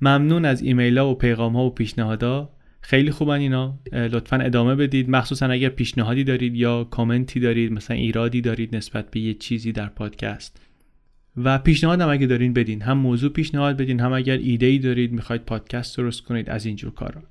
ممنون 0.00 0.44
از 0.44 0.62
ایمیل 0.62 0.98
ها 0.98 1.10
و 1.10 1.14
پیغام 1.14 1.56
ها 1.56 1.64
و 1.64 1.70
پیشنهادها. 1.70 2.57
خیلی 2.80 3.10
خوبن 3.10 3.38
اینا. 3.38 3.78
لطفا 3.92 4.36
ادامه 4.36 4.74
بدید. 4.74 5.10
مخصوصا 5.10 5.46
اگر 5.46 5.68
پیشنهادی 5.68 6.24
دارید 6.24 6.54
یا 6.54 6.84
کامنتی 6.84 7.40
دارید 7.40 7.72
مثلا 7.72 7.96
ایرادی 7.96 8.40
دارید 8.40 8.76
نسبت 8.76 9.10
به 9.10 9.20
یه 9.20 9.34
چیزی 9.34 9.72
در 9.72 9.88
پادکست. 9.88 10.60
و 11.36 11.58
پیشنهاد 11.58 12.00
هم 12.00 12.08
اگه 12.08 12.26
دارین 12.26 12.52
بدین. 12.52 12.82
هم 12.82 12.98
موضوع 12.98 13.32
پیشنهاد 13.32 13.76
بدین 13.76 14.00
هم 14.00 14.12
اگر 14.12 14.36
ایده 14.36 14.66
ای 14.66 14.78
دارید 14.78 15.12
می‌خواید 15.12 15.42
پادکست 15.42 15.96
درست 15.96 16.22
کنید 16.22 16.50
از 16.50 16.66
اینجور 16.66 16.94
کارا. 16.94 17.22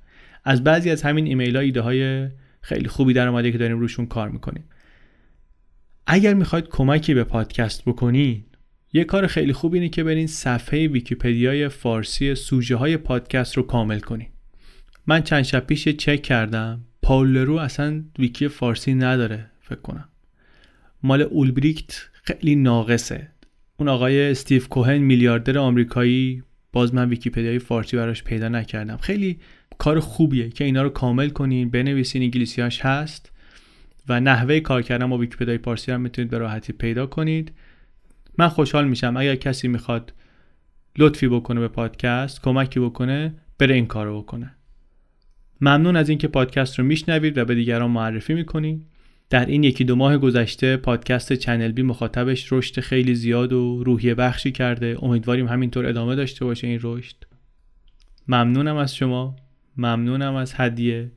از 0.44 0.64
بعضی 0.64 0.90
از 0.90 1.02
همین 1.02 1.26
ایمیل 1.26 1.56
ها 1.56 1.62
ایده 1.62 1.80
های 1.80 2.28
خیلی 2.60 2.88
خوبی 2.88 3.12
در 3.12 3.28
اومده 3.28 3.52
که 3.52 3.58
داریم 3.58 3.78
روشون 3.78 4.06
کار 4.06 4.28
می‌کنیم. 4.28 4.64
اگر 6.06 6.34
می‌خواید 6.34 6.68
کمکی 6.68 7.14
به 7.14 7.24
پادکست 7.24 7.84
بکنید 7.84 8.44
یه 8.92 9.04
کار 9.04 9.26
خیلی 9.26 9.52
خوب 9.52 9.74
اینه 9.74 9.88
که 9.88 10.04
برین 10.04 10.26
صفحه 10.26 10.88
ویکیپدیای 10.88 11.68
فارسی 11.68 12.34
سوژه 12.34 12.76
های 12.76 12.96
پادکست 12.96 13.56
رو 13.56 13.62
کامل 13.62 14.00
کنید 14.00 14.37
من 15.08 15.22
چند 15.22 15.42
شب 15.42 15.66
پیش 15.66 15.88
چک 15.88 16.22
کردم. 16.22 16.80
پاولرو 17.02 17.56
اصلا 17.56 18.04
ویکی 18.18 18.48
فارسی 18.48 18.94
نداره 18.94 19.50
فکر 19.60 19.80
کنم. 19.80 20.08
مال 21.02 21.22
اولبریکت 21.22 22.08
خیلی 22.12 22.56
ناقصه. 22.56 23.28
اون 23.76 23.88
آقای 23.88 24.30
استیو 24.30 24.62
کوهن 24.64 24.98
میلیاردر 24.98 25.58
آمریکایی 25.58 26.42
باز 26.72 26.94
من 26.94 27.08
ویکیپدیای 27.08 27.58
فارسی 27.58 27.96
براش 27.96 28.24
پیدا 28.24 28.48
نکردم. 28.48 28.96
خیلی 28.96 29.38
کار 29.78 30.00
خوبیه 30.00 30.50
که 30.50 30.64
اینا 30.64 30.82
رو 30.82 30.88
کامل 30.88 31.28
کنین 31.28 31.70
بنویسین 31.70 32.22
انگلیسیاش 32.22 32.80
هست 32.80 33.32
و 34.08 34.20
نحوه 34.20 34.60
کار 34.60 34.82
کردن 34.82 35.10
با 35.10 35.18
ویکیپدیای 35.18 35.58
فارسی 35.58 35.92
هم 35.92 36.00
می‌تونید 36.00 36.30
به 36.30 36.38
راحتی 36.38 36.72
پیدا 36.72 37.06
کنید. 37.06 37.52
من 38.38 38.48
خوشحال 38.48 38.88
میشم. 38.88 39.16
اگر 39.16 39.34
کسی 39.34 39.68
می‌خواد 39.68 40.12
لطفی 40.98 41.28
بکنه 41.28 41.60
به 41.60 41.68
پادکست 41.68 42.42
کمکی 42.42 42.80
بکنه 42.80 43.34
بره 43.58 43.74
این 43.74 43.86
کارو 43.86 44.22
بکنه. 44.22 44.54
ممنون 45.60 45.96
از 45.96 46.08
اینکه 46.08 46.28
پادکست 46.28 46.78
رو 46.78 46.84
میشنوید 46.84 47.38
و 47.38 47.44
به 47.44 47.54
دیگران 47.54 47.90
معرفی 47.90 48.34
می‌کنید. 48.34 48.86
در 49.30 49.46
این 49.46 49.64
یکی 49.64 49.84
دو 49.84 49.96
ماه 49.96 50.18
گذشته 50.18 50.76
پادکست 50.76 51.32
Channel 51.32 51.72
B 51.72 51.82
مخاطبش 51.82 52.52
رشد 52.52 52.80
خیلی 52.80 53.14
زیاد 53.14 53.52
و 53.52 53.82
روحیه 53.84 54.14
بخشی 54.14 54.52
کرده. 54.52 54.96
امیدواریم 55.02 55.46
همینطور 55.46 55.86
ادامه 55.86 56.16
داشته 56.16 56.44
باشه 56.44 56.66
این 56.66 56.80
رشد. 56.82 57.16
ممنونم 58.28 58.76
از 58.76 58.96
شما. 58.96 59.36
ممنونم 59.76 60.34
از 60.34 60.54
هدیه. 60.56 61.12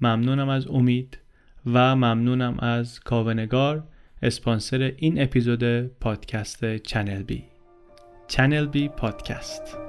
ممنونم 0.00 0.48
از 0.48 0.66
امید. 0.66 1.18
و 1.66 1.96
ممنونم 1.96 2.58
از 2.58 3.00
کاونگار 3.00 3.84
اسپانسر 4.22 4.92
این 4.96 5.22
اپیزود 5.22 5.86
پادکست 5.86 6.76
Channel 6.76 7.22
B. 7.22 7.44
Channel 8.28 8.66
B 8.66 8.88
پادکست. 8.88 9.81